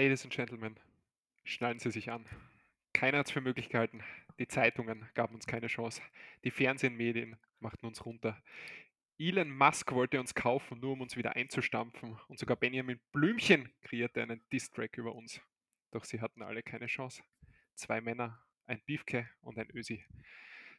Ladies 0.00 0.24
and 0.24 0.32
Gentlemen, 0.32 0.80
schnallen 1.44 1.78
Sie 1.78 1.90
sich 1.90 2.10
an. 2.10 2.24
Keiner 2.94 3.18
hat 3.18 3.26
es 3.26 3.32
für 3.32 3.42
möglich 3.42 3.68
gehalten. 3.68 4.02
Die 4.38 4.48
Zeitungen 4.48 5.06
gaben 5.12 5.34
uns 5.34 5.46
keine 5.46 5.66
Chance. 5.66 6.00
Die 6.42 6.50
Fernsehmedien 6.50 7.36
machten 7.58 7.84
uns 7.84 8.06
runter. 8.06 8.42
Elon 9.18 9.54
Musk 9.54 9.92
wollte 9.92 10.18
uns 10.18 10.34
kaufen, 10.34 10.80
nur 10.80 10.94
um 10.94 11.02
uns 11.02 11.18
wieder 11.18 11.36
einzustampfen. 11.36 12.18
Und 12.28 12.38
sogar 12.38 12.56
Benjamin 12.56 12.98
Blümchen 13.12 13.70
kreierte 13.82 14.22
einen 14.22 14.40
Diss-Track 14.50 14.96
über 14.96 15.14
uns. 15.14 15.38
Doch 15.90 16.04
sie 16.04 16.22
hatten 16.22 16.40
alle 16.40 16.62
keine 16.62 16.86
Chance. 16.86 17.22
Zwei 17.74 18.00
Männer, 18.00 18.42
ein 18.64 18.80
Biefke 18.86 19.28
und 19.42 19.58
ein 19.58 19.68
Ösi 19.74 20.02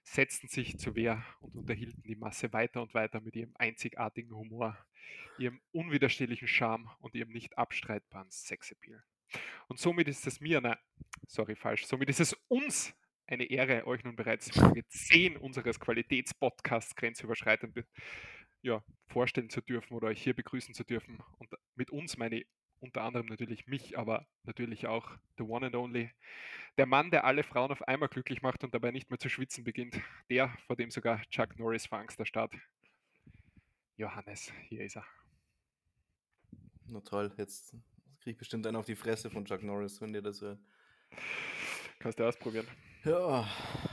setzten 0.01 0.47
sich 0.47 0.79
zur 0.79 0.95
Wehr 0.95 1.23
und 1.41 1.55
unterhielten 1.55 2.01
die 2.01 2.15
Masse 2.15 2.51
weiter 2.53 2.81
und 2.81 2.95
weiter 2.95 3.21
mit 3.21 3.35
ihrem 3.35 3.53
einzigartigen 3.53 4.35
Humor, 4.35 4.83
ihrem 5.37 5.61
unwiderstehlichen 5.73 6.47
Charme 6.47 6.89
und 7.01 7.13
ihrem 7.13 7.29
nicht 7.29 7.55
abstreitbaren 7.59 8.31
Sexappeal. 8.31 9.03
Und 9.67 9.79
somit 9.79 10.07
ist 10.07 10.25
es 10.27 10.39
mir, 10.41 10.61
nein, 10.61 10.77
sorry, 11.27 11.55
falsch, 11.55 11.85
somit 11.85 12.09
ist 12.09 12.19
es 12.19 12.33
uns 12.47 12.93
eine 13.27 13.45
Ehre, 13.45 13.87
euch 13.87 14.03
nun 14.03 14.15
bereits 14.15 14.51
Folge 14.51 14.85
10 14.87 15.37
unseres 15.37 15.79
Qualitätspodcasts 15.79 16.95
grenzüberschreitend 16.95 17.85
ja, 18.61 18.83
vorstellen 19.07 19.49
zu 19.49 19.61
dürfen 19.61 19.93
oder 19.93 20.09
euch 20.09 20.21
hier 20.21 20.35
begrüßen 20.35 20.73
zu 20.73 20.83
dürfen. 20.83 21.19
Und 21.39 21.49
mit 21.75 21.91
uns 21.91 22.17
meine 22.17 22.41
ich 22.41 22.47
unter 22.81 23.03
anderem 23.03 23.27
natürlich 23.27 23.67
mich, 23.67 23.97
aber 23.97 24.27
natürlich 24.43 24.87
auch 24.87 25.11
the 25.37 25.43
one 25.43 25.67
and 25.67 25.75
only, 25.75 26.11
der 26.77 26.87
Mann, 26.87 27.11
der 27.11 27.25
alle 27.25 27.43
Frauen 27.43 27.71
auf 27.71 27.87
einmal 27.87 28.09
glücklich 28.09 28.41
macht 28.41 28.63
und 28.63 28.73
dabei 28.73 28.91
nicht 28.91 29.09
mehr 29.09 29.19
zu 29.19 29.29
schwitzen 29.29 29.63
beginnt, 29.63 30.01
der, 30.29 30.49
vor 30.65 30.75
dem 30.75 30.89
sogar 30.89 31.21
Chuck 31.29 31.57
Norris 31.59 31.85
vor 31.85 31.99
Angst 31.99 32.19
erstarrt. 32.19 32.53
Johannes, 33.97 34.51
hier 34.67 34.83
ist 34.83 34.95
er. 34.95 35.05
Na 36.87 37.01
toll, 37.01 37.31
jetzt 37.37 37.75
kriege 38.21 38.33
ich 38.33 38.37
bestimmt 38.37 38.67
einen 38.67 38.77
auf 38.77 38.85
die 38.85 38.95
Fresse 38.95 39.29
von 39.31 39.45
Chuck 39.45 39.63
Norris, 39.63 39.99
wenn 39.99 40.13
ihr 40.13 40.21
das 40.21 40.41
hört. 40.41 40.59
Kannst 41.97 42.19
du 42.19 42.23
ausprobieren. 42.23 42.67
Ja, 43.03 43.47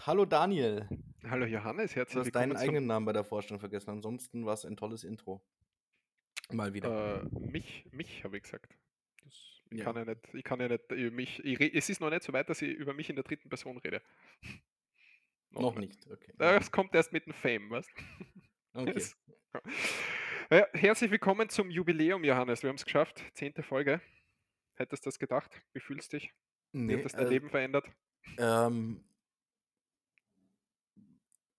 hallo 0.06 0.26
Daniel. 0.26 0.86
Hallo 1.24 1.46
Johannes, 1.46 1.96
herzlich 1.96 2.26
willkommen. 2.26 2.50
Du 2.50 2.54
hast 2.54 2.60
deinen 2.60 2.68
eigenen 2.68 2.86
Namen 2.86 3.06
bei 3.06 3.14
der 3.14 3.24
Vorstellung 3.24 3.58
vergessen. 3.58 3.88
Ansonsten 3.88 4.44
war 4.44 4.52
es 4.52 4.66
ein 4.66 4.76
tolles 4.76 5.04
Intro. 5.04 5.42
Mal 6.50 6.74
wieder. 6.74 7.22
Äh, 7.22 7.38
mich, 7.38 7.86
mich 7.90 8.22
habe 8.22 8.36
ich 8.36 8.42
gesagt. 8.42 8.76
Das, 9.24 9.62
ich, 9.70 9.78
ja. 9.78 9.84
Kann 9.84 9.96
ja 9.96 10.04
nicht, 10.04 10.20
ich 10.34 10.44
kann 10.44 10.60
ja 10.60 10.68
nicht 10.68 10.92
über 10.92 11.16
mich. 11.16 11.42
Ich, 11.44 11.60
es 11.74 11.88
ist 11.88 12.00
noch 12.00 12.10
nicht 12.10 12.22
so 12.22 12.32
weit, 12.34 12.50
dass 12.50 12.60
ich 12.60 12.76
über 12.76 12.92
mich 12.92 13.08
in 13.08 13.16
der 13.16 13.24
dritten 13.24 13.48
Person 13.48 13.78
rede. 13.78 14.02
noch, 15.50 15.60
noch 15.62 15.76
nicht. 15.76 16.06
okay. 16.10 16.34
Das 16.36 16.70
kommt 16.70 16.94
erst 16.94 17.14
mit 17.14 17.24
dem 17.24 17.32
Fame, 17.32 17.70
was? 17.70 17.86
Okay. 18.74 19.02
ja, 20.50 20.66
herzlich 20.74 21.10
willkommen 21.10 21.48
zum 21.48 21.68
Jubiläum, 21.70 22.22
Johannes. 22.22 22.62
Wir 22.62 22.68
haben 22.68 22.76
es 22.76 22.84
geschafft. 22.84 23.24
Zehnte 23.32 23.64
Folge. 23.64 24.00
Hättest 24.78 25.04
du 25.04 25.08
das 25.08 25.18
gedacht? 25.18 25.50
Wie 25.72 25.80
fühlst 25.80 26.12
du 26.12 26.18
dich? 26.18 26.32
Nee, 26.72 26.94
Wie 26.94 26.98
hat 26.98 27.04
das 27.04 27.12
dein 27.12 27.26
äh, 27.26 27.30
Leben 27.30 27.50
verändert? 27.50 27.90
Ähm, 28.38 29.04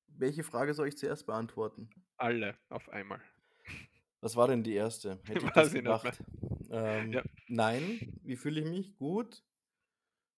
welche 0.08 0.44
Frage 0.44 0.74
soll 0.74 0.88
ich 0.88 0.98
zuerst 0.98 1.26
beantworten? 1.26 1.90
Alle 2.18 2.58
auf 2.70 2.90
einmal. 2.90 3.22
Was 4.22 4.36
war 4.36 4.48
denn 4.48 4.64
die 4.64 4.74
erste? 4.74 5.20
Hätte 5.26 5.46
ich 5.46 5.52
das 5.52 5.74
gedacht? 5.74 6.24
Ähm, 6.72 7.12
ja. 7.12 7.24
Nein, 7.48 8.20
wie 8.24 8.38
fühle 8.38 8.62
ich 8.62 8.68
mich? 8.68 8.96
Gut. 8.98 9.44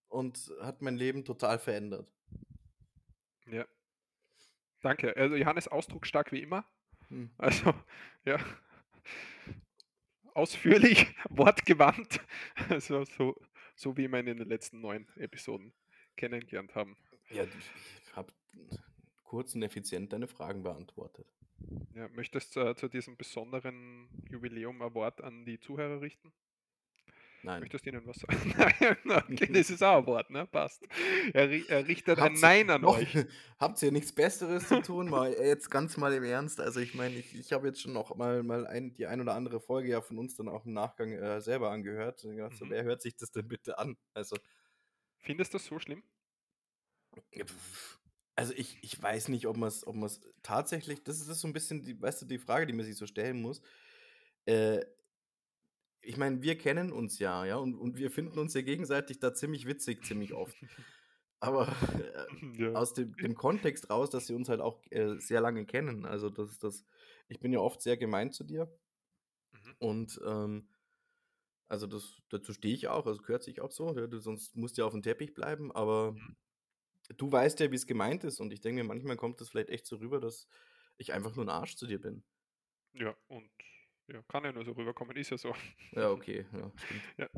Und 0.08 0.52
hat 0.62 0.82
mein 0.82 0.96
Leben 0.96 1.24
total 1.24 1.60
verändert. 1.60 2.12
Ja. 3.46 3.66
Danke. 4.82 5.16
Also 5.16 5.36
Johannes 5.36 5.68
ausdrucksstark 5.68 6.32
wie 6.32 6.42
immer. 6.42 6.66
Hm. 7.10 7.30
Also, 7.38 7.74
ja. 8.26 8.40
Ausführlich, 10.34 11.08
wortgewandt. 11.30 12.22
Also 12.70 13.06
so, 13.06 13.36
so 13.76 13.98
wie 13.98 14.08
wir 14.08 14.20
in 14.20 14.26
den 14.26 14.48
letzten 14.48 14.82
neun 14.82 15.08
Episoden 15.16 15.74
kennengelernt 16.16 16.76
haben. 16.76 16.98
Ja, 17.30 17.44
ich 17.44 18.16
habe 18.16 18.32
kurz 19.24 19.56
und 19.56 19.64
effizient 19.64 20.12
deine 20.14 20.28
Fragen 20.28 20.64
beantwortet. 20.64 21.28
Ja, 21.94 22.10
möchtest 22.10 22.56
du 22.56 22.62
äh, 22.62 22.76
zu 22.76 22.88
diesem 22.88 23.18
besonderen 23.18 24.10
Jubiläum 24.30 24.82
Award 24.82 25.22
an 25.22 25.46
die 25.46 25.60
Zuhörer 25.60 26.02
richten? 26.02 26.34
Nein. 27.44 27.62
Möchtest 27.62 27.86
du 27.86 27.90
ihnen 27.90 28.06
was 28.06 28.18
sagen? 28.18 28.54
Nein, 29.04 29.24
okay, 29.32 29.52
das 29.52 29.70
ist 29.70 29.82
auch 29.82 29.98
ein 29.98 30.06
Wort, 30.06 30.30
ne? 30.30 30.46
Passt. 30.46 30.88
Er, 31.34 31.50
er 31.70 31.88
richtet 31.88 32.20
ein 32.20 32.34
Nein 32.34 32.70
an 32.70 32.82
noch, 32.82 32.98
euch. 32.98 33.18
Habt 33.60 33.82
ihr 33.82 33.92
nichts 33.92 34.12
Besseres 34.12 34.68
zu 34.68 34.82
tun? 34.82 35.10
Mal 35.10 35.34
jetzt 35.34 35.72
ganz 35.72 35.98
mal 35.98 36.14
im 36.14 36.24
Ernst. 36.24 36.60
Also 36.60 36.80
ich 36.80 36.94
meine, 36.94 37.16
ich, 37.16 37.34
ich 37.36 37.52
habe 37.52 37.68
jetzt 37.68 37.82
schon 37.82 37.94
noch 37.94 38.16
mal, 38.16 38.44
mal 38.44 38.68
ein, 38.68 38.94
die 38.94 39.08
ein 39.08 39.22
oder 39.22 39.34
andere 39.34 39.60
Folge 39.60 39.90
ja 39.90 40.02
von 40.02 40.20
uns 40.20 40.36
dann 40.36 40.50
auch 40.50 40.66
im 40.66 40.74
Nachgang 40.74 41.12
äh, 41.12 41.42
selber 41.42 41.72
angehört. 41.72 42.24
Und 42.24 42.36
gedacht, 42.36 42.54
mhm. 42.54 42.58
so, 42.58 42.70
wer 42.70 42.84
hört 42.84 43.02
sich 43.02 43.16
das 43.16 43.32
denn 43.32 43.48
bitte 43.48 43.80
an? 43.80 43.98
Also. 44.14 44.38
Findest 45.18 45.54
du 45.54 45.58
das 45.58 45.66
so 45.66 45.80
schlimm? 45.80 46.04
Also 48.36 48.54
ich, 48.56 48.78
ich 48.82 49.02
weiß 49.02 49.28
nicht, 49.30 49.48
ob 49.48 49.58
man 49.58 49.68
es 49.68 49.86
ob 49.86 49.96
tatsächlich, 50.44 51.04
das 51.04 51.20
ist 51.20 51.40
so 51.40 51.48
ein 51.48 51.54
bisschen, 51.54 51.82
die, 51.82 52.00
weißt 52.00 52.22
du, 52.22 52.26
die 52.26 52.40
Frage, 52.40 52.66
die 52.66 52.74
man 52.74 52.86
sich 52.86 52.96
so 52.96 53.06
stellen 53.08 53.42
muss. 53.42 53.62
Äh, 54.46 54.82
ich 56.02 56.18
meine, 56.18 56.42
wir 56.42 56.58
kennen 56.58 56.92
uns 56.92 57.20
ja, 57.20 57.46
ja, 57.46 57.58
und, 57.58 57.76
und 57.76 57.98
wir 57.98 58.12
finden 58.12 58.40
uns 58.40 58.54
ja 58.54 58.62
gegenseitig 58.62 59.20
da 59.20 59.34
ziemlich 59.34 59.66
witzig, 59.66 60.04
ziemlich 60.04 60.34
oft. 60.34 60.56
Aber 61.40 61.68
äh, 62.58 62.62
ja. 62.64 62.74
aus 62.74 62.94
dem, 62.94 63.16
dem, 63.16 63.36
Kontext 63.36 63.90
raus, 63.90 64.10
dass 64.10 64.28
sie 64.28 64.34
uns 64.34 64.50
halt 64.50 64.62
auch 64.62 64.82
äh, 64.92 65.18
sehr 65.20 65.42
lange 65.42 65.66
kennen. 65.66 66.06
Also 66.06 66.30
das 66.30 66.52
ist 66.52 66.64
das, 66.64 66.86
ich 67.28 67.40
bin 67.40 67.52
ja 67.54 67.60
oft 67.60 67.82
sehr 67.82 67.98
gemein 67.98 68.32
zu 68.32 68.44
dir. 68.44 68.72
Mhm. 69.52 69.76
Und 69.80 70.22
ähm, 70.26 70.70
also 71.68 71.88
das, 71.88 72.22
dazu 72.30 72.54
stehe 72.54 72.74
ich 72.74 72.88
auch, 72.88 73.08
also 73.08 73.22
gehört 73.22 73.44
sich 73.44 73.62
auch 73.62 73.72
so, 73.72 73.96
ja, 73.96 74.08
du, 74.08 74.20
sonst 74.20 74.56
musst 74.56 74.78
du 74.78 74.82
ja 74.82 74.86
auf 74.86 74.94
dem 74.94 75.02
Teppich 75.02 75.34
bleiben, 75.34 75.72
aber 75.72 76.12
mhm 76.14 76.36
du 77.18 77.32
weißt 77.32 77.60
ja, 77.60 77.72
wie 77.72 77.76
es 77.76 77.88
gemeint 77.88 78.24
ist. 78.24 78.40
Und 78.40 78.54
ich 78.54 78.62
denke 78.62 78.82
mir, 78.82 78.88
manchmal 78.88 79.18
kommt 79.18 79.42
es 79.42 79.50
vielleicht 79.50 79.70
echt 79.70 79.86
so 79.86 79.98
rüber, 79.98 80.20
dass 80.20 80.48
ich 80.98 81.14
einfach 81.14 81.36
nur 81.36 81.46
ein 81.46 81.50
Arsch 81.50 81.76
zu 81.76 81.88
dir 81.88 82.00
bin. 82.00 82.24
Ja, 82.94 83.16
und 83.28 83.50
ja, 84.12 84.22
kann 84.28 84.44
ja 84.44 84.52
nur 84.52 84.66
so 84.66 84.72
rüberkommen, 84.72 85.16
ist 85.16 85.32
ja 85.32 85.38
so. 85.38 85.54
Ja, 85.92 86.12
okay. 86.12 86.46
Ja, 86.54 86.72
ja. 87.18 87.30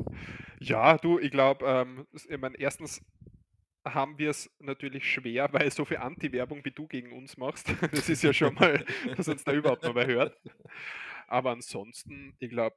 ja 0.60 0.98
du, 0.98 1.20
ich 1.20 1.32
glaube, 1.32 1.66
ähm, 1.66 2.08
ich 2.12 2.38
meine, 2.38 2.58
erstens 2.58 3.04
haben 3.86 4.18
wir 4.18 4.30
es 4.30 4.50
natürlich 4.60 5.10
schwer, 5.12 5.52
weil 5.52 5.70
so 5.72 5.86
viel 5.86 5.98
Anti-Werbung 5.98 6.64
wie 6.64 6.72
du 6.72 6.88
gegen 6.88 7.12
uns 7.12 7.38
machst. 7.38 7.68
Das 7.92 8.10
ist 8.10 8.24
ja 8.24 8.34
schon 8.34 8.56
mal, 8.56 8.86
dass 9.18 9.28
uns 9.28 9.44
da 9.44 9.54
überhaupt 9.54 9.84
noch 9.84 9.94
mal 9.94 10.08
hört. 10.08 10.40
Aber 11.28 11.52
ansonsten, 11.52 12.36
ich 12.40 12.50
glaube, 12.50 12.76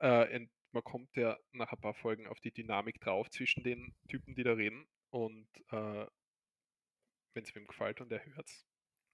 äh, 0.00 0.46
man 0.72 0.84
kommt 0.84 1.14
ja 1.16 1.38
nach 1.52 1.72
ein 1.72 1.80
paar 1.80 1.94
Folgen 1.94 2.26
auf 2.26 2.40
die 2.40 2.52
Dynamik 2.52 3.00
drauf 3.00 3.30
zwischen 3.30 3.64
den 3.64 3.94
Typen, 4.08 4.34
die 4.34 4.44
da 4.44 4.52
reden. 4.52 4.86
Und 5.10 5.48
äh, 5.70 6.06
wenn 7.34 7.44
es 7.44 7.54
wem 7.54 7.66
gefällt 7.66 8.00
und 8.00 8.12
er 8.12 8.24
hört 8.24 8.48
es. 8.48 8.65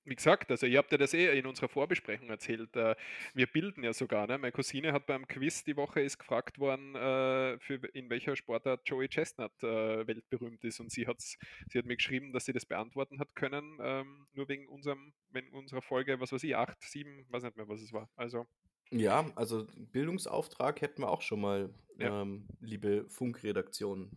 Wie 0.04 0.16
gesagt, 0.16 0.50
also 0.50 0.66
ihr 0.66 0.78
habt 0.78 0.90
ja 0.90 0.98
das 0.98 1.14
eh 1.14 1.38
in 1.38 1.46
unserer 1.46 1.68
Vorbesprechung 1.68 2.28
erzählt. 2.28 2.74
Äh, 2.74 2.96
wir 3.34 3.46
bilden 3.46 3.84
ja 3.84 3.92
sogar. 3.92 4.26
Ne? 4.26 4.36
Meine 4.36 4.50
Cousine 4.50 4.92
hat 4.92 5.06
beim 5.06 5.28
Quiz 5.28 5.62
die 5.62 5.76
Woche 5.76 6.00
ist 6.00 6.18
gefragt 6.18 6.58
worden, 6.58 6.96
äh, 6.96 7.58
für, 7.60 7.76
in 7.94 8.10
welcher 8.10 8.34
Sportart 8.34 8.80
Joey 8.84 9.08
Chestnut 9.08 9.52
äh, 9.62 10.06
weltberühmt 10.06 10.64
ist. 10.64 10.80
Und 10.80 10.90
sie, 10.90 11.06
hat's, 11.06 11.38
sie 11.68 11.78
hat 11.78 11.86
mir 11.86 11.96
geschrieben, 11.96 12.32
dass 12.32 12.46
sie 12.46 12.52
das 12.52 12.66
beantworten 12.66 13.20
hat 13.20 13.36
können, 13.36 13.78
ähm, 13.80 14.26
nur 14.32 14.48
wegen 14.48 14.66
unserem, 14.68 15.12
wenn 15.30 15.48
unserer 15.50 15.82
Folge, 15.82 16.18
was 16.18 16.32
weiß 16.32 16.42
ich, 16.42 16.56
8, 16.56 16.82
7, 16.82 17.26
weiß 17.28 17.44
nicht 17.44 17.56
mehr, 17.56 17.68
was 17.68 17.80
es 17.80 17.92
war. 17.92 18.08
Also. 18.16 18.46
Ja, 18.90 19.30
also 19.36 19.66
Bildungsauftrag 19.76 20.80
hätten 20.80 21.02
wir 21.02 21.10
auch 21.10 21.22
schon 21.22 21.40
mal, 21.40 21.70
ja. 21.98 22.22
ähm, 22.22 22.48
liebe 22.60 23.08
Funkredaktion. 23.08 24.10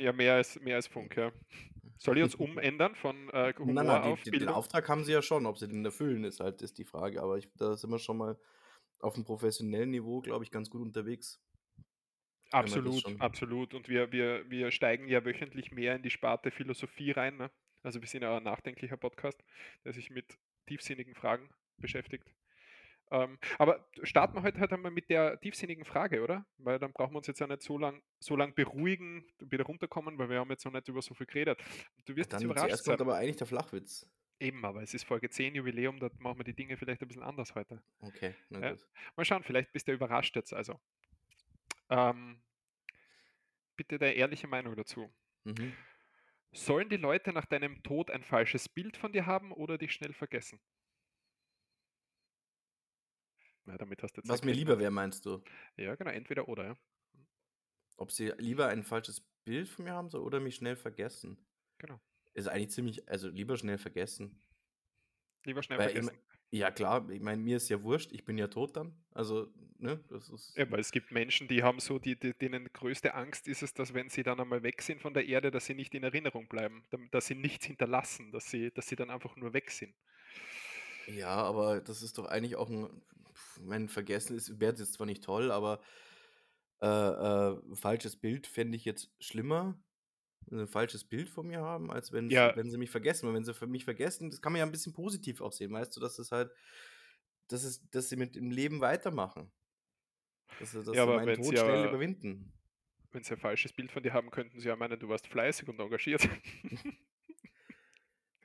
Ja, 0.00 0.12
mehr 0.12 0.34
als, 0.34 0.58
mehr 0.60 0.76
als 0.76 0.86
Funk, 0.86 1.16
ja. 1.16 1.30
Soll 1.98 2.16
ich 2.16 2.24
uns 2.24 2.34
umändern 2.36 2.94
von 2.94 3.28
äh, 3.30 3.52
Humor 3.58 3.74
nein, 3.74 3.86
nein, 3.86 4.02
auf 4.02 4.22
die, 4.22 4.30
Den 4.30 4.48
Auftrag 4.48 4.88
haben 4.88 5.04
sie 5.04 5.12
ja 5.12 5.20
schon, 5.20 5.44
ob 5.44 5.58
sie 5.58 5.68
den 5.68 5.84
erfüllen, 5.84 6.24
ist 6.24 6.40
halt 6.40 6.62
ist 6.62 6.78
die 6.78 6.84
Frage. 6.84 7.22
Aber 7.22 7.36
ich, 7.36 7.48
da 7.56 7.76
sind 7.76 7.90
wir 7.90 7.98
schon 7.98 8.16
mal 8.16 8.38
auf 9.00 9.14
einem 9.14 9.24
professionellen 9.24 9.90
Niveau, 9.90 10.20
glaube 10.20 10.44
ich, 10.44 10.50
ganz 10.50 10.70
gut 10.70 10.80
unterwegs. 10.80 11.38
Absolut, 12.50 13.20
absolut. 13.20 13.74
Und 13.74 13.88
wir, 13.88 14.10
wir, 14.10 14.48
wir 14.50 14.70
steigen 14.70 15.06
ja 15.06 15.24
wöchentlich 15.24 15.70
mehr 15.70 15.94
in 15.94 16.02
die 16.02 16.10
Sparte 16.10 16.50
Philosophie 16.50 17.12
rein. 17.12 17.36
Ne? 17.36 17.50
Also 17.82 18.00
wir 18.00 18.08
sind 18.08 18.22
ja 18.22 18.36
ein 18.36 18.42
nachdenklicher 18.42 18.96
Podcast, 18.96 19.44
der 19.84 19.92
sich 19.92 20.10
mit 20.10 20.38
tiefsinnigen 20.66 21.14
Fragen 21.14 21.48
beschäftigt. 21.76 22.32
Ähm, 23.12 23.38
aber 23.58 23.88
starten 24.02 24.36
wir 24.36 24.42
heute 24.42 24.60
halt 24.60 24.72
einmal 24.72 24.92
mit 24.92 25.10
der 25.10 25.40
tiefsinnigen 25.40 25.84
Frage, 25.84 26.22
oder? 26.22 26.46
Weil 26.58 26.78
dann 26.78 26.92
brauchen 26.92 27.12
wir 27.12 27.18
uns 27.18 27.26
jetzt 27.26 27.40
ja 27.40 27.46
nicht 27.46 27.62
so 27.62 27.76
lang, 27.76 28.02
so 28.20 28.36
lang 28.36 28.54
beruhigen, 28.54 29.24
wieder 29.40 29.64
runterkommen, 29.64 30.18
weil 30.18 30.28
wir 30.28 30.38
haben 30.38 30.50
jetzt 30.50 30.64
noch 30.64 30.72
nicht 30.72 30.86
über 30.88 31.02
so 31.02 31.14
viel 31.14 31.26
geredet. 31.26 31.60
Du 32.04 32.14
wirst 32.14 32.32
dann 32.32 32.40
jetzt 32.40 32.44
überrascht 32.44 32.68
zuerst 32.68 32.84
sein. 32.84 32.96
kommt 32.96 33.08
aber 33.08 33.16
eigentlich 33.18 33.36
der 33.36 33.46
Flachwitz. 33.46 34.06
Eben, 34.38 34.64
aber 34.64 34.82
es 34.82 34.94
ist 34.94 35.04
Folge 35.04 35.28
10 35.28 35.54
Jubiläum, 35.56 35.98
da 35.98 36.08
machen 36.18 36.38
wir 36.38 36.44
die 36.44 36.54
Dinge 36.54 36.76
vielleicht 36.76 37.02
ein 37.02 37.08
bisschen 37.08 37.22
anders 37.22 37.54
heute. 37.54 37.82
Okay, 38.00 38.34
na 38.48 38.60
ja? 38.60 38.70
gut. 38.70 38.86
Mal 39.16 39.24
schauen, 39.24 39.42
vielleicht 39.42 39.72
bist 39.72 39.86
du 39.86 39.92
überrascht 39.92 40.34
jetzt 40.36 40.54
also. 40.54 40.80
Ähm, 41.90 42.40
bitte 43.76 43.98
deine 43.98 44.14
ehrliche 44.14 44.46
Meinung 44.46 44.76
dazu. 44.76 45.12
Mhm. 45.44 45.74
Sollen 46.52 46.88
die 46.88 46.96
Leute 46.96 47.32
nach 47.32 47.44
deinem 47.44 47.82
Tod 47.82 48.10
ein 48.10 48.22
falsches 48.22 48.68
Bild 48.68 48.96
von 48.96 49.12
dir 49.12 49.26
haben 49.26 49.52
oder 49.52 49.78
dich 49.78 49.92
schnell 49.92 50.12
vergessen? 50.12 50.60
Ja, 53.66 53.76
damit 53.78 54.02
hast 54.02 54.16
du 54.16 54.22
Was 54.24 54.42
mir 54.44 54.52
lieber 54.54 54.78
wäre, 54.78 54.90
meinst 54.90 55.26
du? 55.26 55.42
Ja, 55.76 55.94
genau, 55.96 56.10
entweder 56.10 56.48
oder, 56.48 56.64
ja. 56.64 56.76
Ob 57.96 58.10
sie 58.10 58.32
lieber 58.38 58.66
ein 58.66 58.82
falsches 58.82 59.20
Bild 59.44 59.68
von 59.68 59.84
mir 59.84 59.92
haben 59.92 60.10
soll 60.10 60.22
oder 60.22 60.40
mich 60.40 60.56
schnell 60.56 60.74
vergessen. 60.76 61.46
Genau. 61.78 62.00
Ist 62.34 62.48
eigentlich 62.48 62.70
ziemlich 62.70 63.08
also, 63.08 63.28
lieber 63.28 63.56
schnell 63.56 63.78
vergessen. 63.78 64.42
Lieber 65.44 65.62
schnell 65.62 65.78
Weil 65.78 65.96
ich 65.96 66.04
vergessen. 66.04 66.20
ja 66.52 66.70
klar, 66.70 67.08
ich 67.10 67.20
meine, 67.20 67.40
mir 67.42 67.56
ist 67.58 67.68
ja 67.68 67.82
wurscht, 67.82 68.12
ich 68.12 68.24
bin 68.24 68.36
ja 68.38 68.48
tot 68.48 68.76
dann. 68.76 69.04
Also, 69.12 69.52
ne, 69.78 70.04
das 70.08 70.28
ist 70.28 70.56
Ja, 70.56 70.68
weil 70.70 70.80
es 70.80 70.90
gibt 70.90 71.12
Menschen, 71.12 71.46
die 71.46 71.62
haben 71.62 71.78
so 71.78 72.00
die 72.00 72.18
die 72.18 72.34
denen 72.36 72.72
größte 72.72 73.14
Angst 73.14 73.46
ist 73.46 73.62
es, 73.62 73.72
dass 73.72 73.94
wenn 73.94 74.08
sie 74.10 74.24
dann 74.24 74.40
einmal 74.40 74.64
weg 74.64 74.82
sind 74.82 75.00
von 75.00 75.14
der 75.14 75.26
Erde, 75.26 75.52
dass 75.52 75.66
sie 75.66 75.74
nicht 75.74 75.94
in 75.94 76.02
Erinnerung 76.02 76.48
bleiben, 76.48 76.82
dass 77.12 77.26
sie 77.26 77.36
nichts 77.36 77.66
hinterlassen, 77.66 78.32
dass 78.32 78.50
sie 78.50 78.72
dass 78.72 78.88
sie 78.88 78.96
dann 78.96 79.10
einfach 79.10 79.36
nur 79.36 79.52
weg 79.52 79.70
sind. 79.70 79.94
Ja, 81.08 81.28
aber 81.42 81.80
das 81.80 82.02
ist 82.02 82.18
doch 82.18 82.26
eigentlich 82.26 82.56
auch 82.56 82.68
'n 82.68 83.02
mein 83.64 83.88
Vergessen 83.88 84.36
ist 84.36 84.60
wäre 84.60 84.74
jetzt 84.76 84.92
zwar 84.94 85.06
nicht 85.06 85.24
toll, 85.24 85.50
aber, 85.52 85.80
äh, 86.82 86.86
äh, 86.88 87.76
falsches 87.76 88.16
Bild 88.20 88.46
fände 88.48 88.76
ich 88.76 88.84
jetzt 88.86 89.12
schlimmer, 89.20 89.82
'n 90.52 90.68
falsches 90.68 91.04
Bild 91.08 91.30
von 91.30 91.48
mir 91.48 91.60
haben, 91.62 91.90
als 91.92 92.12
wenn's 92.12 92.40
Ja. 92.40 92.54
wenn 92.54 92.70
sie 92.70 92.78
mich 92.78 92.90
vergessen. 92.90 93.28
Weil 93.28 93.34
wenn 93.36 93.44
sie 93.44 93.54
mich 93.68 93.84
vergessen, 93.86 94.30
das 94.30 94.42
kann 94.42 94.52
man 94.52 94.60
ja 94.60 94.66
'n 94.66 94.72
bisschen 94.72 94.94
positiv 94.94 95.40
auch 95.42 95.52
sehen, 95.52 95.72
weißt 95.72 95.96
du, 95.96 96.00
dass 96.00 96.18
es 96.20 96.32
halt 96.32 96.52
dass 97.48 97.64
es 97.64 97.88
dass 97.90 98.08
sie 98.10 98.16
mit 98.16 98.36
dem 98.36 98.50
Leben 98.52 98.80
weitermachen. 98.82 99.52
Dass 100.60 100.72
sie 100.72 100.84
dass 100.84 100.98
Ja, 100.98 101.04
sie 101.04 101.10
aber 101.10 101.14
meinen 101.14 101.32
wenn 101.32 101.42
Tod 101.42 101.58
schnell 101.58 101.84
ja 101.84 101.84
überwinden. 101.84 102.52
wenn 103.12 103.22
sie 103.24 103.34
ein 103.34 103.40
falsches 103.40 103.72
Bild 103.72 103.90
von 103.92 104.02
dir 104.02 104.12
haben, 104.12 104.30
könnten 104.30 104.60
sie 104.60 104.68
ja 104.68 104.76
meinen, 104.76 104.98
du 104.98 105.08
warst 105.08 105.26
fleißig 105.28 105.68
und 105.68 105.80
engagiert. 105.80 106.28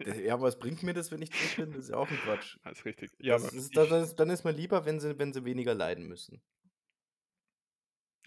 Ja. 0.04 0.14
ja, 0.14 0.42
was 0.42 0.60
bringt 0.60 0.84
mir 0.84 0.94
das, 0.94 1.12
wenn 1.12 1.22
ich 1.22 1.32
tot 1.32 1.56
bin? 1.56 1.72
Das 1.72 1.86
ist 1.86 1.90
ja 1.90 1.98
auch 1.98 2.12
'n 2.12 2.18
Quatsch. 2.18 2.58
Das 2.64 2.80
ist 2.80 2.86
richtig. 2.86 3.12
Ja, 3.20 3.36
Das 3.36 3.44
aber 3.44 3.54
ist 3.54 3.76
da 3.78 3.86
ich 3.86 3.90
dann 3.90 4.04
ist 4.04 4.16
dann 4.16 4.30
ist 4.30 4.44
mir 4.44 4.52
lieber, 4.52 4.86
wenn 4.86 5.00
sie 5.00 5.18
wenn 5.20 5.34
sie 5.34 5.46
weniger 5.46 5.74
leiden 5.74 6.08
müssen. 6.08 6.42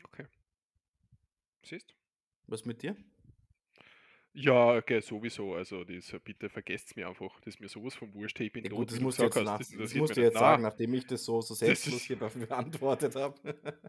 Okay. 0.07 0.29
Siehst? 1.65 1.95
Was 2.49 2.65
mit 2.65 2.83
dir? 2.83 2.97
Ja, 4.41 4.79
gell, 4.83 5.03
sowieso. 5.03 5.55
Also, 5.55 5.83
das 5.83 6.15
bitte 6.23 6.49
vergesst's 6.49 6.95
mir 6.95 7.09
einfach. 7.09 7.41
Das 7.41 7.55
ist 7.55 7.61
mir 7.61 7.69
so 7.69 7.85
was 7.85 7.97
von 7.97 8.15
wurscht. 8.15 8.39
Ich 8.39 8.53
bin 8.53 8.63
Ja 8.63 8.71
gut, 8.71 8.93
das 8.93 9.01
musst 9.01 9.19
du 9.19 9.25
jetzt 9.25 9.35
nach 9.35 9.59
Das 9.59 9.67
das 9.67 9.73
interessiert 9.73 10.01
musst 10.01 10.17
du 10.17 10.21
jetzt 10.21 10.39
sagen, 10.39 10.63
Na, 10.63 10.69
nachdem 10.69 10.95
ich 10.95 11.07
das 11.09 11.25
so 11.25 11.41
so 11.41 11.55
das 11.55 11.59
selbstlos 11.59 12.03
hier 12.03 12.17
be 12.21 12.31
beantwortet 12.47 13.17
habe. 13.17 13.35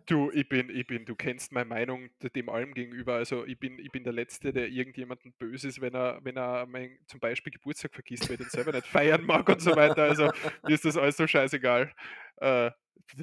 Du, 0.07 0.31
ich 0.31 0.49
bin 0.49 0.71
ich 0.71 0.87
bin 0.87 1.05
du 1.05 1.15
kennst 1.15 1.51
meine 1.51 1.69
Meinung 1.69 2.09
dem 2.35 2.49
allem 2.49 2.73
gegenüber. 2.73 3.13
Also, 3.13 3.45
ich 3.45 3.59
bin 3.59 3.77
ich 3.77 3.91
bin 3.91 4.03
der 4.03 4.13
Letzte, 4.13 4.51
der 4.51 4.69
irgendjemandem 4.69 5.33
böse 5.37 5.67
ist, 5.67 5.81
wenn 5.81 5.93
er 5.93 6.19
wenn 6.23 6.35
er 6.35 6.65
mein 6.65 6.97
zum 7.05 7.19
Beispiel 7.19 7.53
Geburtstag 7.53 7.93
vergisst, 7.93 8.27
weil 8.27 8.33
ich 8.33 8.39
den 8.41 8.49
selber 8.49 8.71
nicht 8.71 8.87
feiern 8.87 9.23
mag 9.25 9.47
und 9.49 9.61
so 9.61 9.75
weiter. 9.75 10.03
Also, 10.03 10.31
mir 10.63 10.73
ist 10.73 10.83
das 10.83 10.97
alles 10.97 11.17
so 11.17 11.27
scheißegal. 11.27 11.93
Äh, 12.37 12.71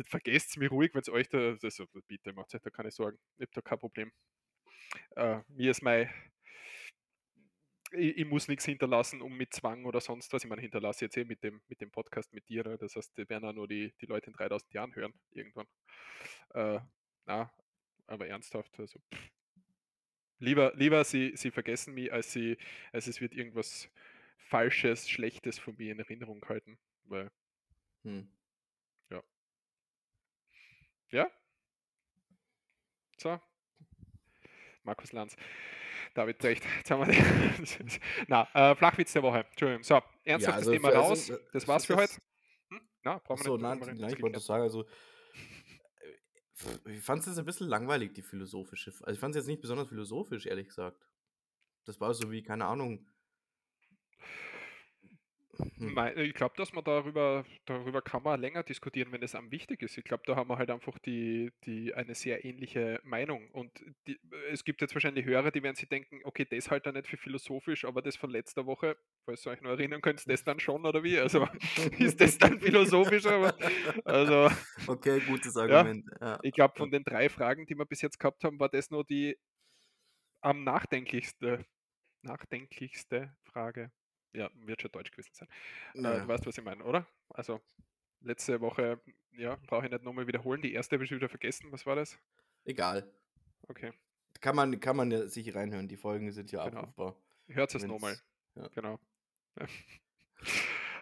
vergesst's 0.04 0.56
mir 0.58 0.68
ruhig, 0.68 0.94
wenn's 0.94 1.08
euch 1.08 1.28
da 1.28 1.54
das 1.60 1.82
bitte 2.06 2.32
macht 2.34 2.54
euch 2.54 2.62
da 2.62 2.70
keine 2.70 2.92
Sorgen. 2.92 3.18
Ich 3.38 3.42
habe 3.42 3.50
da 3.52 3.60
kein 3.62 3.78
Problem. 3.80 4.12
Äh, 5.16 5.40
mir 5.48 5.72
ist 5.72 5.82
mei 5.82 6.08
ich 7.92 8.18
ich 8.18 8.24
muss 8.26 8.48
nix 8.48 8.64
hinterlassen, 8.64 9.22
um 9.22 9.36
mit 9.36 9.52
Zwang 9.54 9.84
oder 9.84 10.00
sonst 10.00 10.32
was 10.32 10.44
ich 10.44 10.50
meine, 10.50 10.62
hinterlasse 10.62 11.04
jetzt 11.04 11.16
eh 11.16 11.24
mit 11.24 11.42
dem 11.42 11.60
mit 11.68 11.80
dem 11.80 11.90
Podcast 11.90 12.32
mit 12.32 12.48
dir, 12.48 12.64
ne? 12.64 12.78
Das 12.78 12.96
heißt, 12.96 13.16
die 13.18 13.28
werden 13.28 13.44
auch 13.48 13.52
nur 13.52 13.68
die 13.68 13.94
die 14.00 14.06
Leute 14.06 14.30
in 14.30 14.36
3.000 14.36 14.72
Jahren 14.74 14.94
hören 14.94 15.14
irgendwann. 15.32 15.66
Äh, 16.54 16.80
na, 17.26 17.52
aber 18.06 18.28
ernsthaft, 18.28 18.78
also 18.78 19.00
lieber 20.38 20.72
lieber 20.76 21.04
sie 21.04 21.32
sie 21.36 21.50
vergessen 21.50 21.94
mich, 21.94 22.12
als 22.12 22.32
sie 22.32 22.56
als 22.92 23.06
es 23.06 23.20
wird 23.20 23.34
irgendwas 23.34 23.90
Falsches, 24.38 25.08
Schlechtes 25.08 25.58
von 25.58 25.76
mir 25.76 25.92
in 25.92 25.98
Erinnerung 25.98 26.40
gehalten, 26.40 26.78
weil 27.04 27.30
Hm. 28.04 28.28
ja. 29.10 29.22
Ja? 31.10 31.30
So. 33.18 33.40
Markus 34.84 35.12
Lanz. 35.12 35.36
David 36.16 36.38
Precht. 36.38 36.64
Jetzt 36.78 36.90
haben 36.90 37.06
wir 37.06 37.12
die 37.12 38.00
na, 38.28 38.48
äh, 38.54 38.74
Flachwitz 38.74 39.12
der 39.12 39.22
Woche. 39.22 39.44
Entschuldigung. 39.50 39.82
So, 39.82 39.94
Ja, 39.94 40.02
ernsthaftes 40.24 40.68
also 40.68 40.72
Thema 40.72 40.90
für 40.90 40.96
also, 40.96 41.08
raus. 41.08 41.30
äh, 41.30 41.38
Das 41.52 41.62
es 41.62 41.68
war's 41.68 41.86
für 41.86 41.96
heute. 41.96 42.14
Hm? 42.70 42.80
Na, 43.04 43.18
brauchen 43.18 43.40
wir 43.40 43.44
so, 43.44 43.52
nicht 43.56 43.62
nein, 43.62 43.78
nein, 43.78 44.00
Ist 44.00 44.14
ich 44.16 44.22
wollte 44.22 44.40
sagen, 44.40 44.62
also 44.62 44.84
äh, 46.86 46.90
ich 46.92 47.00
fand's 47.00 47.26
jetzt 47.26 47.38
'n 47.38 47.44
bisschen 47.44 47.68
langweilig, 47.68 48.14
die 48.14 48.22
philosophische 48.22 48.90
also, 49.02 49.10
ich 49.12 49.18
fand's 49.18 49.36
jetzt 49.36 49.46
nicht 49.46 49.60
besonders 49.60 49.88
philosophisch, 49.88 50.46
ehrlich 50.46 50.68
gesagt. 50.68 51.06
Das 51.84 52.00
war 52.00 52.12
so 52.14 52.30
wie, 52.32 52.42
keine 52.42 52.64
Ahnung 52.66 53.06
ich 56.16 56.34
glaube, 56.34 56.54
dass 56.56 56.72
man 56.72 56.84
darüber 56.84 57.44
darüber 57.66 58.02
kann 58.02 58.22
man 58.22 58.40
länger 58.40 58.62
diskutieren, 58.62 59.12
wenn 59.12 59.22
es 59.22 59.34
einem 59.34 59.50
wichtig 59.50 59.82
ist. 59.82 59.98
Ich 59.98 60.04
glaube, 60.04 60.22
da 60.26 60.34
haben 60.36 60.48
wir 60.48 60.58
halt 60.58 60.70
einfach 60.70 60.98
die 60.98 61.52
die 61.64 61.94
eine 61.94 62.14
sehr 62.14 62.44
ähnliche 62.44 63.00
Meinung. 63.04 63.50
Und 63.52 63.84
die 64.06 64.18
es 64.50 64.64
gibt 64.64 64.80
jetzt 64.80 64.94
wahrscheinlich 64.94 65.24
Hörer, 65.26 65.50
die 65.50 65.62
werden 65.62 65.76
sich 65.76 65.88
denken: 65.88 66.20
„Okay, 66.24 66.46
das 66.48 66.70
hält 66.70 66.86
er 66.86 66.92
nicht 66.92 67.06
für 67.08 67.16
philosophisch, 67.18 67.84
aber 67.84 68.02
das 68.02 68.16
von 68.16 68.30
letzter 68.30 68.66
Woche, 68.66 68.96
falls 69.26 69.46
ihr 69.46 69.50
euch 69.52 69.60
noch 69.60 69.70
erinnern 69.70 70.00
könnt, 70.00 70.28
das 70.28 70.44
dann 70.44 70.60
schon 70.60 70.86
oder 70.86 71.02
wie?“ 71.04 71.18
Also, 71.18 71.46
ist 71.98 72.20
das 72.20 72.38
dann 72.38 72.58
philosophisch, 72.60 73.26
aber 73.26 73.54
also 74.04 74.48
Okay, 74.88 75.20
gutes 75.20 75.56
Argument. 75.56 76.04
Ja, 76.20 76.38
ich 76.42 76.52
glaube, 76.52 76.74
von 76.76 76.90
den 76.90 77.04
3 77.04 77.28
Fragen, 77.28 77.66
die 77.66 77.74
wir 77.76 77.86
bis 77.86 78.02
jetzt 78.02 78.18
gehabt 78.20 78.44
haben, 78.44 78.60
war 78.60 78.68
das 78.68 78.90
nur 78.90 79.04
die 79.04 79.36
am 80.40 80.64
nachdenklichste 80.64 81.66
nachdenklichste 82.22 83.36
Frage. 83.44 83.92
Ja, 84.36 84.50
wird 84.54 84.82
schon 84.82 84.92
Deutsch 84.92 85.10
gewesen 85.10 85.32
sein. 85.32 85.48
Äh, 85.94 86.02
ja. 86.02 86.18
du 86.20 86.28
weißt, 86.28 86.46
was 86.46 86.58
ich 86.58 86.64
meine, 86.64 86.84
oder? 86.84 87.06
Also, 87.30 87.60
letzte 88.20 88.60
Woche, 88.60 89.00
ja, 89.36 89.56
brauche 89.66 89.86
ich 89.86 89.90
nicht 89.90 90.04
noch 90.04 90.12
mal 90.12 90.26
wiederholen. 90.26 90.60
Die 90.60 90.74
erste 90.74 90.96
habe 90.96 91.04
ich 91.04 91.08
schon 91.08 91.18
wieder 91.18 91.28
vergessen. 91.28 91.72
Was 91.72 91.86
war 91.86 91.96
das? 91.96 92.18
Egal. 92.64 93.10
Okay. 93.68 93.92
Kann 94.40 94.54
man 94.56 94.78
kann 94.80 94.96
man 94.96 95.10
ja 95.10 95.26
sich 95.26 95.54
reinhören. 95.54 95.88
Die 95.88 95.96
Folgen 95.96 96.30
sind 96.32 96.52
ja 96.52 96.64
Genau. 96.68 96.80
abrufbar. 96.80 97.16
Hört's 97.48 97.74
es 97.74 97.84
noch 97.86 97.98
mal. 97.98 98.10
Wenn's 98.10 98.24
ja. 98.54 98.68
Genau. 98.74 99.00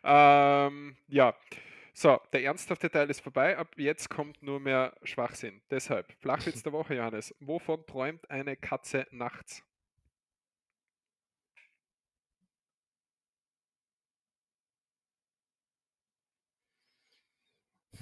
Ähm, 0.06 0.96
ja. 1.08 1.34
So, 1.94 2.20
der 2.32 2.42
ernsthafte 2.42 2.90
Teil 2.90 3.08
ist 3.08 3.20
vorbei. 3.20 3.56
Ab 3.56 3.68
jetzt 3.78 4.10
kommt 4.10 4.42
nur 4.42 4.60
mehr 4.60 4.94
Schwachsinn. 5.02 5.62
Deshalb, 5.70 6.12
Flachwitz 6.20 6.62
der 6.62 6.72
Woche, 6.72 6.94
Johannes. 6.94 7.34
Wovon 7.40 7.86
träumt 7.86 8.28
eine 8.30 8.56
Katze 8.56 9.06
nachts? 9.10 9.64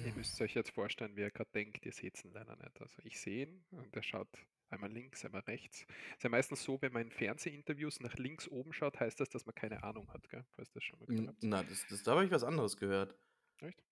Ihr 0.03 0.13
müsst 0.13 0.39
euch 0.41 0.53
jetzt 0.53 0.69
vorstellen, 0.71 1.15
wie 1.15 1.21
er 1.21 1.31
grad 1.31 1.53
denkt. 1.55 1.85
Ihr 1.85 1.93
seht's 1.93 2.23
ihn 2.23 2.31
leider 2.31 2.55
nicht. 2.55 2.79
Also, 2.81 3.01
ich 3.03 3.19
sehe 3.19 3.45
ihn 3.47 3.65
und 3.71 3.95
er 3.95 4.03
schaut 4.03 4.29
einmal 4.69 4.91
links, 4.91 5.23
einmal 5.25 5.41
rechts. 5.41 5.85
Ist 6.15 6.23
ja 6.23 6.29
meistens 6.29 6.63
so, 6.63 6.81
wenn 6.81 6.93
man 6.93 7.03
in 7.03 7.11
Fernsehinterviews 7.11 7.99
nach 8.01 8.15
links 8.15 8.47
oben 8.47 8.73
schaut, 8.73 8.99
heißt 8.99 9.19
das, 9.19 9.29
dass 9.29 9.45
man 9.45 9.55
keine 9.55 9.83
Ahnung 9.83 10.11
hat, 10.13 10.29
gell? 10.29 10.45
Falls 10.55 10.71
das 10.71 10.83
schon 10.83 10.99
mal 10.99 11.07
gehört 11.07 11.37
na, 11.41 11.63
das 11.63 11.85
das 11.87 12.03
da 12.03 12.11
habe 12.13 12.25
ich 12.25 12.31
was 12.31 12.43
anderes 12.43 12.77
gehört. 12.77 13.17
Echt? 13.61 13.83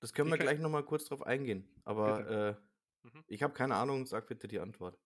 Das 0.00 0.12
können 0.12 0.28
Ich 0.28 0.32
wir 0.32 0.38
kann 0.38 0.48
gleich 0.48 0.58
noch 0.58 0.70
mal 0.70 0.84
kurz 0.84 1.04
drauf 1.04 1.22
eingehen. 1.24 1.68
Aber, 1.84 2.26
äh, 2.26 2.56
Mhm. 3.04 3.24
ich 3.28 3.42
habe 3.42 3.54
keine 3.54 3.76
Ahnung, 3.76 4.06
sag 4.06 4.28
bitte 4.28 4.48
die 4.48 4.60
Antwort. 4.60 4.98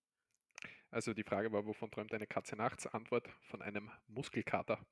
Also, 0.92 1.12
die 1.12 1.24
Frage 1.24 1.50
war: 1.50 1.66
„Wovon 1.66 1.90
träumt 1.90 2.14
eine 2.14 2.28
Katze 2.28 2.54
nachts?“ 2.54 2.86
Antwort: 2.86 3.28
„Von 3.40 3.62
einem 3.62 3.90
Muskelkater.“ 4.06 4.86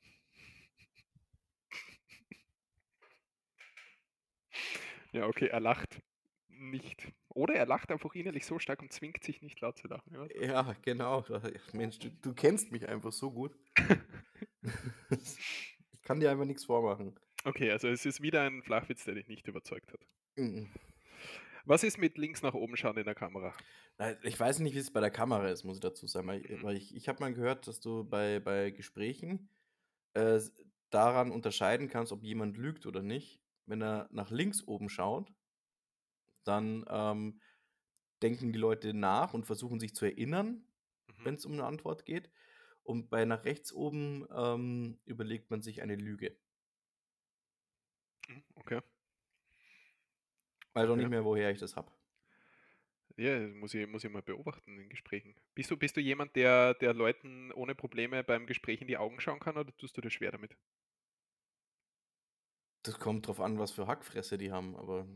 Ja, 5.12 5.26
okay, 5.26 5.46
er 5.48 5.60
lacht 5.60 6.02
nicht. 6.48 7.12
Oder 7.28 7.54
er 7.54 7.66
lacht 7.66 7.90
einfach 7.90 8.14
innerlich 8.14 8.44
so 8.46 8.58
stark 8.58 8.82
und 8.82 8.92
zwingt 8.92 9.22
sich 9.24 9.42
nicht 9.42 9.60
laut 9.60 9.78
zu 9.78 9.88
lachen. 9.88 10.12
Ja, 10.12 10.28
so. 10.28 10.40
Ja, 10.40 10.74
genau. 10.82 11.24
Mensch, 11.72 11.98
du 11.98 12.10
du 12.10 12.34
kennst 12.34 12.72
mich 12.72 12.88
einfach 12.88 13.12
so 13.12 13.30
gut. 13.30 13.56
Ich 15.92 16.02
kann 16.02 16.20
dir 16.20 16.30
einfach 16.30 16.44
nix 16.44 16.64
vormachen. 16.64 17.18
Okay, 17.44 17.70
also 17.70 17.88
es 17.88 18.06
ist 18.06 18.22
wieder 18.22 18.42
ein 18.42 18.62
Flachwitz, 18.62 19.04
der 19.04 19.14
dich 19.14 19.28
nicht 19.28 19.46
überzeugt 19.46 19.92
hat. 19.92 20.06
Mm. 20.36 20.66
Was 21.64 21.82
ist 21.84 21.98
mit 21.98 22.18
links 22.18 22.42
nach 22.42 22.54
oben 22.54 22.76
schauen 22.76 22.96
in 22.98 23.04
der 23.04 23.14
Kamera? 23.14 23.54
Ich 24.22 24.38
weiß 24.40 24.60
nicht, 24.60 24.74
wie's 24.74 24.92
bei 24.92 25.00
der 25.00 25.10
Kamera 25.10 25.48
ist, 25.48 25.64
muss 25.64 25.76
ich 25.76 25.80
dazu 25.82 26.06
sagen, 26.06 26.26
weil 26.26 26.42
Mhm. 26.48 26.68
ich 26.76 26.94
ich 26.96 27.08
habe 27.08 27.20
mal 27.20 27.34
gehört, 27.34 27.66
dass 27.66 27.80
du 27.80 28.02
bei 28.04 28.40
bei 28.40 28.70
Gesprächen, 28.70 29.50
äh, 30.14 30.40
daran 30.90 31.30
unterscheiden 31.32 31.88
kannst, 31.88 32.12
ob 32.12 32.22
jemand 32.24 32.56
lügt 32.56 32.86
oder 32.86 33.02
nicht. 33.02 33.39
Wenn 33.70 33.82
er 33.82 34.08
nach 34.12 34.30
links 34.30 34.62
oben 34.68 34.90
schaut, 34.90 35.32
dann, 36.44 36.84
ähm, 36.88 37.40
denken 38.22 38.52
die 38.52 38.58
Leute 38.58 38.94
nach 38.94 39.34
und 39.34 39.46
versuchen 39.46 39.80
sich 39.80 39.94
zu 39.94 40.04
erinnern, 40.06 40.66
Mhm. 41.08 41.26
wenn's 41.26 41.46
um 41.46 41.56
'ne 41.56 41.64
Antwort 41.64 42.04
geht. 42.06 42.30
Und 42.82 43.10
bei 43.10 43.24
nach 43.26 43.44
rechts 43.46 43.72
oben, 43.72 44.26
ähm, 44.34 45.00
überlegt 45.06 45.50
man 45.50 45.62
sich 45.62 45.82
eine 45.82 45.96
Lüge. 45.96 46.38
Mhm, 48.28 48.44
okay. 48.56 48.80
Weiß 50.74 50.88
auch 50.88 50.96
nicht 50.96 51.06
Okay. 51.06 51.10
mehr, 51.10 51.24
woher 51.24 51.50
ich 51.50 51.58
das 51.60 51.76
habe. 51.76 51.92
Ja, 53.16 53.38
muss 53.48 53.74
ich 53.74 53.86
muss 53.86 54.04
ich 54.04 54.10
mal 54.10 54.22
beobachten 54.22 54.78
in 54.78 54.88
Gesprächen. 54.88 55.34
Bist 55.54 55.70
du 55.70 55.76
bist 55.76 55.96
du 55.96 56.00
jemand, 56.00 56.34
der 56.36 56.74
der 56.74 56.94
Leuten 56.94 57.52
ohne 57.52 57.74
Probleme 57.74 58.24
beim 58.24 58.46
Gespräch 58.46 58.80
in 58.80 58.88
die 58.88 58.96
Augen 58.98 59.20
schauen 59.20 59.40
kann 59.40 59.56
oder 59.58 59.76
tust 59.76 59.96
du 59.96 60.00
dir 60.00 60.10
schwer 60.10 60.32
damit? 60.32 60.56
Das 62.84 62.98
kommt 62.98 63.26
drauf 63.26 63.40
an, 63.40 63.58
was 63.58 63.72
für 63.72 63.86
Hackfresse 63.86 64.38
die 64.38 64.52
haben, 64.52 64.74
aber 64.76 65.06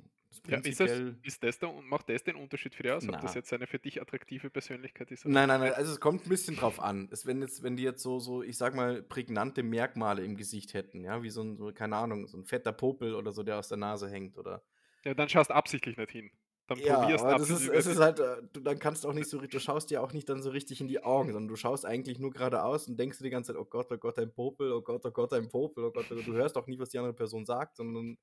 Ja, 0.46 0.58
ist 0.58 0.78
das 0.80 1.02
ist 1.22 1.42
das 1.42 1.58
der 1.58 1.70
und 1.70 1.88
macht 1.88 2.08
das 2.10 2.22
den 2.22 2.36
Unterschied 2.36 2.74
für 2.74 2.82
dich 2.82 2.92
aus, 2.92 3.08
ob 3.08 3.18
das 3.20 3.32
jetzt 3.32 3.50
eine 3.54 3.66
für 3.66 3.78
dich 3.78 4.00
attraktive 4.02 4.50
Persönlichkeit 4.50 5.10
ist 5.10 5.24
Nein, 5.26 5.48
nein, 5.48 5.60
nein, 5.60 5.72
also 5.72 5.90
es 5.90 6.00
kommt 6.00 6.26
'n 6.26 6.28
bisschen 6.28 6.54
drauf 6.54 6.78
an. 6.78 7.08
Es 7.10 7.24
wenn 7.24 7.40
jetzt 7.40 7.62
wenn 7.62 7.76
die 7.76 7.82
jetzt 7.82 8.02
so 8.02 8.18
so, 8.20 8.42
ich 8.42 8.58
sage 8.58 8.76
mal, 8.76 9.02
prägnante 9.02 9.62
Merkmale 9.62 10.22
im 10.22 10.36
Gesicht 10.36 10.74
hätten, 10.74 11.00
ja, 11.00 11.22
wie 11.22 11.30
so 11.30 11.40
'n 11.40 11.56
so 11.56 11.72
keine 11.72 11.96
Ahnung, 11.96 12.26
so 12.26 12.36
'n 12.36 12.44
fetter 12.44 12.72
Popel 12.72 13.14
oder 13.14 13.32
so, 13.32 13.42
der 13.42 13.58
aus 13.58 13.68
der 13.68 13.78
Nase 13.78 14.10
hängt 14.10 14.36
oder 14.36 14.64
Ja, 15.04 15.12
dann 15.14 15.28
schaust 15.28 15.50
absichtlich 15.50 15.96
nicht 15.98 16.10
hin. 16.12 16.30
Dann 16.66 16.80
Ja, 16.80 16.82
probierst 16.82 17.26
aber 17.28 17.36
das 17.36 17.50
ist 17.50 17.68
es 17.68 17.86
ist 17.86 17.98
hin. 17.98 18.00
halt, 18.00 18.18
äh 18.18 18.42
du 18.52 18.60
dann 18.60 18.80
kannst 18.80 19.06
auch 19.06 19.12
nicht 19.12 19.28
so 19.30 19.38
du 19.40 19.58
schaust 19.60 19.90
dir 19.90 20.02
auch 20.02 20.12
nicht 20.12 20.28
dann 20.28 20.42
so 20.42 20.50
richtig 20.50 20.80
in 20.80 20.88
die 20.88 21.04
Augen, 21.04 21.32
sondern 21.32 21.46
du 21.48 21.54
schaust 21.54 21.86
eigentlich 21.86 22.18
nur 22.18 22.32
geradeaus 22.32 22.88
und 22.88 22.96
denkst 22.98 23.18
dir 23.18 23.24
die 23.24 23.30
ganze 23.30 23.52
Zeit: 23.52 23.60
„Oh 23.62 23.64
Gott, 23.64 23.92
oh 23.92 23.96
Gott, 23.96 24.18
ein 24.18 24.32
Popel, 24.34 24.72
oh 24.72 24.82
Gott, 24.82 25.04
oh 25.06 25.10
Gott, 25.12 25.32
ein 25.34 25.48
Popel, 25.48 25.84
oh 25.84 25.92
Gott.“ 25.92 26.10
Du 26.10 26.32
hörst 26.34 26.56
auch 26.56 26.66
nie, 26.66 26.78
was 26.80 26.88
die 26.90 26.98
andere 26.98 27.14
Person 27.14 27.46
sagt, 27.46 27.76
sondern 27.76 28.16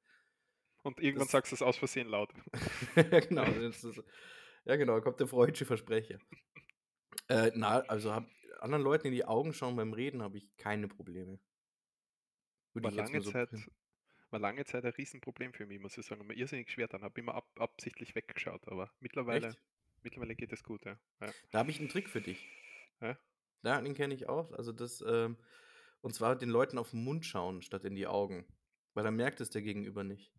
Und 0.84 1.00
irgendwann 1.00 1.28
das 1.28 1.28
sagst 1.28 1.52
du's 1.52 1.62
aus 1.64 1.78
Versehen 1.78 2.08
laut. 2.08 2.32
Ja, 3.12 3.20
genau, 3.20 3.54
ist 3.54 3.86
ja 4.66 4.76
genau, 4.76 4.96
da 4.96 5.02
kommt 5.02 5.20
der 5.20 5.28
freudsche 5.28 5.66
Versprecher. 5.66 6.20
Äh, 7.30 7.52
na, 7.56 7.80
also 7.88 8.14
habe 8.14 8.28
anderen 8.60 8.84
Leuten 8.84 9.08
in 9.08 9.14
die 9.14 9.26
Augen 9.26 9.54
schauen 9.54 9.76
beim 9.76 9.94
Reden 9.94 10.22
habe 10.22 10.38
ich 10.38 10.56
keine 10.58 10.88
Probleme. 10.88 11.40
Würde 12.74 12.88
ich 12.90 12.98
jetzt 12.98 13.14
lange 13.14 13.22
so 13.22 13.34
Zeit 13.34 13.50
prin 13.50 13.66
war 14.32 14.40
lange 14.40 14.66
Zeit 14.66 14.86
ein 14.86 14.94
Riesenproblem 14.94 15.54
für 15.54 15.66
mich, 15.66 15.80
muss 15.80 15.98
ich 15.98 16.06
sagen. 16.06 16.26
Mir 16.28 16.36
irrsinnig 16.36 16.70
schwer 16.72 16.88
getan, 16.88 17.04
habe 17.04 17.20
immer 17.22 17.36
ab 17.36 17.50
absichtlich 17.60 18.16
weggeschaut, 18.16 18.68
aber 18.68 18.92
mittlerweile 19.00 19.56
Echt? 19.56 19.62
mittlerweile 20.04 20.36
geht 20.36 20.52
es 20.54 20.64
gut, 20.64 20.86
ja. 20.86 21.00
Ja. 21.22 21.34
Da 21.52 21.60
habe 21.60 21.72
ich 21.72 21.80
'n 21.80 21.90
Trick 21.90 22.10
für 22.10 22.22
dich. 22.22 22.50
Ja? 23.02 23.18
Ja, 23.64 23.80
den 23.82 23.94
kenne 23.94 24.14
ich 24.16 24.28
auch. 24.30 24.52
Also 24.54 24.72
das, 24.72 25.04
ähm 25.08 25.38
und 26.04 26.16
zwar 26.16 26.36
den 26.36 26.50
Leuten 26.50 26.78
auf 26.80 26.94
'n 26.94 27.04
Mund 27.04 27.26
schauen 27.28 27.62
statt 27.62 27.86
in 27.86 27.94
die 27.96 28.08
Augen, 28.08 28.46
weil 28.96 29.04
dann 29.04 29.16
merkt 29.16 29.40
es 29.42 29.52
der 29.52 29.62
Gegenüber 29.62 30.04
nicht. 30.04 30.34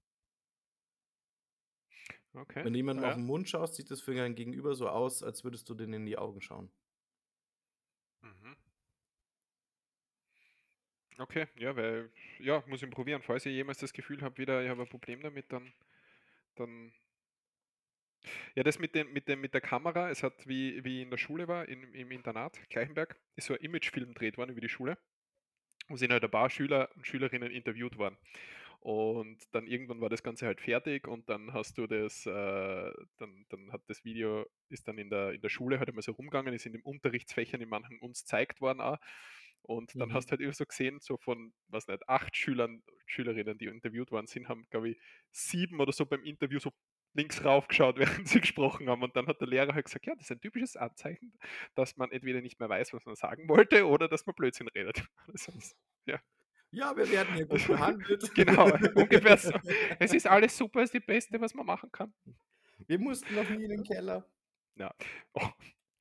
Okay, 2.34 2.64
Wenn 2.64 2.72
du 2.72 2.78
jemandem 2.78 3.04
ja. 3.04 3.18
auf'n 3.18 3.24
Mund 3.26 3.48
schaust, 3.48 3.74
sieht 3.74 3.90
das 3.90 4.00
für 4.00 4.14
dein 4.14 4.34
Gegenüber 4.36 4.74
so 4.74 4.88
aus, 4.88 5.22
als 5.22 5.42
würdest 5.44 5.68
du 5.68 5.74
denen 5.74 5.92
in 5.94 6.06
die 6.06 6.16
Augen 6.18 6.40
schauen. 6.40 6.72
Mhm. 8.22 8.56
Okay, 11.22 11.46
ja, 11.56 11.76
weil 11.76 12.10
ja, 12.40 12.64
muss 12.66 12.82
ich 12.82 12.90
probieren. 12.90 13.22
Falls 13.22 13.46
ich 13.46 13.52
jemals 13.54 13.78
das 13.78 13.92
Gefühl 13.92 14.20
habe 14.22 14.36
wieder, 14.38 14.62
ich 14.62 14.68
habe 14.68 14.82
ein 14.82 14.88
Problem 14.88 15.20
damit, 15.22 15.52
dann 15.52 15.72
dann 16.56 16.92
Ja, 18.54 18.62
das 18.62 18.78
mit 18.78 18.94
dem 18.94 19.12
mit 19.12 19.28
dem 19.28 19.40
mit 19.40 19.54
der 19.54 19.60
Kamera, 19.60 20.10
es 20.10 20.22
hat, 20.22 20.46
wie 20.46 20.84
wie 20.84 21.02
in 21.02 21.10
der 21.10 21.16
Schule 21.18 21.48
war, 21.48 21.68
in 21.68 21.94
im 21.94 22.10
Internat, 22.10 22.58
Gleichenberg, 22.70 23.16
ist 23.36 23.46
so 23.46 23.54
ein 23.54 23.60
Imagefilm 23.60 24.08
gedreht 24.08 24.36
worden 24.38 24.50
über 24.50 24.60
die 24.60 24.68
Schule. 24.68 24.98
Wo 25.88 25.96
sind 25.96 26.12
halt 26.12 26.24
ein 26.24 26.30
paar 26.30 26.50
Schüler 26.50 26.90
und 26.96 27.06
Schülerinnen 27.06 27.50
interviewt 27.52 27.98
worden. 27.98 28.18
Und 28.80 29.38
dann 29.52 29.66
irgendwann 29.68 30.00
war 30.00 30.10
das 30.10 30.22
Ganze 30.24 30.46
halt 30.46 30.60
fertig 30.60 31.08
und 31.08 31.28
dann 31.30 31.52
hast 31.54 31.78
du 31.78 31.86
das, 31.86 32.26
äh 32.26 32.92
dann 33.18 33.46
dann 33.50 33.72
hat 33.72 33.82
das 33.88 34.04
Video 34.04 34.46
ist 34.70 34.88
dann 34.88 34.98
in 34.98 35.10
der 35.10 35.32
in 35.32 35.42
der 35.42 35.50
Schule 35.50 35.78
halt 35.78 35.88
einmal 35.90 36.02
so 36.02 36.12
rumgegangen, 36.12 36.54
ist 36.54 36.66
in 36.66 36.72
den 36.74 36.82
Unterrichtsfächern 36.82 37.60
in 37.62 37.68
manchen 37.70 37.98
uns 38.00 38.22
gezeigt 38.24 38.60
worden 38.60 38.80
auch. 38.80 38.98
Und 39.62 40.00
dann 40.00 40.12
Mhm. 40.12 40.14
hast 40.14 40.26
du 40.26 40.32
halt 40.32 40.40
immer 40.40 40.52
so 40.52 40.66
gesehen, 40.66 40.98
so 41.00 41.16
von, 41.16 41.54
weiß 41.68 41.86
nicht, 41.88 42.08
8 42.08 42.36
Schülern 42.36 42.82
Schülerinnen, 43.06 43.58
die 43.58 43.66
interviewt 43.66 44.10
worden 44.10 44.26
sind, 44.26 44.48
haben, 44.48 44.66
glaube 44.70 44.90
ich, 44.90 44.98
7 45.30 45.80
oder 45.80 45.92
so 45.92 46.06
beim 46.06 46.24
Interview 46.24 46.58
so 46.58 46.72
links 47.14 47.44
rauf 47.44 47.68
geschaut, 47.68 47.98
während 48.24 48.28
sie 48.28 48.40
gesprochen 48.40 48.88
haben. 48.88 49.02
Und 49.02 49.16
dann 49.16 49.26
hat 49.26 49.40
der 49.40 49.48
Lehrer 49.48 49.74
halt 49.74 49.84
gesagt: 49.86 50.06
„Ja, 50.06 50.14
das 50.14 50.24
ist 50.24 50.32
ein 50.32 50.40
typisches 50.40 50.76
Anzeichen, 50.76 51.34
dass 51.74 51.96
man 51.96 52.10
entweder 52.10 52.40
nicht 52.40 52.58
mehr 52.60 52.68
weiß, 52.68 52.92
was 52.92 53.04
man 53.06 53.14
sagen 53.16 53.48
wollte 53.48 53.86
oder 53.86 54.08
dass 54.08 54.26
man 54.26 54.34
Blödsinn 54.34 54.68
redet.“ 54.68 55.04
Also 55.28 55.52
das 55.52 55.76
ja. 56.06 56.20
Ja, 56.70 56.96
wir 56.96 57.10
werden 57.10 57.34
hier 57.34 57.46
gut 57.46 57.66
Also, 57.66 57.68
behandelt. 57.68 58.24
genau, 58.34 58.72
ungefähr 58.94 59.36
so. 59.36 59.52
„Es 59.98 60.12
ist 60.12 60.26
alles 60.26 60.56
super, 60.56 60.82
ist 60.82 60.94
die 60.94 61.00
Beste, 61.00 61.40
was 61.40 61.54
man 61.54 61.66
machen 61.66 61.90
kann.“ 61.92 62.14
Wir 62.86 62.98
mussten 63.00 63.34
noch 63.34 63.48
nie 63.50 63.64
in 63.64 63.70
den 63.70 63.84
Keller. 63.84 64.26
Ja. 64.76 64.90
Oh, 65.34 65.50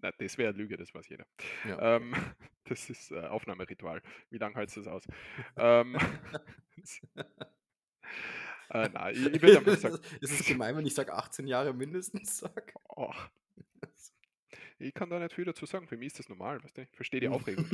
na, 0.01 0.11
das 0.17 0.37
wäre 0.37 0.51
'ne 0.53 0.57
Lüge, 0.59 0.77
das 0.77 0.93
weiß 0.93 1.07
jeder. 1.09 1.25
Ja. 1.63 1.97
Ähm, 1.97 2.13
das 2.65 2.89
ist, 2.89 3.11
äh, 3.11 3.19
Aufnahmeritual. 3.27 4.01
Wie 4.29 4.37
lang 4.37 4.55
hältst 4.55 4.77
du's 4.77 4.87
aus? 4.87 5.07
Ähm, 5.57 5.97
das 6.77 7.01
äh, 8.69 8.89
nein, 8.89 9.15
ich 9.33 9.43
ich 9.43 9.57
einfach 9.57 9.77
sagen 9.77 9.99
Ist 10.21 10.31
es 10.39 10.45
gemein, 10.45 10.75
wenn 10.77 10.85
ich 10.85 10.93
sage 10.95 11.13
18 11.13 11.47
Jahre 11.47 11.73
mindestens 11.73 12.39
sage? 12.39 12.73
Och. 12.89 13.29
Ich 14.79 14.93
kann 14.93 15.09
da 15.09 15.19
nicht 15.19 15.33
viel 15.33 15.45
dazu 15.45 15.65
sagen. 15.65 15.87
Für 15.87 15.97
mich 15.97 16.07
ist 16.07 16.19
das 16.19 16.29
normal, 16.29 16.63
weißt 16.63 16.77
du? 16.77 16.81
Ich 16.83 16.89
verstehe 16.95 17.19
die 17.19 17.29
Aufregung 17.29 17.67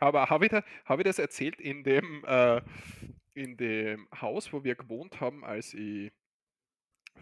aber 0.00 0.28
habe 0.30 0.46
ich 0.46 0.50
da 0.50 0.64
habe 0.84 1.02
ich 1.02 1.06
das 1.06 1.18
erzählt 1.18 1.60
in 1.60 1.84
dem 1.84 2.24
äh, 2.26 2.60
in 3.34 3.56
dem 3.56 4.08
Haus, 4.20 4.52
wo 4.52 4.62
wir 4.64 4.76
gewohnt 4.76 5.20
haben, 5.20 5.44
als 5.44 5.74
ich 5.74 6.12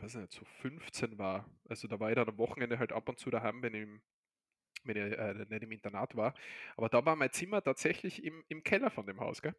weiß 0.00 0.16
nicht, 0.16 0.32
so 0.32 0.44
15 0.44 1.18
war. 1.18 1.48
Also, 1.68 1.88
da 1.88 2.00
war 2.00 2.10
ich 2.10 2.16
dann 2.16 2.28
am 2.28 2.38
Wochenende 2.38 2.78
halt 2.78 2.92
ab 2.92 3.08
und 3.08 3.18
zu 3.18 3.30
daheim, 3.30 3.62
wenn 3.62 3.74
ich 3.74 3.88
wenn 4.84 4.96
ich, 4.96 5.18
äh, 5.18 5.34
nicht 5.34 5.62
im 5.62 5.72
Internat 5.72 6.16
war. 6.16 6.34
Aber 6.76 6.88
da 6.88 7.04
war 7.04 7.16
mein 7.16 7.32
Zimmer 7.32 7.62
tatsächlich 7.62 8.24
im 8.24 8.44
im 8.48 8.62
Keller 8.64 8.90
von 8.90 9.06
dem 9.06 9.20
Haus, 9.20 9.42
gell? 9.42 9.54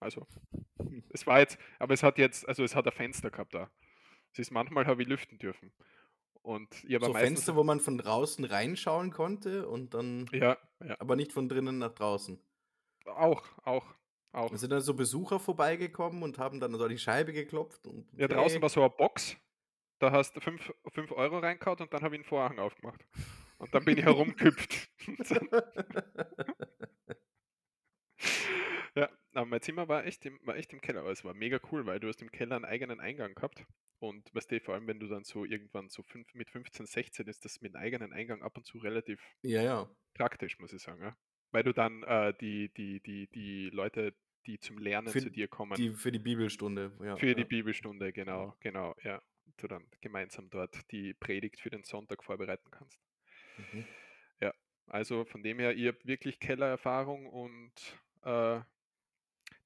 Also, 0.00 0.26
es 1.10 1.26
war 1.26 1.40
jetzt 1.40 1.58
aber 1.78 1.94
es 1.94 2.02
hat 2.02 2.18
jetzt 2.18 2.48
also, 2.48 2.64
es 2.64 2.74
hat 2.74 2.86
ein 2.86 2.92
Fenster 2.92 3.30
gehabt 3.30 3.54
da. 3.54 3.70
Es 4.32 4.38
ist 4.40 4.50
manchmal 4.50 4.86
habe 4.86 5.02
ich 5.02 5.08
lüften 5.08 5.38
dürfen. 5.38 5.72
Und 6.42 6.84
ich 6.84 6.94
habe 6.94 7.06
So 7.06 7.12
Fenster, 7.14 7.56
wo 7.56 7.64
man 7.64 7.80
von 7.80 7.98
draußen 7.98 8.44
reinschauen 8.44 9.10
konnte 9.10 9.68
und 9.68 9.94
dann 9.94 10.30
Ja, 10.32 10.56
ja. 10.82 10.98
aber 10.98 11.16
nicht 11.16 11.32
von 11.32 11.48
drinnen 11.48 11.78
nach 11.78 11.92
draußen? 11.92 12.40
Auch, 13.06 13.44
auch, 13.64 13.94
Auch. 14.34 14.56
sind 14.58 14.70
da 14.70 14.80
so 14.80 14.94
Besucher 14.94 15.40
vorbeigekommen 15.40 16.22
und 16.22 16.38
haben 16.38 16.60
dann 16.60 16.74
so 16.74 16.84
an 16.84 16.90
die 16.90 16.98
Scheibe 16.98 17.32
geklopft 17.32 17.86
und 17.86 18.06
Ja, 18.18 18.28
draußen 18.28 18.60
„Hey?“ 18.60 18.62
war 18.62 18.68
so 18.68 18.82
'a 18.84 18.88
Box, 18.88 19.36
da 20.00 20.12
hast 20.12 20.36
du 20.36 20.40
fünf 20.40 20.72
5 20.92 21.12
€ 21.12 21.38
reingehauen 21.40 21.80
und 21.80 21.92
dann 21.94 22.02
habe 22.02 22.16
ich 22.16 22.22
'n 22.22 22.24
Vorhang 22.24 22.58
aufgemacht. 22.60 23.06
Und 23.58 23.74
dann 23.74 23.84
bin 23.84 23.98
ich 23.98 24.04
herumgehüpft. 24.04 24.90
Dann 25.30 25.48
Ja, 28.96 29.08
aber 29.34 29.46
mein 29.46 29.60
Zimmer 29.62 29.88
war 29.88 30.04
echt 30.04 30.26
im 30.26 30.40
war 30.42 30.56
echt 30.56 30.72
im 30.72 30.80
Keller, 30.80 31.00
aber 31.00 31.12
es 31.12 31.24
war 31.24 31.32
mega 31.34 31.60
cool, 31.70 31.86
weil 31.86 32.00
du 32.00 32.08
hast 32.08 32.22
im 32.22 32.30
Keller 32.32 32.56
'n 32.56 32.64
eigenen 32.64 32.98
Eingang 33.00 33.34
gehabt. 33.34 33.64
Und 34.00 34.34
weißt 34.34 34.50
du, 34.50 34.60
vor 34.60 34.74
allem, 34.74 34.86
wenn 34.88 34.98
du 34.98 35.06
dann 35.06 35.22
so 35.24 35.44
irgendwann 35.44 35.88
so 35.88 36.02
fünf 36.02 36.34
mit 36.34 36.50
15, 36.50 36.86
16 36.86 37.26
ist 37.28 37.44
das 37.44 37.60
mit 37.60 37.72
'nem 37.74 37.80
eigenen 37.82 38.12
Eingang 38.12 38.42
ab 38.42 38.56
und 38.56 38.64
zu 38.64 38.78
relativ 38.78 39.20
Ja, 39.44 39.62
ja. 39.62 39.90
praktisch, 40.14 40.58
muss 40.60 40.72
ich 40.72 40.82
sagen, 40.82 41.02
ja. 41.02 41.16
Weil 41.54 41.64
du 41.64 41.72
dann, 41.72 42.02
äh, 42.04 42.32
die 42.40 42.72
die 42.72 43.00
die 43.00 43.26
die 43.28 43.70
Leute, 43.70 44.14
die 44.46 44.58
zum 44.60 44.78
Lernen 44.78 45.14
Für 45.14 45.20
zu 45.20 45.30
dir 45.30 45.48
kommen 45.48 45.78
die 45.78 45.90
für 45.92 46.12
die 46.12 46.18
Bibelstunde, 46.18 46.92
ja, 47.02 47.18
für 47.18 47.34
die 47.34 47.44
ja. 47.44 47.46
Bibelstunde, 47.46 48.12
Ja. 48.28 48.44
genau, 48.44 48.54
genau, 48.60 48.94
ja. 49.02 49.22
Du 49.56 49.66
dann 49.68 49.88
gemeinsam 50.00 50.48
dort 50.48 50.90
die 50.92 51.12
Predigt 51.12 51.60
für 51.60 51.70
den 51.70 51.82
Sonntag 51.84 52.24
vorbereiten 52.24 52.70
kannst. 52.70 52.96
Mhm. 53.58 53.90
Ja, 54.42 54.52
also 54.86 55.24
von 55.26 55.42
dem 55.42 55.58
her, 55.58 55.76
ich 55.76 55.86
habe 55.86 55.98
wirklich 56.04 56.40
Kellererfahrung 56.40 57.26
und, 57.28 57.72
äh, 58.22 58.60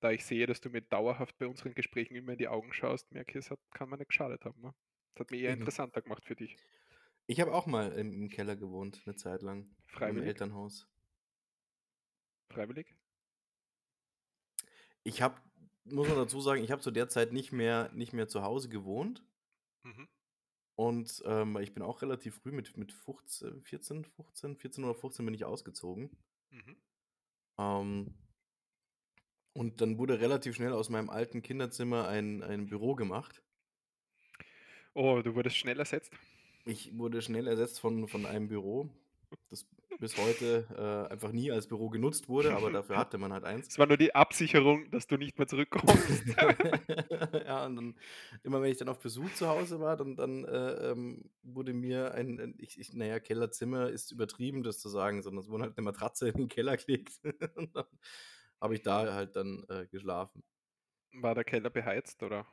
da 0.00 0.10
ich 0.12 0.24
sehe, 0.24 0.46
dass 0.46 0.60
du 0.60 0.70
mir 0.70 0.82
dauerhaft 0.82 1.38
bei 1.38 1.46
unseren 1.48 1.74
Gesprächen 1.74 2.16
immer 2.16 2.32
in 2.32 2.38
die 2.38 2.48
Augen 2.48 2.72
schaust, 2.72 3.12
merke 3.12 3.32
ich, 3.32 3.46
es 3.46 3.50
hat 3.50 3.60
kann 3.72 3.88
mir 3.90 3.98
nicht 3.98 4.08
geschadet 4.10 4.44
haben, 4.44 4.60
ne? 4.62 4.74
Das 5.14 5.22
hat 5.26 5.30
mich 5.32 5.42
eher 5.42 5.52
Eben. 5.52 5.54
interessanter 5.54 6.02
gemacht 6.02 6.24
für 6.26 6.36
dich. 6.36 6.58
Ich 7.28 7.40
habe 7.40 7.54
auch 7.54 7.66
mal 7.66 7.92
im 7.92 8.12
im 8.12 8.28
Keller 8.28 8.54
gewohnt, 8.56 9.06
'ne 9.06 9.14
Zeit 9.16 9.40
lang 9.42 9.74
im 10.02 10.20
Freiwillig? 10.20 10.22
Elternhaus. 10.22 10.86
Freiwillig? 12.50 12.94
Ich 15.04 15.22
habe 15.22 15.40
muss 15.84 16.08
man 16.08 16.16
dazu 16.16 16.40
sagen, 16.40 16.64
ich 16.64 16.70
habe 16.70 16.80
zu 16.80 16.90
der 16.90 17.08
Zeit 17.08 17.32
nicht 17.32 17.52
mehr 17.52 17.90
nicht 17.92 18.12
mehr 18.12 18.26
zu 18.28 18.42
Hause 18.42 18.68
gewohnt. 18.68 19.22
Mhm. 19.84 20.08
Und, 20.76 21.22
ähm, 21.26 21.56
ich 21.58 21.72
bin 21.72 21.82
auch 21.84 22.02
relativ 22.02 22.36
früh 22.36 22.50
mit 22.52 22.76
mit 22.76 22.92
15 22.92 23.62
14, 23.62 24.04
15 24.04 24.56
14 24.56 24.84
oder 24.84 24.94
15 24.94 25.24
bin 25.24 25.34
ich 25.34 25.44
ausgezogen. 25.44 26.10
Mhm. 26.50 26.76
Ähm 27.58 28.14
und 29.52 29.80
dann 29.80 29.98
wurde 29.98 30.20
relativ 30.20 30.56
schnell 30.56 30.72
aus 30.72 30.90
meinem 30.90 31.10
alten 31.10 31.42
Kinderzimmer 31.42 32.08
ein 32.08 32.42
ein 32.42 32.66
Büro 32.66 32.94
gemacht. 32.94 33.42
Oh, 34.94 35.20
du 35.22 35.34
wurdest 35.34 35.56
schnell 35.56 35.78
ersetzt? 35.78 36.12
Ich 36.66 36.96
wurde 36.96 37.22
schnell 37.22 37.46
ersetzt 37.46 37.80
von 37.80 38.08
von 38.08 38.26
einem 38.26 38.48
Büro, 38.48 38.90
das 39.50 39.66
bis 39.98 40.16
heute, 40.16 41.06
äh, 41.08 41.12
einfach 41.12 41.32
nie 41.32 41.50
als 41.50 41.66
Büro 41.68 41.88
genutzt 41.90 42.28
wurde, 42.28 42.54
aber 42.54 42.70
dafür 42.70 42.98
hatte 42.98 43.18
man 43.18 43.32
halt 43.32 43.44
eins. 43.44 43.70
Es 43.70 43.78
war 43.78 43.86
nur 43.86 43.96
die 43.96 44.14
Absicherung, 44.14 44.90
dass 44.90 45.06
du 45.06 45.16
nicht 45.16 45.38
mehr 45.38 45.46
zurückkommst. 45.48 46.24
Ja, 47.46 47.66
und 47.66 47.76
dann 47.76 47.94
immer 48.42 48.62
wenn 48.62 48.70
ich 48.70 48.78
dann 48.78 48.88
auf 48.88 48.98
Besuch 49.00 49.32
zu 49.32 49.48
Hause 49.48 49.80
war, 49.80 49.96
dann 49.96 50.16
dann, 50.16 50.44
äh, 50.44 50.90
ähm, 50.92 51.30
wurde 51.42 51.72
mir 51.74 52.12
ein 52.14 52.40
ein 52.40 52.54
ich 52.58 52.78
ich 52.78 52.92
na 52.94 53.06
ja, 53.06 53.20
Kellerzimmer 53.20 53.88
ist 53.90 54.12
übertrieben, 54.12 54.62
das 54.62 54.78
zu 54.78 54.88
sagen, 54.88 55.22
sondern 55.22 55.42
es 55.44 55.48
wurde 55.50 55.64
halt 55.64 55.76
'ne 55.76 55.82
Matratze 55.82 56.28
in 56.28 56.34
den 56.36 56.48
Keller 56.48 56.76
gelegt 56.76 57.20
und 57.56 57.76
dann 57.76 57.86
habe 58.60 58.74
ich 58.74 58.82
da 58.82 59.12
halt 59.14 59.36
dann, 59.36 59.64
äh, 59.68 59.86
geschlafen. 59.86 60.42
War 61.12 61.34
der 61.34 61.44
Keller 61.44 61.70
beheizt, 61.70 62.22
oder? 62.22 62.46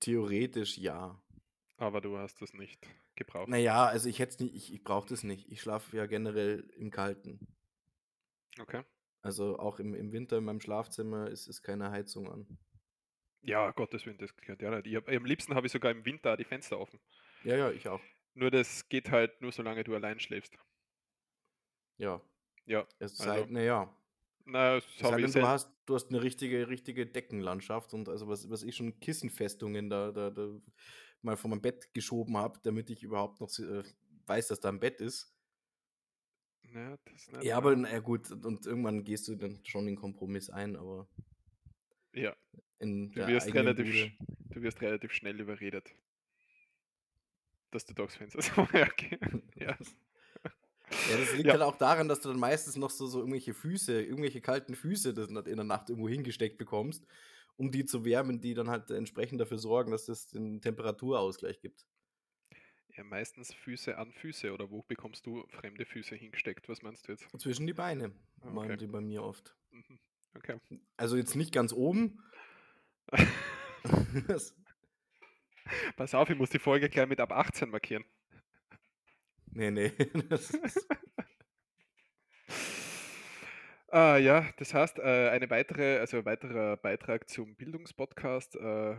Theoretisch 0.00 0.78
ja. 0.78 1.22
Aber 1.82 2.00
du 2.00 2.16
hast 2.16 2.40
das 2.40 2.54
nicht 2.54 2.86
gebraucht? 3.16 3.48
ja, 3.48 3.86
also 3.86 4.08
ich 4.08 4.20
hätte 4.20 4.34
es 4.34 4.38
nicht 4.38 4.54
ich 4.54 4.72
ich 4.72 4.84
brauche 4.84 5.08
das 5.08 5.24
nicht. 5.24 5.50
Ich 5.50 5.60
schlafe 5.60 5.96
ja 5.96 6.06
generell 6.06 6.60
im 6.76 6.92
Kalten. 6.92 7.40
Okay. 8.60 8.84
Also 9.20 9.58
auch 9.58 9.80
im, 9.80 9.92
im 9.92 10.12
Winter 10.12 10.38
in 10.38 10.44
meinem 10.44 10.60
Schlafzimmer 10.60 11.28
ist, 11.28 11.48
ist 11.48 11.62
keine 11.62 11.90
Heizung 11.90 12.30
an. 12.30 12.46
Ja, 13.40 13.68
Gottes 13.72 14.06
Willen, 14.06 14.18
das 14.18 14.36
gehört 14.36 14.62
ja 14.62 14.70
nicht. 14.70 14.86
Ich 14.86 14.94
hab, 14.94 15.08
am 15.08 15.24
liebsten 15.24 15.56
habe 15.56 15.66
ich 15.66 15.72
sogar 15.72 15.90
im 15.90 16.04
Winter 16.04 16.36
die 16.36 16.44
Fenster 16.44 16.78
offen. 16.78 17.00
Ja, 17.42 17.56
ja, 17.56 17.72
ich 17.72 17.88
auch. 17.88 18.00
Nur 18.34 18.52
das 18.52 18.88
geht 18.88 19.10
halt 19.10 19.40
nur, 19.40 19.50
solange 19.50 19.82
du 19.82 19.92
allein 19.96 20.20
schläfst. 20.20 20.56
Ja. 21.96 22.20
Ja, 22.64 22.86
Es 23.00 23.18
also, 23.20 23.24
sei, 23.24 23.46
naja. 23.50 23.92
na, 24.44 24.76
Es 24.76 24.84
sei 24.98 25.20
denn, 25.20 25.32
du 25.32 25.42
hast, 25.48 25.68
du 25.86 25.96
hast 25.96 26.10
eine 26.10 26.22
richtige, 26.22 26.68
richtige 26.68 27.06
Deckenlandschaft 27.06 27.92
und 27.92 28.08
also 28.08 28.28
was, 28.28 28.48
was 28.48 28.62
ich 28.62 28.76
schon 28.76 29.00
Kissenfestungen 29.00 29.90
da, 29.90 30.12
da, 30.12 30.30
da 30.30 30.60
mal 31.24 31.36
von 31.36 31.50
meinem 31.50 31.62
Bett 31.62 31.92
geschoben 31.94 32.36
habe, 32.36 32.60
damit 32.62 32.90
ich 32.90 33.02
überhaupt 33.02 33.40
noch 33.40 33.50
äh, 33.58 33.82
weiß, 34.26 34.48
dass 34.48 34.60
da 34.60 34.68
ein 34.68 34.80
Bett 34.80 35.00
ist. 35.00 35.34
Ja, 36.74 36.96
Ja, 37.42 37.56
aber 37.56 37.76
na 37.76 37.98
gut, 37.98 38.30
und, 38.30 38.66
irgendwann 38.66 39.04
gehst 39.04 39.28
du 39.28 39.36
dann 39.36 39.60
schon 39.64 39.86
den 39.86 39.96
Kompromiss 39.96 40.48
ein, 40.50 40.76
aber 40.76 41.06
Ja, 42.14 42.36
in 42.78 43.10
du 43.12 43.26
wirst, 43.26 43.52
relativ, 43.54 44.12
du 44.50 44.62
wirst 44.62 44.80
relativ 44.80 45.12
schnell 45.12 45.40
überredet, 45.40 45.94
dass 47.70 47.84
du 47.86 47.94
Fenster 48.06 48.42
so, 48.42 48.66
ja, 48.72 48.86
okay. 48.86 49.18
ja. 49.56 49.76
Ja, 51.10 51.16
das 51.16 51.32
liegt 51.32 51.46
Ja. 51.46 51.52
halt 51.54 51.62
auch 51.62 51.76
daran, 51.76 52.08
dass 52.08 52.20
du 52.20 52.28
dann 52.28 52.38
meistens 52.38 52.76
noch 52.76 52.90
so, 52.90 53.06
so 53.06 53.18
irgendwelche 53.20 53.54
Füße, 53.54 54.02
irgendwelche 54.02 54.40
kalten 54.40 54.74
Füße 54.74 55.14
das 55.14 55.28
in 55.28 55.56
der 55.56 55.64
Nacht 55.64 55.90
irgendwo 55.90 56.08
hingesteckt 56.08 56.58
bekommst, 56.58 57.06
um 57.56 57.70
die 57.70 57.84
zu 57.84 58.04
wärmen, 58.04 58.40
die 58.40 58.54
dann 58.54 58.68
halt 58.70 58.90
entsprechend 58.90 59.40
dafür 59.40 59.58
sorgen, 59.58 59.90
dass 59.92 60.08
es 60.08 60.28
den 60.28 60.60
Temperaturausgleich 60.60 61.60
gibt. 61.60 61.86
ja, 62.96 63.04
meistens 63.04 63.52
Füße 63.54 63.96
an 63.96 64.12
Füße 64.12 64.52
oder 64.52 64.70
wo 64.70 64.82
bekommst 64.82 65.26
du 65.26 65.46
fremde 65.48 65.84
Füße 65.86 66.14
hingesteckt? 66.14 66.68
Was 66.68 66.82
meinst 66.82 67.08
du 67.08 67.12
jetzt? 67.12 67.28
Zwischen 67.38 67.66
die 67.66 67.72
Beine 67.74 68.12
Ah, 68.40 68.52
okay. 68.54 68.76
die 68.76 68.86
bei 68.86 69.00
mir 69.00 69.22
oft. 69.22 69.56
Mhm. 69.70 69.98
Okay. 70.34 70.58
Also 70.96 71.16
jetzt 71.16 71.36
nicht 71.36 71.52
ganz 71.52 71.72
oben. 71.72 72.22
Pass 75.96 76.14
auf, 76.14 76.28
ich 76.30 76.36
muss 76.36 76.50
die 76.50 76.58
Folge 76.58 76.88
gleich 76.88 77.08
mit 77.08 77.20
ab 77.20 77.32
18 77.32 77.70
markieren. 77.70 78.04
nee, 79.46 79.70
nee. 79.70 79.90
Das 80.28 80.50
ist, 80.50 80.86
Ah, 83.92 84.16
ja, 84.16 84.48
das 84.56 84.72
heißt, 84.74 84.98
äh, 85.00 85.28
eine 85.28 85.50
weitere, 85.50 85.98
also 85.98 86.16
ein 86.18 86.24
weiterer 86.24 86.76
Beitrag 86.78 87.28
zum 87.28 87.54
Bildungspodcast. 87.56 88.56
Äh, 88.56 88.96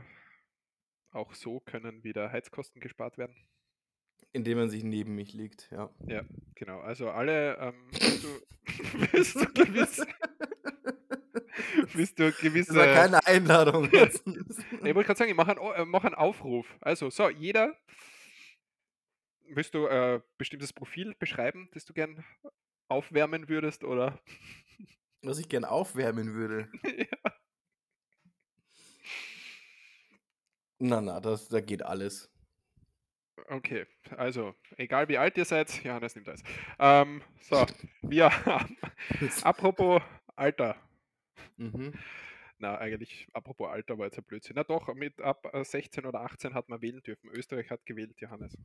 auch 1.11 1.33
so 1.33 1.59
können 1.61 2.03
wieder 2.03 2.31
Heizkosten 2.31 2.79
gespart 2.81 3.17
werden. 3.17 3.35
indem 4.31 4.57
man 4.59 4.69
sich 4.69 4.83
neben 4.83 5.15
mich 5.15 5.33
legt, 5.33 5.69
ja. 5.71 5.89
Ja, 6.07 6.23
genau. 6.55 6.79
Also 6.81 7.09
alle, 7.09 7.57
ähm, 7.57 7.89
bist 7.91 8.23
du, 8.23 8.41
bist 9.11 9.35
du 9.35 9.45
gewiss, 9.53 10.05
bist 11.93 12.19
du 12.19 12.31
Das 12.31 12.37
gewisse. 12.39 12.75
war 12.75 12.87
keine 12.87 13.25
Einladung. 13.27 13.89
jetzt. 13.91 14.25
Ich 14.27 14.95
wollte 14.95 15.03
gerade 15.05 15.17
sagen, 15.17 15.31
ich 15.31 15.37
mache 15.37 15.51
einen, 15.57 15.73
äh, 15.75 15.85
mach 15.85 16.03
einen 16.03 16.15
Aufruf. 16.15 16.67
Also, 16.81 17.09
so, 17.09 17.29
jeder, 17.29 17.75
willst 19.49 19.73
du 19.73 19.87
äh, 19.87 20.21
bestimmtes 20.37 20.73
Profil 20.73 21.15
beschreiben, 21.19 21.69
das 21.73 21.85
du 21.85 21.93
gern 21.93 22.23
aufwärmen 22.87 23.49
würdest 23.49 23.83
oder? 23.83 24.19
Was 25.21 25.39
ich 25.39 25.47
gern 25.47 25.65
aufwärmen 25.65 26.33
würde. 26.33 26.69
ja. 26.97 27.33
Na, 30.79 30.99
na, 30.99 31.21
das, 31.21 31.47
da 31.47 31.61
geht 31.61 31.81
alles. 31.81 32.29
Okay, 33.47 33.85
also, 34.17 34.53
egal 34.77 35.07
wie 35.07 35.17
alt 35.17 35.37
ihr 35.37 35.45
seid, 35.45 35.83
Johannes 35.83 36.15
nimmt 36.15 36.27
alles. 36.27 36.43
Ähm, 36.79 37.21
so, 37.41 37.65
wir 38.01 38.29
haben, 38.45 38.77
apropos 39.43 40.01
Alter, 40.35 40.75
mhm. 41.57 41.93
Na, 42.63 42.77
eigentlich, 42.77 43.27
apropos 43.33 43.69
Alter 43.69 43.97
war 43.97 44.05
jetzt 44.05 44.17
ein 44.17 44.23
Blödsinn. 44.23 44.55
Na 44.55 44.63
doch, 44.63 44.93
mit 44.95 45.21
ab 45.21 45.47
äh, 45.53 45.63
16 45.63 46.05
oder 46.05 46.21
18 46.21 46.53
hat 46.53 46.69
man 46.69 46.81
wählen 46.81 47.01
dürfen. 47.03 47.29
Österreich 47.29 47.69
hat 47.69 47.85
gewählt, 47.85 48.19
Johannes. 48.19 48.57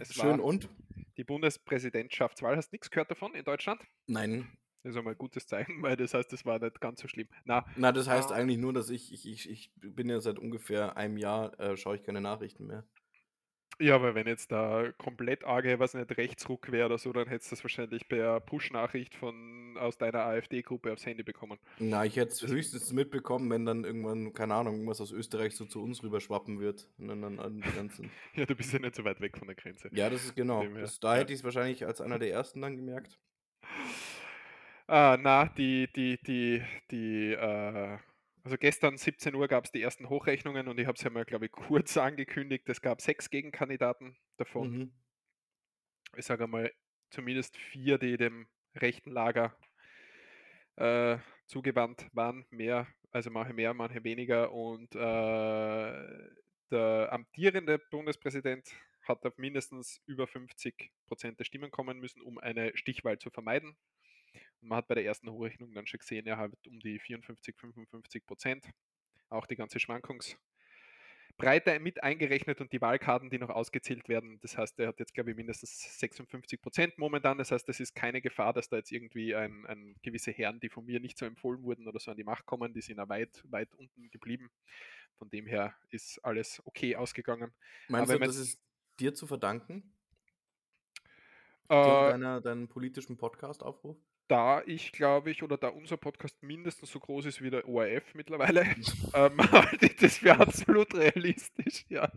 Es 0.00 0.12
Schön 0.14 0.38
war 0.38 0.44
und? 0.44 0.68
die 1.16 1.24
Bundespräsidentschaftswahl. 1.24 2.56
Hast 2.56 2.72
nichts 2.72 2.90
gehört 2.90 3.10
davon 3.10 3.34
in 3.34 3.44
Deutschland? 3.44 3.80
Nein. 4.06 4.48
Das 4.82 4.90
ist 4.92 4.98
einmal 4.98 5.14
ein 5.14 5.18
gutes 5.18 5.46
Zeichen, 5.46 5.82
weil 5.82 5.96
das 5.96 6.12
heißt, 6.14 6.32
das 6.32 6.44
war 6.44 6.58
nicht 6.58 6.80
ganz 6.80 7.00
so 7.00 7.08
schlimm. 7.08 7.28
Na, 7.44 7.64
Na, 7.76 7.92
das 7.92 8.08
heißt 8.08 8.30
Ah. 8.32 8.34
eigentlich 8.34 8.58
nur, 8.58 8.72
dass 8.72 8.90
ich, 8.90 9.12
ich, 9.12 9.28
ich, 9.28 9.48
ich 9.50 9.70
bin 9.80 10.08
ja 10.08 10.20
seit 10.20 10.38
ungefähr 10.38 10.96
einem 10.96 11.16
Jahr, 11.16 11.58
äh, 11.60 11.76
schaue 11.76 11.96
ich 11.96 12.02
keine 12.02 12.20
Nachrichten 12.20 12.66
mehr. 12.66 12.84
Ja, 13.78 14.00
weil 14.00 14.14
wenn 14.14 14.26
jetzt 14.26 14.52
da 14.52 14.90
komplett 14.98 15.44
arge, 15.44 15.78
was 15.78 15.94
nicht, 15.94 16.16
Rechtsruck 16.16 16.72
wäre 16.72 16.86
oder 16.86 16.98
so, 16.98 17.12
dann 17.12 17.28
hättest 17.28 17.50
du 17.50 17.56
das 17.56 17.64
wahrscheinlich 17.64 18.08
per 18.08 18.40
Push-Nachricht 18.40 19.14
von 19.14 19.76
aus 19.78 19.98
deiner 19.98 20.20
AfD-Gruppe 20.20 20.92
aufs 20.92 21.04
Handy 21.04 21.22
bekommen. 21.22 21.58
Na, 21.78 22.04
ich 22.04 22.16
hätte 22.16 22.32
es 22.32 22.46
höchstens 22.46 22.92
mitbekommen, 22.92 23.50
wenn 23.50 23.66
dann 23.66 23.84
irgendwann, 23.84 24.32
keine 24.32 24.54
Ahnung, 24.54 24.74
irgendwas 24.74 25.00
aus 25.00 25.12
Österreich 25.12 25.54
so 25.54 25.66
zu 25.66 25.82
uns 25.82 26.02
rüberschwappen 26.02 26.60
wird. 26.60 26.88
Und 26.98 27.08
dann, 27.08 27.22
dann 27.22 27.38
an 27.38 27.60
die 27.60 27.72
ganzen. 27.72 28.10
Ja, 28.34 28.44
du 28.44 28.54
bist 28.54 28.72
ja 28.72 28.78
nicht 28.78 28.94
so 28.94 29.04
weit 29.04 29.20
weg 29.20 29.38
von 29.38 29.46
der 29.46 29.56
Grenze. 29.56 29.88
ja, 29.92 30.10
das 30.10 30.24
ist 30.24 30.36
genau. 30.36 30.66
Das, 30.66 31.00
da 31.00 31.16
hätte 31.16 31.32
ich 31.32 31.40
es 31.40 31.44
wahrscheinlich 31.44 31.86
als 31.86 32.00
einer 32.00 32.18
der 32.18 32.30
ersten 32.30 32.60
dann 32.60 32.76
gemerkt. 32.76 33.18
Ah, 34.86 35.18
na, 35.20 35.46
die, 35.46 35.88
die, 35.94 36.18
die, 36.22 36.62
die, 36.90 37.32
äh, 37.32 37.98
also 38.46 38.58
gestern 38.58 38.96
17 38.96 39.34
Uhr 39.34 39.48
gab 39.48 39.64
es 39.64 39.72
die 39.72 39.82
ersten 39.82 40.08
Hochrechnungen 40.08 40.68
und 40.68 40.78
ich 40.78 40.86
habe 40.86 40.94
es 40.94 41.02
ja 41.02 41.10
mal, 41.10 41.24
glaube 41.24 41.46
ich, 41.46 41.50
kurz 41.50 41.96
angekündigt. 41.96 42.68
Es 42.68 42.80
gab 42.80 43.00
sechs 43.00 43.28
Gegenkandidaten 43.28 44.16
davon. 44.36 44.70
Mhm. 44.70 44.92
Ich 46.16 46.26
sage 46.26 46.46
mal, 46.46 46.72
zumindest 47.10 47.56
vier, 47.56 47.98
die 47.98 48.16
dem 48.16 48.46
rechten 48.76 49.10
Lager 49.10 49.58
äh, 50.76 51.18
zugewandt 51.46 52.06
waren. 52.12 52.46
Mehr, 52.50 52.86
also 53.10 53.32
manche 53.32 53.52
mehr, 53.52 53.74
manche 53.74 54.04
weniger. 54.04 54.52
Und 54.52 54.94
äh, 54.94 56.28
der 56.70 57.08
amtierende 57.10 57.80
Bundespräsident 57.90 58.70
hat 59.08 59.26
auf 59.26 59.36
mindestens 59.38 60.00
über 60.06 60.28
50 60.28 60.92
Prozent 61.08 61.40
der 61.40 61.44
Stimmen 61.44 61.72
kommen 61.72 61.98
müssen, 61.98 62.22
um 62.22 62.38
eine 62.38 62.76
Stichwahl 62.76 63.18
zu 63.18 63.28
vermeiden. 63.30 63.76
Und 64.60 64.68
man 64.68 64.78
hat 64.78 64.88
bei 64.88 64.94
der 64.94 65.04
ersten 65.04 65.30
Hochrechnung 65.30 65.72
dann 65.72 65.86
schon 65.86 65.98
gesehen, 65.98 66.26
er 66.26 66.38
hat 66.38 66.52
um 66.66 66.80
die 66.80 66.98
54, 66.98 67.56
55 67.56 68.26
Prozent. 68.26 68.68
Auch 69.28 69.46
die 69.46 69.56
ganze 69.56 69.80
Schwankungsbreite 69.80 71.80
mit 71.80 72.02
eingerechnet 72.02 72.60
und 72.60 72.72
die 72.72 72.80
Wahlkarten, 72.80 73.28
die 73.28 73.38
noch 73.38 73.50
ausgezählt 73.50 74.08
werden. 74.08 74.38
Das 74.40 74.56
heißt, 74.56 74.78
er 74.78 74.88
hat 74.88 75.00
jetzt, 75.00 75.14
glaube 75.14 75.30
ich, 75.30 75.36
mindestens 75.36 75.98
56 75.98 76.60
Prozent 76.60 76.98
momentan. 76.98 77.38
Das 77.38 77.50
heißt, 77.50 77.68
es 77.68 77.80
ist 77.80 77.94
keine 77.94 78.20
Gefahr, 78.20 78.52
dass 78.52 78.68
da 78.68 78.76
jetzt 78.76 78.92
irgendwie 78.92 79.34
ein, 79.34 79.66
ein 79.66 79.96
gewisse 80.02 80.30
Herren, 80.30 80.60
die 80.60 80.68
von 80.68 80.84
mir 80.84 81.00
nicht 81.00 81.18
so 81.18 81.26
empfohlen 81.26 81.62
wurden 81.64 81.88
oder 81.88 81.98
so 81.98 82.12
an 82.12 82.16
die 82.16 82.24
Macht 82.24 82.46
kommen, 82.46 82.72
die 82.72 82.82
sind 82.82 82.98
ja 82.98 83.08
weit, 83.08 83.42
weit 83.50 83.74
unten 83.74 84.10
geblieben. 84.10 84.50
Von 85.18 85.28
dem 85.30 85.46
her 85.46 85.74
ist 85.90 86.24
alles 86.24 86.62
okay 86.64 86.94
ausgegangen. 86.94 87.52
Meinst 87.88 88.10
Aber 88.10 88.20
du, 88.20 88.26
das 88.26 88.36
ist 88.36 88.60
dir 89.00 89.14
zu 89.14 89.26
verdanken? 89.26 89.92
Äh, 91.68 91.74
Deiner, 91.74 92.40
deinen 92.40 92.68
politischen 92.68 93.16
Podcast-Aufruf? 93.16 93.96
Da 94.28 94.62
ich, 94.66 94.92
glaube 94.92 95.30
ich, 95.30 95.42
oder 95.42 95.56
da 95.56 95.68
unser 95.68 95.96
Podcast 95.96 96.42
mindestens 96.42 96.90
so 96.90 97.00
groß 97.00 97.26
ist 97.26 97.42
wie 97.42 97.50
der 97.50 97.68
ORF 97.68 98.14
mittlerweile, 98.14 98.62
ähm, 99.14 99.38
halte 99.52 99.86
ich 99.86 99.96
das 99.96 100.18
für 100.18 100.38
absolut 100.38 100.94
realistisch, 100.94 101.84
ja. 101.88 102.10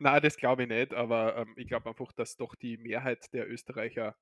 Nein, 0.00 0.22
das 0.22 0.36
glaube 0.36 0.64
ich 0.64 0.68
nicht, 0.68 0.92
aber 0.94 1.36
ähm, 1.36 1.54
ich 1.56 1.68
glaube 1.68 1.88
einfach, 1.88 2.12
dass 2.12 2.36
doch 2.36 2.54
die 2.56 2.76
Mehrheit 2.76 3.32
der 3.32 3.48
Österreicher, 3.48 4.16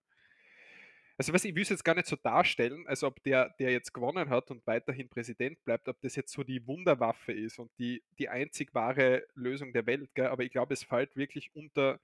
also 1.17 1.33
was 1.33 1.45
ich 1.45 1.55
will 1.55 1.63
es 1.63 1.71
jetzt 1.71 1.85
gar 1.85 1.95
nicht 1.95 2.07
so 2.07 2.17
darstellen, 2.17 2.87
als 2.87 3.03
ob 3.03 3.23
der, 3.23 3.51
der 3.59 3.71
jetzt 3.71 3.95
gewonnen 3.95 4.29
hat 4.29 4.51
und 4.51 4.67
weiterhin 4.67 5.09
Präsident 5.09 5.63
bleibt, 5.65 5.89
ob 5.89 6.01
das 6.03 6.17
jetzt 6.17 6.33
so 6.33 6.43
die 6.43 6.67
Wunderwaffe 6.67 7.33
ist 7.33 7.59
und 7.59 7.71
die, 7.79 8.03
die 8.19 8.29
einzig 8.29 8.75
wahre 8.75 9.27
Lösung 9.35 9.73
der 9.73 9.87
Welt, 9.87 10.11
gell? 10.15 10.27
aber 10.27 10.43
ich 10.43 10.51
glaube, 10.51 10.75
es 10.75 10.85
fällt 10.85 11.17
wirklich 11.17 11.51
unter 11.55 11.99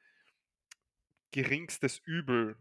geringstes 1.32 2.00
Übel. 2.04 2.56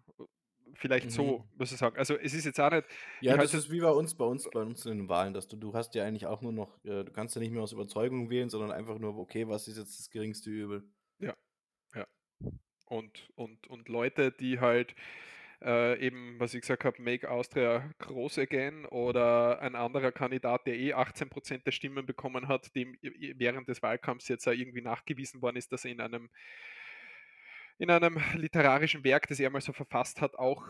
Vielleicht 0.74 1.12
so, 1.12 1.40
Mhm. 1.40 1.58
muss 1.58 1.72
ich 1.72 1.78
sagen. 1.78 1.98
Also 1.98 2.16
es 2.18 2.34
ist 2.34 2.46
jetzt 2.46 2.60
auch 2.60 2.72
nicht, 2.72 2.86
Ja, 3.22 3.36
das 3.38 3.54
ist 3.54 3.72
wie 3.72 3.80
bei 3.80 3.90
uns, 3.92 4.16
bei 4.16 4.26
uns, 4.26 4.50
bei 4.52 4.62
uns 4.62 4.86
in 4.86 4.98
den 4.98 5.10
Wahlen, 5.10 5.34
dass 5.34 5.48
du, 5.48 5.58
du 5.58 5.74
hast 5.74 5.96
ja 5.96 6.06
eigentlich 6.06 6.26
auch 6.28 6.42
nur 6.42 6.52
noch, 6.52 6.78
äh, 6.84 7.04
du 7.04 7.12
kannst 7.12 7.36
ja 7.36 7.42
nicht 7.42 7.52
mehr 7.52 7.64
aus 7.64 7.72
Überzeugung 7.72 8.30
wählen, 8.30 8.50
sondern 8.50 8.72
einfach 8.72 9.00
nur, 9.00 9.18
okay, 9.18 9.48
was 9.48 9.68
ist 9.68 9.78
jetzt 9.78 10.00
das 10.00 10.10
geringste 10.10 10.50
Übel? 10.50 10.84
und, 12.90 13.30
und, 13.36 13.68
und 13.68 13.90
Leute, 13.90 14.32
die 14.32 14.60
halt 14.60 14.96
äh, 15.62 16.00
eben, 16.00 16.40
was 16.40 16.54
ich 16.54 16.62
gesagt 16.62 16.86
habe, 16.86 17.02
Make 17.02 17.30
Austria 17.30 17.92
groß 18.00 18.38
again 18.38 18.86
oder 18.86 19.60
ein 19.60 19.76
anderer 19.76 20.12
Kandidat, 20.12 20.68
der 20.68 20.76
eh 20.76 20.94
18% 20.94 21.64
der 21.66 21.72
Stimmen 21.72 22.06
bekommen 22.06 22.48
hat, 22.48 22.74
dem 22.76 22.96
während 23.02 23.68
des 23.68 23.82
Wahlkampfs 23.82 24.28
jetzt 24.28 24.48
auch 24.48 24.54
irgendwie 24.54 24.82
nachgewiesen 24.82 25.42
worden 25.42 25.58
ist, 25.58 25.72
dass 25.72 25.86
er 25.86 25.92
in 25.92 26.00
einem, 26.02 26.30
in 27.78 27.90
einem 27.90 28.20
literarischen 28.36 29.04
Werk, 29.04 29.28
das 29.28 29.40
er 29.40 29.50
mal 29.50 29.62
so 29.62 29.74
verfasst 29.74 30.22
hat, 30.22 30.36
auch 30.36 30.64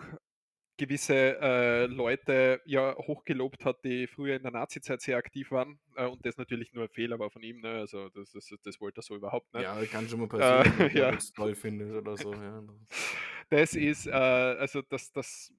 gewisse 0.78 1.40
äh, 1.42 1.86
Leute 1.88 2.62
ja 2.66 2.96
hochgelobt 2.96 3.66
hat, 3.66 3.84
die 3.84 4.06
früher 4.08 4.36
in 4.36 4.44
der 4.44 4.52
Nazi-Zeit 4.52 5.02
sehr 5.02 5.18
aktiv 5.18 5.52
waren. 5.52 5.80
Äh, 5.96 6.06
und 6.06 6.24
das 6.26 6.38
natürlich 6.38 6.72
nur 6.74 6.84
ein 6.84 6.90
Fehler 6.90 7.18
war 7.20 7.32
von 7.32 7.42
ihm. 7.42 7.62
Ne? 7.62 7.80
Also 7.80 8.10
das, 8.10 8.32
das, 8.32 8.54
das 8.64 8.80
wollte 8.80 9.00
er 9.00 9.04
so 9.04 9.16
überhaupt 9.16 9.52
nicht. 9.54 9.64
Ja, 9.64 9.84
kann 9.86 10.08
schon 10.08 10.20
mal 10.20 10.28
passieren, 10.28 10.80
Äh, 10.80 10.84
dass 10.84 10.94
du 10.94 11.00
ja. 11.00 11.12
das 11.12 11.34
toll 11.34 11.56
findest 11.56 11.94
oder 11.96 12.16
so. 12.16 12.32
Ja. 12.34 12.64
Das 13.50 13.74
ist, 13.74 14.06
äh, 14.08 14.12
also 14.12 14.82
das, 14.84 15.12
das, 15.12 15.52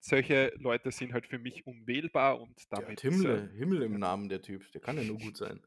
solche 0.00 0.52
Leute 0.56 0.90
sind 0.90 1.12
halt 1.14 1.26
für 1.26 1.38
mich 1.38 1.66
unwählbar 1.66 2.38
und 2.40 2.54
Der 2.70 2.80
damit 2.80 3.02
hat 3.02 3.10
ist 3.12 3.24
er 3.24 3.36
Himmel, 3.36 3.50
Himmel 3.56 3.82
im 3.82 3.98
Namen, 3.98 4.28
der 4.28 4.42
Typ. 4.42 4.70
Der 4.72 4.80
kann 4.80 4.96
ja 4.98 5.04
nur 5.04 5.18
gut 5.18 5.36
sein. 5.36 5.60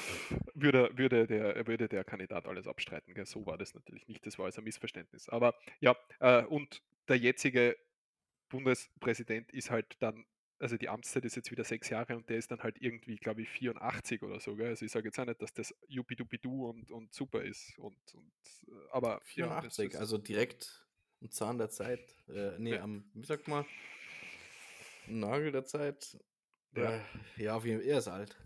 würde, 0.54 0.90
würde, 0.96 1.26
der, 1.26 1.66
würde 1.66 1.88
der 1.88 2.04
Kandidat 2.04 2.46
alles 2.46 2.66
abstreiten. 2.66 3.14
Gell? 3.14 3.26
So 3.26 3.46
war 3.46 3.58
das 3.58 3.74
natürlich 3.74 4.06
nicht. 4.08 4.24
Das 4.26 4.38
war 4.38 4.46
also 4.46 4.60
ein 4.60 4.64
Missverständnis. 4.64 5.28
Aber 5.28 5.54
ja, 5.80 5.96
äh, 6.20 6.44
und 6.44 6.82
der 7.08 7.18
jetzige 7.18 7.76
Bundespräsident 8.48 9.50
ist 9.52 9.70
halt 9.70 9.96
dann, 10.00 10.24
also 10.58 10.76
die 10.76 10.88
Amtszeit 10.88 11.24
ist 11.24 11.36
jetzt 11.36 11.50
wieder 11.50 11.64
sechs 11.64 11.88
Jahre 11.90 12.16
und 12.16 12.28
der 12.30 12.38
ist 12.38 12.50
dann 12.50 12.62
halt 12.62 12.80
irgendwie, 12.80 13.16
glaube 13.16 13.42
ich, 13.42 13.48
84 13.48 14.22
oder 14.22 14.40
so. 14.40 14.54
Gell? 14.56 14.68
Also 14.68 14.84
ich 14.84 14.92
sage 14.92 15.08
jetzt 15.08 15.18
auch 15.18 15.24
nicht, 15.26 15.42
dass 15.42 15.52
das 15.52 15.74
Jupidupidu 15.88 16.68
und, 16.68 16.90
und 16.90 17.12
super 17.12 17.42
ist. 17.42 17.76
Und, 17.78 17.96
und, 18.14 18.32
äh, 18.68 18.72
aber 18.90 19.20
ja, 19.34 19.60
das 19.60 19.76
84, 19.76 19.92
ist, 19.92 19.96
also 19.96 20.18
direkt 20.18 20.86
am 21.20 21.30
Zahn 21.30 21.58
der 21.58 21.70
Zeit. 21.70 22.00
Äh, 22.28 22.58
nee, 22.58 22.74
Ja. 22.74 22.82
am, 22.82 23.10
wie 23.14 23.26
sagt 23.26 23.48
man? 23.48 23.64
Nagel 25.06 25.52
der 25.52 25.64
Zeit. 25.64 26.16
Ja. 26.76 26.94
Äh, 26.94 27.00
ja, 27.36 27.56
auf 27.56 27.64
jeden 27.64 27.80
Fall, 27.80 27.88
er 27.88 27.98
ist 27.98 28.08
alt. 28.08 28.36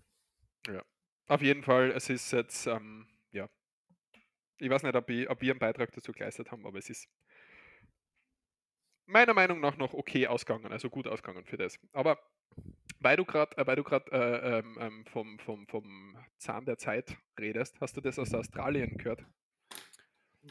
Auf 1.29 1.43
jeden 1.43 1.62
Fall, 1.62 1.91
es 1.93 2.11
ist 2.11 2.33
jetzt, 2.33 2.67
ähm, 2.67 3.07
ja, 3.33 3.49
ich 4.59 4.71
weiß 4.71 4.83
nicht, 4.83 4.97
ob, 4.97 5.09
ich, 5.11 5.29
ob 5.31 5.41
wir 5.41 5.53
einen 5.53 5.61
Beitrag 5.61 5.93
dazu 5.93 6.12
geleistet 6.12 6.51
haben, 6.51 6.67
aber 6.67 6.79
es 6.79 6.91
ist 6.91 7.09
meiner 9.07 9.35
Meinung 9.35 9.61
nach 9.61 9.77
noch 9.77 9.95
okay 9.95 10.27
ausgegangen, 10.27 10.73
also 10.73 10.91
gut 10.91 11.07
ausgegangen 11.07 11.45
für 11.45 11.57
das. 11.57 11.79
Aber 11.93 12.19
weil 13.01 13.17
du 13.17 13.25
gerade 13.25 13.57
äh, 13.57 14.59
äh, 14.59 14.59
ähm, 14.59 14.79
ähm, 14.81 15.07
vom, 15.07 15.38
vom, 15.38 15.67
vom 15.69 16.17
Zahn 16.38 16.64
der 16.64 16.79
Zeit 16.79 17.17
redest, 17.38 17.81
hast 17.81 17.97
du 17.97 18.01
das 18.01 18.19
aus 18.19 18.35
Australien 18.35 18.97
gehört? 18.99 19.25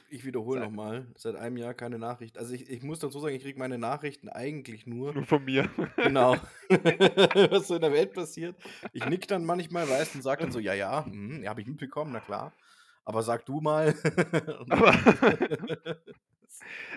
Ich 0.09 0.25
wiederhole 0.25 0.59
nochmal, 0.59 1.07
seit 1.15 1.35
einem 1.35 1.57
Jahr 1.57 1.73
keine 1.73 1.97
Nachricht. 1.97 2.37
Also 2.37 2.53
ich, 2.53 2.69
ich 2.69 2.83
muss 2.83 2.99
dazu 2.99 3.19
sagen, 3.19 3.35
ich 3.35 3.41
kriege 3.41 3.57
meine 3.57 3.77
Nachrichten 3.77 4.29
eigentlich 4.29 4.85
nur, 4.85 5.13
Nur 5.13 5.25
von 5.25 5.43
mir. 5.43 5.69
genau, 5.95 6.35
was 6.69 7.67
so 7.67 7.75
in 7.75 7.81
der 7.81 7.93
Welt 7.93 8.13
passiert. 8.13 8.55
Ich 8.93 9.05
nick 9.05 9.27
dann 9.27 9.45
manchmal, 9.45 9.89
weißt 9.89 10.15
und 10.15 10.21
sag 10.21 10.39
dann 10.39 10.51
so, 10.51 10.59
ja, 10.59 10.73
ja, 10.73 11.05
hm, 11.05 11.41
ja, 11.43 11.49
habe 11.49 11.61
ich 11.61 11.67
mitbekommen, 11.67 12.11
na 12.11 12.19
klar. 12.19 12.53
Aber 13.05 13.23
sag 13.23 13.45
du 13.45 13.61
mal. 13.61 13.95
Aber 14.69 14.93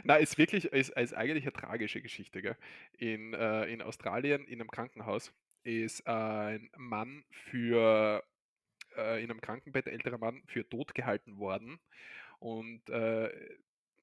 Na, 0.04 0.16
ist 0.16 0.38
wirklich, 0.38 0.66
ist, 0.66 0.90
ist 0.90 1.14
eigentlich 1.14 1.44
eine 1.44 1.52
tragische 1.52 2.02
Geschichte. 2.02 2.42
Gell? 2.42 2.56
In, 2.98 3.34
äh, 3.34 3.66
in 3.66 3.82
Australien, 3.82 4.44
in 4.46 4.60
einem 4.60 4.70
Krankenhaus, 4.70 5.32
ist 5.62 6.06
ein 6.06 6.70
Mann 6.76 7.24
für, 7.30 8.24
äh, 8.96 9.22
in 9.22 9.30
einem 9.30 9.40
Krankenbett, 9.40 9.86
älterer 9.86 10.18
Mann, 10.18 10.42
für 10.46 10.68
tot 10.68 10.94
gehalten 10.94 11.38
worden. 11.38 11.78
Und 12.40 12.88
äh, 12.90 13.28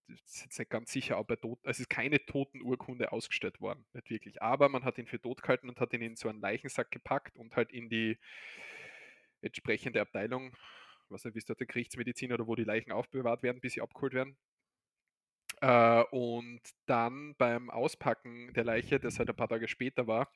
ist 0.07 0.57
nicht 0.57 0.69
ganz 0.69 0.91
sicher, 0.91 1.17
er 1.27 1.39
tot, 1.39 1.59
also 1.63 1.71
es 1.71 1.79
ist 1.81 1.89
keine 1.89 2.25
Totenurkunde 2.25 3.11
ausgestellt 3.11 3.59
worden, 3.59 3.85
nicht 3.93 4.09
wirklich. 4.09 4.41
Aber 4.41 4.69
man 4.69 4.85
hat 4.85 4.97
ihn 4.97 5.07
für 5.07 5.19
tot 5.19 5.41
gehalten 5.41 5.69
und 5.69 5.79
hat 5.79 5.93
ihn 5.93 6.01
in 6.01 6.15
so 6.15 6.29
einen 6.29 6.39
Leichensack 6.39 6.91
gepackt 6.91 7.35
und 7.35 7.55
halt 7.55 7.71
in 7.71 7.89
die 7.89 8.17
entsprechende 9.41 10.01
Abteilung, 10.01 10.55
was 11.09 11.25
wie 11.25 11.37
ist 11.37 11.49
dort 11.49 11.59
der 11.59 11.67
Gerichtsmedizin 11.67 12.31
oder 12.33 12.47
wo 12.47 12.55
die 12.55 12.63
Leichen 12.63 12.91
aufbewahrt 12.91 13.43
werden, 13.43 13.59
bis 13.59 13.73
sie 13.73 13.81
abgeholt 13.81 14.13
werden. 14.13 14.37
Äh, 15.61 16.03
und 16.11 16.61
dann 16.85 17.35
beim 17.35 17.69
Auspacken 17.69 18.53
der 18.53 18.63
Leiche, 18.63 18.99
das 18.99 19.19
halt 19.19 19.29
ein 19.29 19.35
paar 19.35 19.49
Tage 19.49 19.67
später 19.67 20.07
war, 20.07 20.31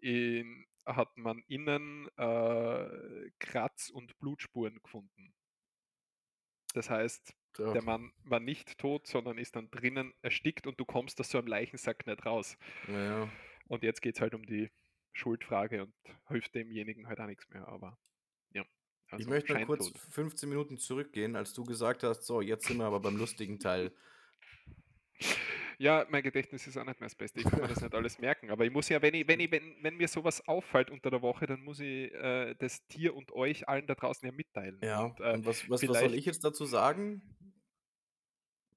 in, 0.00 0.66
hat 0.86 1.16
man 1.16 1.42
innen 1.48 2.08
äh, 2.16 3.30
Kratz- 3.38 3.90
und 3.90 4.18
Blutspuren 4.18 4.80
gefunden. 4.82 5.34
Das 6.74 6.90
heißt, 6.90 7.34
Ja. 7.58 7.72
der 7.72 7.82
Mann 7.82 8.12
war 8.24 8.40
nicht 8.40 8.78
tot, 8.78 9.06
sondern 9.06 9.38
ist 9.38 9.56
dann 9.56 9.70
drinnen 9.70 10.12
erstickt 10.22 10.66
und 10.66 10.78
du 10.78 10.84
kommst 10.84 11.20
aus 11.20 11.30
so 11.30 11.38
einem 11.38 11.48
Leichensack 11.48 12.06
nicht 12.06 12.24
raus. 12.24 12.56
Ja, 12.88 13.04
ja. 13.04 13.28
Und 13.66 13.82
jetzt 13.82 14.00
geht 14.00 14.16
es 14.16 14.20
halt 14.20 14.34
um 14.34 14.44
die 14.44 14.70
Schuldfrage 15.12 15.82
und 15.82 15.94
hilft 16.28 16.54
demjenigen 16.54 17.08
halt 17.08 17.20
auch 17.20 17.26
nichts 17.26 17.48
mehr. 17.50 17.66
Aber 17.68 17.98
ja. 18.52 18.62
Ich 19.06 19.12
also 19.12 19.28
möchte 19.30 19.54
mal 19.54 19.66
kurz 19.66 19.86
Scheintod. 19.86 20.12
15 20.12 20.48
Minuten 20.48 20.78
zurückgehen, 20.78 21.36
als 21.36 21.52
du 21.52 21.64
gesagt 21.64 22.02
hast, 22.02 22.24
so, 22.24 22.40
jetzt 22.40 22.66
sind 22.66 22.78
wir 22.78 22.84
aber 22.84 23.00
beim 23.00 23.16
lustigen 23.16 23.58
Teil. 23.58 23.92
Ja, 25.80 26.04
mein 26.10 26.24
Gedächtnis 26.24 26.66
ist 26.66 26.76
auch 26.76 26.84
nicht 26.84 26.98
mehr 26.98 27.08
das 27.08 27.14
Beste. 27.14 27.38
Ich 27.38 27.46
kann 27.46 27.60
mir 27.60 27.68
das 27.68 27.80
nicht 27.80 27.94
alles 27.94 28.18
merken. 28.18 28.50
Aber 28.50 28.64
ich 28.64 28.72
muss 28.72 28.88
ja, 28.88 29.00
wenn, 29.00 29.14
ich, 29.14 29.28
wenn, 29.28 29.38
ich, 29.38 29.50
wenn, 29.52 29.76
wenn 29.80 29.96
mir 29.96 30.08
sowas 30.08 30.46
auffällt 30.48 30.90
unter 30.90 31.08
der 31.08 31.22
Woche, 31.22 31.46
dann 31.46 31.60
muss 31.60 31.78
ich 31.78 32.12
äh, 32.12 32.56
das 32.58 32.84
dir 32.88 33.14
und 33.14 33.30
euch 33.32 33.68
allen 33.68 33.86
da 33.86 33.94
draußen 33.94 34.26
ja 34.26 34.34
mitteilen. 34.34 34.80
Ja, 34.82 35.04
Und, 35.04 35.20
äh, 35.20 35.34
und 35.34 35.46
was, 35.46 35.70
was, 35.70 35.86
was 35.88 36.00
soll 36.00 36.14
ich 36.14 36.26
jetzt 36.26 36.42
dazu 36.42 36.64
sagen? 36.64 37.22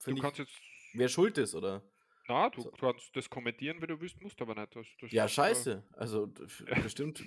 Du 0.01 0.15
Finde 0.15 0.19
ich, 0.19 0.23
kannst 0.23 0.39
jetzt. 0.39 0.61
wer 0.93 1.09
schuld 1.09 1.37
ist, 1.37 1.55
oder? 1.55 1.83
Na, 2.27 2.49
du 2.49 2.61
So. 2.61 2.71
kannst 2.71 3.15
das 3.15 3.29
kommentieren, 3.29 3.81
wie 3.81 3.87
du 3.87 3.99
willst, 3.99 4.21
musst 4.21 4.41
aber 4.41 4.55
nicht. 4.55 4.75
Das, 4.75 4.87
das 4.99 5.11
Ja, 5.11 5.25
ist, 5.25 5.31
äh, 5.31 5.33
scheiße. 5.35 5.83
Also, 5.93 6.25
d- 6.27 6.43
f- 6.43 6.65
bestimmt. 6.83 7.23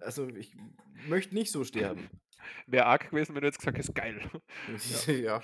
Also, 0.00 0.28
ich 0.28 0.54
möchte 1.06 1.34
nicht 1.34 1.50
so 1.50 1.64
sterben. 1.64 2.08
Wäre 2.66 2.86
arg 2.86 3.10
gewesen, 3.10 3.34
wenn 3.34 3.42
du 3.42 3.48
jetzt 3.48 3.58
gesagt 3.58 3.76
hättest, 3.76 3.94
geil. 3.94 4.20
ja. 5.08 5.42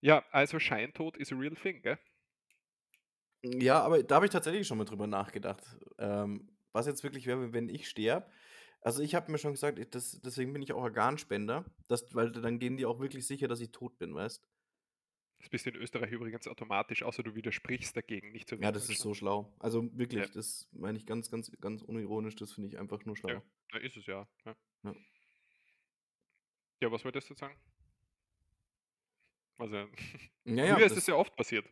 Ja, 0.00 0.24
also 0.30 0.58
Scheintod 0.58 1.16
is 1.16 1.32
a 1.32 1.36
real 1.36 1.54
thing, 1.54 1.82
gell? 1.82 1.98
Ja, 3.42 3.82
aber 3.82 4.02
da 4.02 4.16
habe 4.16 4.26
ich 4.26 4.32
tatsächlich 4.32 4.66
schon 4.66 4.78
mal 4.78 4.84
drüber 4.84 5.06
nachgedacht. 5.06 5.62
Ähm, 5.98 6.48
was 6.72 6.86
jetzt 6.86 7.02
wirklich 7.04 7.26
wäre, 7.26 7.52
wenn 7.52 7.68
ich 7.68 7.88
sterbe. 7.88 8.26
Also, 8.80 9.02
ich 9.02 9.14
habe 9.14 9.32
mir 9.32 9.38
schon 9.38 9.52
gesagt, 9.52 9.78
ich, 9.78 9.90
das, 9.90 10.20
deswegen 10.22 10.52
bin 10.52 10.62
ich 10.62 10.72
auch 10.72 10.82
Organspender, 10.82 11.64
dass, 11.88 12.14
weil 12.14 12.30
dann 12.30 12.58
gehen 12.58 12.76
die 12.76 12.86
auch 12.86 13.00
wirklich 13.00 13.26
sicher, 13.26 13.48
dass 13.48 13.60
ich 13.60 13.72
tot 13.72 13.98
bin, 13.98 14.14
weißt 14.14 14.46
Das 15.40 15.48
bist 15.48 15.66
du 15.66 15.70
in 15.70 15.76
Österreich 15.76 16.12
übrigens 16.12 16.46
automatisch, 16.46 17.02
außer 17.02 17.22
du 17.24 17.34
widersprichst 17.34 17.96
dagegen, 17.96 18.30
nicht 18.32 18.48
so 18.48 18.56
Ja, 18.56 18.70
das 18.72 18.88
ist 18.88 19.00
so 19.00 19.12
schlau. 19.14 19.52
Also 19.58 19.82
wirklich, 19.98 20.26
Ja. 20.26 20.32
das 20.32 20.68
meine 20.72 20.98
ich 20.98 21.06
ganz, 21.06 21.30
ganz, 21.30 21.50
ganz 21.60 21.82
unironisch, 21.82 22.36
das 22.36 22.52
finde 22.52 22.68
ich 22.68 22.78
einfach 22.78 23.04
nur 23.04 23.16
schlau. 23.16 23.42
Ja. 23.72 23.78
Ist 23.80 23.96
es 23.96 24.06
ja. 24.06 24.26
Ja, 24.44 24.56
Ja. 24.84 24.94
ja 26.82 26.92
was 26.92 27.04
wolltest 27.04 27.28
du 27.30 27.34
sagen? 27.34 27.56
Also, 29.58 29.76
Ja, 30.44 30.64
ja, 30.64 30.74
früher 30.76 30.86
ist 30.86 30.92
das- 30.92 30.98
es 31.02 31.06
ja 31.08 31.14
oft 31.16 31.34
passiert. 31.34 31.66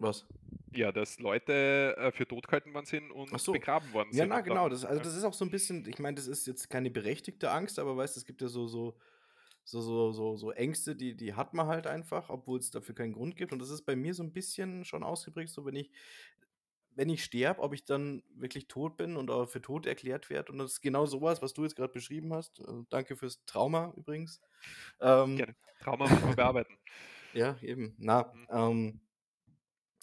Was? 0.00 0.26
Ja, 0.72 0.92
dass 0.92 1.18
Leute 1.18 1.96
äh, 1.98 2.12
für 2.12 2.26
tot 2.26 2.46
gehalten 2.46 2.72
worden 2.74 2.86
sind 2.86 3.10
und 3.10 3.38
so. 3.40 3.52
begraben 3.52 3.92
worden 3.92 4.08
Ja, 4.12 4.20
sind. 4.20 4.28
na 4.30 4.38
und 4.38 4.44
genau, 4.44 4.68
das, 4.68 4.84
also 4.84 4.98
ja. 4.98 5.04
das 5.04 5.16
ist 5.16 5.24
auch 5.24 5.34
so 5.34 5.44
ein 5.44 5.50
bisschen, 5.50 5.86
ich 5.86 5.98
meine, 5.98 6.14
das 6.16 6.26
ist 6.26 6.46
jetzt 6.46 6.70
keine 6.70 6.90
berechtigte 6.90 7.50
Angst, 7.50 7.78
aber 7.78 7.96
weißt 7.96 8.16
du, 8.16 8.20
es 8.20 8.24
gibt 8.24 8.40
ja 8.40 8.48
so, 8.48 8.66
so, 8.66 8.96
so, 9.64 9.80
so, 9.80 10.12
so, 10.12 10.36
so 10.36 10.50
Ängste, 10.52 10.96
die, 10.96 11.16
die 11.16 11.34
hat 11.34 11.54
man 11.54 11.66
halt 11.66 11.86
einfach, 11.86 12.30
obwohl 12.30 12.58
es 12.60 12.70
dafür 12.70 12.94
keinen 12.94 13.12
Grund 13.12 13.36
gibt. 13.36 13.52
Und 13.52 13.58
das 13.60 13.70
ist 13.70 13.82
bei 13.82 13.94
mir 13.96 14.14
so 14.14 14.22
ein 14.22 14.32
bisschen 14.32 14.84
schon 14.84 15.02
ausgeprägt, 15.02 15.50
so 15.50 15.64
wenn 15.66 15.76
ich, 15.76 15.90
wenn 16.94 17.08
ich 17.10 17.24
sterbe, 17.24 17.60
ob 17.62 17.74
ich 17.74 17.84
dann 17.84 18.22
wirklich 18.34 18.68
tot 18.68 18.96
bin 18.96 19.16
und 19.16 19.30
auch 19.30 19.48
für 19.48 19.62
tot 19.62 19.86
erklärt 19.86 20.30
werde. 20.30 20.52
Und 20.52 20.58
das 20.58 20.72
ist 20.72 20.80
genau 20.82 21.06
sowas, 21.06 21.42
was 21.42 21.52
du 21.52 21.62
jetzt 21.62 21.76
gerade 21.76 21.92
beschrieben 21.92 22.32
hast. 22.32 22.60
Also 22.60 22.84
danke 22.90 23.16
fürs 23.16 23.44
Trauma 23.44 23.92
übrigens. 23.96 24.40
Ähm, 25.00 25.36
Gerne. 25.36 25.56
Trauma 25.80 26.08
muss 26.08 26.20
man 26.22 26.36
bearbeiten. 26.36 26.78
Ja, 27.32 27.56
eben. 27.62 27.94
Na, 27.98 28.32
Mhm. 28.34 28.46
ähm, 28.50 29.00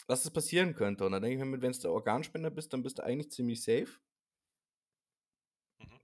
dass 0.08 0.24
es 0.26 0.32
passieren 0.32 0.74
könnte. 0.74 1.06
Und 1.06 1.12
dann 1.12 1.22
denke 1.22 1.38
ich 1.38 1.44
mir, 1.50 1.62
wenn 1.62 1.72
du 1.72 1.80
der 1.80 1.92
Organspender 1.92 2.50
bist, 2.50 2.74
dann 2.74 2.82
bist 2.84 2.98
du 2.98 3.04
eigentlich 3.04 3.32
ziemlich 3.32 3.62
safe. 3.62 3.88
Mhm. 5.80 6.00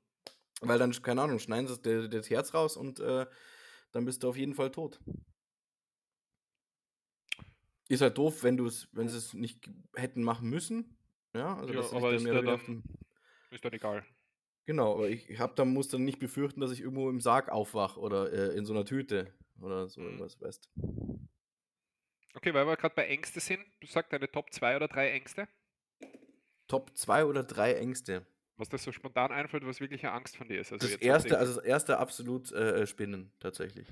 Weil 0.61 0.77
dann, 0.79 0.91
keine 0.91 1.21
Ahnung, 1.21 1.39
schneiden 1.39 1.67
sie 1.67 1.81
das, 1.81 2.09
das 2.09 2.29
Herz 2.29 2.53
raus 2.53 2.77
und 2.77 2.99
äh, 2.99 3.25
dann 3.91 4.05
bist 4.05 4.23
du 4.23 4.29
auf 4.29 4.37
jeden 4.37 4.53
Fall 4.53 4.71
tot. 4.71 4.99
Ist 7.89 8.01
halt 8.01 8.17
doof, 8.17 8.43
wenn 8.43 8.57
du 8.57 8.65
es, 8.65 8.87
wenn 8.91 9.07
sie 9.09 9.17
es 9.17 9.33
nicht 9.33 9.69
hätten 9.95 10.23
machen 10.23 10.49
müssen. 10.49 10.97
Ja, 11.35 11.57
also 11.57 11.73
Ja, 11.73 11.83
sie 11.83 11.95
aber 11.95 12.13
ist 12.13 12.25
dann 12.25 12.45
dann- 12.45 12.83
Ist 13.51 13.63
dann 13.65 13.73
egal. 13.73 14.05
Genau, 14.65 14.93
aber 14.95 15.09
ich 15.09 15.39
hab 15.39 15.55
dann 15.57 15.73
muss 15.73 15.89
dann 15.89 16.05
nicht 16.05 16.19
befürchten, 16.19 16.61
dass 16.61 16.71
ich 16.71 16.79
irgendwo 16.81 17.09
im 17.09 17.19
Sarg 17.19 17.49
aufwach 17.49 17.97
oder 17.97 18.31
äh, 18.31 18.57
in 18.57 18.65
so 18.65 18.73
einer 18.73 18.85
Tüte 18.85 19.33
oder 19.59 19.87
so 19.89 19.99
Mhm. 19.99 20.07
irgendwas, 20.07 20.39
weißt 20.41 20.69
Okay, 22.33 22.53
weil 22.53 22.65
wir 22.65 22.77
gerade 22.77 22.95
bei 22.95 23.07
Ängste 23.07 23.39
sind, 23.39 23.63
du 23.79 23.87
sagst 23.87 24.11
deine 24.11 24.29
Top 24.29 24.51
2 24.51 24.75
oder 24.75 24.87
3 24.87 25.11
Ängste. 25.11 25.47
Top 26.67 26.97
zwei 26.97 27.25
oder 27.25 27.43
drei 27.43 27.75
Ängste. 27.75 28.25
Was 28.57 28.69
das 28.69 28.83
so 28.83 28.91
spontan 28.91 29.31
einfällt, 29.31 29.65
was 29.65 29.79
wirklich 29.79 30.03
eine 30.03 30.13
Angst 30.13 30.37
von 30.37 30.47
dir 30.47 30.61
ist. 30.61 30.71
Also 30.71 30.87
Das 30.87 30.95
erste, 30.95 31.37
also 31.37 31.55
das 31.55 31.63
erste 31.63 31.97
absolut 31.97 32.51
äh, 32.51 32.87
Spinnen, 32.87 33.31
tatsächlich. 33.39 33.89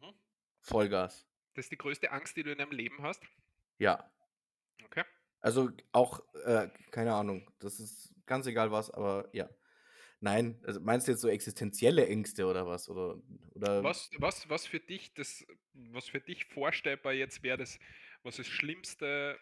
Mhm. 0.00 0.14
Vollgas. 0.60 1.26
Das 1.54 1.66
ist 1.66 1.72
die 1.72 1.78
größte 1.78 2.12
Angst, 2.12 2.36
die 2.36 2.42
du 2.42 2.52
in 2.52 2.58
deinem 2.58 2.72
Leben 2.72 3.02
hast. 3.02 3.22
Ja. 3.78 4.10
Okay. 4.84 5.04
Also 5.40 5.70
auch, 5.92 6.20
äh, 6.44 6.68
keine 6.90 7.14
Ahnung, 7.14 7.50
das 7.58 7.80
ist 7.80 8.14
ganz 8.26 8.46
egal 8.46 8.70
was, 8.70 8.90
aber 8.90 9.28
ja. 9.32 9.48
Nein, 10.20 10.62
also 10.64 10.80
meinst 10.80 11.06
du 11.06 11.12
jetzt 11.12 11.20
so 11.20 11.28
existenzielle 11.28 12.06
Ängste 12.06 12.46
oder 12.46 12.66
was? 12.66 12.88
Oder, 12.88 13.18
oder 13.54 13.82
Was, 13.84 14.10
was, 14.18 14.48
was 14.48 14.66
für 14.66 14.80
dich 14.80 15.12
das, 15.12 15.44
was 15.74 16.08
für 16.08 16.20
dich 16.20 16.44
vorstellbar 16.46 17.12
jetzt 17.12 17.42
wäre 17.42 17.58
das, 17.58 17.78
was 18.22 18.36
das 18.36 18.46
Schlimmste, 18.46 19.38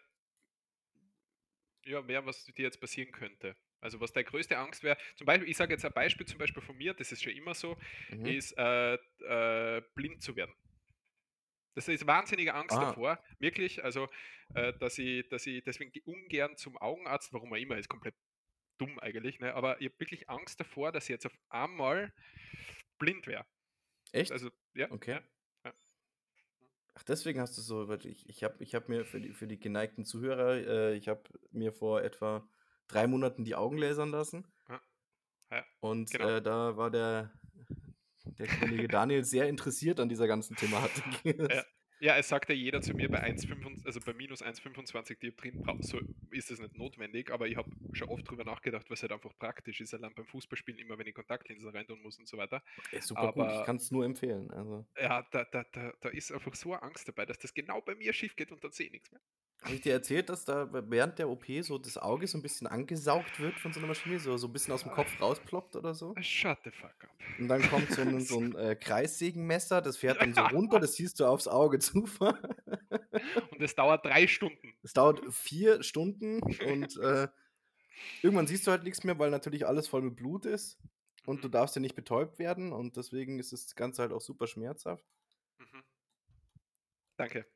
ja, 1.84 2.06
wäre, 2.06 2.26
was 2.26 2.44
dir 2.44 2.62
jetzt 2.64 2.80
passieren 2.80 3.12
könnte? 3.12 3.56
Also 3.80 4.00
was 4.00 4.12
deine 4.12 4.24
größte 4.24 4.56
Angst 4.58 4.84
wäre, 4.84 4.96
zum 5.16 5.26
Beispiel, 5.26 5.48
ich 5.48 5.56
sage 5.56 5.74
jetzt 5.74 5.84
ein 5.84 5.92
Beispiel 5.92 6.26
zum 6.26 6.38
Beispiel 6.38 6.62
von 6.62 6.76
mir, 6.76 6.94
das 6.94 7.10
ist 7.12 7.22
schon 7.22 7.32
immer 7.32 7.54
so, 7.54 7.76
Mhm. 8.08 8.34
ist 8.36 8.56
äh, 8.56 8.94
äh, 8.94 9.82
blind 9.96 10.22
zu 10.22 10.36
werden. 10.36 10.54
Das 11.74 11.88
ist 11.88 12.06
wahnsinnige 12.06 12.54
Angst 12.54 12.80
Ah. 12.80 12.82
davor, 12.82 13.22
wirklich. 13.38 13.82
Also, 13.84 14.08
äh, 14.54 14.72
dass 14.78 14.98
ich 14.98 15.28
dass 15.28 15.46
ich 15.46 15.62
deswegen 15.64 15.92
ungern 16.04 16.56
zum 16.56 16.76
Augenarzt, 16.76 17.32
warum 17.32 17.52
auch 17.52 17.56
immer, 17.56 17.78
ist 17.78 17.88
komplett 17.88 18.14
dumm 18.78 18.98
eigentlich, 19.00 19.40
ne? 19.40 19.54
Aber 19.54 19.80
ich 19.80 19.88
habe 19.88 20.00
wirklich 20.00 20.30
Angst 20.30 20.60
davor, 20.60 20.92
dass 20.92 21.04
ich 21.04 21.10
jetzt 21.10 21.26
auf 21.26 21.38
einmal 21.50 22.12
blind 22.98 23.26
wäre. 23.26 23.46
Echt? 24.12 24.32
Also, 24.32 24.50
ja, 24.74 24.88
Okay. 24.90 25.12
ja. 25.12 25.22
Ach, 26.94 27.02
deswegen 27.04 27.40
hast 27.40 27.56
du 27.56 27.62
so 27.62 27.90
ich 27.92 28.28
ich 28.28 28.44
habe 28.44 28.62
ich 28.62 28.74
habe 28.74 28.86
mir 28.88 29.04
für 29.04 29.20
die 29.20 29.32
für 29.32 29.46
die 29.46 29.58
geneigten 29.58 30.04
Zuhörer 30.04 30.54
äh, 30.56 30.94
ich 30.94 31.08
habe 31.08 31.22
mir 31.50 31.72
vor 31.72 32.02
etwa 32.02 32.46
3 32.88 33.06
Monaten 33.06 33.44
die 33.44 33.54
Augen 33.54 33.78
lasern 33.78 34.10
lassen. 34.10 34.46
Ja. 34.68 34.80
Ja, 35.50 35.64
Und, 35.80 36.10
genau. 36.10 36.28
äh, 36.28 36.42
da 36.42 36.76
war 36.76 36.90
der 36.90 37.32
der 38.38 38.46
Kollege 38.46 38.88
Daniel 38.88 39.24
sehr 39.24 39.48
interessiert 39.48 40.00
an 40.00 40.08
dieser 40.08 40.26
ganzen 40.26 40.56
Thematik. 40.56 41.04
Ja. 41.50 41.64
Ja, 42.02 42.16
es 42.16 42.28
sagt 42.28 42.48
ja 42.48 42.54
jeder 42.56 42.80
zu 42.80 42.94
mir 42.94 43.08
bei 43.08 43.22
1,25 43.22 43.86
also 43.86 44.00
bei 44.00 44.12
minus 44.12 44.42
1,25 44.42 45.20
Dioptrien 45.20 45.62
so 45.82 46.00
ist 46.32 46.50
es 46.50 46.58
nicht 46.58 46.76
notwendig, 46.76 47.30
aber 47.30 47.46
ich 47.46 47.54
habe 47.56 47.70
schon 47.92 48.08
oft 48.08 48.28
drüber 48.28 48.42
nachgedacht, 48.42 48.90
was 48.90 49.02
halt 49.02 49.12
einfach 49.12 49.38
praktisch 49.38 49.80
ist, 49.80 49.94
allein 49.94 50.12
beim 50.12 50.26
Fußballspielen 50.26 50.80
immer, 50.80 50.98
wenn 50.98 51.06
ich 51.06 51.14
Kontaktlinsen 51.14 51.70
reintun 51.70 52.02
muss 52.02 52.18
und 52.18 52.26
so 52.26 52.36
weiter. 52.38 52.60
Ey, 52.90 53.00
super 53.00 53.28
gut, 53.28 53.50
ich 53.52 53.62
Aber 53.62 53.64
kann's 53.64 53.90
nur 53.90 54.04
empfehlen, 54.04 54.50
also 54.50 54.86
ja, 54.98 55.22
da 55.30 55.44
da 55.44 55.64
da 55.72 55.92
da 56.00 56.08
ist 56.10 56.32
einfach 56.32 56.54
so 56.54 56.72
eine 56.72 56.82
Angst 56.82 57.08
dabei, 57.08 57.26
dass 57.26 57.38
das 57.38 57.54
genau 57.54 57.80
bei 57.80 57.94
mir 57.94 58.12
schief 58.12 58.36
geht 58.36 58.52
und 58.52 58.62
dann 58.64 58.72
sehe 58.72 58.86
ich 58.86 58.92
nix 58.92 59.10
mehr. 59.10 59.20
Habe 59.64 59.76
ich 59.76 59.80
dir 59.80 59.92
erzählt, 59.92 60.28
dass 60.28 60.44
da 60.44 60.68
während 60.90 61.20
der 61.20 61.28
OP 61.30 61.62
so 61.62 61.78
das 61.78 61.96
Auge 61.96 62.26
so 62.26 62.36
'n 62.36 62.42
bisschen 62.42 62.66
angesaugt 62.66 63.38
wird 63.38 63.60
von 63.60 63.72
so 63.72 63.78
'ner 63.80 63.86
Maschine, 63.86 64.18
so 64.18 64.36
so 64.36 64.48
'n 64.48 64.52
bisschen 64.52 64.74
aus'm 64.74 64.90
Kopf 64.90 65.20
rausploppt 65.20 65.76
oder 65.76 65.94
so? 65.94 66.18
Shut 66.22 66.64
the 66.64 66.70
fuck 66.70 67.04
up. 67.04 67.16
Und 67.38 67.48
dann 67.48 67.64
kommt 67.64 67.90
so 67.90 68.02
'n 68.02 68.24
so 68.24 68.38
'n, 68.38 68.54
äh, 68.56 68.76
Kreissägenmesser, 68.76 69.80
das 69.80 69.96
fährt 69.96 70.22
dann 70.22 70.34
so 70.34 70.44
runter, 70.44 70.78
das 70.78 70.94
siehst 70.94 71.18
du 71.20 71.24
aufs 71.26 71.48
Auge 71.48 71.78
zufahren. 71.78 72.56
Und 73.50 73.62
es 73.62 73.74
dauert 73.74 74.04
3 74.06 74.26
Stunden. 74.26 74.74
Es 74.84 74.92
dauert 74.94 75.22
4 75.32 75.82
Stunden 75.82 76.40
und, 76.58 76.96
äh, 76.98 77.28
irgendwann 78.22 78.46
siehst 78.48 78.66
du 78.66 78.72
halt 78.72 78.84
nix 78.84 79.04
mehr, 79.04 79.18
weil 79.18 79.30
natürlich 79.30 79.66
alles 79.66 79.88
voll 79.88 80.02
mit 80.02 80.16
Blut 80.16 80.46
ist 80.46 80.80
und 81.26 81.44
du 81.44 81.48
Mhm. 81.50 81.50
darfst 81.50 81.76
ja 81.76 81.80
nicht 81.82 81.96
betäubt 81.96 82.38
werden 82.40 82.72
und 82.72 82.96
deswegen 82.96 83.38
ist 83.40 83.52
das 83.52 83.74
Ganze 83.76 84.02
halt 84.02 84.12
auch 84.12 84.20
super 84.22 84.46
schmerzhaft. 84.48 85.04
Mhm. 85.60 85.82
Danke. 87.18 87.46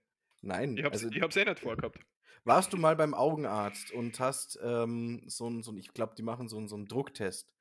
Nein, 0.47 0.79
Ich 0.79 0.85
habe 0.85 0.95
es 0.95 1.03
also 1.03 1.09
ich 1.11 1.23
habe 1.23 1.31
es 1.31 1.37
eh 1.37 1.45
nicht 1.47 1.59
vorgehabt. 1.61 2.07
warst 2.47 2.73
du 2.73 2.77
mal 2.77 2.95
beim 2.95 3.13
Augenarzt 3.13 3.91
und 3.91 4.21
hast, 4.21 4.57
ähm, 4.63 5.25
so 5.27 5.47
'n 5.49 5.63
so 5.65 5.73
'n 5.73 5.79
ich 5.79 5.93
glaube, 5.93 6.15
die 6.17 6.23
machen 6.23 6.49
so 6.49 6.57
'n 6.59 6.69
so 6.69 6.77
Drucktest, 6.87 7.53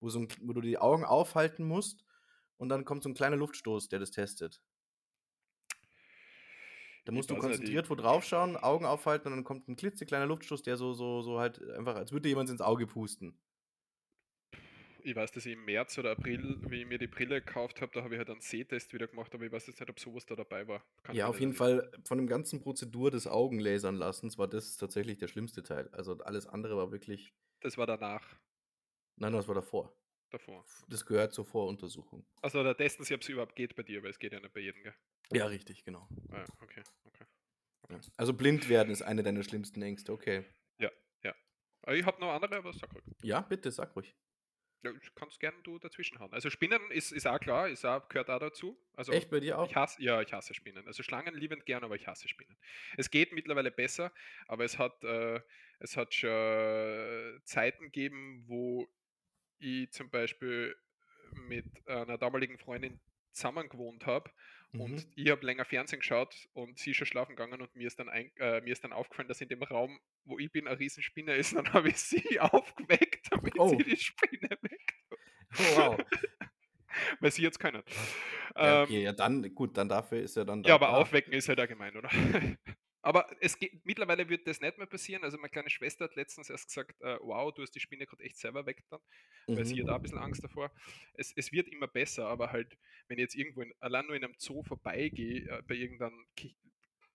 wo 0.00 0.10
so 0.10 0.18
'n 0.20 0.28
wo 0.42 0.52
du 0.52 0.60
die 0.60 0.76
Augen 0.78 1.04
aufhalten 1.06 1.64
musst 1.66 2.04
und 2.58 2.68
dann 2.68 2.84
kommt 2.84 3.02
so 3.02 3.08
'n 3.08 3.14
kleiner 3.14 3.36
Luftstoß, 3.36 3.88
der 3.88 4.00
das 4.00 4.10
testet. 4.10 4.60
Da 7.06 7.12
Ich 7.12 7.12
musst 7.12 7.30
du 7.30 7.36
weiß 7.44 7.46
nicht, 7.46 7.62
ich 7.62 7.78
konzentriert 7.78 7.90
wo 7.90 7.94
drauf 7.96 8.24
schauen, 8.24 8.56
Augen 8.56 8.86
aufhalten 8.86 9.28
und 9.28 9.34
dann 9.36 9.44
kommt 9.44 9.68
'n 9.68 9.76
klitzekleiner 9.76 10.24
Luftstoß, 10.26 10.62
der 10.62 10.78
so 10.78 10.94
so 10.94 11.20
so 11.20 11.38
halt 11.38 11.62
einfach 11.70 11.96
als 11.96 12.12
würde 12.12 12.28
jemand 12.30 12.48
ins 12.48 12.62
Auge 12.62 12.86
pusten. 12.86 13.38
Ich 15.06 15.14
weiß, 15.14 15.32
dass 15.32 15.44
ich 15.44 15.52
im 15.52 15.66
März 15.66 15.98
oder 15.98 16.12
April, 16.12 16.56
wie 16.70 16.80
ich 16.80 16.86
mir 16.86 16.96
die 16.96 17.06
Brille 17.06 17.42
gekauft 17.42 17.82
habe, 17.82 17.92
da 17.92 18.02
habe 18.02 18.14
ich 18.14 18.18
halt 18.18 18.30
einen 18.30 18.40
Sehtest 18.40 18.94
wieder 18.94 19.06
gemacht, 19.06 19.34
aber 19.34 19.44
ich 19.44 19.52
weiß 19.52 19.66
jetzt 19.66 19.78
nicht, 19.78 19.90
ob 19.90 20.00
so 20.00 20.14
was 20.14 20.24
da 20.24 20.34
dabei 20.34 20.66
war. 20.66 20.82
Kann 21.02 21.14
Ja, 21.14 21.26
auf 21.26 21.40
jeden. 21.40 21.52
Fall 21.52 21.92
von 22.04 22.16
dem 22.16 22.26
ganzen 22.26 22.62
Prozedur 22.62 23.10
des 23.10 23.26
Augenlasern 23.26 23.96
lassens 23.96 24.38
war 24.38 24.48
das 24.48 24.78
tatsächlich 24.78 25.18
der 25.18 25.28
schlimmste 25.28 25.62
Teil. 25.62 25.88
Also, 25.92 26.18
alles 26.20 26.46
andere 26.46 26.78
war 26.78 26.90
wirklich 26.90 27.34
Das 27.60 27.76
war 27.76 27.86
danach. 27.86 28.24
nein, 29.16 29.34
das 29.34 29.46
war 29.46 29.54
davor. 29.54 29.94
Davor. 30.30 30.64
Das 30.88 31.04
gehört 31.04 31.34
zur 31.34 31.44
Voruntersuchung. 31.44 32.24
Also, 32.40 32.64
da 32.64 32.72
testen 32.72 33.04
sie, 33.04 33.14
ob's 33.14 33.28
überhaupt 33.28 33.54
geht 33.56 33.76
bei 33.76 33.82
dir, 33.82 34.02
weil 34.02 34.10
es 34.10 34.18
geht 34.18 34.32
ja 34.32 34.40
nicht 34.40 34.54
bei 34.54 34.60
jedem, 34.60 34.82
gell? 34.82 34.94
Ja, 35.32 35.46
richtig, 35.46 35.84
genau. 35.84 36.08
Ah 36.30 36.44
okay, 36.62 36.82
okay. 37.04 37.24
Ja. 37.90 38.00
Also, 38.16 38.32
blind 38.32 38.70
werden 38.70 38.90
ist 38.90 39.02
eine 39.02 39.22
deiner 39.22 39.42
schlimmsten 39.42 39.82
Ängste, 39.82 40.12
okay. 40.12 40.44
Ja, 40.78 40.90
ja. 41.22 41.34
Aber 41.82 41.94
ich 41.94 42.06
habe 42.06 42.18
noch 42.20 42.32
andere, 42.32 42.56
aber 42.56 42.72
sag 42.72 42.92
ruhig. 42.94 43.04
Ja, 43.22 43.42
bitte, 43.42 43.70
sag 43.70 43.94
ruhig. 43.94 44.14
Ja, 44.84 44.90
ich 45.00 45.14
kannst 45.14 45.40
gern 45.40 45.54
du 45.62 45.78
dazwischenhauen. 45.78 46.32
Also, 46.32 46.50
Spinnen 46.50 46.90
ist 46.90 47.12
ist 47.12 47.26
auch 47.26 47.40
klar, 47.40 47.68
ist 47.68 47.84
auch 47.84 48.08
gehört 48.08 48.30
auch 48.30 48.38
dazu. 48.38 48.78
Also, 48.94 49.12
Echt, 49.12 49.30
bei 49.30 49.40
dir 49.40 49.54
ich 49.54 49.54
auch? 49.54 49.74
hasse 49.74 50.02
ja, 50.02 50.20
ich 50.20 50.32
hasse 50.32 50.54
Spinnen. 50.54 50.86
Also, 50.86 51.02
Schlangen 51.02 51.34
liebend 51.34 51.64
gern, 51.66 51.84
aber 51.84 51.96
ich 51.96 52.06
hasse 52.06 52.28
Spinnen. 52.28 52.56
Es 52.96 53.10
geht 53.10 53.32
mittlerweile 53.32 53.70
besser, 53.70 54.12
aber 54.46 54.64
es 54.64 54.78
hat 54.78 55.02
äh, 55.04 55.40
es 55.78 55.96
hat 55.96 56.14
schon 56.14 57.40
Zeiten 57.44 57.84
gegeben, 57.84 58.44
wo 58.46 58.88
ich 59.58 59.90
zum 59.92 60.10
Beispiel 60.10 60.76
mit 61.48 61.66
einer 61.88 62.18
damaligen 62.18 62.58
Freundin 62.58 63.00
zusammen 63.34 63.68
gewohnt 63.68 64.06
habe 64.06 64.30
und 64.76 65.02
Mhm. 65.02 65.14
ich 65.14 65.30
habe 65.30 65.46
länger 65.46 65.64
Fernsehen 65.66 66.00
geschaut 66.00 66.48
und 66.52 66.78
sie 66.78 66.90
ist 66.92 66.96
schon 66.98 67.06
schlafen 67.06 67.36
gegangen 67.36 67.60
und 67.62 67.74
mir 67.76 67.86
ist 67.88 67.98
dann 68.00 68.08
ein 68.10 68.30
äh, 68.38 68.60
mir 68.62 68.72
ist 68.72 68.84
dann 68.84 68.92
aufgefallen, 68.92 69.28
dass 69.28 69.40
in 69.40 69.48
dem 69.48 69.62
Raum, 69.62 70.00
wo 70.24 70.38
ich 70.38 70.50
bin, 70.52 70.64
'ne 70.66 70.78
Riesenspinne 70.78 71.34
ist 71.36 71.52
und 71.54 71.64
dann 71.68 71.74
habe 71.74 71.88
ich 71.90 71.98
sie 71.98 72.40
aufgeweckt, 72.40 73.28
damit 73.30 73.54
Oh. 73.58 73.84
sie 73.84 73.84
die 73.84 73.96
Spinne. 73.98 74.58
Oh, 75.58 75.64
wow. 75.74 76.00
Weil 77.20 77.32
sie 77.32 77.42
jetzt 77.42 77.58
können. 77.60 77.82
Ja, 78.60 78.74
Ähm 78.74 78.88
okay, 78.88 79.02
ja 79.02 79.12
dann 79.12 79.54
gut, 79.54 79.76
dann 79.76 79.88
dafür 79.88 80.20
ist 80.22 80.36
ja 80.36 80.44
dann 80.44 80.62
ja, 80.64 80.74
da 80.74 80.76
aber 80.76 80.90
da. 80.90 80.94
aufwecken 80.94 81.32
ist 81.32 81.48
halt 81.48 81.60
allgemein, 81.60 81.96
oder? 81.96 82.10
Aber 83.04 83.26
es 83.40 83.58
geht 83.58 83.84
mittlerweile 83.84 84.30
wird 84.30 84.46
das 84.48 84.60
nicht 84.62 84.78
mehr 84.78 84.86
passieren. 84.86 85.24
Also, 85.24 85.36
meine 85.36 85.50
kleine 85.50 85.68
Schwester 85.70 86.06
hat 86.06 86.16
letztens 86.16 86.48
erst 86.50 86.68
gesagt: 86.68 87.00
„Äh, 87.02 87.18
wow, 87.20 87.52
du 87.52 87.62
hast 87.62 87.72
die 87.74 87.80
Spinne 87.80 88.06
grad 88.06 88.20
echt 88.22 88.38
selber 88.38 88.64
weggetan“, 88.66 89.00
weil 89.54 89.66
sie 89.66 89.78
hat 89.82 89.90
auch 89.90 89.96
'n 89.96 90.02
Mhm. 90.02 90.04
bisschen 90.04 90.18
Angst 90.18 90.42
davor. 90.42 90.72
Es 91.14 91.32
es 91.36 91.52
wird 91.52 91.68
immer 91.68 91.86
besser, 91.88 92.26
aber 92.28 92.50
halt, 92.52 92.78
wenn 93.08 93.18
ich 93.18 93.22
jetzt 93.24 93.34
irgendwo 93.36 93.60
in 93.62 93.74
allein 93.80 94.06
nur 94.06 94.16
in 94.16 94.24
einem 94.24 94.34
Zoo 94.38 94.62
vorbeigehe, 94.62 95.46
äh, 95.48 95.62
bei 95.62 95.74
irgendeinem 95.74 96.26
Ki 96.36 96.56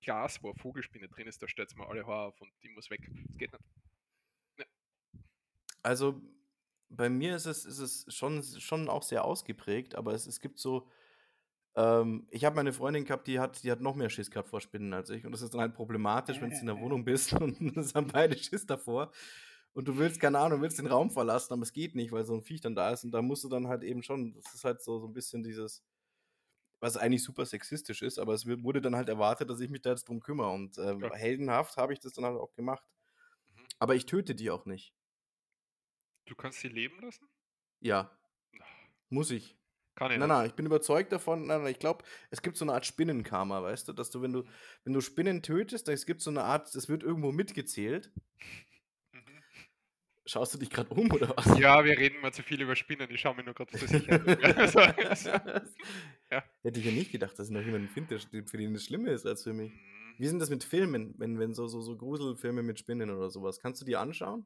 Glas, 0.02 0.44
wo 0.44 0.50
'ne 0.50 0.56
Vogelspinne 0.56 1.10
drin 1.10 1.28
ist, 1.28 1.42
da 1.44 1.48
stellt's 1.48 1.76
mir 1.76 1.88
alle 1.88 2.06
Haare 2.08 2.28
auf 2.30 2.42
und 2.42 2.54
die 2.64 2.70
muss 2.70 2.90
weg. 2.92 3.12
Das 3.30 3.38
geht 3.38 3.52
nicht. 3.54 3.64
Ja. 4.58 4.66
Also, 5.84 6.22
bei 6.90 7.10
mir 7.10 7.36
ist 7.36 7.46
es 7.46 7.66
ist 7.66 7.80
es 7.80 8.06
schon 8.16 8.44
schon 8.44 8.90
auch 8.90 9.04
sehr 9.04 9.24
ausgeprägt, 9.26 9.96
aber 9.96 10.14
es 10.14 10.28
es 10.28 10.40
gibt 10.40 10.60
so 10.60 10.90
ähm, 11.76 12.28
ich 12.32 12.46
habe 12.46 12.56
mal 12.56 12.64
'ne 12.64 12.74
Freundin 12.74 13.06
gehabt, 13.06 13.28
die 13.28 13.40
hat 13.40 13.64
die 13.64 13.72
hat 13.72 13.82
noch 13.82 13.96
mehr 13.96 14.10
Schiss 14.10 14.32
gehabt 14.32 14.50
vor 14.50 14.62
Spinnen 14.62 14.94
als 14.94 15.10
ich 15.10 15.26
und 15.26 15.32
das 15.32 15.42
ist 15.42 15.54
dann 15.54 15.62
halt 15.62 15.76
problematisch, 15.76 16.42
wenn 16.42 16.50
du 16.52 16.58
in 16.60 16.68
der 16.68 16.80
Wohnung 16.80 17.06
bist 17.06 17.34
und 17.42 17.78
es 17.78 17.96
haben 17.96 18.08
beide 18.08 18.38
Schiss 18.38 18.66
davor 18.66 19.12
und 19.74 19.88
du 19.88 19.98
willst 19.98 20.20
keine 20.20 20.40
Ahnung, 20.40 20.62
willst 20.62 20.80
den 20.80 20.88
Raum 20.88 21.12
verlassen, 21.12 21.54
aber 21.54 21.64
es 21.64 21.74
geht 21.74 21.96
nicht, 21.96 22.12
weil 22.12 22.26
so 22.26 22.34
'n 22.36 22.42
Viech 22.44 22.62
dann 22.62 22.76
da 22.76 22.92
ist 22.92 23.04
und 23.06 23.12
da 23.12 23.22
musst 23.22 23.44
du 23.44 23.50
dann 23.50 23.68
halt 23.68 23.84
eben 23.84 24.04
schon 24.04 24.34
das 24.34 24.54
ist 24.54 24.64
halt 24.66 24.82
so 24.84 25.00
so 25.00 25.08
'n 25.08 25.14
bisschen 25.14 25.44
dieses 25.44 25.80
was 26.82 26.96
eigentlich 26.96 27.24
super 27.24 27.46
sexistisch 27.46 28.02
ist, 28.02 28.20
aber 28.20 28.34
es 28.34 28.46
wurde 28.48 28.80
dann 28.82 28.96
halt 28.96 29.10
erwartet, 29.10 29.50
dass 29.50 29.60
ich 29.60 29.70
mich 29.70 29.82
da 29.82 29.90
jetzt 29.92 30.08
drum 30.08 30.22
kümmere 30.22 30.50
und, 30.52 30.78
Ja. 31.02 31.12
heldenhaft 31.14 31.76
habe 31.78 31.92
ich 31.94 32.00
das 32.00 32.14
dann 32.14 32.24
halt 32.26 32.38
auch 32.40 32.54
gemacht. 32.54 32.84
Mhm. 33.58 33.70
Aber 33.80 33.96
ich 33.96 34.06
töte 34.06 34.36
die 34.36 34.52
auch 34.52 34.66
nicht. 34.66 34.92
Du 36.28 36.36
kannst 36.36 36.60
sie 36.60 36.68
leben 36.70 37.00
lassen? 37.02 37.30
Ja. 37.82 38.12
Muss 39.12 39.32
ich. 39.32 39.59
Kann 40.00 40.12
ich 40.14 40.20
Nein, 40.20 40.30
nein, 40.30 40.48
ich 40.48 40.54
bin 40.56 40.66
überzeugt 40.66 41.12
davon 41.12 41.46
nein, 41.48 41.62
nein, 41.64 41.72
ich 41.72 41.80
glaube, 41.80 42.04
es 42.32 42.42
gibt 42.42 42.58
so 42.58 42.66
'ne 42.66 42.74
Art 42.74 42.86
Spinnenkarma, 42.86 43.62
weißt 43.64 43.88
du, 43.88 43.94
dass 43.94 44.10
du, 44.10 44.22
wenn 44.22 44.34
du 44.34 44.44
wenn 44.84 44.94
du 44.94 45.02
Spinnen 45.02 45.42
tötest, 45.44 45.88
es 45.90 46.06
gibt 46.06 46.22
so 46.22 46.32
'ne 46.32 46.44
Art 46.44 46.74
es 46.76 46.90
wird 46.90 47.04
irgendwo 47.04 47.32
mitgezählt. 47.32 48.12
Mhm. 49.14 49.44
Schaust 50.26 50.54
du 50.54 50.58
dich 50.58 50.70
grad 50.70 50.92
um 50.92 51.12
oder 51.12 51.30
was? 51.36 51.48
Ja, 51.56 51.84
wir 51.84 51.98
reden 51.98 52.22
mal 52.22 52.32
zu 52.34 52.44
viel 52.44 52.62
über 52.62 52.76
Spinnen. 52.76 53.10
Ich 53.12 53.22
schaue 53.22 53.36
mich 53.36 53.46
nur 53.46 53.54
grad 53.56 53.72
zur 53.72 53.88
Sicherheit 53.88 54.24
um, 54.24 54.38
ja. 56.32 56.44
Hätte 56.66 56.80
ich 56.80 56.86
ja 56.86 56.92
nicht 56.92 57.12
gedacht, 57.12 57.40
dass 57.40 57.48
ich 57.48 57.54
noch 57.54 57.62
jemanden 57.62 57.88
finde, 57.90 58.18
der 58.20 58.46
für 58.46 58.58
den 58.58 58.74
das 58.74 58.84
schlimmer 58.84 59.12
ist 59.12 59.26
als 59.26 59.44
für 59.44 59.54
mich. 59.54 59.72
Mhm. 59.72 60.16
Wie 60.18 60.26
denn 60.28 60.40
das 60.40 60.50
mit 60.50 60.66
Filmen, 60.66 61.16
wenn 61.18 61.40
wenn 61.40 61.54
so 61.54 61.68
so 61.68 61.80
so 61.82 61.96
Gruselfilme 61.98 62.64
mit 62.64 62.80
Spinnen 62.80 63.10
oder 63.10 63.30
so 63.30 63.42
was? 63.44 63.60
Kannst 63.62 63.82
du 63.82 63.86
die 63.86 63.96
anschauen? 63.96 64.46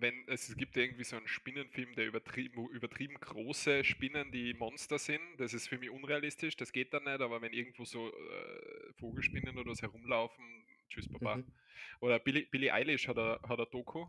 Wenn 0.00 0.24
es 0.28 0.56
gibt 0.56 0.76
irgendwie 0.76 1.04
so 1.04 1.16
'n 1.16 1.26
Spinnenfilm, 1.28 1.94
der 1.94 2.06
übertrieben 2.06 2.68
übertrieben 2.70 3.14
große 3.20 3.84
Spinnen, 3.84 4.32
die 4.32 4.54
Monster 4.54 4.98
sind. 4.98 5.36
Das 5.38 5.54
ist 5.54 5.68
für 5.68 5.78
mich 5.78 5.90
unrealistisch, 5.90 6.56
das 6.56 6.72
geht 6.72 6.92
dann 6.94 7.04
nicht, 7.04 7.20
aber 7.20 7.42
wenn 7.42 7.52
irgendwo 7.52 7.84
so, 7.84 8.08
äh, 8.12 8.92
Vogelspinnen 8.94 9.58
oder 9.58 9.74
so 9.74 9.82
herumlaufen, 9.82 10.66
tschüss 10.88 11.08
Baba. 11.08 11.40
Mhm. 11.40 11.54
Oder 12.00 12.18
Billie 12.20 12.46
Billie 12.50 12.72
Eilish 12.72 13.08
hat 13.08 13.18
a 13.18 13.40
hat 13.48 13.60
a 13.60 13.66
Doku 13.66 14.08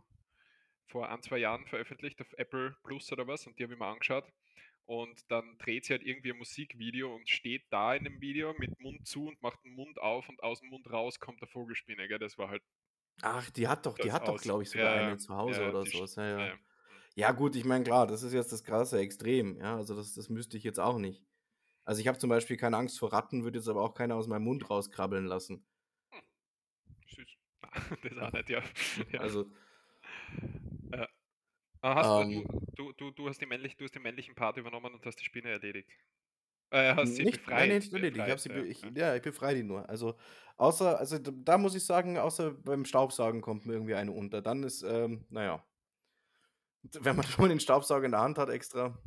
vor 0.87 1.09
1, 1.09 1.21
2 1.23 1.39
Jahren 1.39 1.67
veröffentlicht 1.67 2.21
auf 2.21 2.33
Apple 2.37 2.77
Plus 2.83 3.11
oder 3.13 3.27
was 3.27 3.47
und 3.47 3.59
die 3.59 3.63
habe 3.63 3.73
ich 3.73 3.79
mir 3.79 3.87
angeschaut. 3.87 4.31
Und 4.85 5.31
dann 5.31 5.57
dreht 5.59 5.85
sie 5.85 5.93
halt 5.93 6.03
irgendwie 6.03 6.31
ein 6.33 6.37
Musikvideo 6.39 7.15
und 7.15 7.29
steht 7.29 7.65
da 7.71 7.95
in 7.95 8.05
dem 8.05 8.21
Video 8.21 8.53
mit 8.59 8.79
Mund 8.79 9.07
zu 9.07 9.27
und 9.27 9.41
macht 9.41 9.63
den 9.65 9.73
Mund 9.75 9.99
auf 9.99 10.29
und 10.29 10.43
aus'm 10.43 10.67
Mund 10.69 10.91
raus 10.91 11.19
kommt 11.19 11.41
'ne 11.41 11.47
Vogelspinne, 11.47 12.07
gell? 12.09 12.19
Das 12.19 12.37
war 12.39 12.49
halt 12.49 12.63
Ach, 13.21 13.49
die 13.49 13.67
hat 13.67 13.85
doch 13.85 13.97
die 13.97 14.11
hat 14.11 14.27
doch, 14.27 14.41
glaube 14.41 14.63
ich, 14.63 14.69
sogar 14.69 14.91
Ja, 14.91 14.93
eine 14.93 15.17
zu 15.17 15.35
Hause 15.35 15.63
ja, 15.63 15.65
oder 15.65 15.85
so. 15.85 16.05
Ja, 16.05 16.23
ja, 16.25 16.43
ja. 16.47 16.59
gut, 17.31 17.55
ich 17.55 17.65
meine, 17.65 17.83
klar, 17.85 18.07
das 18.07 18.23
ist 18.23 18.33
jetzt 18.33 18.51
das 18.51 18.63
krasse 18.63 18.99
Extrem, 18.99 19.57
ja, 19.59 19.77
also 19.77 19.95
das 19.95 20.13
das 20.15 20.29
müsste 20.29 20.57
ich 20.57 20.63
jetzt 20.63 20.79
auch 20.79 20.97
nicht. 20.97 21.25
Also, 21.85 22.01
ich 22.01 22.07
habe 22.09 22.19
zum 22.19 22.29
Beispiel 22.29 22.57
keine 22.57 22.77
Angst 22.77 22.99
vor 22.99 23.13
Ratten, 23.13 23.43
würde 23.45 23.59
jetzt 23.59 23.69
aber 23.69 23.83
auch 23.83 23.95
keine 23.95 24.15
aus 24.15 24.27
meinem 24.27 24.43
Mund 24.45 24.69
rauskrabbeln 24.69 25.25
lassen. 25.27 25.65
Hm. 26.13 26.21
Süß. 27.07 27.37
Das 28.03 28.17
auch 28.19 28.33
nicht, 28.33 28.49
ja. 28.49 28.63
Also 29.17 29.51
Ja. 30.93 31.07
Ah, 31.81 31.95
hast 31.95 32.15
du 32.17 32.23
Ähm 32.23 32.45
du 32.75 32.93
du 32.93 32.93
du 32.93 33.11
du 33.11 33.29
hast 33.29 33.41
die 33.41 33.47
männlich 33.47 33.77
du 33.77 33.85
hast 33.85 33.95
den 33.95 34.03
männlichen 34.03 34.35
Part 34.35 34.57
übernommen 34.57 34.93
und 34.95 35.05
hast 35.05 35.17
die 35.21 35.25
Spinne 35.25 35.51
erledigt. 35.51 35.91
Äh, 36.71 36.95
hast 36.95 37.15
sie 37.15 37.23
Nicht 37.23 37.47
nein, 37.47 37.69
nein, 37.69 37.79
befreit 37.79 38.01
nicht. 38.01 38.15
Ich 38.15 38.21
habe 38.21 38.33
befreit, 38.33 38.39
sie 38.41 38.49
ja, 38.49 38.63
ich 38.63 38.97
ja. 38.97 39.15
ich 39.15 39.21
befreie 39.21 39.55
die 39.55 39.63
nur. 39.63 39.87
Also, 39.89 40.15
außer 40.57 40.99
also, 40.99 41.17
da 41.19 41.57
muss 41.57 41.75
ich 41.75 41.85
sagen, 41.85 42.17
außer 42.17 42.51
beim 42.51 42.85
Staubsaugen 42.85 43.41
kommt 43.41 43.65
mir 43.65 43.73
irgendwie 43.73 43.95
eine 43.95 44.11
unter. 44.11 44.41
Dann 44.41 44.63
ist, 44.63 44.83
ähm, 44.83 45.25
na 45.29 45.43
ja 45.43 45.63
wenn 46.93 47.15
man 47.15 47.25
schon 47.25 47.49
den 47.49 47.59
Staubsauger 47.59 48.05
in 48.05 48.11
der 48.11 48.21
Hand 48.21 48.37
hat 48.37 48.49
extra. 48.49 48.97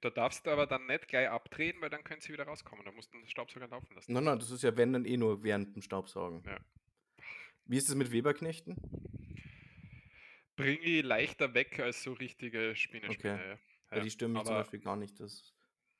Da 0.00 0.10
darfst 0.10 0.46
du 0.46 0.50
aber 0.50 0.66
dann 0.66 0.86
nicht 0.86 1.08
gleich 1.08 1.28
abdrehen, 1.28 1.80
weil 1.80 1.90
dann 1.90 2.04
können 2.04 2.20
sie 2.20 2.32
wieder 2.32 2.44
rauskommen. 2.44 2.84
Da 2.84 2.92
musst 2.92 3.14
du 3.14 3.18
den 3.18 3.28
Staubsauger 3.28 3.68
laufen 3.68 3.94
lassen. 3.94 4.12
Nein, 4.12 4.24
nein, 4.24 4.38
das 4.38 4.50
ist 4.50 4.62
ja, 4.62 4.76
wenn, 4.76 4.92
dann 4.92 5.04
eh 5.04 5.16
nur 5.16 5.42
während 5.42 5.74
dem 5.74 5.82
Staubsaugen. 5.82 6.42
Ja. 6.44 6.58
Wie 7.64 7.76
ist 7.76 7.88
es 7.88 7.94
mit 7.94 8.10
Weberknechten? 8.12 8.76
Bringe 10.56 10.80
ich 10.80 11.02
leichter 11.02 11.54
weg 11.54 11.78
als 11.80 12.02
so 12.02 12.12
richtige 12.12 12.74
Spinne, 12.76 13.08
Okay. 13.08 13.38
Ja. 13.38 13.58
Ja, 13.96 14.02
die 14.02 14.10
stören 14.10 14.32
mich 14.32 14.44
zum 14.44 14.54
Beispiel 14.54 14.78
gar 14.78 14.94
nicht, 14.94 15.18
das 15.18 15.52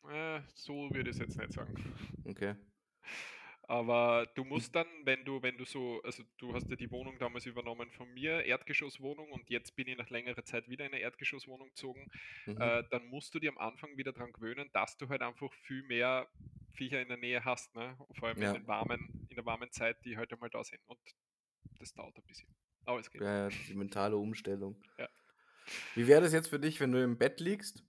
äh, 0.09 0.43
so 0.55 0.93
würde 0.95 1.11
ich's 1.11 1.19
jetzt 1.19 1.39
nicht 1.39 1.53
sagen. 1.53 1.75
okay. 2.29 2.55
Aber 3.63 4.27
du 4.35 4.45
Hm. 4.55 4.63
musst 4.63 4.75
dann, 4.75 4.87
wenn 5.05 5.25
du 5.25 5.43
wenn 5.43 5.57
du 5.57 5.65
so 5.65 6.01
also, 6.03 6.25
du 6.39 6.55
hast 6.55 6.71
ja 6.71 6.77
die 6.77 6.91
Wohnung 6.91 7.19
damals 7.19 7.47
übernommen 7.47 7.91
von 7.93 8.11
mir, 8.13 8.45
Erdgeschosswohnung 8.45 9.31
und 9.33 9.49
jetzt 9.51 9.77
bin 9.77 9.87
ich 9.89 9.97
nach 9.97 10.11
längerer 10.11 10.45
Zeit 10.45 10.69
wieder 10.69 10.87
in 10.87 10.93
'ne 10.93 10.99
Erdgeschosswohnung 11.01 11.69
gezogen, 11.69 12.07
Mhm. 12.47 12.71
äh, 12.71 12.83
dann 12.91 13.07
musst 13.07 13.35
du 13.35 13.39
dir 13.39 13.51
am 13.51 13.59
Anfang 13.59 13.97
wieder 13.97 14.13
dran 14.13 14.33
gewöhnen, 14.33 14.71
dass 14.73 14.97
du 14.97 15.09
halt 15.09 15.23
einfach 15.23 15.53
viel 15.53 15.83
mehr 15.85 16.29
Viecher 16.73 17.01
in 17.03 17.09
der 17.09 17.17
Nähe 17.17 17.45
hast, 17.45 17.75
ne? 17.75 17.97
Vor 18.19 18.29
allem 18.29 18.43
in 18.43 18.51
Ja. 18.51 18.53
den 18.53 18.67
warmen 18.67 19.27
in 19.29 19.37
der 19.37 19.45
warmen 19.47 19.71
Zeit, 19.73 20.05
die 20.05 20.17
halt 20.17 20.33
einmal 20.33 20.51
da 20.51 20.65
sind 20.65 20.81
und 20.87 21.01
das 21.79 21.93
dauert 21.95 22.17
ein 22.19 22.27
bisschen. 22.27 22.49
Aber 22.87 23.01
es 23.01 23.11
geht. 23.11 23.25
Ja, 23.25 23.51
die 23.53 23.75
mentale 23.75 24.17
Umstellung. 24.17 24.83
Ja. 24.99 25.09
Wie 25.95 26.07
wäre 26.09 26.21
das 26.23 26.33
jetzt 26.33 26.49
für 26.49 26.59
dich, 26.61 26.81
wenn 26.81 26.93
du 26.93 27.03
im 27.03 27.19
Bett 27.19 27.41
liegst 27.41 27.85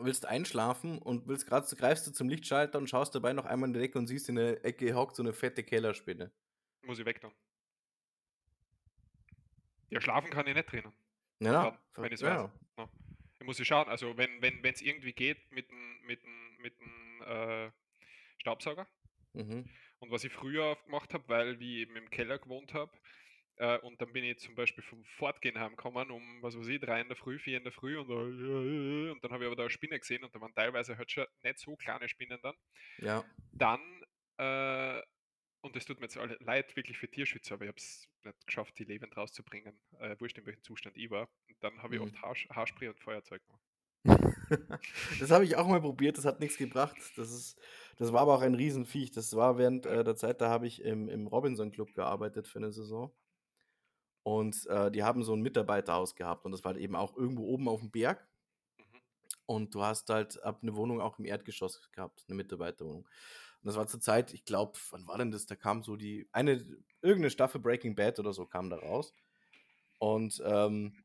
willst 0.00 0.26
einschlafen 0.26 0.98
und 0.98 1.28
willst 1.28 1.46
grad 1.46 1.68
greifst 1.76 2.06
du 2.06 2.12
zum 2.12 2.28
Lichtschalter 2.28 2.78
und 2.78 2.88
schaust 2.88 3.14
dabei 3.14 3.32
noch 3.32 3.44
einmal 3.46 3.68
in 3.68 3.74
die 3.74 3.80
Decke 3.80 3.98
und 3.98 4.06
siehst, 4.06 4.28
in 4.28 4.36
der 4.36 4.64
Ecke 4.64 4.94
hockt 4.94 5.16
so 5.16 5.22
'ne 5.22 5.32
fette 5.32 5.62
Kellerspinne. 5.64 6.32
Muss 6.84 6.98
ich 6.98 7.06
weg 7.06 7.20
tun. 7.20 7.34
Ja, 9.92 10.00
schlafen 10.00 10.30
kann 10.30 10.46
ich 10.46 10.54
nicht 10.54 10.70
drinnen. 10.72 10.92
Ja, 11.40 11.78
ver 11.94 12.02
wenn 12.02 12.12
ich's 12.12 12.22
ja. 12.22 12.24
weiß, 12.24 12.50
ne? 12.78 12.88
Ich 13.40 13.46
muss 13.46 13.60
ich 13.60 13.68
schauen, 13.68 13.88
also, 13.88 14.16
wenn 14.16 14.42
wenn 14.42 14.62
wenn's 14.62 14.80
irgendwie 14.82 15.12
geht 15.12 15.50
mit 15.52 15.70
'm 15.70 16.00
mit 16.06 16.22
mit 16.58 16.74
äh, 17.26 17.70
Staubsauger. 18.38 18.88
Mhm. 19.34 19.74
Und 20.02 20.10
was 20.10 20.24
ich 20.24 20.32
früher 20.32 20.76
gemacht 20.84 21.14
habe, 21.14 21.24
weil 21.28 21.60
wie 21.60 21.76
ich 21.76 21.82
eben 21.82 21.96
im 21.96 22.10
Keller 22.10 22.38
gewohnt 22.38 22.74
habe, 22.74 22.92
äh, 23.56 23.78
und 23.78 24.00
dann 24.02 24.12
bin 24.12 24.24
ich 24.24 24.38
zum 24.38 24.54
Beispiel 24.56 24.84
vom 24.84 25.04
Fortgehen 25.04 25.58
heimgekommen 25.60 26.10
um, 26.10 26.42
was 26.42 26.56
weiß 26.58 26.68
ich, 26.68 26.80
3 26.80 27.00
in 27.00 27.08
der 27.08 27.16
Früh, 27.16 27.38
4 27.38 27.58
in 27.58 27.64
der 27.64 27.72
Früh 27.72 27.98
und 27.98 28.10
und 28.10 29.24
dann 29.24 29.32
habe 29.32 29.44
ich 29.44 29.46
aber 29.48 29.56
da 29.56 29.64
'ne 29.64 29.70
Spinne 29.70 29.98
gesehen 30.00 30.24
und 30.24 30.34
da 30.34 30.40
waren 30.40 30.54
teilweise 30.54 30.98
halt 30.98 31.10
schon 31.12 31.26
nicht 31.42 31.58
so 31.58 31.76
kleine 31.76 32.08
Spinnen 32.08 32.40
dann. 32.42 32.56
Ja. 32.98 33.26
Dann, 33.58 34.02
äh 34.38 35.02
und 35.62 35.76
es 35.76 35.86
tut 35.86 36.00
mir 36.00 36.06
jetzt 36.06 36.18
alle 36.18 36.36
leid, 36.40 36.76
wirklich 36.76 36.98
für 36.98 37.10
Tierschützer, 37.10 37.54
aber 37.56 37.64
ich 37.66 37.68
habe 37.70 37.78
es 37.78 38.08
nicht 38.24 38.46
geschafft, 38.46 38.78
die 38.78 38.84
lebend 38.84 39.16
rauszubringen, 39.16 39.80
äh, 40.00 40.16
wurscht 40.20 40.38
in 40.38 40.46
welchem 40.46 40.62
Zustand 40.64 40.96
ich 40.98 41.10
war. 41.10 41.30
Und 41.48 41.56
dann 41.62 41.82
habe 41.82 41.96
ich 41.96 42.00
Mhm. 42.00 42.02
oft 42.02 42.22
Haarsch 42.22 42.48
Haarspray 42.50 42.88
und 42.88 43.00
Feuerzeug 43.00 43.44
gemacht. 43.46 43.60
Das 45.18 45.30
habe 45.30 45.44
ich 45.44 45.56
auch 45.56 45.66
mal 45.66 45.80
probiert, 45.80 46.18
das 46.18 46.24
hat 46.24 46.40
nix 46.40 46.56
gebracht. 46.56 47.12
Das 47.16 47.30
ist 47.32 47.58
das 47.96 48.12
war 48.12 48.20
aber 48.22 48.34
auch 48.34 48.42
ein 48.42 48.54
Riesenviech. 48.54 49.10
Das 49.12 49.34
war 49.36 49.58
während, 49.58 49.86
äh, 49.86 50.04
der 50.04 50.16
Zeit, 50.16 50.40
da 50.40 50.50
habe 50.50 50.66
ich 50.66 50.82
im 50.82 51.08
im 51.08 51.26
Robinson 51.26 51.70
Club 51.70 51.94
gearbeitet 51.94 52.46
für 52.48 52.60
'ne 52.60 52.72
Saison. 52.72 53.14
Und, 54.24 54.66
äh, 54.68 54.90
die 54.90 55.02
haben 55.04 55.22
so 55.22 55.34
'n 55.34 55.42
Mitarbeiterhaus 55.42 56.16
gehabt 56.16 56.46
und 56.46 56.52
das 56.52 56.64
war 56.64 56.72
halt 56.72 56.82
eben 56.82 56.96
auch 56.96 57.14
irgendwo 57.16 57.44
oben 57.46 57.68
aufm 57.68 57.90
Berg. 57.90 58.26
Mhm. 58.78 59.02
Und 59.46 59.74
du 59.74 59.82
hast 59.82 60.10
halt 60.10 60.40
habe 60.44 60.64
'ne 60.66 60.76
Wohnung 60.76 61.00
auch 61.02 61.18
im 61.18 61.26
Erdgeschoss 61.26 61.90
gehabt, 61.92 62.24
'ne 62.28 62.34
Mitarbeiterwohnung. 62.36 63.04
Und 63.04 63.66
das 63.68 63.76
war 63.76 63.86
zur 63.88 64.00
Zeit, 64.00 64.34
ich 64.34 64.44
glaube 64.46 64.78
wann 64.90 65.06
war 65.08 65.18
denn 65.18 65.30
das? 65.32 65.46
Da 65.46 65.56
kam 65.56 65.82
so 65.82 65.96
die 65.96 66.28
eine 66.32 66.66
irgend 67.02 67.22
'ne 67.22 67.30
Staffel 67.30 67.60
Breaking 67.60 67.94
Bad 67.96 68.18
oder 68.20 68.32
so 68.34 68.46
kam 68.46 68.70
da 68.70 68.76
raus. 68.78 69.14
Und, 70.00 70.42
ähm 70.46 71.04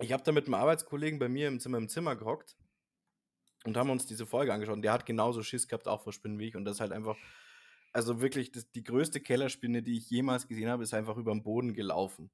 ich 0.00 0.12
habe 0.12 0.22
da 0.22 0.32
mit 0.32 0.46
'nem 0.46 0.54
Arbeitskollegen 0.54 1.18
bei 1.18 1.28
mir 1.28 1.48
im 1.48 1.58
Zimmer 1.60 1.78
im 1.78 1.88
Zimmer 1.88 2.16
gehockt 2.16 2.56
und 3.64 3.76
haben 3.76 3.90
uns 3.90 4.06
diese 4.06 4.26
Folge 4.26 4.52
angeschaut 4.52 4.74
und 4.76 4.82
der 4.82 4.92
hat 4.92 5.06
genauso 5.06 5.42
Schiss 5.42 5.66
gehabt 5.68 5.88
auch 5.88 6.02
vor 6.02 6.12
Spinnen 6.12 6.38
wie 6.38 6.48
ich 6.48 6.56
und 6.56 6.64
das 6.64 6.76
ist 6.76 6.80
halt 6.80 6.92
einfach 6.92 7.18
also, 7.96 8.20
wirklich 8.22 8.52
das 8.52 8.70
die 8.72 8.84
größte 8.84 9.20
Kellerspinne, 9.20 9.82
die 9.82 9.98
ich 9.98 10.10
jemals 10.10 10.48
gesehen 10.48 10.68
habe, 10.70 10.84
ist 10.84 10.94
einfach 10.94 11.16
übern 11.18 11.42
Boden 11.44 11.74
gelaufen. 11.74 12.30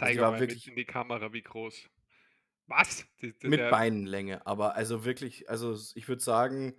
Also, 0.00 0.12
Zeig 0.12 0.18
die 0.18 0.20
war 0.20 0.32
einmal 0.32 0.42
mit 0.44 0.58
wirklich 0.58 0.66
in 0.66 0.74
die 0.74 0.84
Kamera, 0.84 1.32
wie 1.32 1.42
groß. 1.42 1.88
Was? 2.68 3.06
Die 3.22 3.32
d 3.38 3.50
mit 3.50 3.68
der 3.68 3.68
Beinlänge, 3.68 4.46
aber 4.46 4.74
also, 4.74 5.04
wirklich 5.04 5.50
also, 5.50 5.76
ich 5.94 6.08
würde 6.08 6.22
sagen, 6.22 6.74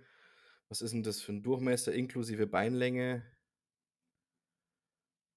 was 0.68 0.82
ist 0.82 0.92
'n 0.94 1.02
das 1.04 1.22
für 1.22 1.32
'n 1.32 1.42
Durchmesser 1.44 1.92
inklusive 1.94 2.46
Beinlänge? 2.48 3.24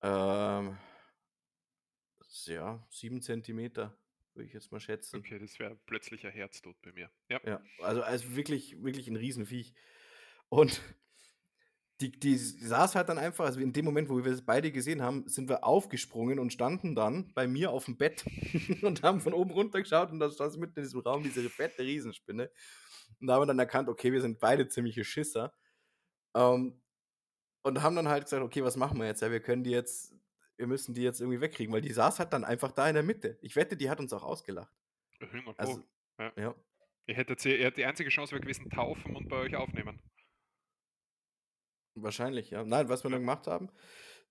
Ähm 0.04 0.78
ja, 2.46 2.86
7 2.90 3.22
Zentimeter, 3.22 3.98
würde 4.34 4.48
ich 4.48 4.54
jetzt 4.54 4.72
mal 4.72 4.80
schätzen. 4.80 5.26
Okay, 5.26 5.40
das 5.40 5.58
wäre 5.60 5.76
plötzlicher 5.76 6.30
Herztod 6.30 6.80
bei 6.82 6.92
mir. 6.92 7.10
Ja. 7.30 7.40
Ja, 7.46 7.62
also 7.78 8.02
also, 8.04 8.36
wirklich 8.36 8.82
wirklich 8.84 9.08
'n 9.08 9.16
Riesenviech. 9.16 9.74
Und 10.50 10.82
die 12.02 12.12
die 12.12 12.38
saß 12.38 12.96
halt 12.96 13.10
dann 13.10 13.18
einfach 13.18 13.46
also, 13.46 13.60
in 13.60 13.74
dem 13.74 13.86
Moment, 13.86 14.10
wo 14.10 14.24
wir 14.24 14.32
es 14.32 14.46
beide 14.46 14.72
gesehen 14.72 15.02
haben, 15.02 15.28
sind 15.28 15.50
wir 15.50 15.64
aufgesprungen 15.66 16.40
und 16.40 16.54
standen 16.54 16.96
dann 16.96 17.34
bei 17.34 17.48
mir 17.48 17.72
aufm 17.72 17.98
Bett 17.98 18.26
und 18.84 19.04
haben 19.04 19.20
von 19.22 19.34
oben 19.34 19.52
runter 19.52 19.80
geschaut 19.82 20.12
und 20.12 20.20
da 20.20 20.30
saß 20.30 20.58
mitten 20.58 20.80
in 20.80 20.84
diesem 20.84 21.02
Raum 21.02 21.24
diese 21.24 21.50
fette 21.50 21.84
Riesenspinne. 21.84 22.52
Und 23.20 23.28
da 23.28 23.34
haben 23.36 23.42
wir 23.42 23.48
dann 23.48 23.60
erkannt, 23.60 23.90
okay, 23.90 24.14
wir 24.14 24.22
sind 24.22 24.40
beide 24.40 24.68
ziemliche 24.70 25.04
Schisser. 25.04 25.54
Ähm, 26.36 26.82
und 27.64 27.82
haben 27.84 27.96
dann 27.96 28.10
halt 28.10 28.24
gesagt: 28.26 28.44
„Okay, 28.44 28.64
was 28.64 28.78
machen 28.78 29.00
wir 29.00 29.08
jetzt? 29.08 29.22
Ja, 29.22 29.32
wir 29.32 29.42
können 29.42 29.64
die 29.64 29.72
jetzt 29.72 30.16
wir 30.58 30.68
müssen 30.68 30.94
die 30.94 31.04
jetzt 31.04 31.22
irgendwie 31.22 31.42
wegkriegen“, 31.42 31.74
weil 31.74 31.82
die 31.82 31.94
saß 31.94 32.20
halt 32.20 32.34
dann 32.34 32.44
einfach 32.46 32.72
da 32.74 32.88
in 32.90 32.96
der 32.96 33.04
Mitte. 33.04 33.40
Ich 33.42 33.56
wette, 33.56 33.78
die 33.78 33.90
hat 33.90 34.00
uns 34.00 34.14
auch 34.14 34.24
ausgelacht. 34.24 34.74
100 35.22 35.58
pro. 35.58 35.72
Also 35.72 35.84
Ja. 36.20 36.34
ja. 36.38 36.56
Ihr 37.08 37.16
hättet 37.16 37.42
sie 37.42 37.56
ja 37.56 37.72
die 37.72 37.86
einzige 37.86 38.10
Chance 38.10 38.32
wäre 38.32 38.42
gewesen, 38.42 38.70
taufen 38.70 39.16
und 39.16 39.28
bei 39.28 39.38
euch 39.38 39.56
aufnehmen. 39.56 40.00
Wahrscheinlich, 42.04 42.52
ja. 42.52 42.64
Nein, 42.64 42.90
was 42.90 43.04
wir 43.04 43.10
dann 43.12 43.22
gemacht 43.22 43.48
haben, 43.48 43.70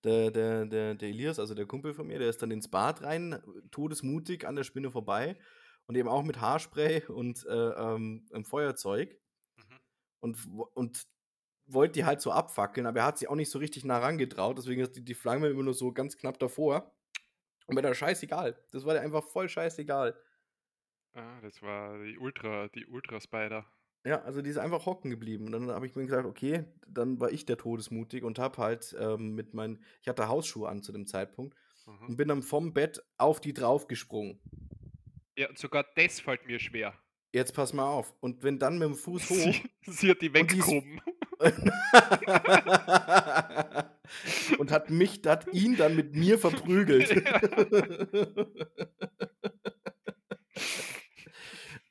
der 0.03 0.31
der 0.31 0.65
der 0.65 0.95
der 0.95 1.09
Elias, 1.09 1.39
also 1.39 1.53
der 1.55 1.65
Kumpel 1.67 1.93
von 1.93 2.07
mir, 2.07 2.19
der 2.19 2.29
ist 2.29 2.41
dann 2.41 2.51
ins 2.51 2.69
Bad 2.69 3.01
rein, 3.03 3.41
todesmutig 3.71 4.47
an 4.47 4.55
der 4.55 4.63
Spinne 4.63 4.91
vorbei 4.91 5.37
und 5.87 5.95
eben 5.95 6.09
auch 6.09 6.23
mit 6.23 6.39
Haarspray 6.41 7.05
und, 7.07 7.45
äh, 7.45 7.51
ähm, 7.53 8.27
ähm, 8.33 8.45
Feuerzeug 8.45 9.19
Mhm. 9.57 9.79
und 10.19 10.37
und 10.73 11.07
wollte 11.67 11.93
die 11.93 12.05
halt 12.05 12.21
so 12.21 12.31
abfackeln, 12.31 12.87
aber 12.87 13.01
er 13.01 13.05
hat 13.07 13.19
sich 13.19 13.29
auch 13.29 13.35
nicht 13.35 13.51
so 13.51 13.59
richtig 13.59 13.85
nah 13.85 13.99
rangetraut, 13.99 14.57
deswegen 14.57 14.81
ist 14.81 14.95
die 14.97 15.05
die 15.05 15.13
Flamme 15.15 15.49
immer 15.49 15.63
nur 15.63 15.73
so 15.75 15.93
ganz 15.93 16.17
knapp 16.17 16.39
davor. 16.39 16.95
Und 17.67 17.75
mir 17.75 17.83
da 17.83 17.93
scheißegal. 17.95 18.57
Das 18.71 18.85
war 18.85 18.93
der 18.95 19.03
einfach 19.03 19.23
voll 19.25 19.49
scheißegal. 19.49 20.15
Ah, 21.13 21.39
das 21.41 21.61
war 21.61 22.03
die 22.03 22.17
Ultra 22.17 22.67
die 22.69 22.87
Ultra 22.87 23.21
Spider. 23.21 23.65
Ja, 24.05 24.21
also 24.21 24.41
die 24.41 24.49
ist 24.49 24.57
einfach 24.57 24.85
hocken 24.85 25.11
geblieben. 25.11 25.45
Und 25.45 25.51
dann 25.51 25.69
habe 25.71 25.85
ich 25.85 25.95
mir 25.95 26.05
gesagt: 26.05 26.25
„Okay“, 26.25 26.63
dann 26.87 27.19
war 27.19 27.31
ich 27.31 27.45
der 27.45 27.57
todesmutig 27.57 28.23
und 28.23 28.39
habe 28.39 28.57
halt, 28.57 28.95
ähm, 28.99 29.35
mit 29.35 29.53
meinen 29.53 29.83
ich 30.01 30.07
hatte 30.07 30.29
Hausschuhe 30.29 30.69
an 30.69 30.81
zu 30.81 30.91
dem 30.93 31.05
Zeitpunkt 31.05 31.55
Mhm. 31.87 32.07
und 32.07 32.17
bin 32.17 32.27
dann 32.29 32.41
vom 32.41 32.73
Bett 32.73 33.03
auf 33.17 33.41
die 33.41 33.53
draufgesprungen. 33.53 34.39
Ja, 35.37 35.47
sogar 35.55 35.85
das 35.95 36.19
fällt 36.19 36.45
mir 36.45 36.59
schwer. 36.59 36.93
Jetzt 37.33 37.53
pass 37.53 37.73
mal 37.73 37.87
auf. 37.87 38.13
Und 38.21 38.39
bin 38.39 38.57
dann 38.59 38.81
mit'm 38.81 38.95
Fuß 38.95 39.29
hoch 39.29 39.35
Sie 39.35 39.61
sie 39.85 40.09
hat 40.09 40.21
die 40.21 40.33
und 40.33 40.33
weggehoben. 40.33 41.01
und 44.57 44.71
hat 44.71 44.89
mich 44.89 45.21
hat 45.25 45.53
ihn 45.53 45.77
dann 45.77 45.95
mit 45.95 46.15
mir 46.15 46.37
verprügelt. 46.39 47.11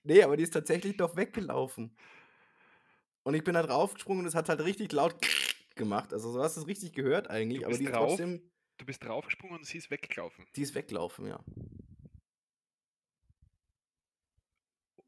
Ne, 0.08 0.22
aber 0.24 0.36
die 0.38 0.42
ist 0.42 0.54
tatsächlich 0.54 0.96
doch 0.96 1.16
weggelaufen. 1.16 1.94
Und 3.24 3.34
ich 3.34 3.44
bin 3.44 3.54
da 3.54 3.62
draufgesprungen 3.62 4.22
und 4.22 4.26
es 4.28 4.34
hat 4.34 4.48
halt 4.48 4.60
richtig 4.64 4.92
laut 4.92 5.16
gemacht. 5.76 6.12
Also, 6.12 6.32
du 6.32 6.42
hast 6.42 6.56
es 6.56 6.66
richtig 6.66 6.92
gehört 6.94 7.28
eigentlich, 7.30 7.60
Du 7.60 7.66
aber 7.66 7.76
bist 7.76 7.82
die 7.82 7.84
ist 7.84 7.92
drauf 7.92 7.98
trotzdem 7.98 8.50
du 8.78 8.86
bist 8.86 9.04
draufgesprungen 9.04 9.58
und 9.58 9.64
sie 9.66 9.76
ist 9.76 9.90
weggelaufen? 9.90 10.46
Die 10.56 10.62
ist 10.62 10.74
weggelaufen, 10.74 11.26
ja. 11.26 11.40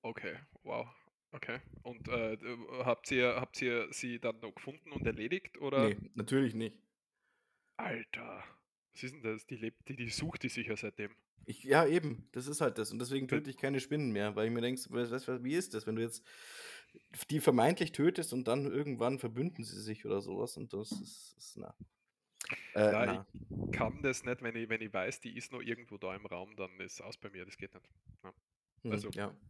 Okay, 0.04 0.38
wow. 0.64 0.88
Okay. 1.32 1.60
Und, 1.82 2.08
äh, 2.08 2.36
habt 2.84 3.10
ihr 3.12 3.36
habt 3.40 3.60
ihr 3.62 3.88
sie 3.92 4.18
dann 4.20 4.40
noch 4.40 4.54
gefunden 4.54 4.92
und 4.92 5.06
erledigt, 5.06 5.58
oder? 5.58 5.92
Ne, 5.92 5.96
natürlich 6.14 6.54
nicht. 6.54 6.78
Alter, 7.78 8.44
was 8.92 9.02
ist 9.02 9.14
'n 9.14 9.22
das? 9.22 9.44
Die 9.46 9.56
lebt 9.56 9.88
die 9.88 9.96
die 9.96 10.08
sucht 10.08 10.44
die 10.44 10.48
sicher 10.48 10.76
seitdem. 10.76 11.16
Ich 11.46 11.64
ja, 11.64 11.86
eben, 11.86 12.28
das 12.32 12.46
ist 12.46 12.60
halt 12.60 12.78
das. 12.78 12.92
Und 12.92 12.98
deswegen 13.00 13.28
töte 13.28 13.50
ich 13.50 13.56
keine 13.58 13.80
Spinnen 13.80 14.12
mehr, 14.12 14.36
weil 14.36 14.46
ich 14.46 14.52
mir 14.52 14.60
denke, 14.60 14.80
wie 15.44 15.54
ist 15.54 15.74
das, 15.74 15.86
wenn 15.86 15.96
du 15.96 16.02
jetzt 16.02 16.24
die 17.30 17.40
vermeintlich 17.40 17.92
tötest 17.92 18.32
und 18.32 18.46
dann 18.48 18.66
irgendwann 18.66 19.18
verbünden 19.18 19.64
sie 19.64 19.80
sich 19.80 20.04
oder 20.06 20.20
so 20.20 20.38
was 20.38 20.56
und 20.56 20.72
das 20.72 20.90
ist 20.92 21.34
ist 21.38 21.56
na. 21.56 21.74
Äh, 22.74 22.92
Ja, 22.92 23.06
na. 23.06 23.26
ich 23.48 23.72
kann 23.72 24.02
das 24.02 24.24
nicht, 24.24 24.42
wenn 24.42 24.56
ich 24.56 24.68
wenn 24.68 24.80
ich 24.80 24.92
weiß, 24.92 25.20
die 25.20 25.36
ist 25.36 25.52
noch 25.52 25.60
irgendwo 25.60 25.98
da 25.98 26.14
im 26.14 26.26
Raum, 26.26 26.56
dann 26.56 26.78
ist 26.80 27.00
aus 27.02 27.16
bei 27.18 27.30
mir, 27.30 27.44
das 27.44 27.56
geht 27.56 27.74
nicht. 27.74 27.90
Ja. 28.24 28.32
Mhm, 28.82 28.92
Also 28.92 29.10
ja. 29.10 29.10
d 29.10 29.46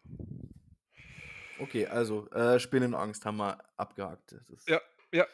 Okay, 1.56 1.86
also, 1.88 2.30
äh, 2.32 2.60
Spinnenangst 2.60 3.26
haben 3.26 3.38
wir 3.38 3.58
abgehakt. 3.78 4.32
Das 4.32 4.50
ist 4.50 4.68
Ja, 4.68 4.82
ja. 5.12 5.28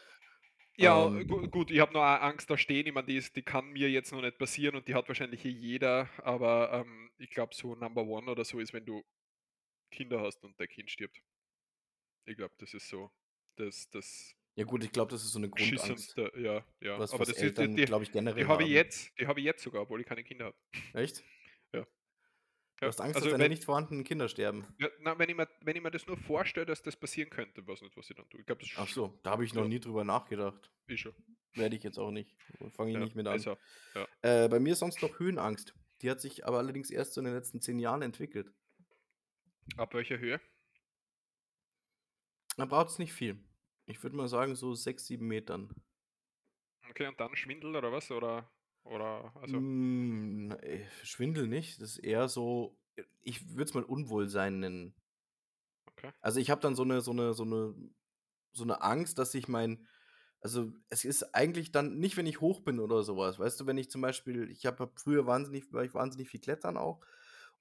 Ja, 0.82 1.10
Ähm. 1.10 1.28
gu 1.28 1.46
gut, 1.50 1.72
ich 1.72 1.80
habe 1.82 1.92
nur 1.92 2.04
a 2.06 2.16
Angst 2.20 2.50
da 2.50 2.58
stehen. 2.58 2.88
Ich 2.88 2.94
meine, 2.94 3.06
die 3.06 3.18
ist 3.18 3.36
die 3.36 3.42
kann 3.42 3.72
mir 3.72 3.90
jetzt 3.90 4.14
noch 4.14 4.22
nicht 4.22 4.38
passieren 4.38 4.78
und 4.78 4.88
die 4.88 4.96
hat 4.96 5.10
wahrscheinlich 5.10 5.44
eh 5.44 5.50
jeder, 5.50 6.08
aber, 6.24 6.72
ähm, 6.72 7.12
ich 7.18 7.32
glaube, 7.32 7.54
so 7.54 7.76
Number 7.76 8.04
One 8.06 8.32
oder 8.32 8.46
so 8.46 8.60
ist, 8.60 8.72
wenn 8.72 8.86
du 8.86 9.04
Kinder 9.92 10.22
hast 10.22 10.44
und 10.44 10.60
dein 10.60 10.70
Kind 10.70 10.92
stirbt. 10.92 11.22
Ich 12.28 12.38
glaube, 12.38 12.54
das 12.58 12.74
ist 12.74 12.88
so 12.90 13.12
das 13.56 13.90
das 13.90 14.34
Ja 14.58 14.66
gut, 14.66 14.84
ich 14.84 14.92
glaube, 14.92 15.12
das 15.12 15.24
ist 15.24 15.32
so 15.32 15.40
'ne 15.40 15.50
Grundangst. 15.50 16.18
ja, 16.38 16.66
ja. 16.82 16.96
Was 16.96 17.18
Aber 17.18 17.20
was 17.20 17.32
das 17.32 17.42
ist 17.44 17.58
die 17.58 17.68
Eltern, 17.68 17.74
die 17.74 17.86
glaube 17.86 18.04
ich, 18.06 18.12
die 18.38 18.46
generell 18.46 18.48
habe 18.48 18.64
ich 18.64 18.70
jetzt 18.72 19.18
die 19.20 19.28
habe 19.28 19.40
ich 19.40 19.46
jetzt 19.46 19.64
sogar, 19.64 19.84
obwohl 19.84 20.02
ich 20.02 20.08
keine 20.08 20.24
Kinder 20.24 20.46
habe. 20.46 20.58
Echt? 20.96 21.24
Du 22.80 22.88
hast 22.88 23.02
Angst, 23.02 23.16
dass 23.16 23.24
also 23.24 23.32
deine 23.32 23.44
wenn 23.44 23.52
nicht 23.52 23.66
vorhandenen 23.66 24.06
Kinder 24.06 24.30
sterben? 24.30 24.66
Ja, 24.80 24.88
na, 25.02 25.20
wenn 25.20 25.30
ich 25.30 25.36
mir 25.36 25.48
wenn 25.62 25.76
ich 25.76 25.84
mir 25.84 25.92
das 25.92 26.08
nur 26.08 26.18
vorstelle, 26.18 26.66
dass 26.66 26.82
das 26.82 26.96
passieren 26.96 27.30
könnte, 27.30 27.66
weiß 27.68 27.82
nicht, 27.82 27.98
was 27.98 28.10
ich 28.10 28.16
dann 28.16 28.30
tue. 28.30 28.40
Ich 28.40 28.46
glaube, 28.46 28.62
das 28.62 28.72
Ach 28.78 28.88
so, 28.88 29.20
da 29.24 29.32
habe 29.32 29.44
ich 29.44 29.54
noch 29.54 29.68
nie 29.68 29.80
drüber 29.80 30.06
nachgedacht. 30.06 30.72
Ich 30.88 31.02
schon. 31.02 31.14
Werde 31.54 31.76
ich 31.76 31.84
jetzt 31.84 31.98
auch 32.00 32.12
nicht. 32.12 32.38
Fange 32.72 32.92
ich 32.92 32.96
Ja, 32.96 33.04
nicht 33.04 33.16
mit 33.16 33.28
an. 33.28 33.42
Ja. 33.96 34.08
Äh, 34.22 34.48
bei 34.48 34.60
mir 34.60 34.74
ist 34.74 34.80
sonst 34.80 35.02
noch 35.02 35.20
Höhenangst. 35.20 35.74
Die 36.02 36.10
hat 36.10 36.22
sich 36.22 36.46
aber 36.46 36.60
allerdings 36.60 36.90
erst 36.90 37.14
so 37.14 37.22
in 37.22 37.26
den 37.26 37.34
letzten 37.34 37.60
10 37.60 37.80
Jahren 37.80 38.02
entwickelt. 38.02 38.54
Ab 39.76 39.94
welcher 39.94 40.18
Höhe? 40.18 40.40
Da 42.56 42.66
braucht's 42.66 43.00
nicht 43.00 43.14
viel. 43.14 43.44
Ich 43.86 44.02
würde 44.04 44.16
mal 44.16 44.28
sagen, 44.30 44.56
so 44.56 44.74
6, 44.74 45.06
7 45.06 45.28
Metern. 45.28 45.70
Okay, 46.90 47.08
und 47.08 47.20
dann 47.20 47.36
Schwindel 47.36 47.76
oder 47.76 47.92
was? 47.92 48.10
Oder 48.12 48.50
oder 48.90 49.34
also 49.38 49.64
Hm, 49.68 50.52
äh, 50.62 50.86
Schwindel 51.04 51.48
nicht. 51.48 51.82
Das 51.82 51.92
ist 51.92 51.98
eher 52.00 52.28
so 52.30 52.78
ich 53.22 53.50
würde 53.52 53.64
es 53.64 53.74
mal 53.74 53.84
Unwohlsein 53.84 54.60
nennen. 54.60 54.96
Okay. 55.88 56.12
Also, 56.24 56.40
ich 56.40 56.50
habe 56.50 56.62
dann 56.62 56.76
so 56.76 56.84
'ne 56.84 57.02
so 57.02 57.14
'ne 57.14 57.34
so 57.34 57.46
'ne 57.46 57.74
so 58.54 58.66
'ne 58.66 58.82
Angst, 58.82 59.18
dass 59.20 59.34
ich 59.36 59.48
mein 59.48 59.88
also, 60.42 60.74
es 60.90 61.06
ist 61.06 61.36
eigentlich 61.36 61.72
dann 61.74 62.00
nicht, 62.00 62.18
wenn 62.18 62.26
ich 62.28 62.42
hoch 62.42 62.62
bin 62.62 62.80
oder 62.80 63.04
so 63.04 63.18
was. 63.18 63.40
Weißt 63.40 63.60
du, 63.60 63.66
wenn 63.68 63.78
ich 63.78 63.90
zum 63.92 64.02
Beispiel 64.02 64.50
ich 64.52 64.66
habe 64.66 64.92
früher 64.98 65.26
wahnsinnig 65.28 65.72
war 65.74 65.84
ich 65.86 65.94
wahnsinnig 65.94 66.30
viel 66.30 66.40
klettern 66.42 66.78
auch. 66.78 67.02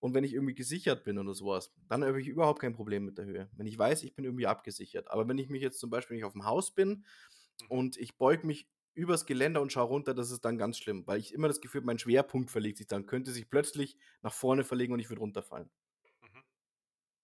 Und 0.01 0.15
wenn 0.15 0.25
ich 0.25 0.35
irgendwie 0.35 0.55
gesichert 0.55 1.05
bin 1.05 1.19
oder 1.19 1.35
so 1.35 1.47
was, 1.47 1.75
dann 1.89 2.05
habe 2.05 2.21
ich 2.21 2.29
überhaupt 2.29 2.61
kein 2.61 2.75
Problem 2.75 3.05
mit 3.07 3.19
der 3.19 3.27
Höhe. 3.27 3.51
Wenn 3.57 3.67
ich 3.67 3.79
weiß, 3.79 4.03
ich 4.05 4.15
bin 4.17 4.25
irgendwie 4.27 4.47
abgesichert. 4.49 5.11
Aber 5.11 5.29
wenn 5.29 5.39
ich 5.39 5.49
mich 5.51 5.63
jetzt 5.63 5.81
zum 5.81 5.91
Beispiel 5.91 6.17
wenn 6.17 6.25
ich 6.25 6.31
auf'm 6.33 6.45
Haus 6.47 6.75
bin 6.75 7.05
Mhm. 7.61 7.69
und 7.69 7.97
ich 7.99 8.19
beuge 8.19 8.47
mich 8.47 8.71
übers 8.99 9.27
Geländer 9.27 9.63
und 9.63 9.73
schaue 9.73 9.87
runter, 9.89 10.15
das 10.15 10.31
ist 10.31 10.45
dann 10.45 10.59
ganz 10.59 10.79
schlimm, 10.79 11.07
weil 11.07 11.21
ich 11.21 11.33
immer 11.35 11.49
das 11.49 11.61
Gefühl 11.61 11.81
habe, 11.81 11.87
mein 11.87 11.99
Schwerpunkt 11.99 12.51
verlegt 12.51 12.79
sich 12.79 12.87
dann 12.89 13.07
könnte 13.07 13.33
sich 13.33 13.51
plötzlich 13.51 13.97
nach 14.23 14.33
vorne 14.35 14.65
verlegen 14.65 14.93
und 14.93 15.01
ich 15.01 15.09
würde 15.11 15.21
runterfallen. 15.21 15.71
Mhm. 16.23 16.41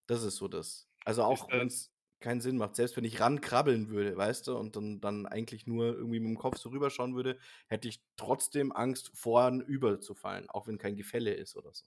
Das 0.08 0.22
ist 0.22 0.36
so 0.36 0.48
das. 0.48 0.88
Also, 1.04 1.22
auch 1.24 1.50
das 1.50 1.50
wenn's 1.52 1.90
keinen 2.20 2.40
Sinn 2.40 2.56
macht. 2.56 2.76
Selbst 2.76 2.96
wenn 2.96 3.04
ich 3.04 3.20
rankrabbeln 3.20 3.88
würde, 3.90 4.16
weißt 4.16 4.46
du, 4.48 4.56
und 4.56 4.76
dann 4.76 5.00
dann 5.00 5.26
eigentlich 5.26 5.66
nur 5.66 5.86
irgendwie 5.94 6.20
mit'm 6.20 6.36
Kopf 6.38 6.56
so 6.58 6.70
rüberschauen 6.70 7.14
würde, 7.14 7.38
hätte 7.68 7.88
ich 7.88 8.02
trotzdem 8.16 8.72
Angst, 8.72 9.10
vornüber 9.14 10.00
zu 10.00 10.14
fallen, 10.14 10.48
auch 10.48 10.66
wenn 10.66 10.78
kein 10.78 10.96
Gefälle 10.96 11.34
ist 11.34 11.56
oder 11.56 11.72
so. 11.74 11.84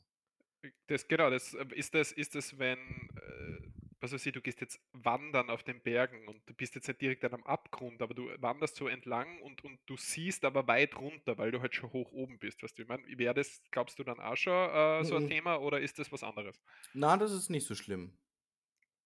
Äh, 0.64 0.72
das 0.88 1.08
genau, 1.08 1.30
das 1.30 1.54
äh, 1.54 1.66
ist 1.76 1.94
das 1.94 2.12
ist 2.12 2.36
das, 2.36 2.58
wenn, 2.60 2.80
äh, 3.16 3.67
was 4.02 4.14
weiß 4.14 4.26
ich, 4.26 4.34
du 4.34 4.42
gehst 4.42 4.62
jetzt 4.62 4.80
wandern 4.94 5.50
auf 5.50 5.64
den 5.64 5.82
Bergen 5.82 6.28
und 6.28 6.42
du 6.48 6.54
bist 6.54 6.76
jetzt 6.76 6.88
nicht 6.88 7.02
direkt 7.02 7.24
an 7.26 7.34
einem 7.34 7.44
Abgrund, 7.46 8.02
aber 8.02 8.14
du 8.14 8.30
wanderst 8.42 8.76
so 8.76 8.88
entlang 8.88 9.42
und 9.42 9.64
und 9.64 9.80
du 9.88 9.98
siehst 9.98 10.46
aber 10.46 10.68
weit 10.68 10.96
runter, 10.98 11.38
weil 11.38 11.52
du 11.52 11.62
halt 11.62 11.76
schon 11.76 11.92
hoch 11.94 12.12
oben 12.12 12.40
bist, 12.40 12.64
weißt 12.64 12.78
du, 12.78 12.84
ich 12.84 12.88
meine? 12.90 13.04
Wäre 13.18 13.34
das, 13.34 13.62
glaubst 13.72 14.00
du, 14.00 14.04
dann 14.04 14.20
auch 14.20 14.38
schon, 14.38 14.54
äh, 14.54 15.04
so 15.04 15.16
'n 15.16 15.24
Mm-mm. 15.24 15.28
Thema 15.28 15.58
oder 15.62 15.80
ist 15.82 16.00
das 16.00 16.12
was 16.12 16.24
anderes? 16.24 16.62
Na, 16.94 17.18
das 17.18 17.32
ist 17.32 17.50
nicht 17.50 17.68
so 17.68 17.76
schlimm. 17.76 18.18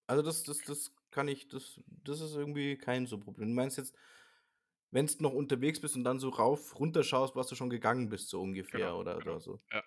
Also, 0.07 0.23
das 0.23 0.43
das 0.43 0.63
das 0.63 0.95
kann 1.11 1.27
ich 1.27 1.47
das 1.49 1.81
das 1.87 2.21
ist 2.21 2.35
irgendwie 2.35 2.77
kein 2.77 3.07
so 3.07 3.19
Problem. 3.19 3.49
Du 3.49 3.55
meinst 3.55 3.77
jetzt, 3.77 3.95
wenn's 4.91 5.19
noch 5.21 5.33
unterwegs 5.33 5.81
bist 5.81 5.95
und 5.97 6.03
dann 6.05 6.19
so 6.19 6.29
rauf 6.29 6.79
runter 6.79 7.03
schaust, 7.03 7.35
was 7.35 7.47
du 7.47 7.55
schon 7.55 7.69
gegangen 7.71 8.09
bist, 8.09 8.29
so 8.29 8.41
ungefähr 8.41 8.95
Genau, 8.95 8.97
oder 8.97 9.19
genau. 9.19 9.37
oder 9.37 9.41
so? 9.41 9.61
Ja. 9.71 9.83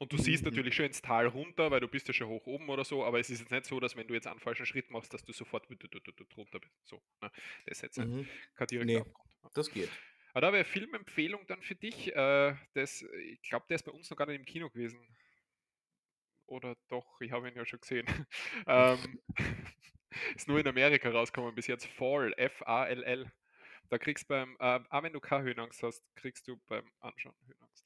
Und 0.00 0.12
du 0.12 0.18
siehst 0.18 0.44
Mhm. 0.44 0.44
natürlich 0.44 0.74
schon 0.74 0.86
ins 0.86 1.02
Tal 1.02 1.26
runter, 1.28 1.70
weil 1.70 1.80
du 1.80 1.88
bist 1.88 2.08
ja 2.08 2.14
schon 2.14 2.28
hoch 2.28 2.46
oben 2.46 2.68
oder 2.68 2.84
so, 2.84 3.04
aber 3.04 3.20
es 3.20 3.30
ist 3.30 3.40
jetzt 3.40 3.50
nicht 3.52 3.66
so, 3.66 3.78
dass 3.80 3.96
wenn 3.96 4.08
du 4.08 4.14
jetzt 4.14 4.26
einen 4.26 4.40
falschen 4.40 4.66
Schritt 4.66 4.90
machst, 4.90 5.14
dass 5.14 5.24
du 5.24 5.32
sofort 5.32 5.68
runter 5.70 6.60
bist. 6.60 6.74
So, 6.84 7.02
ne? 7.22 7.30
Das 7.66 7.78
ist 7.78 7.82
jetzt 7.82 7.96
Mhm. 7.96 8.28
kein 8.54 8.66
direkter 8.66 9.00
Ne, 9.00 9.02
Abgrund, 9.02 9.34
das 9.54 9.70
geht. 9.70 9.98
Aber 10.32 10.40
da 10.42 10.52
wäre 10.52 10.64
Filmempfehlung 10.64 11.46
dann 11.46 11.62
für 11.62 11.76
dich, 11.76 12.14
äh, 12.14 12.56
das 12.74 13.02
ich 13.02 13.40
glaube, 13.42 13.66
der 13.68 13.76
ist 13.76 13.84
bei 13.84 13.92
uns 13.92 14.10
noch 14.10 14.16
gar 14.16 14.26
nicht 14.26 14.36
im 14.36 14.44
Kino 14.44 14.68
gewesen. 14.70 15.16
Oder 16.46 16.76
doch, 16.88 17.20
ich 17.20 17.32
habe 17.32 17.48
ihn 17.48 17.56
ja 17.56 17.64
schon 17.66 17.80
gesehen. 17.80 18.06
Ähm, 18.66 19.20
ist 20.36 20.48
nur 20.48 20.60
in 20.60 20.68
Amerika 20.68 21.10
rausgekommen 21.10 21.54
bis 21.54 21.66
jetzt. 21.66 21.86
Fall, 21.86 22.32
F-A-L-L. 22.36 23.32
Da 23.90 23.98
kriegst 23.98 24.28
beim 24.28 24.56
äh, 24.60 24.80
auch 24.90 25.02
wenn 25.02 25.12
du 25.12 25.20
keine 25.20 25.44
Höhenangst 25.44 25.82
hast, 25.82 26.04
kriegst 26.16 26.48
du 26.48 26.58
beim 26.66 26.92
Anschauen 27.00 27.36
Höhenangst. 27.46 27.83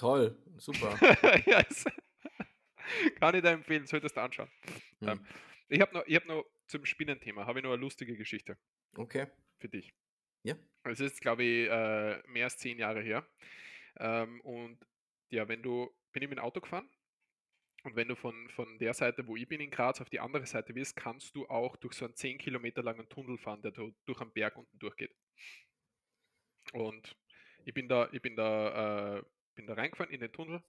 Toll, 0.00 0.34
super. 0.56 1.02
Ja, 1.46 1.60
ist 1.60 1.86
kann 3.20 3.34
ich 3.34 3.42
dir 3.42 3.50
empfehlen, 3.50 3.86
solltest 3.86 4.16
du 4.16 4.20
anschauen. 4.22 4.50
Ähm, 5.06 5.20
Mhm. 5.20 5.30
ich 5.68 5.80
habe 5.80 5.94
noch 5.94 6.06
ich 6.06 6.16
habe 6.16 6.28
noch 6.28 6.44
zum 6.68 6.84
Spinnenthema 6.86 7.46
habe 7.46 7.60
ich 7.60 7.64
noch 7.64 7.70
'ne 7.72 7.76
lustige 7.76 8.16
Geschichte 8.16 8.58
Okay. 8.98 9.26
für 9.60 9.68
dich. 9.68 9.92
Ja. 10.44 10.56
Es 10.84 11.00
ist, 11.00 11.20
glaube 11.20 11.44
ich, 11.44 11.68
äh, 11.68 12.22
mehr 12.28 12.44
als 12.44 12.58
10 12.58 12.78
Jahre 12.78 13.02
her. 13.02 13.28
Ähm, 13.98 14.40
und 14.42 14.78
ja, 15.30 15.48
wenn 15.48 15.62
du 15.62 15.90
bin 16.12 16.22
ich 16.22 16.28
mit 16.30 16.38
dem 16.38 16.44
Auto 16.44 16.60
gefahren 16.60 16.90
und 17.84 17.96
wenn 17.96 18.08
du 18.08 18.16
von 18.16 18.50
von 18.50 18.78
der 18.78 18.94
Seite, 18.94 19.26
wo 19.28 19.36
ich 19.36 19.48
bin 19.48 19.60
in 19.60 19.70
Graz, 19.70 20.00
auf 20.00 20.10
die 20.10 20.20
andere 20.20 20.46
Seite 20.46 20.74
willst, 20.76 20.96
kannst 20.96 21.36
du 21.36 21.48
auch 21.48 21.76
durch 21.76 21.94
so 21.94 22.06
einen 22.06 22.16
10 22.16 22.38
Kilometer 22.38 22.82
langen 22.82 23.08
Tunnel 23.10 23.38
fahren, 23.38 23.62
der 23.62 23.72
durch 23.72 24.20
einen 24.20 24.32
Berg 24.32 24.56
unten 24.58 24.78
durchgeht. 24.78 25.14
Und 26.72 27.16
ich 27.64 27.74
bin 27.74 27.88
da 27.88 28.08
ich 28.12 28.22
bin 28.22 28.36
da 28.36 29.18
äh, 29.18 29.22
bin 29.60 29.66
da 29.66 29.74
reingefahren 29.74 30.12
in 30.12 30.20
den 30.20 30.32
Tunnel 30.32 30.62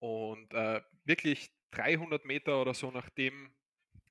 und, 0.00 0.52
äh, 0.54 0.82
wirklich 1.04 1.52
300 1.72 2.24
Meter 2.24 2.60
oder 2.62 2.74
so 2.74 2.90
nachdem 2.90 3.54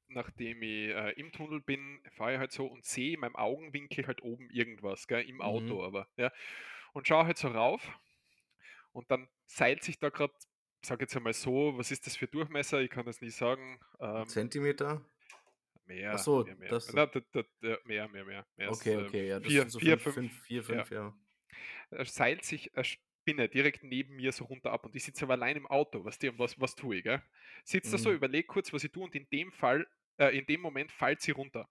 nachdem 0.09 0.61
ich, 0.63 0.89
äh, 0.89 1.11
im 1.19 1.31
Tunnel 1.31 1.61
bin, 1.61 2.01
fahre 2.11 2.33
ich 2.33 2.39
halt 2.39 2.51
so 2.51 2.67
und 2.67 2.85
sehe 2.85 3.13
in 3.15 3.21
meinem 3.21 3.35
Augenwinkel 3.37 4.07
halt 4.07 4.21
oben 4.23 4.49
irgendwas, 4.51 5.07
gell, 5.07 5.23
im 5.27 5.41
Mhm. 5.41 5.41
Auto 5.41 5.83
aber, 5.85 6.09
ja. 6.17 6.31
Und 6.93 7.07
schaue 7.07 7.25
halt 7.27 7.37
so 7.37 7.49
rauf 7.49 7.91
und 8.93 9.09
dann 9.11 9.29
seilt 9.47 9.83
sich 9.83 9.99
da 9.99 10.09
grad, 10.09 10.31
sage 10.85 11.03
jetzt 11.03 11.15
einmal 11.17 11.33
so, 11.33 11.77
was 11.77 11.91
ist 11.91 12.07
das 12.07 12.17
für 12.17 12.27
Durchmesser? 12.27 12.81
Ich 12.81 12.89
kann 12.91 13.05
das 13.05 13.21
nie 13.21 13.29
sagen. 13.31 13.79
Ähm 14.01 14.27
Zentimeter? 14.27 15.05
Ach 16.09 16.17
Mehr, 16.17 16.17
so, 16.19 16.45
mehr, 16.45 16.55
mehr. 16.55 16.77
das 16.79 16.93
Na, 16.93 17.05
d 17.07 17.21
d 17.33 17.43
d 17.61 17.77
mehr, 17.85 18.07
mehr, 18.09 18.25
mehr. 18.25 18.47
Mehr 18.57 18.71
Okay, 18.71 18.95
äh, 18.95 18.97
okay, 18.97 19.27
ja, 19.27 19.39
das 19.39 19.45
4, 19.47 19.57
sind 19.57 19.69
so 19.71 19.79
4, 19.79 19.97
5 19.99 19.99
5, 19.99 20.15
5 20.15 20.43
4, 20.43 20.63
ja. 20.69 20.85
5, 20.85 20.91
ja. 20.91 21.13
Da 21.89 22.05
seilt 22.05 22.43
sich 22.45 22.75
eine 22.75 22.85
Spinne 23.21 23.49
direkt 23.49 23.83
neben 23.83 24.15
mir 24.15 24.31
so 24.31 24.45
runter 24.45 24.71
ab 24.71 24.85
und 24.85 24.95
ich 24.95 25.03
sitze 25.03 25.25
aber 25.25 25.33
allein 25.33 25.57
im 25.57 25.67
Auto, 25.67 26.03
du, 26.23 26.29
und 26.29 26.39
was 26.39 26.59
was 26.59 26.75
tue 26.75 26.97
ich, 26.97 27.03
gell? 27.03 27.21
Sitze 27.65 27.91
da 27.91 27.97
so, 27.97 28.11
Mhm. 28.11 28.13
überlege 28.13 28.47
kurz, 28.47 28.73
was 28.73 28.83
ich 28.83 28.91
tue 28.91 29.03
und 29.03 29.15
in 29.15 29.27
dem 29.31 29.51
Fall 29.51 29.87
äh, 30.17 30.37
in 30.37 30.45
dem 30.47 30.61
Moment 30.61 30.91
fällt 30.91 31.21
sie 31.21 31.31
runter. 31.31 31.69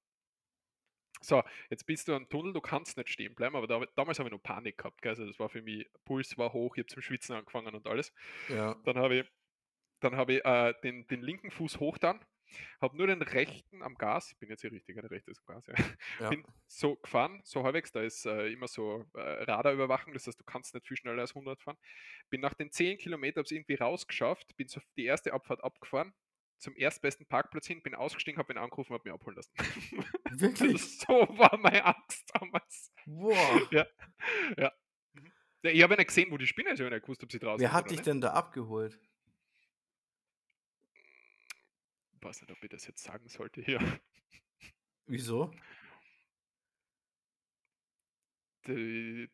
So, 1.22 1.42
jetzt 1.68 1.84
bist 1.86 2.08
du 2.08 2.14
am 2.14 2.28
Tunnel, 2.30 2.52
du 2.54 2.60
kannst 2.62 2.96
nicht 2.96 3.10
stehen 3.10 3.34
bleiben, 3.34 3.54
aber 3.56 3.66
da 3.66 3.84
damals 3.94 4.18
habe 4.18 4.28
ich 4.28 4.32
noch 4.32 4.42
Panik 4.42 4.78
gehabt, 4.78 5.02
gell? 5.02 5.10
Also, 5.10 5.26
das 5.26 5.38
war 5.38 5.50
für 5.50 5.60
mich 5.62 5.86
Puls 6.04 6.38
war 6.38 6.52
hoch, 6.52 6.76
ich 6.76 6.80
habe 6.80 6.86
zum 6.88 7.02
Schwitzen 7.02 7.34
angefangen 7.36 7.74
und 7.74 7.86
alles. 7.86 8.12
Ja. 8.48 8.76
Dann 8.84 8.96
habe 8.96 9.16
ich 9.20 9.26
dann 10.00 10.16
habe 10.16 10.34
ich, 10.34 10.44
äh, 10.46 10.74
den 10.84 11.06
den 11.08 11.22
linken 11.22 11.50
Fuß 11.50 11.80
hoch 11.80 11.98
dann, 11.98 12.24
habe 12.80 12.96
nur 12.96 13.06
den 13.06 13.22
rechten 13.22 13.82
am 13.82 13.94
Gas 13.94 14.30
ich 14.32 14.38
bin 14.38 14.48
jetzt 14.48 14.60
hier 14.60 14.72
richtig, 14.72 14.96
der 14.96 15.10
rechte 15.10 15.30
ist 15.30 15.40
am 15.46 15.54
Gas, 15.54 15.66
ja. 15.66 15.74
Ja. 16.20 16.28
Bin 16.30 16.44
so 16.66 16.96
gefahren, 16.96 17.40
so 17.44 17.62
halbwegs, 17.64 17.92
da 17.92 18.02
ist, 18.02 18.26
äh, 18.26 18.48
immer 18.52 18.68
so, 18.68 19.06
äh, 19.14 19.20
Radarüberwachung, 19.20 20.12
das 20.12 20.26
heißt, 20.26 20.38
du 20.40 20.44
kannst 20.44 20.74
nicht 20.74 20.86
viel 20.86 20.96
schneller 20.96 21.22
als 21.22 21.34
100 21.34 21.60
fahren. 21.62 21.78
Bin 22.30 22.40
nach 22.40 22.54
den 22.54 22.70
10 22.70 22.98
Kilometer 22.98 23.40
habe 23.40 23.46
es 23.46 23.50
irgendwie 23.52 23.74
rausgeschafft, 23.74 24.56
bin 24.56 24.68
so 24.68 24.80
die 24.96 25.04
erste 25.04 25.32
Abfahrt 25.32 25.62
abgefahren, 25.64 26.14
zum 26.58 26.76
erstbesten 26.76 27.26
Parkplatz 27.26 27.66
hin, 27.66 27.82
bin 27.82 27.94
ausgestiegen, 27.94 28.38
habe 28.38 28.52
ihn 28.52 28.58
angerufen, 28.58 28.92
habe 28.92 29.08
mich 29.08 29.14
abholen 29.14 29.36
lassen. 29.36 29.52
Also, 30.24 30.40
Wirklich? 30.42 30.98
so 31.00 31.08
war 31.38 31.58
meine 31.58 31.84
Angst 31.84 32.30
damals. 32.34 32.92
Boah. 33.06 33.34
Ja, 33.72 33.86
ja. 34.56 34.72
Mhm. 35.14 35.32
Ich 35.62 35.82
habe 35.82 35.94
ja 35.94 35.98
nicht 35.98 36.08
gesehen, 36.08 36.30
wo 36.30 36.36
die 36.38 36.46
Spinne 36.46 36.70
ist, 36.70 36.78
ich 36.78 36.84
habe 36.84 36.94
nicht 36.94 37.02
gewusst, 37.04 37.22
ob 37.24 37.32
sie 37.32 37.38
draußen 37.38 37.60
Wer 37.60 37.72
hat 37.72 37.90
dich 37.90 37.98
nicht. 37.98 38.06
denn 38.06 38.20
da 38.20 38.32
abgeholt? 38.32 38.98
Weiß 42.22 42.42
nicht, 42.42 42.50
ob 42.52 42.62
ich 42.62 42.70
das 42.70 42.86
jetzt 42.86 43.02
sagen 43.02 43.28
sollte 43.28 43.62
hier. 43.62 43.78
Wieso? 45.06 45.50
Die 48.66 49.28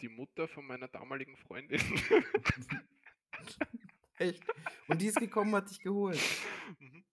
die 0.00 0.08
Mutter 0.08 0.48
von 0.48 0.66
meiner 0.66 0.88
damaligen 0.88 1.36
Freundin. 1.36 1.80
Echt? 4.18 4.42
Und 4.88 5.00
die 5.00 5.06
ist 5.06 5.18
gekommen, 5.20 5.54
hat 5.54 5.70
dich 5.70 5.78
geholt? 5.80 6.18
Mhm. 6.80 7.04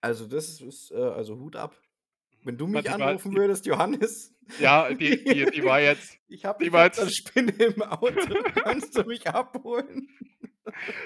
Also, 0.00 0.26
das 0.26 0.60
ist, 0.60 0.90
äh 0.90 0.96
also, 0.96 1.38
Hut 1.38 1.56
ab. 1.56 1.76
Wenn 2.42 2.56
du 2.56 2.66
mich 2.66 2.86
war 2.86 3.00
anrufen 3.00 3.32
die 3.32 3.36
würdest: 3.36 3.66
„Johannes, 3.66 4.34
Ja, 4.58 4.92
die 4.94 5.22
die 5.22 5.44
die 5.50 5.62
war 5.64 5.80
jetzt 5.80 6.18
ich 6.28 6.46
habe 6.46 6.58
die 6.60 6.68
ich 6.68 6.72
war 6.72 6.86
jetzt 6.86 7.14
Spinne 7.14 7.52
im 7.52 7.82
Auto, 7.82 8.42
kannst 8.54 8.96
du 8.96 9.04
mich 9.04 9.28
abholen?“ 9.28 10.08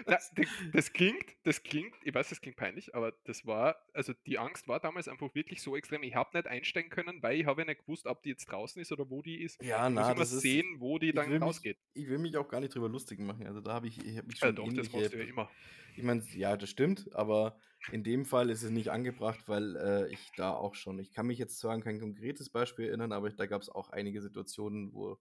Na, 0.07 0.19
d 0.37 0.49
das 0.73 0.93
klingt 0.93 1.37
das 1.45 1.63
klingt 1.63 1.95
ich 2.03 2.15
weiß, 2.15 2.29
das 2.29 2.41
klingt 2.41 2.57
peinlich, 2.57 2.95
aber 2.95 3.13
das 3.25 3.47
war 3.47 3.77
also, 3.93 4.13
die 4.27 4.39
Angst 4.39 4.69
war 4.69 4.81
damals 4.81 5.09
einfach 5.09 5.35
wirklich 5.35 5.63
so 5.63 5.77
extrem. 5.77 6.03
Ich 6.03 6.15
habe 6.15 6.37
nicht 6.37 6.47
einsteigen 6.49 6.91
können, 6.91 7.23
weil 7.23 7.41
ich 7.41 7.47
habe 7.47 7.63
ja 7.63 7.67
nicht 7.67 7.81
gewusst, 7.83 8.07
ob 8.07 8.23
die 8.23 8.31
jetzt 8.31 8.47
draußen 8.47 8.81
ist 8.83 8.93
oder 8.93 9.09
wo 9.11 9.23
die 9.23 9.43
ist. 9.43 9.61
Ja, 9.61 9.89
Ich 9.89 9.97
muss 9.97 10.09
na, 10.09 10.15
immer 10.15 10.25
das 10.25 10.33
ist 10.33 10.57
sehen, 10.57 10.81
wo 10.81 10.99
die 10.99 11.13
ich 11.13 11.27
dann 11.27 11.29
will 11.29 11.41
mich 11.41 11.57
rausgeht. 11.57 11.79
ich 11.97 12.09
will 12.09 12.19
mich 12.19 12.37
auch 12.37 12.49
gar 12.49 12.59
nicht 12.61 12.75
drüber 12.75 12.89
lustig 12.89 13.21
machen. 13.21 13.47
Also, 13.47 13.61
da 13.61 13.73
habe 13.73 13.87
ich 13.87 14.05
ich 14.05 14.17
habe 14.19 14.27
mich 14.27 14.41
schon 14.41 14.53
doch, 14.53 14.73
das 14.73 14.93
machst 14.93 15.13
du 15.13 15.19
ja 15.19 15.25
immer. 15.25 15.57
ich 15.97 16.03
meine, 16.05 16.23
ja, 16.33 16.57
das 16.57 16.71
stimmt, 16.71 17.15
aber 17.15 17.59
in 17.91 18.03
dem 18.05 18.25
Fall 18.25 18.51
ist 18.51 18.63
es 18.63 18.71
nicht 18.71 18.91
angebracht, 18.91 19.49
weil, 19.49 19.77
äh, 19.77 20.09
ich 20.13 20.35
da 20.35 20.53
auch 20.55 20.75
schon 20.75 20.99
ich 20.99 21.13
kann 21.13 21.27
mich 21.27 21.39
jetzt 21.39 21.59
zwar 21.59 21.73
an 21.73 21.83
kein 21.83 22.01
konkretes 22.01 22.51
Beispiel 22.51 22.87
erinnern, 22.89 23.13
aber 23.13 23.31
da 23.31 23.47
gab's 23.47 23.69
auch 23.69 23.91
einige 23.91 24.21
Situationen, 24.23 24.93
wo 24.95 25.19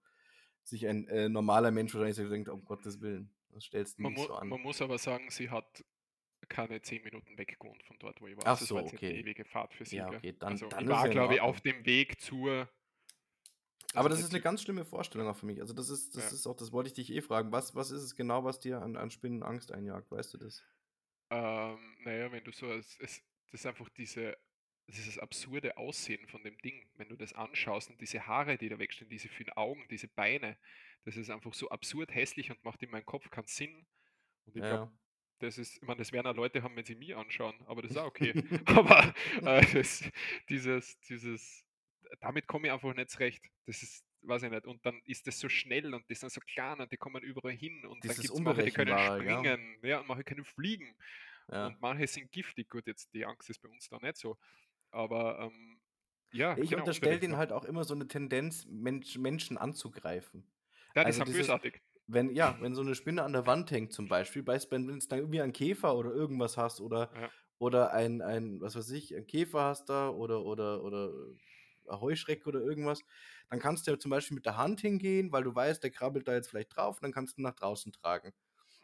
sich 0.63 0.87
ein, 0.87 1.07
äh, 1.07 1.29
normaler 1.29 1.71
Mensch 1.71 1.93
wahrscheinlich 1.93 2.17
so 2.17 2.29
denkt: 2.29 2.49
„Um 2.49 2.65
Gottes 2.65 3.01
Willen, 3.01 3.31
das 3.53 3.65
stellst 3.65 3.99
du 3.99 4.03
Man 4.03 4.13
nicht 4.13 4.21
so 4.23 4.33
an.“ 4.35 4.57
man 4.57 4.61
muss 4.61 4.81
aber 4.81 4.97
sagen, 4.97 5.29
sie 5.29 5.49
hat 5.49 5.83
keine 6.49 6.81
10 6.81 7.03
Minuten 7.03 7.37
weg 7.37 7.57
gewohnt 7.59 7.83
von 7.83 7.97
dort, 7.99 8.21
wo 8.21 8.27
ich 8.27 8.37
war. 8.37 8.47
Ach 8.47 8.59
Also, 8.59 8.67
so, 8.67 8.75
war 8.75 8.83
nicht 8.83 8.93
'ne 8.93 9.01
okay. 9.01 9.15
ewige 9.15 9.45
Fahrt 9.45 9.73
für 9.75 9.85
sie, 9.85 10.01
Ja, 10.01 10.09
okay, 10.09 10.33
dann 10.33 10.65
Also, 10.65 10.69
dann 10.69 10.89
ich 10.89 10.89
war, 10.89 11.09
glaube 11.09 11.35
ich, 11.35 11.41
auf 11.41 11.61
dem 11.61 11.85
Weg 11.85 12.21
zur 12.21 12.69
Aber 13.95 14.07
also, 14.07 14.09
das 14.09 14.21
nicht 14.21 14.23
ist 14.23 14.31
'ne 14.33 14.39
zu 14.39 14.41
ganz 14.41 14.61
schlimme 14.63 14.85
Vorstellung 14.85 15.27
auch 15.27 15.35
für 15.35 15.45
mich. 15.45 15.61
Also, 15.61 15.73
das 15.73 15.89
ist 15.89 16.15
das 16.15 16.31
Ja. 16.31 16.33
ist 16.33 16.47
auch 16.47 16.55
das 16.55 16.71
wollte 16.71 16.87
ich 16.87 16.93
dich 16.95 17.11
eh 17.11 17.21
fragen. 17.21 17.51
Was 17.51 17.75
was 17.75 17.91
ist 17.91 18.01
es 18.03 18.15
genau, 18.15 18.43
was 18.43 18.59
dir 18.59 18.81
an 18.81 18.95
an 18.97 19.11
Spinnen 19.11 19.43
Angst 19.43 19.71
einjagt? 19.71 20.11
Weißt 20.11 20.33
du 20.33 20.37
das? 20.39 20.63
Ähm, 21.31 21.97
na 22.03 22.11
ja, 22.13 22.31
wenn 22.31 22.43
du 22.43 22.51
so 22.51 22.71
es 22.71 22.97
es 22.99 23.21
das 23.51 23.61
ist 23.61 23.65
einfach 23.65 23.89
diese 23.89 24.37
dieses 24.89 25.17
absurde 25.17 25.77
Aussehen 25.77 26.27
von 26.27 26.43
dem 26.43 26.57
Ding. 26.59 26.89
Wenn 26.95 27.07
du 27.09 27.15
das 27.15 27.33
anschaust 27.33 27.89
und 27.89 28.01
diese 28.01 28.27
Haare, 28.27 28.57
die 28.57 28.67
da 28.69 28.79
wegstehen, 28.79 29.09
diese 29.09 29.29
vielen 29.29 29.51
Augen, 29.53 29.87
diese 29.89 30.07
Beine, 30.09 30.57
das 31.03 31.17
ist 31.17 31.29
einfach 31.29 31.53
so 31.53 31.69
absurd 31.69 32.13
hässlich 32.15 32.51
und 32.51 32.63
macht 32.63 32.83
in 32.83 32.91
meinem 32.91 33.05
Kopf 33.05 33.29
keinen 33.29 33.47
Sinn. 33.47 33.87
Und 34.45 34.57
ich 34.57 34.63
Ja, 34.63 34.65
glaube, 34.65 34.85
ja. 34.85 34.93
das 35.39 35.57
ist 35.57 35.77
ich 35.77 35.81
meine, 35.83 35.99
das 35.99 36.11
werden 36.13 36.27
auch 36.27 36.35
Leute 36.35 36.63
haben, 36.63 36.75
wenn 36.77 36.85
sie 36.85 36.95
mich 36.95 37.15
anschauen, 37.15 37.61
aber 37.67 37.81
das 37.83 37.91
ist 37.91 37.97
auch 37.97 38.07
okay. 38.07 38.35
Aber, 38.65 39.13
äh, 39.45 39.65
das 39.73 40.09
dieses 40.49 40.99
dieses 41.01 41.65
damit 42.21 42.47
komme 42.47 42.67
ich 42.67 42.73
einfach 42.73 42.93
nicht 42.95 43.09
zurecht. 43.11 43.49
Das 43.65 43.83
ist 43.83 44.05
weiß 44.23 44.43
ich 44.43 44.51
nicht. 44.51 44.65
Und 44.67 44.85
dann 44.85 45.01
ist 45.05 45.27
das 45.27 45.39
so 45.39 45.49
schnell 45.49 45.93
und 45.93 46.09
die 46.09 46.15
sind 46.15 46.31
so 46.31 46.41
klein 46.41 46.79
und 46.81 46.91
die 46.91 46.97
kommen 46.97 47.23
überall 47.23 47.53
hin 47.53 47.85
und 47.85 48.09
dann 48.09 48.17
Dieses 48.17 48.19
gibt's 48.19 48.45
welche, 48.45 48.63
die 48.63 48.71
können 48.71 48.97
springen, 48.97 49.79
ja, 49.83 49.99
und 49.99 50.07
manche 50.07 50.23
können 50.25 50.45
fliegen 50.45 50.95
Ja. 51.49 51.73
und 51.73 51.81
manche 51.81 52.07
sind 52.07 52.31
giftig. 52.31 52.69
Gut, 52.69 52.87
jetzt 52.87 53.13
die 53.13 53.25
Angst 53.25 53.49
ist 53.49 53.59
bei 53.61 53.69
uns 53.69 53.89
da 53.89 53.99
nicht 53.99 54.17
so, 54.17 54.37
aber, 54.91 55.39
ähm, 55.41 55.81
ja, 56.33 56.55
Ich 56.55 56.75
genau, 56.75 56.91
unterstelle 57.01 57.19
denen 57.19 57.37
halt 57.37 57.51
auch 57.51 57.63
immer 57.65 57.83
so 57.83 57.95
'ne 57.95 58.07
Tendenz, 58.07 58.65
Mensch 58.67 59.17
Menschen 59.17 59.57
anzugreifen. 59.57 60.51
Ja, 60.95 61.03
die 61.03 61.11
Also, 61.11 61.21
sind 61.21 61.27
dieses 61.27 61.55
bösartig. 61.57 61.81
wenn 62.07 62.35
ja, 62.35 62.57
wenn 62.61 62.75
so 62.75 62.83
'ne 62.83 62.95
Spinne 62.95 63.23
an 63.23 63.33
der 63.33 63.45
Wand 63.47 63.71
hängt 63.71 63.93
zum 63.93 64.07
Beispiel, 64.09 64.45
weißt 64.45 64.71
wenn 64.71 64.87
wenn's 64.87 65.07
da 65.07 65.15
irgendwie 65.17 65.41
einen 65.41 65.53
Käfer 65.53 65.95
oder 65.97 66.11
irgendwas 66.13 66.57
hast 66.57 66.81
oder 66.81 67.11
Ja. 67.11 67.33
oder 67.59 67.93
ein 67.93 68.21
ein 68.21 68.61
was 68.61 68.75
weiß 68.75 68.89
ich, 68.91 69.15
einen 69.15 69.27
Käfer 69.27 69.61
hast 69.63 69.89
da 69.89 70.09
oder 70.09 70.43
oder 70.45 70.83
oder, 70.83 71.11
'a 71.87 71.99
Heuschrecke 72.01 72.47
oder 72.49 72.61
irgendwas, 72.61 73.05
dann 73.49 73.59
kannst 73.59 73.87
du 73.87 73.91
ja 73.91 73.99
zum 73.99 74.11
Beispiel 74.11 74.35
mit 74.35 74.45
der 74.45 74.57
Hand 74.57 74.81
hingehen, 74.81 75.31
weil 75.31 75.43
du 75.43 75.53
weißt, 75.55 75.83
der 75.83 75.91
krabbelt 75.91 76.27
da 76.27 76.33
jetzt 76.35 76.49
vielleicht 76.49 76.75
drauf 76.75 76.97
und 76.97 77.03
dann 77.03 77.11
kannst 77.13 77.37
du 77.37 77.41
ihn 77.41 77.43
nach 77.45 77.55
draußen 77.55 77.91
tragen. 77.93 78.33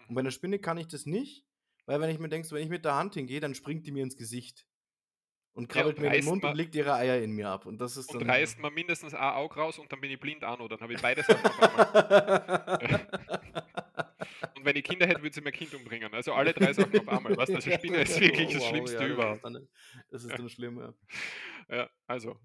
Und 0.08 0.16
Mhm. 0.16 0.18
bei 0.18 0.22
'ner 0.24 0.32
Spinne 0.32 0.60
kann 0.60 0.78
ich 0.80 0.88
das 0.90 1.06
nicht, 1.08 1.46
weil 1.88 2.02
wenn 2.02 2.12
ich 2.12 2.20
mir 2.20 2.30
denke, 2.30 2.52
wenn 2.52 2.64
ich 2.64 2.70
mit 2.70 2.86
der 2.86 2.96
Hand 2.96 3.16
hingehe, 3.16 3.42
dann 3.42 3.56
springt 3.56 3.88
die 3.88 3.92
mir 3.94 4.04
ins 4.04 4.18
Gesicht 4.18 4.66
und 5.60 5.74
Ja, 5.76 5.82
krabbelt 5.82 5.98
und 5.98 6.04
mir 6.04 6.08
in 6.08 6.14
den 6.14 6.26
Mund 6.26 6.44
und 6.44 6.56
legt 6.56 6.76
ihre 6.76 6.94
Eier 6.94 7.22
in 7.22 7.32
mir 7.34 7.50
ab. 7.50 7.66
Und 7.66 7.80
das 7.80 7.98
ist 7.98 8.10
und 8.10 8.22
dann 8.22 8.30
reißt 8.30 8.60
mir 8.60 8.72
mindestens 8.72 9.14
ein 9.14 9.34
Auge 9.34 9.56
raus 9.56 9.78
und 9.80 9.92
dann 9.92 10.00
bin 10.02 10.10
ich 10.12 10.20
blind 10.20 10.42
noch. 10.42 10.68
Dann 10.68 10.80
habe 10.80 10.94
ich 10.94 11.02
beide 11.02 11.24
Sachen 11.24 11.46
auf 11.50 11.60
einmal. 11.60 11.86
Und 14.56 14.66
wenn 14.66 14.76
ich 14.76 14.84
Kinder 14.84 15.08
hätte, 15.08 15.22
würde 15.22 15.34
sie 15.34 15.42
mein 15.42 15.54
Kind 15.54 15.74
umbringen. 15.74 16.14
Also, 16.14 16.34
alle 16.34 16.54
3 16.54 16.74
Sachen 16.74 16.98
auf 16.98 17.08
einmal, 17.08 17.36
weißt 17.36 17.54
du? 17.54 17.58
Also, 17.58 17.72
Spinne 17.72 18.02
ist 18.02 18.20
wirklich 18.20 18.50
das 18.52 18.62
Wow, 18.62 18.70
Schlimmste 18.70 18.94
ja, 18.94 19.08
das 19.08 19.10
ist 19.10 19.14
überhaupt. 19.14 19.44
dann 19.44 19.68
das 20.10 20.24
ist 20.24 20.32
Ja. 20.32 20.38
dann 20.38 20.50
schlimm, 20.50 20.80
ja. 20.80 20.94
Ja, 21.70 21.90
also, 22.08 22.40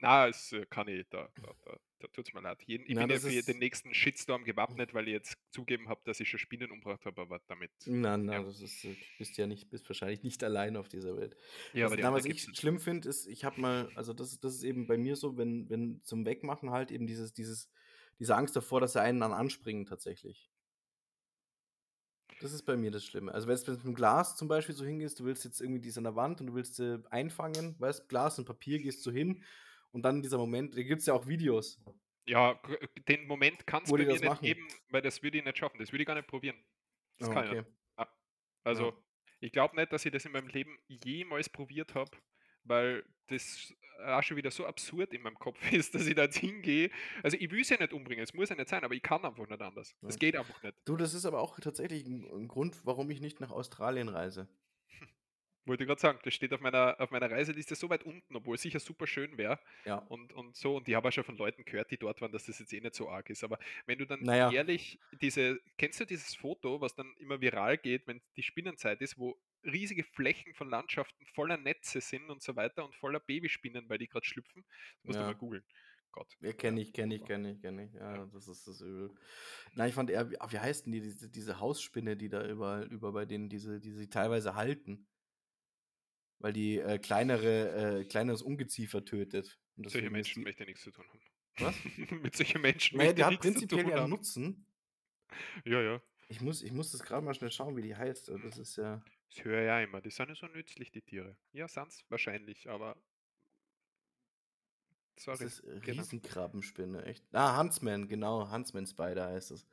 na, 0.00 0.28
es, 0.28 0.52
äh, 0.52 0.66
kann 0.66 0.88
ich 0.88 1.08
da 1.10 1.28
da 1.40 1.52
da 1.64 1.78
tut's 2.12 2.32
mir 2.32 2.40
leid. 2.40 2.62
Jeden 2.64 2.86
ich 2.86 2.94
Na, 2.94 2.98
bin 2.98 3.10
ja 3.10 3.18
für 3.20 3.30
den 3.42 3.58
nächsten 3.58 3.94
Shitstorm 3.94 4.44
gewappnet, 4.44 4.94
weil 4.94 5.08
ich 5.08 5.12
jetzt 5.14 5.36
zugegeben 5.50 5.88
habe, 5.88 6.00
dass 6.04 6.20
ich 6.20 6.28
schon 6.28 6.38
Spinnen 6.38 6.70
umgebracht 6.70 7.04
habe, 7.06 7.20
aber 7.22 7.40
damit 7.46 7.72
Na, 7.86 8.16
na, 8.16 8.34
ja. 8.36 8.44
das 8.44 8.60
ist, 8.60 8.84
äh 8.84 8.94
du 8.94 9.06
bist 9.16 9.36
ja 9.38 9.46
nicht 9.46 9.70
bist 9.70 9.88
wahrscheinlich 9.88 10.22
nicht 10.22 10.42
allein 10.44 10.76
auf 10.76 10.88
dieser 10.88 11.16
Welt. 11.16 11.36
Ja, 11.72 11.86
Was 11.86 11.92
aber 11.92 12.12
was 12.14 12.24
ich 12.24 12.42
schlimm 12.54 12.80
finde, 12.80 13.08
ist, 13.08 13.26
ich 13.26 13.44
habe 13.44 13.60
mal 13.60 13.90
also, 13.94 14.12
das 14.14 14.32
ist 14.32 14.44
das 14.44 14.54
ist 14.54 14.62
eben 14.62 14.86
bei 14.86 14.96
mir 14.96 15.16
so, 15.16 15.36
wenn 15.36 15.68
wenn 15.68 16.02
zum 16.04 16.24
Wegmachen 16.24 16.70
halt 16.70 16.90
eben 16.90 17.06
dieses 17.06 17.32
dieses 17.34 17.70
diese 18.18 18.34
Angst 18.36 18.56
davor, 18.56 18.80
dass 18.80 18.94
sie 18.94 19.00
einen 19.02 19.20
dann 19.20 19.32
anspringen 19.32 19.86
tatsächlich. 19.86 20.50
Das 22.40 22.52
ist 22.52 22.62
bei 22.62 22.76
mir 22.76 22.90
das 22.90 23.04
Schlimme. 23.04 23.32
Also, 23.34 23.48
wenn's 23.48 23.66
wenn's 23.66 23.82
mit'm 23.82 23.94
Glas 23.94 24.36
zum 24.36 24.46
Beispiel 24.48 24.74
so 24.74 24.84
hingehst, 24.84 25.18
du 25.18 25.24
willst 25.24 25.44
jetzt 25.44 25.60
irgendwie 25.60 25.80
die 25.80 25.92
an 25.96 26.04
der 26.04 26.14
Wand 26.14 26.40
und 26.40 26.48
du 26.48 26.54
willst 26.54 26.76
sie 26.76 27.02
einfangen, 27.10 27.74
weißt, 27.78 28.08
Glas 28.08 28.38
und 28.38 28.44
Papier, 28.44 28.78
gehst 28.78 29.02
so 29.02 29.10
hin 29.10 29.42
und 29.92 30.02
dann 30.02 30.22
dieser 30.22 30.38
Moment 30.38 30.76
da 30.76 30.82
gibt's 30.82 31.06
ja 31.06 31.14
auch 31.14 31.26
Videos 31.28 31.80
Ja, 32.26 32.60
den 33.08 33.26
Moment 33.26 33.66
kann's 33.66 33.92
wo 33.92 33.96
bei 33.96 34.04
mir 34.04 34.06
das 34.06 34.20
nicht 34.20 34.22
machen. 34.22 34.42
geben, 34.42 34.68
weil 34.90 35.00
das 35.02 35.22
würde 35.22 35.38
ich 35.38 35.44
nicht 35.44 35.56
schaffen. 35.58 35.78
Das 35.78 35.92
würde 35.92 36.02
ich 36.02 36.06
gar 36.06 36.14
nicht 36.14 36.28
probieren. 36.28 36.62
Das 37.18 37.28
Ah, 37.28 37.30
kann 37.30 37.44
ich 37.44 37.50
okay. 37.50 37.62
nicht. 37.62 37.64
Ja. 37.98 38.08
Ja. 38.72 38.90
Also, 38.90 39.02
ich 39.40 39.52
glaube 39.52 39.76
nicht, 39.76 39.92
dass 39.92 40.04
ich 40.04 40.12
das 40.12 40.24
in 40.26 40.32
meinem 40.32 40.48
Leben 40.48 40.78
jemals 40.88 41.48
probiert 41.48 41.94
habe, 41.94 42.18
weil 42.64 43.04
das 43.28 43.72
auch 44.04 44.22
schon 44.22 44.36
wieder 44.36 44.50
so 44.50 44.66
absurd 44.66 45.14
in 45.14 45.22
meinem 45.22 45.38
Kopf 45.38 45.60
ist, 45.72 45.94
dass 45.94 46.06
ich 46.06 46.14
da 46.14 46.28
hingehe. 46.28 46.90
Also, 47.22 47.36
ich 47.38 47.50
will 47.50 47.64
sie 47.64 47.74
ja 47.74 47.80
nicht 47.80 47.92
umbringen, 47.94 48.24
es 48.24 48.34
muss 48.34 48.50
ja 48.50 48.56
nicht 48.56 48.68
sein, 48.68 48.84
aber 48.84 48.94
ich 48.94 49.02
kann 49.02 49.24
einfach 49.24 49.48
nicht 49.48 49.62
anders. 49.62 49.96
Ja. 50.02 50.08
Das 50.08 50.18
geht 50.18 50.36
einfach 50.36 50.62
nicht. 50.62 50.76
Du, 50.86 50.96
das 50.96 51.14
ist 51.14 51.26
aber 51.26 51.40
auch 51.40 51.60
tatsächlich 51.60 52.04
'n 52.06 52.24
'n 52.24 52.48
Grund, 52.48 52.84
warum 52.84 53.10
ich 53.10 53.20
nicht 53.20 53.40
nach 53.40 53.52
Australien 53.52 54.08
reise. 54.08 54.48
Wollte 55.68 55.86
grad 55.86 56.00
sagen, 56.00 56.18
das 56.24 56.34
steht 56.34 56.52
auf 56.52 56.60
meiner 56.60 57.00
auf 57.00 57.10
meiner 57.10 57.30
Reiseliste 57.30 57.74
so 57.76 57.88
weit 57.90 58.02
unten, 58.04 58.34
obwohl 58.36 58.56
es 58.56 58.62
sicher 58.62 58.80
superschön 58.80 59.38
wäre 59.38 59.60
Ja. 59.84 60.08
und 60.08 60.32
und 60.32 60.56
so. 60.56 60.76
Und 60.76 60.88
ich 60.88 60.94
habe 60.94 61.08
auch 61.08 61.12
schon 61.12 61.24
von 61.24 61.36
Leuten 61.36 61.64
gehört, 61.64 61.90
die 61.90 61.98
dort 61.98 62.20
waren, 62.20 62.32
dass 62.32 62.46
das 62.46 62.58
jetzt 62.58 62.72
eh 62.72 62.80
nicht 62.80 62.94
so 62.94 63.08
arg 63.10 63.30
ist. 63.30 63.44
Aber 63.44 63.58
wenn 63.86 63.98
du 63.98 64.06
dann 64.06 64.26
Na 64.26 64.36
ja. 64.36 64.48
ehrlich 64.48 65.00
diese 65.12 65.60
kennst 65.76 66.00
du 66.00 66.04
dieses 66.06 66.34
Foto, 66.34 66.80
was 66.80 66.94
dann 66.94 67.14
immer 67.18 67.40
viral 67.40 67.78
geht, 67.78 68.06
wenn 68.06 68.22
die 68.36 68.42
Spinnenzeit 68.42 69.00
ist, 69.02 69.18
wo 69.18 69.38
riesige 69.64 70.04
Flächen 70.04 70.54
von 70.54 70.68
Landschaften 70.70 71.26
voller 71.26 71.56
Netze 71.56 72.00
sind 72.00 72.30
und 72.30 72.42
so 72.42 72.56
weiter 72.56 72.84
und 72.84 72.94
voller 72.96 73.20
Babyspinnen, 73.20 73.88
weil 73.88 73.98
die 73.98 74.08
grad 74.08 74.24
schlüpfen? 74.26 74.64
Das 74.98 75.04
musst 75.04 75.20
du 75.20 75.24
mal 75.24 75.34
Ja. 75.34 75.36
googeln. 75.36 75.64
Gott, 76.12 76.36
Ja, 76.40 76.48
ja, 76.48 76.52
kenne 76.52 76.80
ich, 76.80 76.92
kenne 76.92 77.16
ich, 77.16 77.24
kenne 77.24 77.52
ich, 77.52 77.60
kenne 77.60 77.84
ich. 77.86 77.94
Ja. 77.94 78.18
Ja, 78.18 78.26
das 78.26 78.46
ist 78.48 78.66
das 78.68 78.80
Übel. 78.80 79.14
Nein, 79.74 79.88
ich 79.88 79.94
fand 79.94 80.10
eher 80.10 80.30
wie 80.30 80.36
wie 80.50 80.58
heißt 80.58 80.86
denn 80.86 80.92
die, 80.92 81.00
diese 81.00 81.28
diese 81.30 81.60
Hausspinne, 81.60 82.16
die 82.16 82.28
da 82.28 82.46
überall 82.46 82.84
über 82.92 83.12
bei 83.12 83.26
denen 83.26 83.48
diese 83.48 83.80
die 83.80 83.90
sie 83.92 84.08
teilweise 84.08 84.54
halten 84.54 85.06
weil 86.38 86.52
die, 86.52 86.78
äh, 86.78 86.98
kleinere 86.98 88.00
äh, 88.00 88.04
kleineres 88.04 88.42
Ungeziefer 88.42 89.04
tötet 89.04 89.58
und 89.76 89.84
Mit 89.84 89.90
solchen 89.90 90.10
deswegen 90.10 90.14
ist 90.16 90.36
Menschen 90.36 90.42
möchte 90.44 90.62
ich 90.64 90.68
nix 90.68 90.82
zu 90.82 90.90
tun 90.92 91.06
haben. 91.08 91.22
Was? 91.58 91.84
Mit 92.22 92.36
solchen 92.36 92.60
Menschen 92.62 92.96
Na 92.96 93.04
ja, 93.04 93.12
möchte 93.12 93.14
die 93.14 93.22
ich 93.22 93.26
hat 93.26 93.30
nix 93.30 93.52
zu 93.52 93.66
prinzipiell 93.66 93.66
tun 93.66 93.88
ja 93.88 94.00
haben. 94.00 94.08
Nutzen. 94.08 94.66
Ja, 95.64 95.80
ja. 95.82 96.02
Ich 96.28 96.40
muss 96.40 96.62
ich 96.62 96.72
muss 96.72 96.90
das 96.92 97.02
grad 97.02 97.22
mal 97.24 97.34
schnell 97.34 97.50
schauen, 97.50 97.76
wie 97.76 97.82
die 97.82 97.94
heißt. 97.96 98.30
Also, 98.30 98.38
das 98.38 98.56
ist 98.58 98.76
ja 98.76 99.04
Das 99.30 99.44
höre 99.44 99.62
ja 99.62 99.80
immer. 99.80 100.00
Die 100.02 100.10
sind 100.10 100.28
ja 100.28 100.34
so 100.34 100.46
nützlich, 100.48 100.90
die 100.92 101.02
Tiere. 101.02 101.36
Ja, 101.52 101.68
sind's 101.68 102.04
wahrscheinlich, 102.10 102.68
aber 102.68 102.96
Das 105.26 105.40
Sorry, 105.40 105.44
ist 105.46 105.62
genau. 105.80 106.02
Riesenkrabbenspinne, 106.02 107.04
echt. 107.04 107.24
Ah, 107.32 107.58
Huntsman, 107.58 108.08
genau, 108.08 108.50
Huntsman 108.50 108.86
Spider 108.86 109.26
heißt 109.28 109.50
es. 109.50 109.66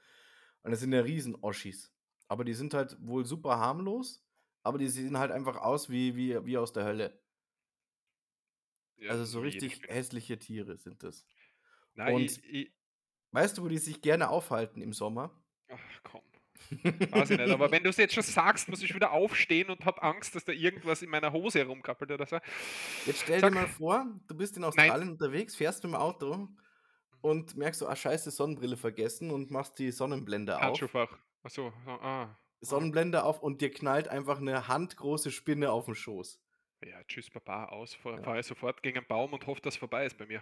Und 0.64 0.72
das 0.72 0.80
sind 0.80 0.92
ja 0.94 1.02
Riesen-Oschis. 1.02 1.94
Aber 2.28 2.44
die 2.44 2.56
sind 2.56 2.74
halt 2.74 2.98
wohl 3.06 3.26
super 3.26 3.60
harmlos, 3.60 4.25
aber 4.66 4.78
die 4.80 4.88
sehen 4.90 5.18
halt 5.20 5.32
einfach 5.32 5.58
aus 5.58 5.90
wie 5.90 6.16
wie 6.16 6.46
wie 6.46 6.58
aus 6.58 6.74
der 6.74 6.86
Hölle. 6.86 7.22
Ja, 8.98 9.16
Also, 9.16 9.24
so 9.26 9.40
richtig 9.40 9.84
hässliche 9.88 10.40
Tiere 10.40 10.78
sind 10.78 11.04
das. 11.04 11.26
Na, 11.96 12.12
Und 12.12 12.42
ich 12.42 12.44
ich 12.44 12.74
weißt 13.32 13.58
du, 13.58 13.64
wo 13.64 13.68
die 13.70 13.78
sich 13.80 14.02
gerne 14.02 14.30
aufhalten 14.30 14.82
im 14.82 14.94
Sommer? 14.94 15.44
Ach 15.70 16.00
komm. 16.04 16.22
Weiß 17.12 17.32
ich 17.32 17.38
nicht, 17.38 17.50
aber 17.52 17.72
wenn 17.72 17.84
du's 17.84 17.98
jetzt 17.98 18.16
schon 18.16 18.24
sagst, 18.24 18.70
muss 18.70 18.84
ich 18.84 18.96
wieder 18.96 19.12
aufstehen 19.12 19.70
und 19.70 19.86
habe 19.86 20.04
Angst, 20.04 20.36
dass 20.36 20.46
da 20.46 20.52
irgendwas 20.54 21.02
in 21.02 21.10
meiner 21.10 21.32
Hose 21.34 21.60
herumkrabbelt 21.60 22.12
oder 22.12 22.26
so. 22.28 22.40
Jetzt 23.04 23.22
stell 23.22 23.42
dir 23.42 23.52
Sag 23.52 23.54
mal 23.54 23.68
vor, 23.68 24.06
du 24.28 24.36
bist 24.36 24.58
in 24.58 24.64
Nein. 24.74 24.94
Australien 24.94 25.10
unterwegs, 25.12 25.56
fährst 25.56 25.84
mit'm 25.86 25.96
Auto 25.96 26.50
und 27.22 27.56
merkst 27.58 27.80
so: 27.82 27.88
„Ah, 27.88 27.96
scheiße, 27.96 28.32
Sonnenbrille 28.32 28.78
vergessen“ 28.78 29.32
und 29.32 29.52
machst 29.52 29.80
die 29.80 29.92
Sonnenblende 29.92 30.62
auf. 30.62 30.84
Handschuhfach. 30.84 31.18
Ach 31.44 31.50
so, 31.50 31.72
ah. 31.88 32.38
Sonnenblende 32.62 33.24
auf 33.24 33.42
und 33.42 33.62
dir 33.62 33.72
knallt 33.72 34.08
einfach 34.10 34.40
'ne 34.40 34.68
handgroße 34.68 35.32
Spinne 35.32 35.72
auf'n 35.72 35.96
Schoß. 35.96 36.42
Ja, 36.82 37.04
tschüss 37.04 37.30
Baba, 37.30 37.66
aus. 37.66 37.96
Fahr 37.96 38.18
Ja. 38.18 38.24
fahre 38.24 38.40
ich 38.40 38.46
sofort 38.46 38.82
gegen 38.82 38.98
'n 39.00 39.06
Baum 39.08 39.34
und 39.34 39.46
hoffe, 39.46 39.60
dass 39.62 39.76
vorbei 39.76 40.06
ist 40.06 40.18
bei 40.18 40.26
mir. 40.26 40.42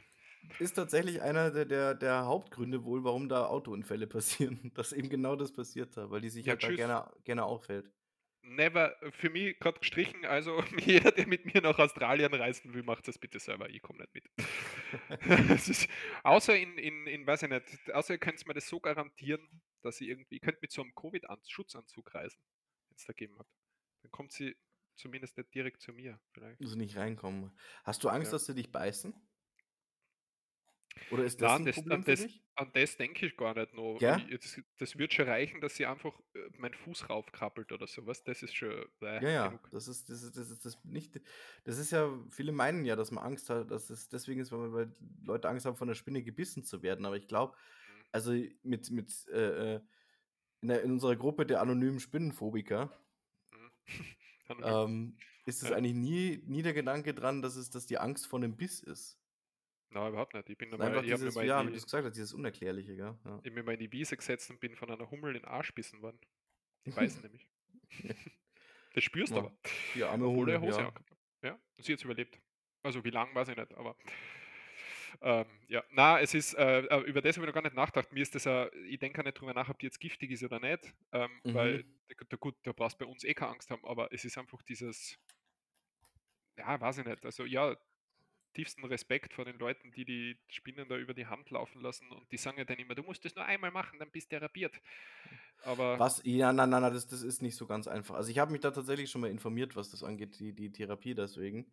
Ist 0.58 0.74
tatsächlich 0.74 1.22
einer 1.22 1.52
der 1.52 1.66
der 1.66 1.94
der 1.96 2.26
Hauptgründe 2.26 2.84
wohl, 2.86 3.04
warum 3.04 3.30
da 3.30 3.46
Autounfälle 3.48 4.08
passieren, 4.08 4.72
dass 4.74 4.92
eben 4.92 5.10
genau 5.10 5.36
das 5.36 5.52
passiert 5.54 5.96
da, 5.98 6.10
weil 6.10 6.22
die 6.22 6.30
sich 6.30 6.48
Ja, 6.48 6.56
halt 6.56 6.64
da 6.64 6.72
gerne 6.72 7.12
gerne 7.24 7.46
aufhält. 7.46 7.92
Never 8.46 8.94
für 9.12 9.30
mich 9.30 9.58
grad 9.60 9.80
gestrichen, 9.80 10.26
also 10.26 10.62
jeder, 10.86 11.12
der 11.14 11.28
mit 11.28 11.46
mir 11.46 11.62
nach 11.62 11.80
Australien 11.80 12.34
reisen 12.34 12.74
will, 12.74 12.84
macht 12.84 13.08
das 13.08 13.18
bitte 13.18 13.40
selber. 13.40 13.70
Ich 13.70 13.82
komme 13.82 14.00
nicht 14.00 14.14
mit. 14.14 14.26
Es 15.50 15.70
ist 15.70 15.88
außer 16.24 16.56
in 16.58 16.78
in 16.78 17.08
in 17.08 17.26
weiß 17.28 17.44
ich 17.44 17.50
nicht, 17.50 17.92
außer 17.94 18.14
ihr 18.14 18.20
könnt's 18.20 18.46
mir 18.46 18.54
das 18.54 18.68
so 18.68 18.80
garantieren, 18.80 19.62
dass 19.86 19.98
sie 19.98 20.10
irgendwie, 20.10 20.36
ihr 20.36 20.42
könnt 20.42 20.62
mit 20.62 20.72
so 20.72 20.82
einem 20.82 20.96
Covid-Schutzanzug 20.96 22.14
reisen, 22.16 22.42
wenn 22.90 22.96
es 22.98 23.06
da 23.06 23.14
gegeben 23.14 23.40
hat. 23.40 23.48
Dann 24.04 24.12
kommt 24.12 24.32
sie 24.34 24.56
zumindest 24.96 25.38
nicht 25.38 25.54
direkt 25.54 25.82
zu 25.82 25.94
mir. 25.94 26.20
Vielleicht. 26.34 26.62
Muss 26.62 26.76
nicht 26.76 26.98
reinkommen. 26.98 27.52
Hast 27.84 28.04
du 28.04 28.10
Angst, 28.10 28.32
Ja. 28.32 28.32
dass 28.32 28.46
sie 28.48 28.56
dich 28.56 28.72
beißen? 28.72 29.14
Oder 31.10 31.24
ist 31.26 31.42
das 31.42 31.58
Nein, 31.58 31.62
ein 31.62 31.66
das, 31.66 31.76
Problem 31.76 31.92
an, 31.92 32.04
das, 32.04 32.28
an 32.56 32.72
das 32.74 32.98
denke 32.98 33.26
ich 33.26 33.36
gar 33.38 33.56
nicht 33.56 33.74
noch. 33.74 34.04
Ich, 34.06 34.40
das, 34.40 34.62
das 34.78 34.98
wird 34.98 35.14
schon 35.14 35.28
reichen, 35.28 35.60
dass 35.62 35.76
sie 35.76 35.86
einfach 35.86 36.20
äh, 36.34 36.50
meinen 36.58 36.74
Fuß 36.76 37.10
raufkrabbelt 37.10 37.72
oder 37.72 37.88
sowas. 37.88 38.24
Das 38.24 38.44
ist 38.44 38.56
schon 38.56 38.86
äh, 39.02 39.22
Ja, 39.22 39.30
ja, 39.30 39.48
genug. 39.48 39.72
das 39.72 39.88
ist, 39.88 40.10
das 40.10 40.24
ist, 40.24 40.38
das 40.38 40.50
ist 40.50 40.66
das 40.66 40.84
nicht. 40.84 41.20
Das 41.64 41.78
ist 41.78 41.92
ja, 41.92 42.10
viele 42.30 42.52
meinen 42.52 42.86
ja, 42.86 42.96
dass 42.96 43.12
man 43.12 43.24
Angst 43.24 43.50
hat, 43.50 43.72
dass 43.72 43.90
es 43.90 44.10
deswegen 44.10 44.42
ist, 44.42 44.52
weil, 44.52 44.74
weil 44.74 44.94
Leute 45.24 45.50
Angst 45.50 45.66
haben, 45.66 45.78
von 45.78 45.88
der 45.88 45.96
Spinne 45.96 46.24
gebissen 46.24 46.64
zu 46.64 46.82
werden. 46.84 47.06
Aber 47.06 47.16
ich 47.18 47.28
glaube. 47.28 47.56
Also 48.14 48.32
mit, 48.64 48.90
mit 48.92 49.28
äh, 49.28 49.76
äh, 49.76 49.82
in, 50.62 50.70
der, 50.70 50.82
in 50.84 50.92
unserer 50.92 51.16
Gruppe 51.18 51.46
der 51.46 51.60
anonymen 51.62 52.00
Spinnenphobiker 52.00 52.90
Mhm. 53.52 53.72
Ähm, 54.64 55.18
ist 55.46 55.64
es 55.64 55.70
Ja. 55.70 55.76
eigentlich 55.78 55.96
nie, 55.96 56.42
nie 56.46 56.62
der 56.62 56.74
Gedanke 56.74 57.14
dran, 57.14 57.42
dass 57.42 57.56
es, 57.56 57.70
dass 57.70 57.86
die 57.86 57.98
Angst 57.98 58.28
vor 58.28 58.40
einem 58.40 58.56
Biss 58.56 58.82
ist. 58.82 59.18
Nein, 59.90 60.10
überhaupt 60.10 60.34
nicht. 60.34 60.50
Ich 60.50 60.58
bin 60.58 60.68
Es 60.70 60.72
normal, 60.72 60.90
einfach 60.90 61.04
ich 61.04 61.12
dieses, 61.12 61.36
mal 61.36 61.46
ja, 61.46 61.62
in 61.62 61.68
wie 61.68 61.72
du 61.72 61.78
es 61.78 61.84
gesagt 61.86 62.06
hast, 62.06 62.16
dieses 62.16 62.34
Unerklärliche, 62.34 62.96
gell? 62.96 63.18
Ja. 63.26 63.40
ich 63.44 63.52
mir 63.54 63.64
mal 63.64 63.74
in 63.74 63.80
die 63.80 63.92
Wiese 63.92 64.16
gesetzt 64.18 64.50
und 64.50 64.60
bin 64.60 64.76
von 64.76 64.90
einer 64.92 65.10
Hummel 65.10 65.36
in 65.36 65.42
den 65.42 65.46
Arsch 65.50 65.74
bissen 65.74 66.02
worden. 66.02 66.20
Die 66.86 66.92
beißen 66.92 67.22
nämlich. 67.24 67.48
Das 68.94 69.04
spürst 69.04 69.32
du 69.32 69.38
Ja, 69.38 69.42
aber. 69.44 69.54
Die 69.96 70.04
arme 70.04 70.26
Hummel, 70.28 70.60
Hose 70.62 70.80
ja. 70.82 70.94
Ja, 71.42 71.60
sie 71.80 71.94
hat 71.94 72.04
überlebt. 72.04 72.40
Also 72.84 73.04
wie 73.04 73.10
lang, 73.12 73.34
weiß 73.34 73.48
ich 73.50 73.56
nicht, 73.58 73.74
aber 73.76 73.96
ähm, 75.22 75.46
ja, 75.68 75.84
na, 75.92 76.20
es 76.20 76.34
ist, 76.34 76.54
äh, 76.56 76.80
äh, 76.82 77.00
über 77.02 77.22
das 77.22 77.36
habe 77.38 77.46
ich 77.46 77.48
noch 77.48 77.54
gar 77.54 77.64
nicht 77.64 77.76
nachgedacht. 77.76 78.12
Mir 78.12 78.22
ist 78.22 78.36
das, 78.36 78.46
äh, 78.46 78.70
ich 78.88 79.00
denke 79.00 79.22
auch 79.22 79.26
nicht 79.26 79.40
drüber 79.40 79.54
nach, 79.54 79.70
ob 79.70 79.80
die 79.80 79.86
jetzt 79.86 80.00
giftig 80.00 80.32
ist 80.32 80.44
oder 80.44 80.60
nicht, 80.60 80.94
ähm, 81.12 81.44
weil, 81.52 81.84
Mhm. 81.84 81.84
da- 82.10 82.26
da, 82.30 82.38
gut, 82.38 82.56
da 82.64 82.72
brauchst 82.74 83.00
du 83.00 83.06
bei 83.06 83.12
uns 83.12 83.24
eh 83.24 83.34
keine 83.34 83.52
Angst 83.52 83.70
haben, 83.70 83.86
aber 83.86 84.12
es 84.14 84.26
ist 84.26 84.38
einfach 84.38 84.62
dieses, 84.64 85.18
ja, 86.58 86.80
weiß 86.80 87.00
ich 87.00 87.06
nicht, 87.06 87.26
also 87.26 87.46
ja, 87.46 87.76
tiefsten 88.54 88.86
Respekt 88.86 89.34
vor 89.34 89.46
den 89.46 89.58
Leuten, 89.60 89.92
die 89.94 90.06
die 90.06 90.40
Spinnen 90.50 90.90
da 90.90 90.98
über 90.98 91.14
die 91.14 91.28
Hand 91.28 91.50
laufen 91.52 91.82
lassen 91.82 92.12
und 92.12 92.32
die 92.32 92.38
sagen 92.38 92.58
ja 92.60 92.66
dann 92.66 92.80
immer, 92.80 92.96
du 92.96 93.04
musst 93.04 93.26
das 93.26 93.36
nur 93.36 93.46
einmal 93.46 93.72
machen, 93.72 94.00
dann 94.00 94.12
bist 94.12 94.32
du 94.32 94.38
therapiert. 94.38 94.82
Aber 95.62 96.00
Was? 96.00 96.22
Ja, 96.26 96.52
nein, 96.54 96.70
nein, 96.70 96.82
nein, 96.82 96.94
das, 96.94 97.08
das 97.08 97.22
ist 97.22 97.42
nicht 97.42 97.56
so 97.56 97.68
ganz 97.68 97.88
einfach. 97.88 98.16
Also 98.16 98.30
ich 98.32 98.40
habe 98.40 98.52
mich 98.52 98.62
da 98.62 98.72
tatsächlich 98.72 99.12
schon 99.12 99.22
mal 99.22 99.30
informiert, 99.30 99.76
was 99.76 99.90
das 99.92 100.04
angeht, 100.04 100.40
die, 100.40 100.54
die 100.54 100.72
Therapie 100.72 101.14
deswegen. 101.14 101.72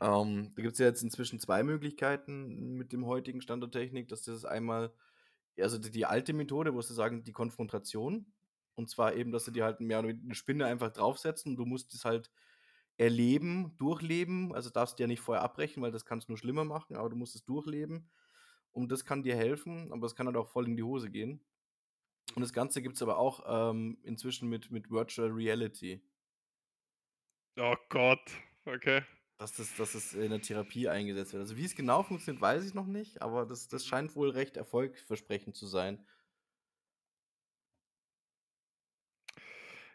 Mhm. 0.00 0.06
Ähm, 0.06 0.52
da 0.54 0.62
gibt 0.62 0.74
es 0.74 0.78
ja 0.78 0.86
jetzt 0.86 1.02
inzwischen 1.02 1.38
zwei 1.38 1.62
Möglichkeiten 1.62 2.76
mit 2.76 2.92
dem 2.92 3.06
heutigen 3.06 3.40
Stand 3.40 3.62
der 3.62 3.70
Technik. 3.70 4.08
Das 4.08 4.26
ist 4.28 4.44
einmal, 4.44 4.92
also 5.58 5.78
die, 5.78 5.90
die 5.90 6.06
alte 6.06 6.32
Methode, 6.32 6.74
wo 6.74 6.80
sie 6.82 6.94
sagen, 6.94 7.24
die 7.24 7.32
Konfrontation. 7.32 8.26
Und 8.74 8.88
zwar 8.88 9.14
eben, 9.14 9.32
dass 9.32 9.44
sie 9.44 9.52
dir 9.52 9.64
halt 9.64 9.80
mehr 9.80 9.98
eine 9.98 10.34
Spinne 10.34 10.66
einfach 10.66 10.90
draufsetzen 10.90 11.52
und 11.52 11.56
du 11.56 11.66
musst 11.66 11.92
es 11.94 12.04
halt 12.04 12.30
erleben, 12.96 13.76
durchleben. 13.78 14.54
Also 14.54 14.70
darfst 14.70 14.98
du 14.98 15.02
ja 15.02 15.06
nicht 15.06 15.20
vorher 15.20 15.42
abbrechen, 15.42 15.82
weil 15.82 15.92
das 15.92 16.04
kann 16.04 16.18
es 16.18 16.28
nur 16.28 16.38
schlimmer 16.38 16.64
machen, 16.64 16.96
aber 16.96 17.10
du 17.10 17.16
musst 17.16 17.34
es 17.34 17.44
durchleben. 17.44 18.10
Und 18.72 18.90
das 18.90 19.04
kann 19.04 19.22
dir 19.22 19.36
helfen, 19.36 19.92
aber 19.92 20.06
es 20.06 20.14
kann 20.14 20.26
halt 20.26 20.36
auch 20.36 20.48
voll 20.48 20.66
in 20.66 20.76
die 20.76 20.82
Hose 20.82 21.10
gehen. 21.10 21.44
Und 22.34 22.40
das 22.40 22.52
Ganze 22.52 22.80
gibt 22.80 22.96
es 22.96 23.02
aber 23.02 23.18
auch 23.18 23.70
ähm, 23.70 23.98
inzwischen 24.02 24.48
mit, 24.48 24.70
mit 24.70 24.90
Virtual 24.90 25.30
Reality. 25.30 26.00
oh 27.58 27.76
Gott, 27.90 28.30
okay. 28.64 29.02
Dass 29.42 29.54
das, 29.54 29.74
dass 29.74 29.94
das 29.94 30.14
in 30.14 30.30
der 30.30 30.40
Therapie 30.40 30.88
eingesetzt 30.88 31.32
wird. 31.32 31.40
Also 31.40 31.56
wie 31.56 31.64
es 31.64 31.74
genau 31.74 32.04
funktioniert, 32.04 32.40
weiß 32.40 32.64
ich 32.64 32.74
noch 32.74 32.86
nicht, 32.86 33.22
aber 33.22 33.44
das, 33.44 33.66
das 33.66 33.84
scheint 33.84 34.14
wohl 34.14 34.30
recht 34.30 34.56
erfolgversprechend 34.56 35.56
zu 35.56 35.66
sein. 35.66 35.98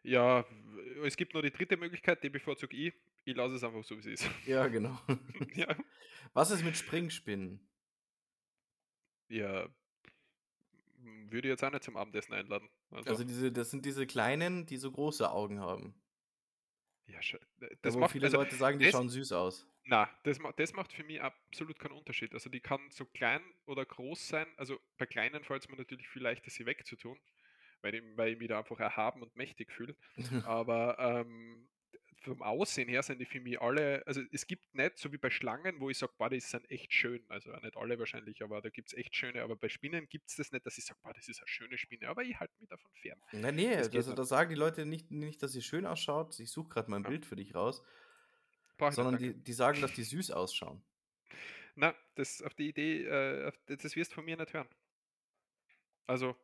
Ja, 0.03 0.45
es 1.05 1.15
gibt 1.15 1.33
nur 1.33 1.41
die 1.43 1.51
dritte 1.51 1.77
Möglichkeit, 1.77 2.21
die 2.23 2.29
bevorzuge 2.29 2.75
ich. 2.75 2.93
Ich 3.23 3.37
lasse 3.37 3.55
es 3.55 3.63
einfach 3.63 3.85
so, 3.85 3.95
wie 3.95 3.99
es 3.99 4.21
ist. 4.21 4.29
Ja, 4.45 4.67
genau. 4.67 4.99
ja, 5.55 5.73
Was 6.33 6.51
ist 6.51 6.65
mit 6.65 6.75
Springspinnen? 6.75 7.61
ja, 9.29 9.69
würde 11.29 11.47
ich 11.47 11.51
jetzt 11.51 11.63
auch 11.63 11.71
nicht 11.71 11.85
zum 11.85 11.95
Abendessen 11.95 12.33
einladen. 12.33 12.67
Also, 12.91 13.09
Also 13.09 13.23
diese, 13.23 13.49
das 13.53 13.71
sind 13.71 13.85
diese 13.85 14.05
kleinen, 14.05 14.65
die 14.65 14.75
so 14.75 14.91
große 14.91 15.31
Augen 15.31 15.61
haben. 15.61 15.95
Ja, 17.07 17.19
das 17.81 17.95
wo 17.95 17.99
macht, 17.99 18.11
viele 18.11 18.25
also, 18.25 18.37
Leute 18.37 18.55
sagen, 18.55 18.79
die 18.79 18.85
das, 18.85 18.91
schauen 18.91 19.09
süß 19.09 19.31
aus. 19.31 19.67
na, 19.85 20.09
das, 20.23 20.39
das 20.57 20.73
macht 20.73 20.93
für 20.93 21.03
mich 21.03 21.21
absolut 21.21 21.79
keinen 21.79 21.93
Unterschied. 21.93 22.33
Also, 22.33 22.49
die 22.49 22.59
kann 22.59 22.81
so 22.91 23.05
klein 23.05 23.41
oder 23.65 23.85
groß 23.85 24.27
sein. 24.27 24.47
Also, 24.57 24.79
bei 24.97 25.05
kleinen 25.05 25.43
fällt 25.43 25.63
es 25.63 25.69
mir 25.69 25.77
natürlich 25.77 26.07
viel 26.09 26.21
leichter, 26.23 26.49
sie 26.49 26.65
wegzutun, 26.65 27.19
weil 27.81 27.95
ich, 27.95 28.03
weil 28.15 28.33
ich 28.33 28.39
mich 28.39 28.49
da 28.49 28.59
einfach 28.59 28.79
erhaben 28.79 29.21
und 29.23 29.35
mächtig 29.35 29.71
fühle. 29.71 29.95
Aber 30.45 30.97
ähm, 30.99 31.69
vom 32.27 32.41
Aussehen 32.43 32.89
her 32.89 33.03
sind 33.03 33.19
die 33.19 33.25
für 33.25 33.39
mich 33.39 33.59
alle, 33.61 34.05
also 34.07 34.21
es 34.31 34.47
gibt 34.47 34.73
nicht, 34.75 34.97
so 34.99 35.11
wie 35.13 35.17
bei 35.17 35.29
Schlangen, 35.29 35.79
wo 35.79 35.89
ich 35.89 35.97
sage, 35.97 36.13
boah, 36.17 36.29
die 36.29 36.39
sind 36.39 36.69
echt 36.71 36.93
schön. 36.93 37.25
Also 37.29 37.51
nicht 37.57 37.77
alle 37.77 37.99
wahrscheinlich, 37.99 38.41
aber 38.43 38.61
da 38.61 38.69
gibt 38.69 38.89
es 38.89 38.97
echt 38.97 39.15
schöne. 39.15 39.41
Aber 39.43 39.55
bei 39.55 39.69
Spinnen 39.69 40.07
gibt 40.09 40.29
es 40.29 40.35
das 40.37 40.51
nicht, 40.51 40.65
dass 40.65 40.77
ich 40.77 40.85
sage, 40.85 40.99
boah, 41.03 41.13
das 41.13 41.27
ist 41.27 41.39
eine 41.39 41.47
schöne 41.47 41.77
Spinne. 41.77 42.09
Aber 42.09 42.23
ich 42.23 42.39
halte 42.39 42.53
mich 42.59 42.69
davon 42.69 42.91
fern. 42.93 43.21
Na, 43.31 43.51
nee, 43.51 43.75
Das 43.91 43.93
also, 43.95 44.13
da 44.13 44.23
sagen 44.25 44.49
die 44.49 44.55
Leute 44.55 44.85
nicht, 44.85 45.11
nicht, 45.11 45.41
dass 45.43 45.51
sie 45.51 45.61
schön 45.61 45.85
ausschaut. 45.85 46.39
Ich 46.39 46.51
suche 46.51 46.69
gerade 46.69 46.89
mal 46.89 46.97
ein 46.97 47.05
Ja, 47.05 47.05
Bild 47.05 47.25
für 47.25 47.35
dich 47.35 47.55
raus. 47.55 47.83
nicht, 48.79 48.97
Sondern 48.97 49.17
die, 49.17 49.43
die 49.43 49.53
sagen, 49.53 49.81
dass 49.81 49.93
die 49.93 50.03
süß 50.03 50.31
ausschauen. 50.31 50.83
Na, 51.75 51.95
das 52.15 52.41
auf 52.41 52.53
die 52.55 52.69
Idee, 52.69 53.03
äh, 53.05 53.51
das 53.67 53.95
wirst 53.95 54.11
du 54.11 54.15
von 54.15 54.25
mir 54.25 54.37
nicht 54.37 54.53
hören. 54.53 54.67
Also, 56.07 56.35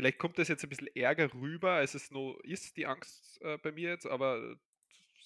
vielleicht 0.00 0.18
kommt 0.18 0.38
das 0.38 0.48
jetzt 0.48 0.62
ein 0.62 0.70
bisschen 0.70 0.88
Ärger 0.96 1.32
rüber, 1.34 1.72
als 1.72 1.94
es 1.94 2.10
noch 2.10 2.38
ist, 2.42 2.78
die 2.78 2.86
Angst 2.86 3.38
äh, 3.42 3.58
bei 3.58 3.70
mir 3.70 3.90
jetzt, 3.90 4.06
aber 4.06 4.56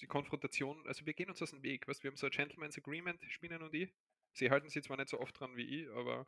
die 0.01 0.07
Konfrontation, 0.07 0.85
also 0.85 1.05
wir 1.05 1.13
gehen 1.13 1.29
uns 1.29 1.41
aus 1.41 1.51
dem 1.51 1.63
Weg. 1.63 1.87
Weißt, 1.87 2.03
wir 2.03 2.11
haben 2.11 2.17
so 2.17 2.27
ein 2.27 2.31
Gentleman's 2.31 2.77
Agreement, 2.77 3.23
Spinnen 3.29 3.61
und 3.61 3.73
ich. 3.73 3.93
Sie 4.33 4.51
halten 4.51 4.67
sich 4.67 4.83
zwar 4.83 4.97
nicht 4.97 5.07
so 5.07 5.21
oft 5.21 5.39
dran 5.39 5.55
wie 5.55 5.83
ich, 5.83 5.89
aber 5.91 6.27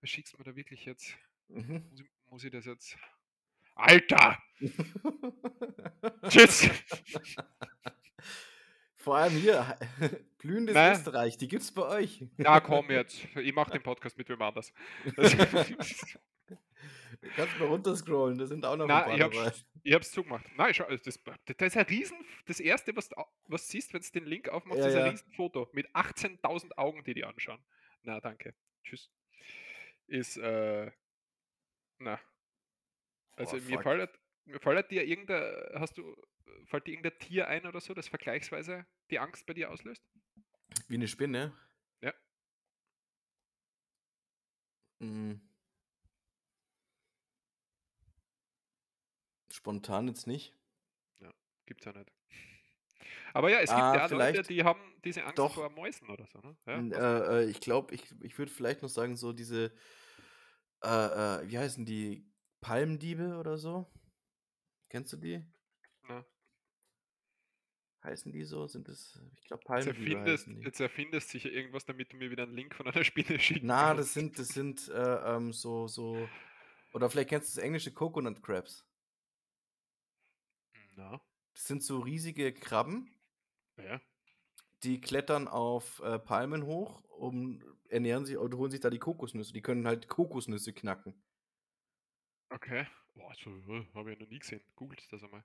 was 0.00 0.08
schickst 0.08 0.32
du 0.34 0.38
mir 0.38 0.44
da 0.44 0.54
wirklich 0.54 0.84
jetzt? 0.84 1.16
Mhm. 1.48 1.84
Muss 1.90 2.00
ich, 2.00 2.06
muss 2.30 2.44
ich 2.44 2.52
das 2.52 2.64
jetzt. 2.66 2.96
Alter! 3.74 4.40
Tschüss! 6.28 6.70
Vor 8.94 9.16
allem 9.16 9.32
hier, 9.32 9.76
blühendes 10.38 10.74
Nein, 10.74 10.92
Österreich, 10.92 11.38
die 11.38 11.48
gibt's 11.48 11.72
bei 11.72 11.88
euch. 11.88 12.24
ja, 12.38 12.60
komm 12.60 12.88
jetzt. 12.92 13.26
Ich 13.34 13.52
mache 13.52 13.72
den 13.72 13.82
Podcast 13.82 14.16
mit 14.16 14.28
wem 14.28 14.40
anders. 14.42 14.72
Kannst 17.34 17.58
mal 17.58 17.68
runterscrollen, 17.68 18.38
da 18.38 18.46
sind 18.46 18.64
auch 18.64 18.76
noch 18.76 18.88
ein 18.88 18.88
Na, 18.88 19.02
paar 19.02 19.14
ich 19.14 19.20
hab's, 19.20 19.36
dabei. 19.36 19.52
ich 19.82 19.92
hab's 19.94 20.10
zugemacht. 20.10 20.46
Nein, 20.56 20.72
schau, 20.74 20.84
also 20.84 21.02
das, 21.04 21.18
das 21.46 21.66
ist 21.68 21.76
ein 21.76 21.86
Riesen. 21.86 22.24
Das 22.46 22.60
erste, 22.60 22.96
was 22.96 23.08
du 23.10 23.16
was 23.46 23.68
siehst, 23.68 23.92
wenn 23.92 24.00
du 24.00 24.10
den 24.10 24.24
Link 24.26 24.48
aufmachst, 24.48 24.80
Ja, 24.80 24.86
ist 24.86 24.96
ein 24.96 25.02
ja. 25.04 25.10
Riesenfoto 25.10 25.68
mit 25.72 25.94
18.000 25.94 26.78
Augen, 26.78 27.04
die 27.04 27.14
die 27.14 27.24
anschauen. 27.24 27.62
Na, 28.02 28.20
danke. 28.20 28.54
Tschüss. 28.84 29.10
Ist, 30.06 30.36
äh, 30.38 30.90
na, 32.00 32.18
also 33.36 33.56
Oh, 33.56 33.60
mir 33.60 33.78
fällt, 33.80 34.10
mir 34.44 34.60
fällt 34.60 34.90
dir 34.90 35.04
irgendein, 35.04 35.80
hast 35.80 35.98
du, 35.98 36.14
fällt 36.66 36.86
dir 36.86 36.92
irgendein 36.92 37.18
Tier 37.18 37.48
ein 37.48 37.66
oder 37.66 37.80
so, 37.80 37.94
das 37.94 38.08
vergleichsweise 38.08 38.86
die 39.10 39.18
Angst 39.18 39.46
bei 39.46 39.54
dir 39.54 39.70
auslöst? 39.70 40.02
Wie 40.88 40.94
eine 40.96 41.08
Spinne. 41.08 41.54
Ja. 42.02 42.12
Mm. 45.00 45.40
Spontan 49.60 50.08
jetzt 50.08 50.26
nicht. 50.26 50.54
Ja, 51.20 51.30
gibt's 51.66 51.84
ja 51.84 51.92
nicht. 51.92 52.10
Aber 53.34 53.50
ja, 53.50 53.58
es 53.60 53.70
gibt 53.70 53.78
Ah, 53.80 53.94
ja 53.94 54.06
Leute, 54.06 54.42
die 54.42 54.64
haben 54.64 54.80
diese 55.04 55.22
Angst 55.24 55.38
doch. 55.38 55.54
vor 55.54 55.68
Mäusen 55.70 56.08
oder 56.08 56.26
so, 56.26 56.40
ne? 56.40 56.56
Ja? 56.66 56.78
Äh, 56.78 57.44
äh, 57.44 57.50
ich 57.50 57.60
glaube, 57.60 57.94
ich, 57.94 58.02
ich 58.22 58.38
würde 58.38 58.50
vielleicht 58.50 58.82
noch 58.82 58.88
sagen, 58.88 59.16
so 59.16 59.32
diese, 59.32 59.72
äh, 60.82 60.88
äh, 60.88 61.48
wie 61.48 61.58
heißen 61.58 61.84
die? 61.84 62.26
Palmdiebe 62.60 63.36
oder 63.38 63.56
so? 63.56 63.86
Kennst 64.90 65.12
du 65.12 65.16
die? 65.16 65.42
Na, 66.02 66.24
Heißen 68.02 68.32
die 68.32 68.44
so? 68.44 68.66
Sind 68.66 68.88
es, 68.88 69.18
ich 69.36 69.44
glaube, 69.44 69.62
jetzt 69.74 69.84
Palmdiebe 69.84 70.18
erfindest, 70.18 70.46
heißen 70.46 70.56
die. 70.56 70.62
jetzt 70.62 70.80
erfindest 70.80 71.28
sicher 71.30 71.50
irgendwas, 71.50 71.84
damit 71.84 72.12
du 72.12 72.16
mir 72.16 72.30
wieder 72.30 72.44
einen 72.44 72.54
Link 72.54 72.74
von 72.74 72.86
einer 72.86 73.04
Spinne 73.04 73.38
schicken 73.38 73.66
Na, 73.66 73.94
das 73.94 74.12
sind, 74.14 74.38
das 74.38 74.48
sind 74.48 74.88
äh, 74.88 75.36
ähm, 75.36 75.52
so, 75.52 75.86
so, 75.86 76.28
oder 76.92 77.08
vielleicht 77.10 77.30
kennst 77.30 77.54
du 77.54 77.56
das 77.60 77.64
englische 77.64 77.92
Coconut 77.92 78.42
Crabs. 78.42 78.86
Na, 81.00 81.18
Das 81.54 81.64
sind 81.64 81.82
so 81.82 82.00
riesige 82.00 82.52
Krabben, 82.52 83.10
ja. 83.78 84.02
die 84.82 85.00
klettern 85.00 85.48
auf 85.48 86.00
äh, 86.00 86.18
Palmen 86.18 86.66
hoch, 86.66 87.02
um 87.08 87.62
ernähren 87.88 88.26
sich 88.26 88.36
und 88.36 88.54
holen 88.54 88.70
sich 88.70 88.80
da 88.80 88.90
die 88.90 88.98
Kokosnüsse. 88.98 89.54
Die 89.54 89.62
können 89.62 89.86
halt 89.86 90.08
Kokosnüsse 90.08 90.74
knacken. 90.74 91.14
Okay. 92.50 92.86
Boah, 93.14 93.34
so 93.34 93.50
äh, 93.72 93.86
habe 93.94 94.12
ich 94.12 94.18
noch 94.18 94.28
nie 94.28 94.40
gesehen. 94.40 94.60
Googelt 94.76 95.10
das 95.10 95.24
einmal. 95.24 95.42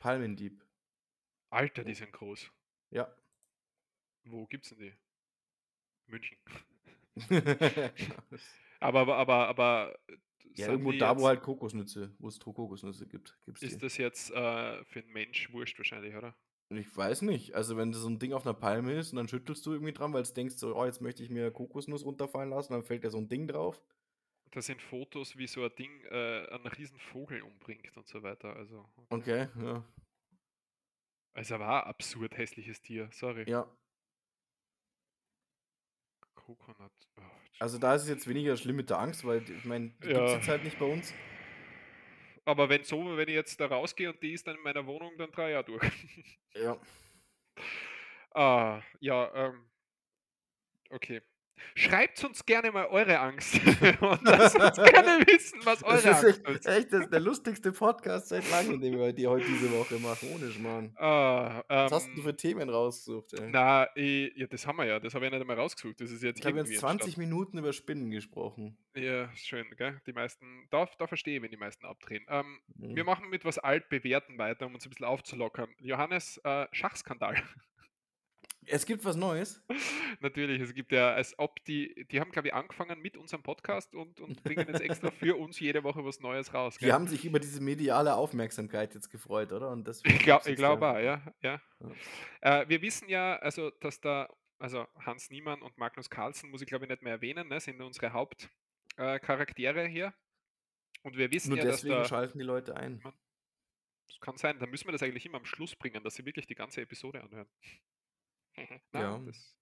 Palmendieb. 0.00 0.64
Alter, 1.50 1.84
die 1.84 1.94
sind 1.94 2.12
groß. 2.12 2.50
Ja. 2.90 3.14
Wo 4.24 4.46
gibt's 4.46 4.70
denn 4.70 4.80
die? 4.80 4.94
München. 6.06 6.38
Aber, 8.80 9.00
aber, 9.00 9.16
aber, 9.16 9.48
aber 9.48 9.98
Ja, 10.54 10.68
irgendwo 10.68 10.92
da, 10.92 11.18
wo 11.18 11.26
halt 11.26 11.42
Kokosnüsse, 11.42 12.12
wo 12.18 12.28
es 12.28 12.40
Kokosnüsse 12.40 13.06
gibt, 13.06 13.38
gibt's 13.44 13.62
ist 13.62 13.76
die. 13.76 13.80
das 13.80 13.96
jetzt 13.96 14.30
äh, 14.30 14.84
für 14.84 15.00
einen 15.00 15.12
Mensch 15.12 15.52
wurscht 15.52 15.78
wahrscheinlich, 15.78 16.14
oder? 16.16 16.34
Ich 16.70 16.94
weiß 16.94 17.22
nicht. 17.22 17.54
Also, 17.54 17.76
wenn 17.76 17.92
so 17.92 18.08
ein 18.08 18.18
Ding 18.18 18.32
auf 18.32 18.44
einer 18.44 18.54
Palme 18.54 18.92
ist 18.92 19.12
und 19.12 19.16
dann 19.16 19.28
schüttelst 19.28 19.64
du 19.64 19.72
irgendwie 19.72 19.92
dran, 19.92 20.12
weil 20.12 20.22
du 20.22 20.32
denkst 20.32 20.56
so, 20.56 20.76
oh, 20.76 20.84
jetzt 20.84 21.00
möchte 21.00 21.22
ich 21.22 21.30
mir 21.30 21.50
Kokosnuss 21.50 22.04
runterfallen 22.04 22.50
lassen, 22.50 22.72
dann 22.72 22.82
fällt 22.82 23.04
da 23.04 23.10
so 23.10 23.18
ein 23.18 23.28
Ding 23.28 23.46
drauf. 23.46 23.80
Da 24.50 24.60
sind 24.60 24.82
Fotos, 24.82 25.36
wie 25.36 25.46
so 25.46 25.64
ein 25.64 25.70
Ding 25.78 26.02
äh, 26.10 26.46
einen 26.50 26.66
riesen 26.66 26.98
Vogel 26.98 27.42
umbringt 27.42 27.96
und 27.96 28.06
so 28.06 28.22
weiter. 28.22 28.54
Also, 28.56 28.88
Okay, 29.10 29.48
ja. 29.60 29.84
also 31.34 31.58
war 31.58 31.84
ein 31.84 31.90
absurd 31.90 32.36
hässliches 32.36 32.80
Tier, 32.80 33.08
sorry. 33.12 33.48
Ja. 33.48 33.66
Coconut. 36.48 36.92
Oh, 37.18 37.22
Also 37.60 37.78
da 37.78 37.94
ist 37.94 38.02
es 38.02 38.08
jetzt 38.08 38.26
weniger 38.26 38.56
schlimm 38.56 38.76
mit 38.76 38.88
der 38.88 38.98
Angst, 38.98 39.22
weil 39.26 39.42
ich 39.50 39.64
meine, 39.66 39.88
die 39.90 40.08
gibt 40.08 40.12
Ja. 40.12 40.24
es 40.24 40.32
jetzt 40.32 40.48
halt 40.48 40.64
nicht 40.64 40.78
bei 40.78 40.86
uns. 40.86 41.12
Aber 42.46 42.70
wenn 42.70 42.82
so, 42.84 43.16
wenn 43.18 43.28
ich 43.28 43.34
jetzt 43.34 43.60
da 43.60 43.66
rausgehe 43.66 44.08
und 44.10 44.22
die 44.22 44.32
ist 44.32 44.46
dann 44.46 44.56
in 44.56 44.62
meiner 44.62 44.86
Wohnung, 44.86 45.12
dann 45.18 45.30
drei 45.30 45.50
Jahre 45.50 45.64
durch. 45.64 45.82
Ja. 46.54 46.78
ah, 48.34 48.80
ja, 49.00 49.30
ähm, 49.34 49.68
okay. 50.90 51.20
Schreibt 51.74 52.22
uns 52.24 52.44
gerne 52.46 52.70
mal 52.72 52.86
eure 52.86 53.18
Angst 53.18 53.54
und 54.00 54.22
lasst 54.22 54.56
uns 54.58 54.76
gerne 54.76 55.24
wissen, 55.26 55.60
was 55.64 55.80
Das 55.80 55.88
eure 55.88 55.96
ist 55.98 56.06
Angst 56.06 56.24
echt, 56.24 56.48
ist. 56.48 56.66
echt 56.66 56.92
das 56.92 57.00
ist 57.02 57.12
der 57.12 57.20
lustigste 57.20 57.72
Podcast 57.72 58.28
seit 58.28 58.50
langem, 58.50 58.80
den 58.80 58.98
wir 58.98 59.12
die 59.12 59.26
heute 59.26 59.46
diese 59.46 59.70
Woche 59.72 59.98
machen. 59.98 60.28
Ohne 60.34 60.50
Schmarrn. 60.50 60.94
Ah, 60.98 61.62
Was 61.68 61.92
hast 61.92 62.06
du 62.08 62.18
ähm, 62.18 62.22
für 62.22 62.36
Themen 62.36 62.68
rausgesucht, 62.68 63.32
ey? 63.34 63.48
na, 63.50 63.88
ich, 63.94 64.32
ja, 64.36 64.46
das 64.46 64.66
haben 64.66 64.78
wir 64.78 64.84
ja, 64.86 65.00
das 65.00 65.14
habe 65.14 65.24
ich 65.26 65.30
nicht 65.32 65.40
einmal 65.40 65.56
rausgesucht. 65.58 66.00
Das 66.00 66.10
ist 66.10 66.22
jetzt 66.22 66.40
Ich 66.40 66.46
habe 66.46 66.58
jetzt 66.58 66.76
20 66.78 67.06
entstanden. 67.06 67.20
Minuten 67.20 67.58
über 67.58 67.72
Spinnen 67.72 68.10
gesprochen. 68.10 68.76
Ja, 68.94 69.30
schön, 69.36 69.66
gell? 69.76 70.00
Die 70.06 70.12
meisten, 70.12 70.66
da, 70.70 70.88
da 70.98 71.06
verstehe 71.06 71.36
ich, 71.36 71.42
wenn 71.42 71.50
die 71.50 71.56
meisten 71.56 71.86
abdrehen. 71.86 72.24
Ähm, 72.28 72.60
wir 72.76 73.02
Mhm. 73.04 73.06
machen 73.06 73.28
mit 73.30 73.44
was 73.44 73.58
Altbewährten 73.58 74.38
weiter, 74.38 74.66
um 74.66 74.74
uns 74.74 74.84
ein 74.86 74.90
bisschen 74.90 75.06
aufzulockern. 75.06 75.68
Johannes, 75.78 76.38
äh, 76.44 76.66
Schachskandal. 76.72 77.36
Es 78.70 78.86
gibt 78.86 79.04
was 79.04 79.16
Neues. 79.16 79.62
Natürlich, 80.20 80.60
es 80.60 80.74
gibt 80.74 80.92
ja, 80.92 81.12
als 81.12 81.38
ob 81.38 81.62
die, 81.64 82.06
die 82.10 82.20
haben, 82.20 82.30
glaube 82.30 82.48
ich, 82.48 82.54
angefangen 82.54 83.00
mit 83.00 83.16
unserem 83.16 83.42
Podcast 83.42 83.94
und, 83.94 84.20
und 84.20 84.42
bringen 84.42 84.66
jetzt 84.68 84.80
extra 84.80 85.10
für 85.10 85.36
uns 85.36 85.58
jede 85.60 85.82
Woche 85.84 86.04
was 86.04 86.20
Neues 86.20 86.52
raus. 86.52 86.76
Die 86.76 86.84
Gell? 86.84 86.92
haben 86.92 87.06
sich 87.06 87.24
über 87.24 87.40
diese 87.40 87.60
mediale 87.60 88.14
Aufmerksamkeit 88.14 88.94
jetzt 88.94 89.10
gefreut, 89.10 89.52
oder? 89.52 89.70
Und 89.70 89.86
deswegen 89.86 90.16
Ich 90.18 90.22
glaube 90.22 90.54
glaub 90.54 90.82
auch, 90.82 90.98
ja. 90.98 91.22
ja. 91.42 91.60
Äh, 92.40 92.68
wir 92.68 92.82
wissen 92.82 93.08
ja, 93.08 93.36
also, 93.36 93.70
dass 93.70 94.00
da, 94.00 94.28
also 94.58 94.86
Hans 95.04 95.30
Niemann 95.30 95.62
und 95.62 95.76
Magnus 95.78 96.10
Carlsen, 96.10 96.50
muss 96.50 96.62
ich 96.62 96.68
glaube 96.68 96.84
ich 96.84 96.90
nicht 96.90 97.02
mehr 97.02 97.14
erwähnen, 97.14 97.48
ne, 97.48 97.60
sind 97.60 97.80
unsere 97.80 98.12
Hauptcharaktere 98.12 99.84
äh, 99.84 99.88
hier. 99.88 100.14
Und 101.02 101.16
wir 101.16 101.30
wissen 101.30 101.50
Nur 101.50 101.58
ja, 101.58 101.64
dass 101.64 101.76
deswegen 101.76 101.94
da, 101.94 102.04
schalten 102.04 102.38
die 102.38 102.44
Leute 102.44 102.76
ein. 102.76 103.00
das 104.08 104.20
kann 104.20 104.36
sein, 104.36 104.58
da 104.58 104.66
müssen 104.66 104.86
wir 104.86 104.92
das 104.92 105.02
eigentlich 105.02 105.26
immer 105.26 105.38
am 105.38 105.44
Schluss 105.44 105.76
bringen, 105.76 106.02
dass 106.02 106.14
sie 106.14 106.24
wirklich 106.24 106.46
die 106.46 106.54
ganze 106.54 106.80
Episode 106.80 107.22
anhören. 107.22 107.48
na, 108.92 109.00
Ja. 109.00 109.18
das, 109.26 109.56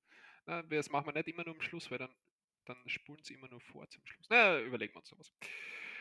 na, 0.47 0.63
das 0.63 0.91
machen 0.91 1.07
wir 1.07 1.13
nicht 1.15 1.29
immer 1.29 1.45
nur 1.45 1.55
am 1.55 1.63
Schluss, 1.63 1.91
weil 1.91 1.99
dann, 1.99 2.15
dann 2.65 2.77
spulen 2.89 3.23
sie 3.23 3.35
immer 3.35 3.49
nur 3.49 3.61
vor 3.61 3.89
zum 3.89 4.05
Schluss. 4.07 4.27
Na, 4.31 4.61
überlegen 4.61 4.95
wir 4.95 4.99
uns 4.99 5.09
sowas. 5.09 5.33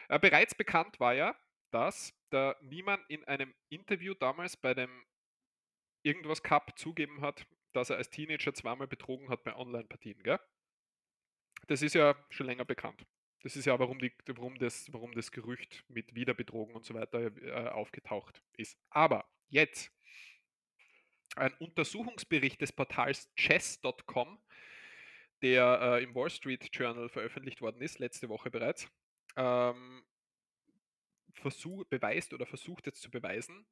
Äh, 0.10 0.20
bereits 0.20 0.56
bekannt 0.56 1.00
war 1.00 1.14
ja, 1.14 1.36
dass 1.72 2.14
der 2.32 2.58
Niemann 2.62 3.04
in 3.08 3.24
einem 3.26 3.54
Interview 3.70 4.14
damals 4.14 4.58
bei 4.58 4.74
dem 4.74 5.06
Irgendwas 6.04 6.43
Cup 6.43 6.78
zugeben 6.78 7.22
hat, 7.22 7.48
dass 7.74 7.89
er 7.89 7.98
als 7.98 8.10
Teenager 8.10 8.54
zweimal 8.54 8.88
betrogen 8.88 9.30
hat 9.30 9.43
bei 9.43 9.56
Online-Partien, 9.56 10.22
gell? 10.24 10.39
Das 11.68 11.82
ist 11.82 11.96
ja 11.96 12.16
schon 12.30 12.46
länger 12.46 12.66
bekannt. 12.66 13.06
Das 13.41 13.56
ist 13.56 13.66
ja, 13.66 13.78
warum, 13.80 14.00
die, 14.00 14.12
warum, 14.28 14.58
das, 14.60 14.91
warum 14.93 15.14
das 15.14 15.32
Gerücht 15.32 15.84
mit 15.88 16.16
Wiederbetrogen 16.16 16.76
und 16.76 16.86
so 16.86 16.93
weiter 16.93 17.36
äh, 17.41 17.70
aufgetaucht 17.70 18.41
ist. 18.54 18.78
Aber 18.89 19.26
jetzt 19.50 19.91
ein 21.36 21.53
Untersuchungsbericht 21.59 22.61
des 22.61 22.71
Portals 22.71 23.30
chess.com, 23.36 24.39
der 25.41 25.80
äh, 25.82 26.03
im 26.03 26.15
Wall 26.15 26.30
Street 26.30 26.69
Journal 26.71 27.09
veröffentlicht 27.09 27.61
worden 27.61 27.82
ist, 27.82 27.99
letzte 27.99 28.30
Woche 28.30 28.49
bereits, 28.49 28.88
ähm, 29.36 30.03
versuch, 31.34 31.86
beweist 31.86 32.34
oder 32.34 32.45
versucht 32.45 32.86
jetzt 32.86 33.01
zu 33.01 33.11
beweisen, 33.11 33.65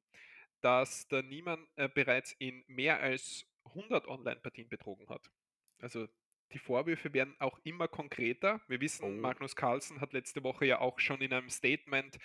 dass 0.60 1.08
der 1.08 1.22
Niemann 1.22 1.66
äh, 1.76 1.88
bereits 1.88 2.32
in 2.38 2.64
mehr 2.66 3.00
als 3.00 3.46
100 3.64 4.06
Online-Partien 4.06 4.68
betrogen 4.68 5.08
hat. 5.08 5.30
Also 5.78 6.08
die 6.54 6.58
Vorwürfe 6.58 7.12
werden 7.12 7.34
auch 7.40 7.58
immer 7.64 7.88
konkreter. 7.88 8.60
Wir 8.68 8.80
wissen, 8.80 9.04
Oh. 9.04 9.20
Magnus 9.20 9.56
Carlsen 9.56 10.00
hat 10.00 10.12
letzte 10.12 10.42
Woche 10.44 10.64
ja 10.66 10.80
auch 10.80 10.98
schon 11.00 11.20
in 11.20 11.32
einem 11.32 11.50
Statement 11.50 12.18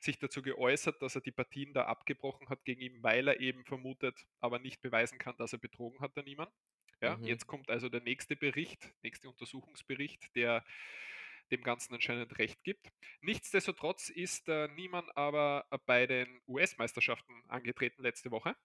sich 0.00 0.18
dazu 0.18 0.42
geäußert, 0.42 1.00
dass 1.00 1.14
er 1.14 1.20
die 1.22 1.32
Partien 1.32 1.72
da 1.72 1.84
abgebrochen 1.86 2.48
hat 2.48 2.64
gegen 2.64 2.80
ihn, 2.82 3.02
weil 3.02 3.28
er 3.28 3.40
eben 3.40 3.64
vermutet, 3.64 4.26
aber 4.40 4.58
nicht 4.58 4.82
beweisen 4.82 5.18
kann, 5.18 5.36
dass 5.38 5.52
er 5.52 5.58
betrogen 5.58 6.00
hat, 6.00 6.16
der 6.16 6.24
Niemann. 6.24 6.48
Ja, 7.00 7.16
Mhm. 7.16 7.24
Jetzt 7.24 7.46
kommt 7.46 7.70
also 7.70 7.88
der 7.88 8.00
nächste 8.02 8.36
Bericht, 8.36 8.92
nächste 9.02 9.28
Untersuchungsbericht, 9.28 10.34
der 10.34 10.64
dem 11.52 11.62
Ganzen 11.62 11.94
anscheinend 11.94 12.38
recht 12.38 12.62
gibt. 12.64 12.88
Nichtsdestotrotz 13.20 14.08
ist 14.08 14.48
äh, 14.48 14.68
Niemann 14.68 15.08
aber 15.14 15.66
bei 15.86 16.06
den 16.06 16.40
US-Meisterschaften 16.48 17.44
angetreten 17.48 18.02
letzte 18.02 18.30
Woche 18.32 18.56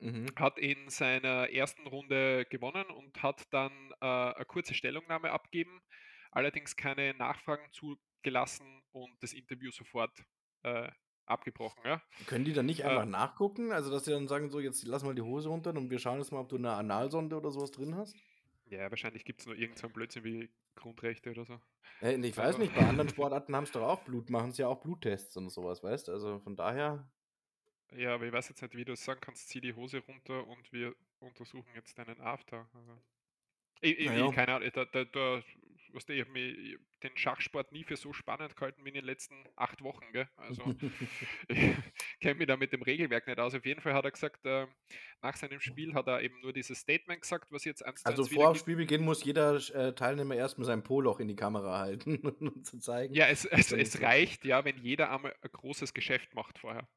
Mhm. 0.00 0.26
hat 0.36 0.58
in 0.58 0.88
seiner 0.88 1.50
ersten 1.50 1.86
Runde 1.86 2.46
gewonnen 2.46 2.86
und 2.90 3.22
hat 3.22 3.42
dann 3.52 3.72
äh, 4.00 4.06
eine 4.06 4.44
kurze 4.46 4.74
Stellungnahme 4.74 5.30
abgeben, 5.30 5.80
allerdings 6.30 6.76
keine 6.76 7.14
Nachfragen 7.14 7.66
zugelassen 7.72 8.82
und 8.92 9.12
das 9.22 9.32
Interview 9.32 9.70
sofort 9.70 10.12
äh, 10.62 10.90
abgebrochen. 11.26 11.82
Ja? 11.84 12.02
Können 12.26 12.44
die 12.44 12.52
dann 12.52 12.66
nicht 12.66 12.80
Äh, 12.80 12.84
einfach 12.84 13.04
nachgucken? 13.06 13.72
Also, 13.72 13.90
dass 13.90 14.04
sie 14.04 14.10
dann 14.12 14.26
sagen, 14.28 14.50
so, 14.50 14.58
jetzt 14.60 14.84
lass 14.86 15.04
mal 15.04 15.14
die 15.14 15.22
Hose 15.22 15.48
runter 15.48 15.70
und 15.70 15.90
wir 15.90 15.98
schauen 15.98 16.18
jetzt 16.18 16.32
mal, 16.32 16.40
ob 16.40 16.48
du 16.48 16.56
eine 16.56 16.72
Analsonde 16.72 17.36
oder 17.36 17.50
sowas 17.50 17.70
drin 17.70 17.94
hast? 17.96 18.16
ja, 18.66 18.88
wahrscheinlich 18.88 19.24
gibt 19.24 19.40
es 19.40 19.46
nur 19.46 19.56
irgendeinen 19.56 19.88
so 19.88 19.88
Blödsinn 19.88 20.22
wie 20.22 20.48
Grundrechte 20.76 21.30
oder 21.32 21.44
so. 21.44 21.60
Äh, 22.00 22.14
ich 22.16 22.36
weiß 22.36 22.46
Also- 22.54 22.58
nicht, 22.60 22.72
bei 22.74 22.86
anderen 22.86 23.08
Sportarten 23.08 23.54
haben 23.56 23.64
es 23.64 23.72
doch 23.72 23.82
auch 23.82 24.00
Blut, 24.04 24.30
machen 24.30 24.52
sie 24.52 24.62
ja 24.62 24.68
auch 24.68 24.80
Bluttests 24.80 25.36
und 25.36 25.50
sowas, 25.50 25.82
weißt 25.82 26.06
du? 26.08 26.12
Also 26.12 26.38
von 26.38 26.54
daher. 26.56 27.10
Ja, 27.96 28.14
aber 28.14 28.26
ich 28.26 28.32
weiß 28.32 28.48
jetzt 28.48 28.62
nicht, 28.62 28.76
wie 28.76 28.84
du 28.84 28.92
es 28.92 29.04
sagen 29.04 29.20
kannst, 29.20 29.48
zieh 29.48 29.60
die 29.60 29.74
Hose 29.74 29.98
runter 29.98 30.46
und 30.46 30.72
wir 30.72 30.94
untersuchen 31.18 31.70
jetzt 31.74 31.98
deinen 31.98 32.20
After. 32.20 32.68
Also, 32.74 33.02
ich, 33.80 33.98
ich, 33.98 34.06
Naja. 34.06 34.28
ich, 34.28 34.34
keine 34.34 34.54
Ahnung, 34.54 34.70
da, 34.72 34.84
da, 34.84 35.04
da, 35.04 35.42
was 35.92 36.08
ich 36.08 36.20
habe 36.20 36.78
den 37.02 37.16
Schachsport 37.16 37.72
nie 37.72 37.82
für 37.82 37.96
so 37.96 38.12
spannend 38.12 38.54
gehalten 38.54 38.84
wie 38.84 38.90
in 38.90 38.94
den 38.94 39.04
letzten 39.04 39.34
acht 39.56 39.82
Wochen. 39.82 40.12
Gell? 40.12 40.28
Also 40.36 40.62
ich 41.48 41.74
kenne 42.20 42.34
mich 42.36 42.46
da 42.46 42.56
mit 42.56 42.72
dem 42.72 42.82
Regelwerk 42.82 43.26
nicht 43.26 43.40
aus. 43.40 43.54
Auf 43.54 43.64
jeden 43.64 43.80
Fall 43.80 43.94
hat 43.94 44.04
er 44.04 44.10
gesagt, 44.10 44.44
äh, 44.44 44.66
nach 45.22 45.36
seinem 45.36 45.60
Spiel 45.60 45.94
hat 45.94 46.06
er 46.06 46.22
eben 46.22 46.40
nur 46.40 46.52
dieses 46.52 46.78
Statement 46.78 47.22
gesagt, 47.22 47.50
was 47.50 47.64
jetzt 47.64 47.84
eins 47.84 48.04
Also 48.04 48.24
vor 48.24 48.32
wiedergibt. 48.32 48.60
Spielbeginn 48.60 49.02
muss 49.02 49.24
jeder 49.24 49.56
äh, 49.74 49.94
Teilnehmer 49.94 50.34
erstmal 50.36 50.66
sein 50.66 50.82
Poloch 50.82 51.20
in 51.20 51.28
die 51.28 51.36
Kamera 51.36 51.78
halten, 51.78 52.16
um 52.40 52.62
zu 52.62 52.78
zeigen. 52.78 53.14
Ja, 53.14 53.26
es, 53.26 53.44
es, 53.44 53.72
es 53.72 54.00
reicht 54.00 54.44
ja, 54.44 54.64
wenn 54.64 54.76
jeder 54.78 55.10
einmal 55.10 55.34
ein 55.40 55.50
großes 55.50 55.94
Geschäft 55.94 56.34
macht 56.34 56.58
vorher. 56.58 56.88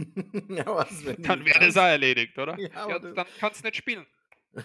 ja, 0.48 0.66
was, 0.66 1.04
Dann 1.18 1.44
wäre 1.44 1.60
das 1.60 1.76
auch 1.76 1.82
erledigt, 1.84 2.36
oder? 2.38 2.58
Ja, 2.58 2.88
Ja, 2.88 2.98
dann 2.98 3.26
kannst 3.38 3.62
du 3.62 3.66
nicht 3.68 3.76
spielen. 3.76 4.06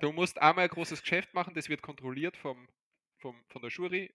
Du 0.00 0.12
musst 0.12 0.40
einmal 0.40 0.64
ein 0.64 0.70
großes 0.70 1.02
Geschäft 1.02 1.34
machen, 1.34 1.54
das 1.54 1.68
wird 1.68 1.82
kontrolliert 1.82 2.36
vom, 2.36 2.68
vom, 3.18 3.42
von 3.48 3.62
der 3.62 3.70
Jury 3.70 4.12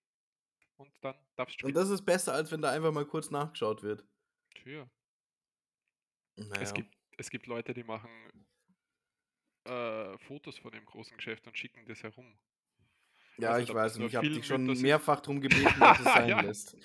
und 0.77 0.91
dann 1.01 1.15
darfst 1.35 1.61
du 1.61 1.65
Und 1.65 1.71
spielen. 1.71 1.73
das 1.75 1.89
ist 1.89 2.03
besser, 2.05 2.33
als 2.33 2.51
wenn 2.51 2.61
da 2.61 2.71
einfach 2.71 2.91
mal 2.91 3.05
kurz 3.05 3.29
nachgeschaut 3.31 3.83
wird. 3.83 4.05
Tja, 4.55 4.87
Naja. 6.35 6.61
es, 6.61 6.73
gibt, 6.73 6.93
es 7.17 7.29
gibt 7.29 7.47
Leute, 7.47 7.73
die 7.73 7.83
machen 7.83 8.09
äh, 9.65 10.17
Fotos 10.19 10.57
von 10.57 10.71
dem 10.71 10.85
großen 10.85 11.17
Geschäft 11.17 11.45
und 11.47 11.57
schicken 11.57 11.85
das 11.85 12.01
herum. 12.03 12.37
ja, 13.37 13.51
weiß 13.51 13.63
ich 13.63 13.73
weiß 13.73 13.97
nicht. 13.97 14.07
Ich 14.09 14.15
habe 14.15 14.29
dich 14.29 14.45
schon 14.45 14.65
mehrfach 14.81 15.19
darum 15.21 15.41
gebeten, 15.41 15.79
dass 15.79 15.99
es 15.99 16.05
sein 16.05 16.29
Ja. 16.29 16.41
lässt. 16.41 16.77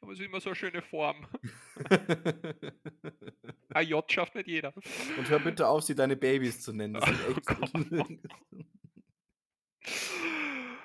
Aber 0.00 0.12
es 0.12 0.18
ist 0.20 0.26
immer 0.26 0.40
so 0.40 0.50
eine 0.50 0.56
schöne 0.56 0.82
Form. 0.82 1.26
Ein 3.70 3.86
J 3.86 4.10
schafft 4.12 4.34
nicht 4.34 4.48
jeder. 4.48 4.74
Und 5.16 5.28
hör 5.28 5.38
bitte 5.38 5.68
auf, 5.68 5.84
sie 5.84 5.94
deine 5.94 6.16
Babys 6.16 6.60
zu 6.60 6.72
nennen. 6.72 6.94
Das 6.94 7.04
Oh 7.08 7.30
echt. 7.30 8.22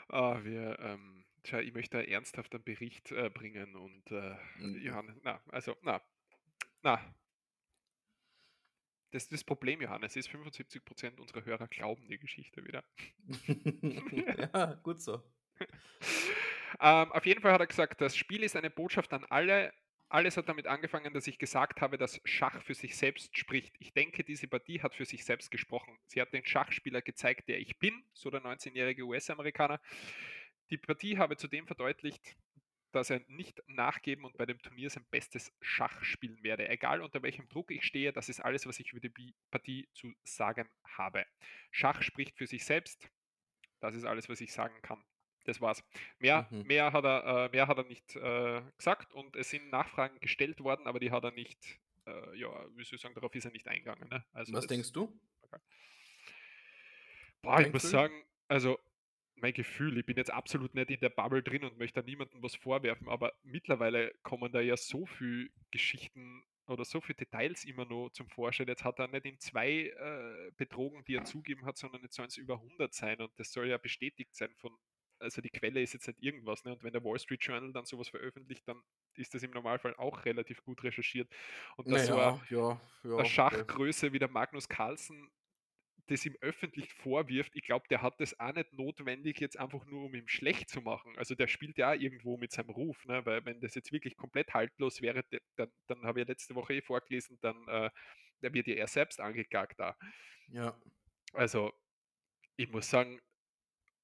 Ah, 0.09 0.43
wir, 0.43 0.77
ähm, 0.79 1.25
tja, 1.41 1.59
ich 1.59 1.73
möchte 1.73 1.97
einen 1.97 2.07
ernsthaften 2.07 2.63
Bericht 2.63 3.11
äh, 3.11 3.31
bringen 3.31 3.75
und 3.75 4.11
äh, 4.11 4.35
Mhm. 4.59 4.75
Johannes, 4.81 5.17
na, 5.23 5.41
also, 5.49 5.75
na, 5.81 5.99
na. 6.83 7.15
Das, 9.09 9.27
das 9.29 9.43
Problem, 9.43 9.81
Johannes, 9.81 10.15
ist, 10.15 10.29
75% 10.29 11.19
unserer 11.19 11.43
Hörer 11.45 11.67
glauben 11.67 12.07
die 12.07 12.19
Geschichte 12.19 12.63
wieder. 12.63 12.83
ja, 14.53 14.75
gut 14.83 15.01
so. 15.01 15.23
Ähm, 16.79 17.11
auf 17.11 17.25
jeden 17.25 17.41
Fall 17.41 17.53
hat 17.53 17.61
er 17.61 17.67
gesagt, 17.67 18.01
das 18.01 18.15
Spiel 18.15 18.43
ist 18.43 18.55
eine 18.55 18.69
Botschaft 18.69 19.13
an 19.13 19.25
alle 19.29 19.73
alles 20.13 20.37
hat 20.37 20.47
damit 20.47 20.67
angefangen, 20.67 21.11
dass 21.11 21.25
ich 21.25 21.39
gesagt 21.39 21.81
habe, 21.81 21.97
dass 21.97 22.21
Schach 22.23 22.61
für 22.61 22.75
sich 22.75 22.95
selbst 22.95 23.35
spricht. 23.35 23.75
Ich 23.79 23.93
denke, 23.93 24.23
diese 24.23 24.47
Partie 24.47 24.79
hat 24.79 24.93
für 24.93 25.05
sich 25.05 25.25
selbst 25.25 25.49
gesprochen. 25.49 25.97
Sie 26.05 26.21
hat 26.21 26.31
den 26.33 26.45
Schachspieler 26.45 27.01
gezeigt, 27.01 27.49
der 27.49 27.59
ich 27.59 27.79
bin, 27.79 28.03
so 28.13 28.29
der 28.29 28.43
19-jährige 28.43 29.03
US-Amerikaner. 29.05 29.81
Die 30.69 30.77
Partie 30.77 31.17
habe 31.17 31.35
zudem 31.35 31.65
verdeutlicht, 31.65 32.35
dass 32.91 33.09
er 33.09 33.21
nicht 33.27 33.63
nachgeben 33.65 34.23
und 34.23 34.37
bei 34.37 34.45
dem 34.45 34.59
Turnier 34.59 34.91
sein 34.91 35.05
bestes 35.09 35.51
Schach 35.61 36.03
spielen 36.03 36.43
werde. 36.43 36.69
Egal 36.69 37.01
unter 37.01 37.23
welchem 37.23 37.49
Druck 37.49 37.71
ich 37.71 37.83
stehe, 37.83 38.13
das 38.13 38.29
ist 38.29 38.39
alles, 38.39 38.67
was 38.67 38.79
ich 38.79 38.91
über 38.91 39.01
die 39.01 39.33
Partie 39.49 39.89
zu 39.93 40.13
sagen 40.23 40.69
habe. 40.85 41.25
Schach 41.71 42.03
spricht 42.03 42.37
für 42.37 42.45
sich 42.45 42.65
selbst. 42.65 43.09
Das 43.79 43.95
ist 43.95 44.05
alles, 44.05 44.29
was 44.29 44.41
ich 44.41 44.53
sagen 44.53 44.79
kann. 44.83 45.03
Das 45.45 45.59
war's. 45.61 45.83
Mehr, 46.19 46.47
Mhm. 46.51 46.63
mehr, 46.63 46.93
hat, 46.93 47.03
er, 47.03 47.45
äh, 47.45 47.49
mehr 47.49 47.67
hat 47.67 47.77
er 47.77 47.83
nicht 47.83 48.15
äh, 48.15 48.61
gesagt 48.77 49.13
und 49.13 49.35
es 49.35 49.49
sind 49.49 49.69
Nachfragen 49.69 50.19
gestellt 50.19 50.59
worden, 50.61 50.87
aber 50.87 50.99
die 50.99 51.11
hat 51.11 51.23
er 51.23 51.31
nicht, 51.31 51.79
äh, 52.05 52.37
ja, 52.37 52.49
wie 52.75 52.83
soll 52.83 52.95
ich 52.95 53.01
sagen, 53.01 53.15
darauf 53.15 53.33
ist 53.35 53.45
er 53.45 53.51
nicht 53.51 53.67
eingegangen. 53.67 54.07
Ne? 54.09 54.25
Also 54.33 54.53
Was 54.53 54.61
das, 54.61 54.67
denkst 54.67 54.91
du? 54.93 55.19
Boah, 57.41 57.59
ich 57.59 57.73
muss 57.73 57.83
sagen, 57.89 58.13
also 58.47 58.79
mein 59.35 59.53
Gefühl, 59.53 59.97
ich 59.97 60.05
bin 60.05 60.15
jetzt 60.15 60.31
absolut 60.31 60.73
nicht 60.75 60.89
in 60.89 60.99
der 61.01 61.09
Bubble 61.09 61.43
drin 61.43 61.65
und 61.65 61.77
möchte 61.77 61.99
da 62.01 62.05
niemandem 62.05 62.41
was 62.41 62.55
vorwerfen, 62.55 63.09
aber 63.09 63.33
mittlerweile 63.43 64.13
kommen 64.23 64.51
da 64.51 64.61
ja 64.61 64.77
so 64.77 65.05
viele 65.05 65.49
Geschichten 65.71 66.45
oder 66.67 66.85
so 66.85 67.01
viele 67.01 67.17
Details 67.17 67.65
immer 67.65 67.83
noch 67.83 68.09
zum 68.11 68.29
Vorschein. 68.29 68.67
Jetzt 68.69 68.85
hat 68.85 68.99
er 68.99 69.09
nicht 69.09 69.25
in 69.25 69.37
zwei 69.39 69.87
äh, 69.89 70.51
betrogen, 70.55 71.03
die 71.05 71.15
er 71.15 71.25
zugeben 71.25 71.65
hat, 71.65 71.75
sondern 71.77 72.01
jetzt 72.03 72.15
sollen 72.15 72.29
es 72.29 72.37
über 72.37 72.53
100 72.55 72.93
sein 72.93 73.19
und 73.19 73.37
das 73.37 73.51
soll 73.51 73.67
ja 73.67 73.77
bestätigt 73.77 74.33
sein 74.33 74.55
von, 74.55 74.71
also 75.19 75.41
die 75.41 75.49
Quelle 75.49 75.81
ist 75.81 75.93
jetzt 75.93 76.07
nicht 76.07 76.21
irgendwas. 76.21 76.63
Ne? 76.65 76.73
Und 76.73 76.83
wenn 76.83 76.93
der 76.93 77.03
Wall 77.03 77.19
Street 77.19 77.43
Journal 77.43 77.71
dann 77.71 77.85
sowas 77.85 78.09
veröffentlicht, 78.09 78.67
dann 78.67 78.81
ist 79.15 79.33
das 79.33 79.43
im 79.43 79.51
Normalfall 79.51 79.95
auch 79.95 80.25
relativ 80.25 80.63
gut 80.63 80.83
recherchiert. 80.83 81.29
Und 81.77 81.89
dass 81.89 82.07
so 82.07 82.13
eine, 82.13 82.21
Naja, 82.21 82.41
ja, 82.49 82.81
ja. 83.03 83.17
eine. 83.17 83.25
Schachgröße 83.25 84.13
wie 84.13 84.19
der 84.19 84.29
Magnus 84.29 84.67
Carlsen 84.67 85.31
das 86.07 86.25
ihm 86.25 86.35
öffentlich 86.41 86.93
vorwirft, 86.93 87.55
ich 87.55 87.63
glaube, 87.63 87.87
der 87.89 88.01
hat 88.01 88.19
das 88.19 88.37
auch 88.39 88.53
nicht 88.53 88.73
notwendig, 88.73 89.39
jetzt 89.39 89.57
einfach 89.57 89.85
nur 89.85 90.05
um 90.05 90.15
ihm 90.15 90.27
schlecht 90.27 90.69
zu 90.69 90.81
machen. 90.81 91.17
Also 91.17 91.33
der 91.33 91.47
spielt 91.47 91.77
ja 91.77 91.91
auch 91.91 91.99
irgendwo 91.99 92.37
mit 92.37 92.51
seinem 92.51 92.71
Ruf, 92.71 93.05
ne? 93.05 93.25
weil 93.25 93.45
wenn 93.45 93.61
das 93.61 93.75
jetzt 93.75 93.91
wirklich 93.91 94.17
komplett 94.17 94.53
haltlos 94.53 95.01
wäre, 95.01 95.23
dann, 95.55 95.71
dann 95.87 96.03
habe 96.03 96.19
ich 96.19 96.27
ja 96.27 96.31
letzte 96.31 96.55
Woche 96.55 96.73
eh 96.73 96.81
vorgelesen, 96.81 97.37
dann 97.41 97.55
äh, 97.67 97.89
wird 98.41 98.67
ja 98.67 98.75
er 98.75 98.87
selbst 98.87 99.21
angeklagt 99.21 99.79
da. 99.79 99.97
Ja. 100.49 100.77
Also 101.31 101.73
ich 102.57 102.69
muss 102.69 102.89
sagen, 102.89 103.21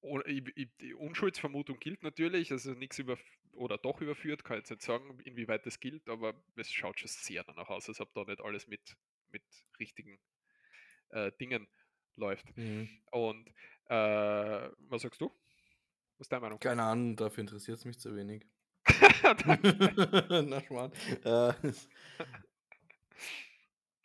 die 0.02 0.94
Unschuldsvermutung 0.94 1.78
gilt 1.78 2.02
natürlich, 2.02 2.52
also 2.52 2.72
nichts 2.72 2.98
über 2.98 3.18
oder 3.52 3.78
doch 3.78 4.00
überführt, 4.00 4.44
kann 4.44 4.56
ich 4.56 4.62
jetzt 4.62 4.70
nicht 4.70 4.82
sagen, 4.82 5.18
inwieweit 5.24 5.66
das 5.66 5.80
gilt, 5.80 6.08
aber 6.08 6.34
es 6.56 6.70
schaut 6.72 6.98
schon 7.00 7.08
sehr 7.08 7.44
danach 7.44 7.68
aus, 7.68 7.88
als 7.88 8.00
ob 8.00 8.12
da 8.14 8.24
nicht 8.24 8.40
alles 8.40 8.66
mit, 8.68 8.96
mit 9.30 9.42
richtigen 9.78 10.18
äh, 11.10 11.32
Dingen 11.40 11.68
läuft. 12.16 12.56
Mhm. 12.56 12.88
Und 13.10 13.48
äh, 13.86 14.70
was 14.78 15.02
sagst 15.02 15.20
du? 15.20 15.30
Was 16.18 16.26
ist 16.26 16.32
deine 16.32 16.42
Meinung? 16.42 16.60
Keine 16.60 16.82
Ahnung, 16.82 17.16
dafür 17.16 17.42
interessiert 17.42 17.78
es 17.78 17.84
mich 17.84 17.98
zu 17.98 18.14
wenig. 18.14 18.46
Na, 20.46 20.60
Schmarrn. 20.62 20.92
Äh, 21.24 21.52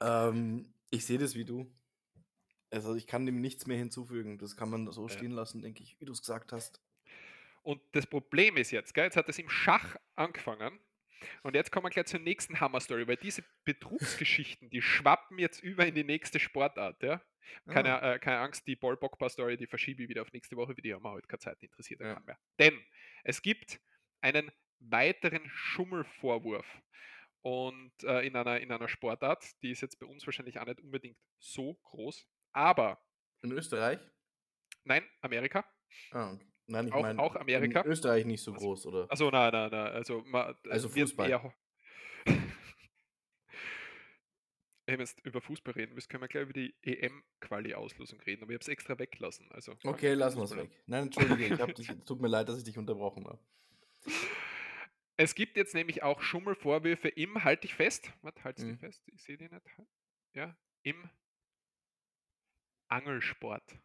ähm, 0.01 0.73
ich 0.89 1.05
sehe 1.05 1.17
das 1.17 1.35
wie 1.35 1.45
du. 1.45 1.71
Also 2.75 2.93
ich 2.95 3.07
kann 3.07 3.25
dem 3.25 3.39
nichts 3.39 3.67
mehr 3.67 3.77
hinzufügen. 3.77 4.37
Das 4.37 4.57
kann 4.57 4.69
man 4.69 4.91
so 4.91 5.07
stehen 5.07 5.31
lassen, 5.31 5.61
denke 5.61 5.81
ich, 5.81 5.99
wie 5.99 6.05
du 6.05 6.11
es 6.11 6.19
gesagt 6.19 6.51
hast. 6.51 6.81
Und 7.63 7.81
das 7.93 8.05
Problem 8.05 8.57
ist 8.57 8.71
jetzt, 8.71 8.93
gell, 8.93 9.05
jetzt 9.05 9.15
hat 9.15 9.29
es 9.29 9.39
im 9.39 9.49
Schach 9.49 9.95
angefangen. 10.15 10.79
Und 11.41 11.55
jetzt 11.55 11.71
kommen 11.71 11.85
wir 11.85 11.89
gleich 11.89 12.05
zur 12.05 12.19
nächsten 12.19 12.59
Hammer-Story, 12.59 13.07
weil 13.07 13.15
diese 13.15 13.43
Betrugsgeschichten, 13.63 14.69
die 14.69 14.81
schwappen 14.81 15.39
jetzt 15.39 15.63
über 15.63 15.87
in 15.87 15.95
die 15.95 16.03
nächste 16.03 16.39
Sportart. 16.39 17.01
Ja? 17.01 17.21
Keine, 17.67 18.01
Ah, 18.01 18.13
äh, 18.15 18.19
keine 18.19 18.39
Angst, 18.39 18.67
die 18.67 18.75
Ball 18.75 18.97
Bogba 18.97 19.29
Story, 19.29 19.57
die 19.57 19.67
verschiebe 19.67 20.03
ich 20.03 20.09
wieder 20.09 20.21
auf 20.21 20.33
nächste 20.33 20.57
Woche, 20.57 20.75
wie 20.77 20.81
die 20.81 20.93
haben 20.93 21.03
wir 21.03 21.11
heute 21.11 21.27
keine 21.27 21.39
Zeit, 21.39 21.63
interessiert 21.63 22.01
ja 22.01 22.19
mehr. 22.25 22.37
Denn 22.59 22.79
es 23.23 23.41
gibt 23.41 23.79
einen 24.21 24.51
weiteren 24.79 25.47
Schummelvorwurf. 25.49 26.67
Und 27.41 27.93
äh, 28.03 28.25
in, 28.25 28.35
einer, 28.35 28.59
in 28.59 28.71
einer 28.71 28.87
Sportart, 28.87 29.45
die 29.61 29.71
ist 29.71 29.81
jetzt 29.81 29.99
bei 29.99 30.05
uns 30.05 30.25
wahrscheinlich 30.25 30.59
auch 30.59 30.65
nicht 30.65 30.81
unbedingt 30.81 31.17
so 31.39 31.75
groß, 31.83 32.27
aber 32.55 32.99
in 33.43 33.51
Österreich? 33.51 33.99
nein, 34.85 35.03
Amerika. 35.21 35.65
Ah, 36.11 36.33
okay. 36.33 36.45
Nein, 36.67 36.87
ich 36.87 36.93
Auch- 36.93 37.01
meine 37.01 37.19
auch 37.19 37.35
Amerika? 37.35 37.81
in 37.81 37.87
Österreich 37.91 38.25
nicht 38.25 38.41
so 38.41 38.53
Also- 38.53 38.65
groß, 38.65 38.85
oder? 38.87 39.07
Also 39.11 39.29
nein, 39.29 39.51
nein, 39.51 39.69
nein. 39.71 39.91
Also, 39.93 40.23
ma, 40.25 40.55
Also 40.69 40.93
wird 40.95 41.09
Fußball. 41.09 41.29
Eher, 41.29 41.53
wenn 44.87 44.99
wir 44.99 45.05
jetzt 45.05 45.19
über 45.25 45.41
Fußball 45.41 45.73
reden 45.73 45.93
müssen, 45.95 46.09
können 46.09 46.21
wir 46.23 46.27
gleich 46.27 46.43
über 46.43 46.53
die 46.53 46.75
EM-Quali-Auslosung 46.83 48.19
reden, 48.21 48.43
aber 48.43 48.51
ich 48.51 48.55
habe 48.55 48.61
es 48.61 48.67
extra 48.67 48.97
weglassen. 48.99 49.51
Also, 49.51 49.75
Okay, 49.83 50.13
lassen 50.13 50.37
wir 50.37 50.43
es 50.43 50.55
weg. 50.55 50.69
Nein, 50.85 51.03
entschuldige, 51.05 51.45
ich 51.45 51.57
dich, 51.77 51.89
es 51.89 52.03
tut 52.05 52.21
mir 52.21 52.27
leid, 52.27 52.47
dass 52.49 52.57
ich 52.59 52.63
dich 52.63 52.77
unterbrochen 52.77 53.25
habe. 53.25 53.39
Es 55.17 55.33
gibt 55.33 55.55
jetzt 55.57 55.73
nämlich 55.73 56.03
auch 56.03 56.21
Schummelvorwürfe 56.21 57.07
im, 57.09 57.43
halte 57.43 57.65
ich 57.65 57.73
fest, 57.73 58.11
warte, 58.21 58.43
halt 58.43 58.59
Mhm. 58.59 58.71
dich 58.71 58.79
fest, 58.79 59.01
ich 59.13 59.23
sehe 59.23 59.37
die 59.37 59.47
nicht, 59.49 59.65
ja, 60.33 60.55
im 60.83 61.09
Angelsport. 62.95 63.77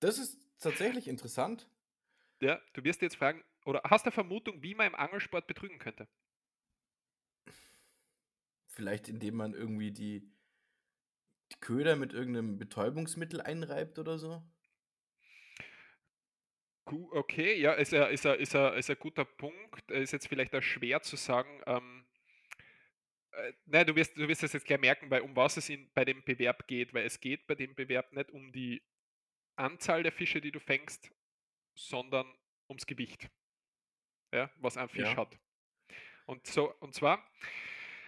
Das 0.00 0.18
ist 0.18 0.38
tatsächlich 0.58 1.08
interessant. 1.08 1.66
Ja, 2.40 2.60
du 2.74 2.84
wirst 2.84 3.00
jetzt 3.00 3.16
fragen, 3.16 3.42
oder 3.64 3.80
hast 3.84 4.04
du 4.04 4.08
eine 4.08 4.12
Vermutung, 4.12 4.62
wie 4.62 4.74
man 4.74 4.88
im 4.88 4.94
Angelsport 4.94 5.46
betrügen 5.46 5.78
könnte? 5.78 6.06
Vielleicht 8.66 9.08
indem 9.08 9.36
man 9.36 9.54
irgendwie 9.54 9.92
die, 9.92 10.30
die 11.52 11.60
Köder 11.60 11.96
mit 11.96 12.12
irgendeinem 12.12 12.58
Betäubungsmittel 12.58 13.40
einreibt 13.40 13.98
oder 13.98 14.18
so. 14.18 14.42
Okay, 16.84 17.58
ja, 17.58 17.72
ist 17.72 17.94
ein, 17.94 18.12
ist 18.12 18.26
ein, 18.26 18.38
ist 18.38 18.54
ein, 18.54 18.74
ist 18.74 18.90
ein 18.90 18.98
guter 18.98 19.24
Punkt. 19.24 19.90
Ist 19.90 20.12
jetzt 20.12 20.28
vielleicht 20.28 20.54
auch 20.54 20.62
schwer 20.62 21.00
zu 21.00 21.16
sagen. 21.16 21.62
Ähm, 21.66 22.04
nein, 23.66 23.86
du 23.86 23.94
wirst, 23.96 24.16
du 24.16 24.26
wirst 24.28 24.42
es 24.42 24.52
jetzt 24.52 24.66
gleich 24.66 24.80
merken, 24.80 25.10
weil 25.10 25.22
um 25.22 25.34
was 25.36 25.56
es 25.56 25.68
in, 25.68 25.90
bei 25.92 26.04
dem 26.04 26.22
Bewerb 26.24 26.66
geht, 26.66 26.94
weil 26.94 27.04
es 27.06 27.20
geht 27.20 27.46
bei 27.46 27.54
dem 27.54 27.74
Bewerb 27.74 28.12
nicht 28.12 28.30
um 28.30 28.52
die 28.52 28.82
Anzahl 29.56 30.02
der 30.02 30.12
Fische, 30.12 30.40
die 30.40 30.52
du 30.52 30.60
fängst, 30.60 31.10
sondern 31.76 32.26
ums 32.68 32.86
Gewicht, 32.86 33.30
ja, 34.32 34.50
was 34.56 34.76
ein 34.76 34.88
Fisch 34.88 35.02
Ja. 35.02 35.16
hat. 35.16 35.38
Und 36.26 36.46
so, 36.46 36.72
und 36.80 36.94
zwar 36.94 37.28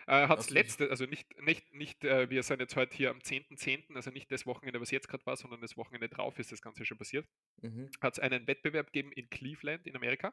äh, 0.06 0.26
hat 0.28 0.38
es 0.38 0.46
du- 0.46 0.54
letzte, 0.54 0.88
also 0.90 1.04
nicht, 1.06 1.40
nicht, 1.42 1.72
nicht, 1.74 2.04
äh, 2.04 2.30
wir 2.30 2.42
sind 2.42 2.60
jetzt 2.60 2.76
heute 2.76 2.96
hier 2.96 3.10
am 3.10 3.18
10.10., 3.18 3.94
also 3.94 4.10
nicht 4.10 4.30
das 4.30 4.46
Wochenende, 4.46 4.80
was 4.80 4.90
jetzt 4.90 5.08
gerade 5.08 5.26
war, 5.26 5.36
sondern 5.36 5.60
das 5.60 5.76
Wochenende 5.76 6.08
drauf 6.08 6.38
ist 6.38 6.52
das 6.52 6.62
Ganze 6.62 6.84
schon 6.86 6.98
passiert 6.98 7.26
Mhm. 7.62 7.90
hat 8.00 8.14
es 8.14 8.18
einen 8.20 8.46
Wettbewerb 8.46 8.86
gegeben 8.92 9.12
in 9.12 9.28
Cleveland 9.30 9.86
in 9.86 9.96
Amerika. 9.96 10.32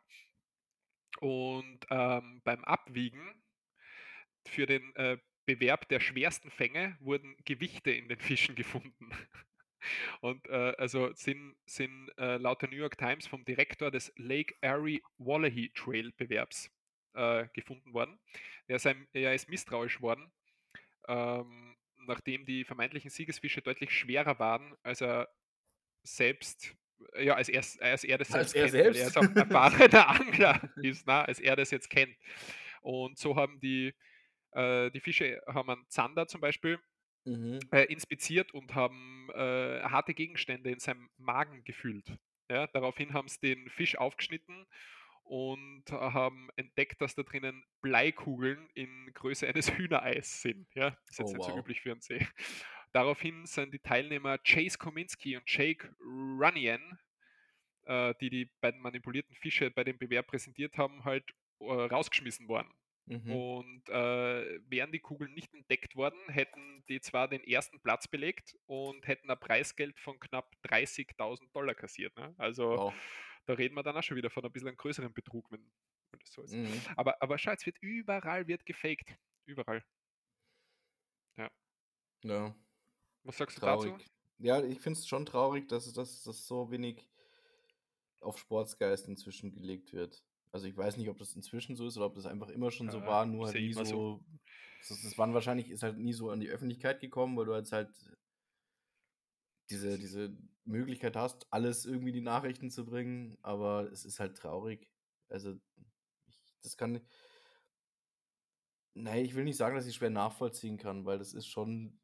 Und 1.20 1.80
ähm, 1.90 2.42
beim 2.44 2.64
Abwiegen 2.66 3.43
für 4.46 4.66
den 4.66 4.96
äh, 4.96 5.18
Bewerb 5.46 5.88
der 5.90 6.00
schwersten 6.00 6.50
Fänge 6.50 6.98
wurden 7.00 7.36
Gewichte 7.46 7.92
in 7.92 8.08
den 8.08 8.20
Fischen 8.20 8.56
gefunden. 8.56 9.10
Und 10.22 10.48
äh, 10.48 10.74
also 10.78 11.12
sind, 11.14 11.56
sind 11.66 12.10
äh, 12.18 12.38
laut 12.38 12.62
der 12.62 12.70
New 12.70 12.78
York 12.78 12.98
Times 12.98 13.28
vom 13.28 13.44
Direktor 13.44 13.92
des 13.92 14.14
Lake 14.16 14.56
Erie 14.62 15.02
Wallahy 15.18 15.72
Trail 15.76 16.14
Bewerbs 16.14 16.72
äh, 17.14 17.48
gefunden 17.54 17.94
worden. 17.94 18.18
Er, 18.68 18.80
sei, 18.80 18.96
er 19.12 19.34
ist 19.34 19.50
misstrauisch 19.50 20.02
worden, 20.02 20.32
ähm, 21.08 21.76
nachdem 22.06 22.46
die 22.46 22.64
vermeintlichen 22.64 23.10
Siegesfische 23.10 23.62
deutlich 23.62 23.92
schwerer 23.92 24.40
waren, 24.40 24.76
als 24.84 25.02
er 25.02 25.30
selbst, 26.04 26.76
ja, 27.20 27.36
als 27.36 27.50
er, 27.50 27.64
als 27.82 28.04
er 28.04 28.18
das 28.18 28.32
Als 28.32 28.52
selbst 28.52 28.74
er 28.74 28.82
kennt, 28.82 28.86
weil 28.86 28.94
selbst? 28.94 29.00
er 29.00 29.08
ist 29.08 29.18
auch 29.18 29.36
erfahrener 29.36 30.10
Angler 30.22 30.72
ist, 30.78 31.06
na, 31.08 31.24
als 31.24 31.40
er 31.40 31.56
das 31.56 31.72
jetzt 31.72 31.90
kennt. 31.90 32.16
Und 32.82 33.18
so 33.18 33.36
haben 33.36 33.60
die, 33.60 33.94
äh, 34.56 34.92
die 34.92 35.00
Fische 35.00 35.42
haben 35.48 35.70
einen 35.70 35.90
Zander 35.90 36.28
zum 36.28 36.42
Beispiel 36.42 36.80
Mhm. 37.26 37.60
äh, 37.72 37.84
inspiziert 37.86 38.54
und 38.54 38.76
haben 38.76 39.30
äh, 39.34 39.82
harte 39.84 40.14
Gegenstände 40.14 40.70
in 40.72 40.80
seinem 40.80 41.10
Magen 41.18 41.64
gefühlt. 41.64 42.18
Ja, 42.52 42.68
daraufhin 42.68 43.14
haben 43.14 43.30
sie 43.30 43.40
den 43.40 43.70
Fisch 43.70 43.98
aufgeschnitten 43.98 44.68
und 45.24 45.86
haben 45.90 46.50
entdeckt, 46.58 47.00
dass 47.00 47.16
da 47.16 47.24
drinnen 47.24 47.64
Bleikugeln 47.82 48.70
in 48.74 49.14
Größe 49.14 49.48
eines 49.48 49.68
Hühnereis 49.78 50.42
sind. 50.42 50.68
Ja, 50.76 50.98
ist 51.10 51.20
jetzt 51.20 51.32
Oh, 51.32 51.38
nicht 51.38 51.46
so 51.46 51.52
wow. 51.54 51.60
üblich 51.60 51.80
für 51.82 51.92
einen 51.94 52.02
See. 52.02 52.28
Daraufhin 52.92 53.46
sind 53.46 53.74
die 53.74 53.80
Teilnehmer 53.80 54.38
Chase 54.40 54.78
Kominski 54.78 55.38
und 55.38 55.50
Jake 55.50 55.96
Runyan, 56.02 57.00
äh, 57.86 58.14
die 58.20 58.30
die 58.30 58.52
beiden 58.62 58.82
manipulierten 58.82 59.36
Fische 59.36 59.72
bei 59.72 59.84
dem 59.86 59.98
Bewerb 59.98 60.28
präsentiert 60.28 60.78
haben, 60.78 61.06
halt 61.06 61.24
äh, 61.60 61.64
rausgeschmissen 61.66 62.48
worden. 62.50 62.70
Mhm. 63.06 63.32
Und 63.32 63.90
äh, 63.90 64.60
wären 64.70 64.92
die 64.94 65.00
Kugeln 65.02 65.34
nicht 65.34 65.54
entdeckt 65.54 65.96
worden, 65.96 66.20
hätten 66.30 66.86
die 66.88 67.02
zwar 67.02 67.28
den 67.28 67.44
ersten 67.44 67.82
Platz 67.82 68.08
belegt 68.08 68.56
und 68.66 69.06
hätten 69.08 69.30
ein 69.30 69.40
Preisgeld 69.40 70.00
von 70.00 70.20
knapp 70.20 70.56
30.000 70.64 71.52
Dollar 71.52 71.76
kassiert. 71.76 72.16
Ne? 72.18 72.34
Also 72.38 72.64
Wow. 72.78 72.94
da 73.46 73.54
reden 73.54 73.76
wir 73.76 73.84
dann 73.84 73.98
auch 73.98 74.04
schon 74.04 74.18
wieder 74.18 74.30
von 74.30 74.46
ein 74.46 74.52
bisschen 74.54 74.78
größeren 74.78 75.14
Betrug, 75.14 75.52
wenn, 75.52 75.62
weil 76.12 76.20
das 76.20 76.32
so 76.32 76.44
ist. 76.44 76.54
Mhm. 76.54 76.82
Aber, 76.96 77.22
aber 77.22 77.38
schau, 77.38 77.52
es 77.52 77.66
wird 77.66 77.78
überall 77.82 78.48
wird 78.48 78.66
gefaked. 78.66 79.18
Überall. 79.46 79.84
Ja. 81.38 81.50
Ja, 82.24 82.56
Was 83.24 83.38
sagst 83.38 83.58
du 83.58 83.62
dazu? 83.62 83.88
traurig. 83.90 84.08
Ja, 84.40 84.64
ich 84.64 84.80
finde 84.80 85.00
es 85.00 85.08
schon 85.08 85.26
traurig, 85.26 85.68
dass 85.68 85.92
das 85.94 86.24
so 86.24 86.72
wenig 86.72 87.08
auf 88.20 88.38
Sportsgeist 88.40 89.08
inzwischen 89.08 89.52
gelegt 89.52 89.94
wird. 89.94 90.24
Also 90.54 90.68
ich 90.68 90.78
weiß 90.78 90.98
nicht, 90.98 91.10
ob 91.10 91.18
das 91.18 91.36
inzwischen 91.36 91.76
so 91.76 91.88
ist 91.88 91.98
oder 91.98 92.06
ob 92.06 92.14
das 92.14 92.28
einfach 92.28 92.50
immer 92.50 92.70
schon 92.70 92.88
so 92.92 93.00
Ja, 93.00 93.08
war, 93.08 93.26
nur 93.26 93.48
halt 93.48 93.56
nie 93.56 93.74
so. 93.74 93.84
so. 93.84 94.24
Das, 94.88 95.18
waren 95.18 95.34
wahrscheinlich, 95.34 95.72
ist 95.72 95.82
halt 95.82 95.98
nie 95.98 96.14
so 96.14 96.30
an 96.30 96.40
die 96.40 96.50
Öffentlichkeit 96.50 97.00
gekommen, 97.00 97.36
weil 97.36 97.46
du 97.46 97.56
jetzt 97.56 97.72
halt 97.72 97.90
diese, 99.72 99.98
diese 99.98 100.38
Möglichkeit 100.66 101.16
hast, 101.16 101.48
alles 101.52 101.86
irgendwie 101.86 102.12
die 102.12 102.22
Nachrichten 102.22 102.70
zu 102.70 102.86
bringen, 102.86 103.36
aber 103.42 103.92
es 103.92 104.06
ist 104.06 104.20
halt 104.20 104.38
traurig. 104.38 104.92
Also, 105.28 105.58
ich, 106.28 106.40
das 106.62 106.78
kann. 106.78 107.02
Nein, 108.94 109.26
ich 109.26 109.34
will 109.34 109.46
nicht 109.46 109.58
sagen, 109.58 109.76
dass 109.76 109.88
ich 109.88 109.96
schwer 109.96 110.12
nachvollziehen 110.12 110.78
kann, 110.78 111.06
weil 111.06 111.18
das 111.18 111.34
ist 111.34 111.48
schon. 111.48 112.00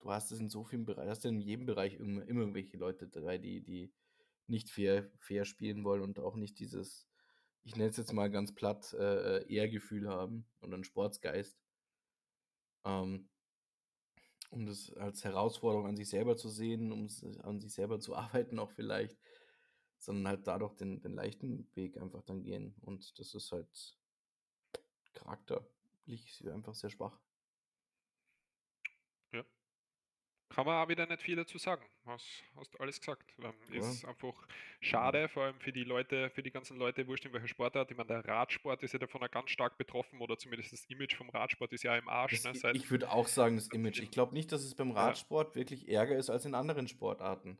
Du 0.00 0.10
hast 0.10 0.32
es 0.32 0.40
in 0.40 0.48
so 0.48 0.64
vielen 0.64 0.84
Bereichen, 0.84 1.10
hast 1.10 1.24
du 1.24 1.28
in 1.28 1.40
jedem 1.40 1.64
Bereich 1.64 1.94
immer, 1.94 2.26
immer 2.26 2.40
irgendwelche 2.40 2.76
Leute 2.76 3.06
dabei, 3.06 3.38
die, 3.38 3.62
die 3.62 3.92
nicht 4.48 4.68
fair, 4.68 5.10
fair 5.18 5.44
spielen 5.44 5.84
wollen 5.84 6.02
und 6.02 6.18
auch 6.18 6.34
nicht 6.34 6.58
dieses, 6.58 7.08
ich 7.64 7.76
nenne 7.76 7.90
es 7.90 7.96
jetzt 7.96 8.12
mal 8.12 8.30
ganz 8.30 8.54
platt, 8.54 8.92
äh, 8.94 9.44
Ehrgefühl 9.52 10.08
haben 10.08 10.46
und 10.60 10.72
einen 10.74 10.84
Sportsgeist. 10.84 11.58
Ähm, 12.84 13.28
um 14.50 14.66
das 14.66 14.92
als 14.92 15.24
Herausforderung 15.24 15.86
an 15.86 15.96
sich 15.96 16.08
selber 16.08 16.36
zu 16.36 16.48
sehen, 16.48 16.92
um 16.92 17.06
es 17.06 17.24
an 17.40 17.60
sich 17.60 17.72
selber 17.72 17.98
zu 17.98 18.14
arbeiten 18.16 18.58
auch 18.58 18.70
vielleicht, 18.70 19.18
sondern 19.98 20.28
halt 20.28 20.46
dadurch 20.46 20.74
den, 20.76 21.00
den 21.00 21.14
leichten 21.14 21.68
Weg 21.74 21.96
einfach 21.96 22.22
dann 22.22 22.42
gehen. 22.42 22.74
Und 22.82 23.18
das 23.18 23.34
ist 23.34 23.50
halt 23.50 23.98
charakterlich 25.14 26.44
einfach 26.46 26.74
sehr 26.74 26.90
schwach. 26.90 27.18
Ja. 29.32 29.44
Kann 30.50 30.66
man 30.66 30.84
auch 30.84 30.88
wieder 30.88 31.06
nicht 31.06 31.22
viel 31.22 31.36
dazu 31.36 31.58
sagen. 31.58 31.84
Hast, 32.06 32.44
hast 32.56 32.78
alles 32.80 33.00
gesagt. 33.00 33.34
Ähm, 33.42 33.52
Ja. 33.72 33.80
Ist 33.80 34.04
einfach 34.04 34.34
schade, 34.80 35.28
vor 35.28 35.44
allem 35.44 35.58
für 35.58 35.72
die 35.72 35.84
Leute, 35.84 36.30
für 36.30 36.42
die 36.42 36.50
ganzen 36.50 36.76
Leute, 36.76 37.06
wurscht 37.08 37.24
in 37.24 37.32
welcher 37.32 37.48
Sportart. 37.48 37.90
Ich 37.90 37.96
meine, 37.96 38.08
der 38.08 38.24
Radsport 38.24 38.82
ist 38.82 38.92
ja 38.92 38.98
davon 38.98 39.22
auch 39.22 39.30
ganz 39.30 39.50
stark 39.50 39.78
betroffen 39.78 40.20
oder 40.20 40.36
zumindest 40.38 40.72
das 40.72 40.84
Image 40.86 41.16
vom 41.16 41.30
Radsport 41.30 41.72
ist 41.72 41.82
ja 41.82 41.96
im 41.96 42.08
Arsch. 42.08 42.42
Das, 42.42 42.62
Ne, 42.62 42.72
ich 42.72 42.90
würde 42.90 43.10
auch 43.10 43.26
sagen, 43.26 43.56
das 43.56 43.68
Image. 43.68 44.00
Ich 44.00 44.10
glaube 44.10 44.34
nicht, 44.34 44.52
dass 44.52 44.62
es 44.62 44.74
beim 44.74 44.90
Ja. 44.90 45.06
Radsport 45.06 45.56
wirklich 45.56 45.88
ärger 45.88 46.16
ist 46.16 46.30
als 46.30 46.44
in 46.44 46.54
anderen 46.54 46.88
Sportarten. 46.88 47.58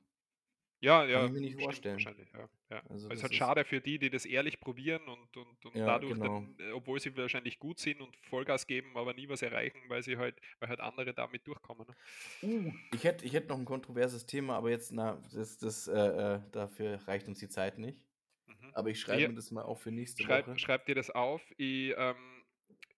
Ja, 0.85 1.05
Kann 1.11 1.25
ja, 1.25 1.27
ich 1.27 1.33
mir 1.33 1.41
nicht 1.41 1.57
vorstellen. 1.57 2.11
wahrscheinlich. 2.11 2.29
Ja, 2.33 2.49
ja. 2.71 2.83
Also 2.89 3.11
Es 3.11 3.15
das 3.15 3.23
ist 3.23 3.23
halt 3.23 3.35
schade 3.35 3.65
für 3.65 3.81
die, 3.81 3.99
die 3.99 4.11
das 4.11 4.25
ehrlich 4.27 4.61
probieren 4.61 5.09
und, 5.09 5.37
und, 5.37 5.65
und 5.67 5.75
Ja, 5.75 5.87
dadurch 5.87 6.19
genau. 6.19 6.21
dann, 6.21 6.57
äh, 6.59 6.73
obwohl 6.73 7.01
sie 7.01 7.17
wahrscheinlich 7.17 7.59
gut 7.59 7.79
sind 7.81 8.01
und 8.01 8.17
Vollgas 8.17 8.67
geben, 8.67 8.97
aber 8.97 9.15
nie 9.15 9.29
was 9.29 9.43
erreichen, 9.43 9.83
weil 9.89 10.03
sie 10.03 10.17
halt, 10.19 10.41
weil 10.61 10.69
halt 10.71 10.81
andere 10.81 11.15
damit 11.15 11.47
durchkommen. 11.47 11.87
Ne? 11.89 11.95
Uh, 12.43 12.73
ich 12.91 13.05
hätte 13.05 13.25
ich 13.25 13.33
hätt 13.33 13.49
noch 13.49 13.59
ein 13.59 13.65
kontroverses 13.65 14.27
Thema, 14.27 14.57
aber 14.57 14.71
jetzt, 14.71 14.93
na, 14.93 15.23
das, 15.33 15.57
das, 15.59 15.89
äh, 15.89 15.93
äh, 16.37 16.41
dafür 16.53 16.97
reicht 17.09 17.27
uns 17.29 17.39
die 17.39 17.49
Zeit 17.49 17.79
nicht. 17.79 18.05
Mhm. 18.47 18.73
Aber 18.73 18.91
ich 18.91 19.01
schreibe 19.01 19.29
mir 19.29 19.35
das 19.35 19.51
mal 19.53 19.63
auf 19.63 19.83
für 19.83 19.93
nächste 19.93 20.27
Schreib, 20.27 20.47
Woche. 20.47 20.61
schreib 20.61 20.87
dir 20.87 20.95
das 20.97 21.11
auf. 21.11 21.43
Ich, 21.57 21.95
ähm, 21.97 22.45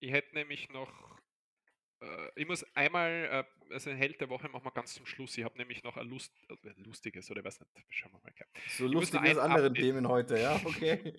ich 0.00 0.12
hätte 0.12 0.34
nämlich 0.34 0.70
noch. 0.70 1.15
Äh, 2.00 2.28
ich 2.36 2.46
muss 2.46 2.64
einmal, 2.74 3.46
äh, 3.70 3.72
also 3.72 3.90
ein 3.90 3.96
Held 3.96 4.20
der 4.20 4.28
Woche 4.28 4.48
machen 4.48 4.64
wir 4.64 4.70
ganz 4.70 4.94
zum 4.94 5.06
Schluss. 5.06 5.36
Ich 5.38 5.44
habe 5.44 5.56
nämlich 5.56 5.82
noch 5.82 5.96
ein 5.96 6.06
Lust, 6.08 6.32
also 6.48 6.68
ein 6.68 6.84
lustiges 6.84 7.30
oder 7.30 7.42
was 7.44 7.58
nicht. 7.60 7.72
Schauen 7.90 8.12
wir 8.12 8.20
mal. 8.22 8.30
Okay. 8.32 8.44
So 8.68 8.86
ich 8.86 8.92
lustig 8.92 9.20
ein 9.20 9.38
andere 9.38 9.66
Update- 9.68 9.82
Themen 9.82 10.08
heute, 10.08 10.38
ja, 10.38 10.56
okay. 10.64 11.14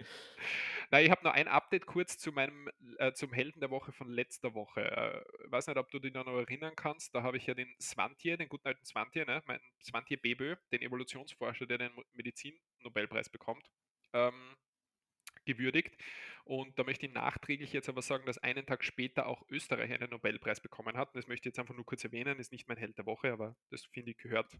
Nein, 0.89 1.05
ich 1.05 1.11
habe 1.11 1.23
noch 1.23 1.33
ein 1.33 1.47
Update 1.47 1.85
kurz 1.85 2.17
zu 2.17 2.31
meinem, 2.31 2.69
äh, 2.99 3.11
zum 3.11 3.33
Helden 3.33 3.59
der 3.59 3.69
Woche 3.71 3.91
von 3.91 4.09
letzter 4.09 4.53
Woche. 4.53 4.81
Äh, 4.81 5.51
weiß 5.51 5.67
nicht, 5.67 5.77
ob 5.77 5.91
du 5.91 5.99
dich 5.99 6.13
noch 6.13 6.25
erinnern 6.27 6.75
kannst. 6.75 7.13
Da 7.13 7.23
habe 7.23 7.37
ich 7.37 7.45
ja 7.45 7.53
den 7.53 7.75
Svantje, 7.81 8.37
den 8.37 8.47
guten 8.47 8.67
alten 8.67 8.85
Svantje, 8.85 9.25
ne? 9.25 9.41
mein 9.47 9.59
Svantje 9.83 10.17
Bebö, 10.17 10.55
den 10.71 10.81
Evolutionsforscher, 10.81 11.65
der 11.65 11.79
den 11.79 11.91
Medizin-Nobelpreis 12.13 13.29
bekommt, 13.29 13.69
ähm, 14.13 14.55
gewürdigt. 15.47 15.97
Und 16.43 16.77
da 16.77 16.83
möchte 16.83 17.05
ich 17.05 17.13
nachträglich 17.13 17.73
jetzt 17.73 17.89
aber 17.89 18.01
sagen, 18.01 18.25
dass 18.25 18.37
einen 18.37 18.65
Tag 18.65 18.83
später 18.83 19.25
auch 19.25 19.43
Österreich 19.49 19.91
einen 19.91 20.09
Nobelpreis 20.09 20.61
bekommen 20.61 20.95
hat. 20.95 21.09
Und 21.09 21.17
das 21.17 21.27
möchte 21.27 21.49
ich 21.49 21.51
jetzt 21.53 21.59
einfach 21.59 21.75
nur 21.75 21.85
kurz 21.85 22.03
erwähnen, 22.03 22.39
ist 22.39 22.51
nicht 22.51 22.67
mein 22.67 22.77
Held 22.77 22.97
der 22.97 23.05
Woche, 23.05 23.33
aber 23.33 23.57
das 23.69 23.85
finde 23.85 24.11
ich 24.11 24.17
gehört, 24.17 24.57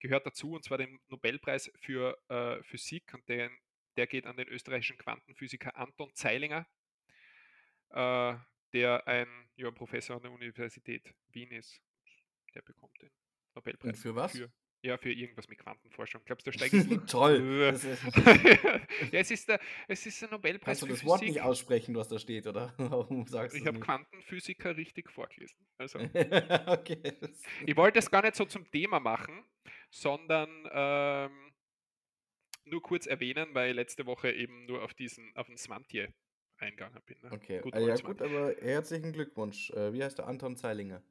gehört 0.00 0.26
dazu. 0.26 0.54
Und 0.54 0.64
zwar 0.64 0.78
den 0.78 0.98
Nobelpreis 1.08 1.70
für 1.76 2.18
äh, 2.28 2.62
Physik 2.62 3.12
und 3.14 3.28
den, 3.28 3.50
der 3.96 4.06
geht 4.06 4.26
an 4.26 4.36
den 4.36 4.48
österreichischen 4.48 4.98
Quantenphysiker 4.98 5.76
Anton 5.76 6.12
Zeilinger, 6.14 6.66
äh, 7.90 8.34
der 8.72 9.06
ein 9.06 9.28
ja, 9.56 9.70
Professor 9.70 10.16
an 10.16 10.22
der 10.22 10.32
Universität 10.32 11.14
Wien 11.28 11.50
ist. 11.52 11.80
Der 12.54 12.62
bekommt 12.62 13.00
den 13.02 13.10
Nobelpreis. 13.54 13.96
Und 13.96 14.02
für 14.02 14.14
was? 14.16 14.32
Für, 14.32 14.52
ja, 14.84 14.98
für 14.98 15.10
irgendwas 15.10 15.48
mit 15.48 15.58
Quantenforschung. 15.58 16.20
Glaubst 16.26 16.46
du, 16.46 16.50
da 16.52 16.66
so? 16.68 16.96
Toll. 17.06 17.72
Äh. 17.74 18.80
Ja, 19.12 19.20
es 19.20 19.30
ist 19.30 19.48
der, 19.48 19.58
es 19.88 20.04
ist 20.06 20.20
der 20.20 20.30
Nobelpreis 20.30 20.64
kannst 20.78 20.82
du 20.82 20.86
das 20.86 21.04
Wort 21.04 21.20
Physik. 21.20 21.34
nicht 21.34 21.42
aussprechen, 21.42 21.94
was 21.96 22.08
da 22.08 22.18
steht, 22.18 22.46
oder? 22.46 22.74
Warum 22.78 23.26
sagst 23.26 23.56
Ich 23.56 23.66
habe? 23.66 23.80
Quantenphysiker 23.80 24.76
richtig 24.76 25.10
vorgelesen. 25.10 25.66
Also, 25.78 25.98
okay. 25.98 27.00
Ich 27.66 27.76
wollte 27.76 27.98
es 27.98 28.10
gar 28.10 28.22
nicht 28.22 28.36
so 28.36 28.44
zum 28.44 28.70
Thema 28.70 29.00
machen, 29.00 29.44
sondern 29.90 30.68
ähm, 30.70 31.52
nur 32.66 32.82
kurz 32.82 33.06
erwähnen, 33.06 33.54
weil 33.54 33.70
ich 33.70 33.76
letzte 33.76 34.04
Woche 34.06 34.32
eben 34.32 34.66
nur 34.66 34.82
auf 34.82 34.92
diesen, 34.94 35.34
auf 35.34 35.46
den 35.46 35.56
Svantje 35.56 36.12
eingegangen 36.58 37.02
bin. 37.06 37.16
Ne? 37.22 37.32
okay. 37.32 37.60
Gut, 37.60 37.74
Ah, 37.74 37.80
ja, 37.80 37.96
gut, 37.96 38.20
aber 38.20 38.54
herzlichen 38.60 39.12
Glückwunsch. 39.12 39.70
Äh, 39.70 39.92
Wie 39.92 40.04
heißt 40.04 40.18
der 40.18 40.26
Anton 40.26 40.56
Zeilinger? 40.56 41.02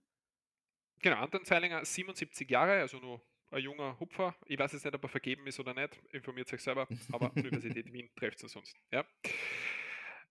Genau, 1.01 1.17
Anton 1.17 1.43
Zeilinger, 1.43 1.83
77 1.83 2.49
Jahre, 2.49 2.79
also 2.79 2.97
nur 2.99 3.21
ein 3.53 3.63
junger 3.63 3.99
Hupfer. 3.99 4.35
Ich 4.45 4.59
weiß 4.59 4.73
jetzt 4.73 4.85
nicht, 4.85 4.95
ob 4.95 5.03
er 5.03 5.09
vergeben 5.09 5.47
ist 5.47 5.59
oder 5.59 5.73
nicht. 5.73 5.99
Informiert 6.11 6.51
euch 6.51 6.61
selber. 6.61 6.87
Aber 7.11 7.31
Universität 7.35 7.91
Wien 7.91 8.09
trefft 8.15 8.43
es 8.43 8.51
sonst. 8.51 8.75
Ja. 8.91 9.05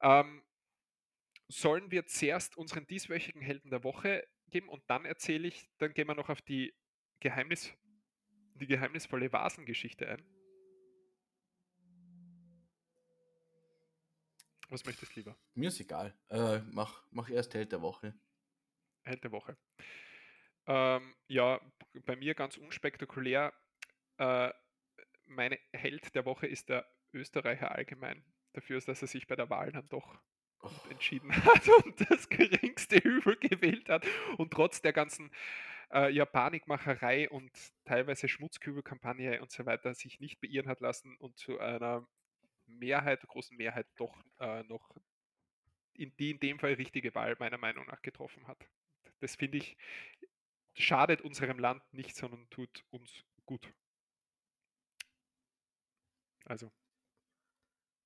Ähm, 0.01 0.43
sollen 1.49 1.91
wir 1.91 2.07
zuerst 2.07 2.57
unseren 2.57 2.87
dieswöchigen 2.87 3.43
Helden 3.43 3.71
der 3.71 3.85
Woche 3.85 4.27
geben 4.51 4.69
und 4.69 4.83
dann 4.89 5.05
erzähle 5.05 5.49
ich, 5.49 5.69
dann 5.79 5.95
gehen 5.95 6.09
wir 6.09 6.15
noch 6.15 6.29
auf 6.29 6.43
die, 6.43 6.75
Geheimnis, 7.23 7.73
die 8.55 8.67
geheimnisvolle 8.67 9.33
Vasengeschichte 9.33 10.09
ein. 10.09 10.25
Was 14.71 14.85
möchtest 14.85 15.15
du 15.15 15.21
lieber? 15.21 15.37
Mir 15.55 15.69
ist 15.69 15.79
egal. 15.79 16.17
Äh, 16.31 16.59
mach, 16.73 17.05
mach 17.13 17.31
erst 17.31 17.55
Held 17.55 17.71
der 17.71 17.81
Woche. 17.81 18.13
Held 19.03 19.23
der 19.23 19.31
Woche. 19.31 19.57
Ähm, 20.67 21.15
ja, 21.29 21.61
bei 22.07 22.17
mir 22.17 22.35
ganz 22.35 22.57
unspektakulär. 22.57 23.53
Äh, 24.19 24.51
meine 25.27 25.59
Held 25.73 26.15
der 26.15 26.25
Woche 26.25 26.47
ist 26.47 26.69
der 26.69 26.87
Österreicher 27.13 27.73
allgemein. 27.73 28.25
Dafür 28.53 28.79
ist, 28.79 28.89
dass 28.89 29.03
er 29.03 29.09
sich 29.09 29.27
bei 29.27 29.37
der 29.37 29.51
Wahl 29.51 29.73
dann 29.73 29.89
doch 29.89 30.21
Oh, 30.63 30.71
entschieden 30.91 31.35
hat 31.45 31.69
und 31.85 32.09
das 32.09 32.29
geringste 32.29 32.97
Übel 32.97 33.37
gewählt 33.37 33.89
hat 33.89 34.07
und 34.39 34.53
trotz 34.53 34.81
der 34.81 34.93
ganzen 34.93 35.33
äh, 35.93 36.11
ja, 36.13 36.25
Panikmacherei 36.25 37.29
und 37.29 37.51
teilweise 37.85 38.29
Schmutzkübelkampagne 38.29 39.41
und 39.43 39.51
so 39.51 39.67
weiter 39.67 39.93
sich 39.95 40.21
nicht 40.21 40.41
beirren 40.41 40.69
hat 40.69 40.81
lassen 40.81 41.17
und 41.17 41.37
zu 41.37 41.59
einer 41.59 42.07
Mehrheit, 42.67 43.23
großen 43.23 43.57
Mehrheit 43.57 43.89
doch 43.97 44.17
äh, 44.39 44.63
noch 44.65 44.89
in 45.95 46.15
die 46.17 46.31
in 46.31 46.39
dem 46.39 46.59
Fall 46.61 46.75
richtige 46.75 47.13
Wahl 47.17 47.37
meiner 47.41 47.59
Meinung 47.59 47.87
nach 47.87 48.01
getroffen 48.01 48.47
hat. 48.47 48.65
Das 49.19 49.35
finde 49.35 49.59
ich 49.59 49.77
schadet 50.75 51.21
unserem 51.23 51.59
Land 51.59 51.83
nicht, 51.93 52.17
sondern 52.17 52.49
tut 52.51 52.85
uns 52.91 53.25
gut. 53.47 53.73
Also 56.45 56.73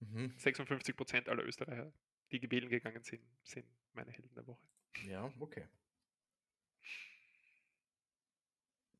mhm. 0.01 0.35
56% 0.39 1.29
aller 1.29 1.45
Österreicher, 1.45 1.93
die 2.33 2.41
gewählen 2.41 2.69
gegangen 2.69 3.03
sind, 3.03 3.23
sind 3.43 3.67
meine 3.93 4.11
Helden 4.11 4.35
der 4.35 4.47
Woche. 4.47 4.67
Ja, 5.05 5.33
okay. 5.41 5.69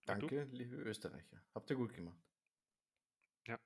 Und 0.09 0.23
du? 0.23 0.29
Danke, 0.29 0.49
liebe 0.53 0.77
Österreicher. 0.77 1.43
Habt 1.55 1.69
ihr 1.71 1.77
gut 1.77 1.93
gemacht. 1.93 2.19
Ja. 3.47 3.59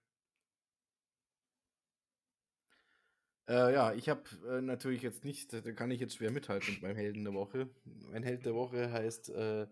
Äh, 3.48 3.74
ja, 3.74 3.92
ich 3.92 4.09
habe 4.09 4.22
äh, 4.48 4.62
natürlich 4.62 5.03
jetzt 5.03 5.24
nicht, 5.24 5.53
da 5.53 5.72
kann 5.72 5.90
ich 5.90 6.01
jetzt 6.01 6.16
schwer 6.16 6.30
mithalten 6.30 6.74
mit 6.74 6.82
meinem 6.82 6.96
Helden 6.96 7.24
der 7.24 7.34
Woche. 7.34 7.68
Mein 7.84 8.22
Held 8.22 8.46
der 8.46 8.55
Woche 8.55 8.90
heißt, 8.90 9.30
äh, 9.30 9.66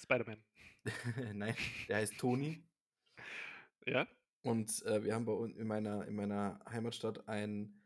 Spider-Man. 0.00 0.42
nein, 1.34 1.54
der 1.88 1.98
heißt 1.98 2.18
Toni. 2.18 2.64
Ja? 3.86 4.06
Und 4.42 4.84
äh, 4.86 5.04
wir 5.04 5.14
haben 5.14 5.26
bei 5.26 5.32
uns 5.32 5.56
in 5.56 5.66
meiner, 5.66 6.06
in 6.06 6.14
meiner 6.14 6.60
Heimatstadt 6.68 7.28
ein 7.28 7.82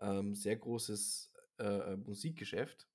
ähm, 0.00 0.34
sehr 0.34 0.56
großes 0.56 1.32
äh, 1.58 1.96
Musikgeschäft, 1.96 2.86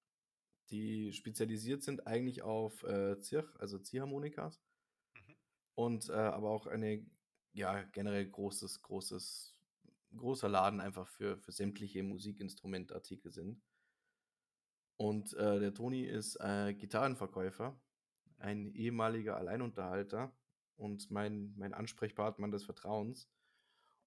die 0.70 1.12
spezialisiert 1.14 1.84
sind 1.84 2.06
eigentlich 2.08 2.44
auf 2.44 2.84
äh, 2.84 3.20
Zirch, 3.22 3.48
also 3.60 3.80
Ziehharmonikas. 3.80 4.62
Mhm. 5.16 5.36
Und 5.76 6.10
äh, 6.10 6.14
aber 6.14 6.50
auch 6.52 6.68
eine, 6.68 7.06
ja, 7.54 7.84
generell 7.84 8.28
großes, 8.28 8.82
großes 8.82 9.56
großer 10.16 10.48
Laden 10.48 10.80
einfach 10.80 11.08
für 11.08 11.38
für 11.38 11.52
sämtliche 11.52 12.02
Musikinstrumentartikel 12.04 13.32
sind. 13.32 13.62
Und, 14.98 15.34
äh, 15.34 15.60
der 15.60 15.74
Toni 15.74 16.04
ist, 16.06 16.38
äh, 16.38 16.74
Gitarrenverkäufer, 16.74 17.78
ein 18.46 18.68
ehemaliger 18.76 19.38
Alleinunterhalter 19.38 20.34
und 20.78 21.12
mein 21.12 21.54
mein 21.58 21.74
Ansprechpartner 21.74 22.50
des 22.50 22.64
Vertrauens. 22.66 23.30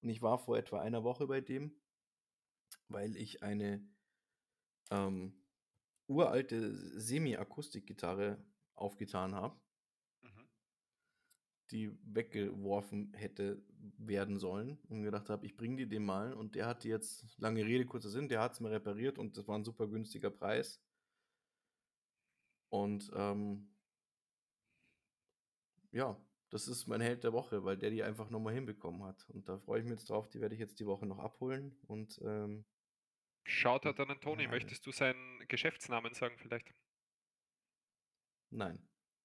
Und 0.02 0.10
ich 0.10 0.22
war 0.22 0.38
vor 0.38 0.56
etwa 0.58 0.80
einer 0.80 1.04
Woche 1.04 1.26
bei 1.26 1.40
dem, 1.40 1.74
weil 2.88 3.16
ich 3.16 3.42
eine, 3.42 3.86
ähm, 4.90 5.32
uralte 6.08 6.74
Semi-Akustikgitarre 7.00 8.44
aufgetan 8.74 9.34
habe 9.34 9.60
Mhm. 10.22 10.44
die 11.70 11.90
weggeworfen 12.02 13.12
hätte 13.14 13.62
werden 13.98 14.38
sollen 14.38 14.78
und 14.88 15.02
gedacht 15.02 15.28
habe, 15.30 15.44
ich 15.46 15.56
bringe 15.56 15.76
die 15.76 15.88
dem 15.88 16.04
mal 16.04 16.32
und 16.32 16.54
der 16.54 16.66
hat 16.66 16.84
die 16.84 16.88
jetzt, 16.88 17.38
lange 17.38 17.64
Rede, 17.64 17.84
kurzer 17.86 18.08
Sinn, 18.10 18.28
der 18.28 18.40
hat 18.40 18.52
es 18.52 18.60
mir 18.60 18.70
repariert 18.70 19.18
und 19.18 19.36
das 19.36 19.46
war 19.48 19.58
ein 19.58 19.64
super 19.64 19.86
günstiger 19.86 20.30
Preis. 20.30 20.80
Und 22.70 23.10
ähm, 23.14 23.68
ja, 25.92 26.20
das 26.50 26.66
ist 26.68 26.86
mein 26.86 27.00
Held 27.00 27.24
der 27.24 27.32
Woche, 27.32 27.64
weil 27.64 27.76
der 27.76 27.90
die 27.90 28.02
einfach 28.02 28.30
nochmal 28.30 28.54
hinbekommen 28.54 29.02
hat. 29.04 29.28
Und 29.30 29.48
da 29.48 29.58
freue 29.58 29.80
ich 29.80 29.84
mich 29.84 29.98
jetzt 29.98 30.10
drauf, 30.10 30.28
die 30.28 30.40
werde 30.40 30.54
ich 30.54 30.60
jetzt 30.60 30.80
die 30.80 30.86
Woche 30.86 31.06
noch 31.06 31.18
abholen 31.18 31.76
und 31.86 32.18
ähm, 32.24 32.64
Shoutout 33.44 34.02
an 34.02 34.20
Toni. 34.20 34.44
Ja. 34.44 34.50
Möchtest 34.50 34.86
du 34.86 34.92
seinen 34.92 35.46
Geschäftsnamen 35.48 36.14
sagen 36.14 36.36
vielleicht? 36.38 36.72
nein, 38.50 38.78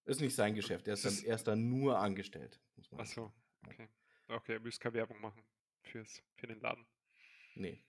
ist 0.05 0.22
nicht 0.22 0.36
sein 0.36 0.53
Geschäft, 0.55 0.88
er 0.88 0.95
ist, 0.95 1.05
dann, 1.05 1.18
er 1.26 1.36
ist 1.36 1.47
dann 1.47 1.70
nur 1.70 1.97
angestellt. 1.99 2.61
Muss 2.76 2.91
man 2.91 3.01
Ach 3.01 3.05
so, 3.05 3.22
sagen. 3.22 3.34
okay. 3.68 3.89
Okay, 4.28 4.53
ihr 4.53 4.59
müsst 4.59 4.80
keine 4.80 4.95
Werbung 4.95 5.20
machen 5.22 5.43
fürs, 5.84 6.22
für 6.36 6.47
den 6.47 6.59
Laden. 6.59 6.86
Nee, 7.55 7.84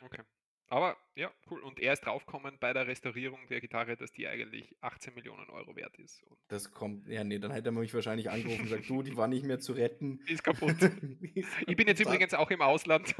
Okay. 0.00 0.22
Aber 0.68 0.96
ja, 1.14 1.30
cool. 1.50 1.60
Und 1.60 1.78
er 1.78 1.92
ist 1.92 2.00
draufgekommen 2.00 2.58
bei 2.58 2.72
der 2.72 2.86
Restaurierung 2.86 3.38
der 3.48 3.60
Gitarre, 3.60 3.96
dass 3.96 4.10
die 4.10 4.26
eigentlich 4.26 4.74
18 4.80 5.14
Millionen 5.14 5.48
Euro 5.50 5.76
wert 5.76 5.96
ist. 5.98 6.22
Und 6.24 6.38
das 6.48 6.72
kommt, 6.72 7.08
ja 7.08 7.22
nee, 7.22 7.38
dann 7.38 7.52
hätte 7.52 7.68
er 7.68 7.72
mich 7.72 7.94
wahrscheinlich 7.94 8.30
angerufen 8.30 8.62
und 8.62 8.70
gesagt, 8.70 8.88
du, 8.88 9.02
die 9.02 9.16
war 9.16 9.28
nicht 9.28 9.44
mehr 9.44 9.60
zu 9.60 9.74
retten. 9.74 10.20
ist 10.26 10.42
kaputt. 10.42 10.76
Ist 11.34 11.48
Ich 11.66 11.76
bin 11.76 11.86
jetzt 11.86 11.98
kaputt. 11.98 12.14
übrigens 12.14 12.34
auch 12.34 12.50
im 12.50 12.62
Ausland. 12.62 13.14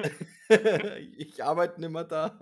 ich 1.17 1.43
arbeite 1.43 1.81
nicht 1.81 1.91
mehr 1.91 2.05
da. 2.05 2.37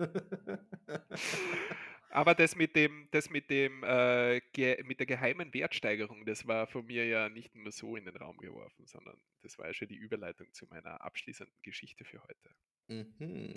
Aber 2.09 2.33
das 2.33 2.55
mit 2.55 2.75
dem, 2.75 3.07
das 3.11 3.29
mit 3.29 3.49
dem, 3.49 3.83
äh, 3.83 4.37
mit 4.83 4.99
der 4.99 5.05
geheimen 5.05 5.53
Wertsteigerung, 5.53 6.25
das 6.25 6.47
war 6.47 6.65
von 6.65 6.85
mir 6.85 7.05
ja 7.05 7.29
nicht 7.29 7.53
nur 7.53 7.71
so 7.71 7.95
in 7.95 8.05
den 8.05 8.15
Raum 8.15 8.37
geworfen, 8.37 8.87
sondern 8.87 9.17
das 9.43 9.59
war 9.59 9.67
ja 9.67 9.73
schon 9.73 9.89
die 9.89 9.95
Überleitung 9.95 10.51
zu 10.53 10.65
meiner 10.67 11.01
abschließenden 11.01 11.61
Geschichte 11.61 12.05
für 12.05 12.23
heute. 12.23 13.05
mhm. 13.19 13.53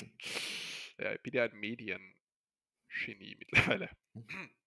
Ja, 0.98 1.12
ich 1.14 1.22
bin 1.22 1.32
ja 1.34 1.44
ein 1.44 1.56
Mediengenie 1.58 2.08
mittlerweile. 3.38 3.90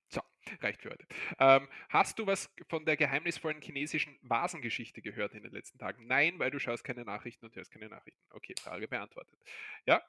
So, 0.10 0.22
reicht 0.60 0.82
für 0.82 0.90
heute. 0.90 1.06
Ähm, 1.40 1.70
hast 1.90 2.20
du 2.20 2.26
was 2.26 2.54
von 2.68 2.86
der 2.86 2.98
geheimnisvollen 2.98 3.62
chinesischen 3.62 4.18
Vasengeschichte 4.22 5.02
gehört 5.02 5.34
in 5.34 5.44
den 5.44 5.52
letzten 5.52 5.78
Tagen? 5.78 6.08
Nein, 6.08 6.40
weil 6.40 6.52
du 6.52 6.60
schaust 6.60 6.84
keine 6.84 7.06
Nachrichten 7.06 7.46
und 7.46 7.56
hörst 7.56 7.72
keine 7.72 7.90
Nachrichten. 7.90 8.22
Okay, 8.32 8.54
Frage 8.60 8.88
beantwortet. 8.88 9.40
Ja? 9.86 10.04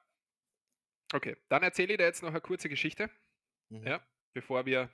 Okay, 1.13 1.37
dann 1.49 1.63
erzähle 1.63 1.93
ich 1.93 1.97
dir 1.97 2.05
jetzt 2.05 2.23
noch 2.23 2.29
eine 2.29 2.41
kurze 2.41 2.69
Geschichte, 2.69 3.09
Mhm. 3.69 3.87
ja, 3.87 4.05
bevor 4.33 4.65
wir 4.65 4.89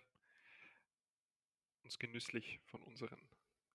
uns 1.84 1.98
genüsslich 1.98 2.60
von 2.68 2.82
unseren 2.84 3.20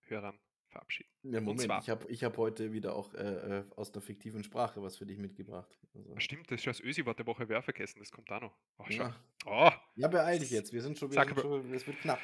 Hörern 0.03 0.39
verabschieden. 0.75 1.09
Ja, 1.23 1.41
Moment, 1.41 1.63
zwar- 1.63 1.81
ich 1.81 1.89
habe 1.91 2.07
ich 2.11 2.23
hab 2.25 2.37
heute 2.37 2.73
wieder 2.73 2.95
auch 2.95 3.15
äh, 3.15 3.59
äh, 3.61 3.65
aus 3.77 3.91
der 3.93 4.03
fiktiven 4.03 4.45
Sprache 4.45 4.83
was 4.83 4.97
für 4.99 5.07
dich 5.07 5.19
mitgebracht. 5.19 5.71
Also, 5.95 6.15
Ah, 6.15 6.21
Stimmt, 6.21 6.51
das 6.51 6.61
ist 6.61 6.67
das 6.67 6.81
Ösi-Wort 6.81 7.19
der 7.19 7.27
Woche, 7.27 7.49
wer 7.49 7.63
vergessen, 7.63 8.01
das 8.01 8.11
kommt 8.11 8.31
da 8.31 8.41
noch. 8.41 8.57
Oh, 8.79 8.85
ja. 8.89 9.15
Oh, 9.47 9.71
ja, 9.97 10.09
beeil 10.09 10.39
dich 10.39 10.51
jetzt, 10.51 10.73
wir 10.73 10.83
sind 10.83 10.99
schon, 10.99 11.11
wir 11.11 11.15
Sag 11.15 11.29
sind 11.29 11.41
schon 11.41 11.73
es 11.73 11.87
wird 11.87 11.99
knapp. 12.01 12.21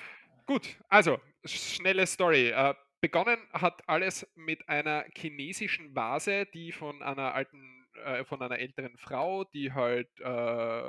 Gut, 0.47 0.77
also 0.89 1.19
schnelle 1.45 2.07
Story. 2.07 2.49
Äh, 2.51 2.75
begonnen 3.01 3.39
hat 3.53 3.89
alles 3.89 4.27
mit 4.35 4.69
einer 4.69 5.05
chinesischen 5.17 5.95
Vase, 5.95 6.47
die 6.53 6.73
von 6.73 7.03
einer 7.03 7.33
alten, 7.35 7.87
äh, 8.05 8.25
von 8.25 8.43
einer 8.43 8.59
älteren 8.59 8.97
Frau, 8.99 9.45
die 9.45 9.73
halt, 9.73 10.09
äh, 10.21 10.83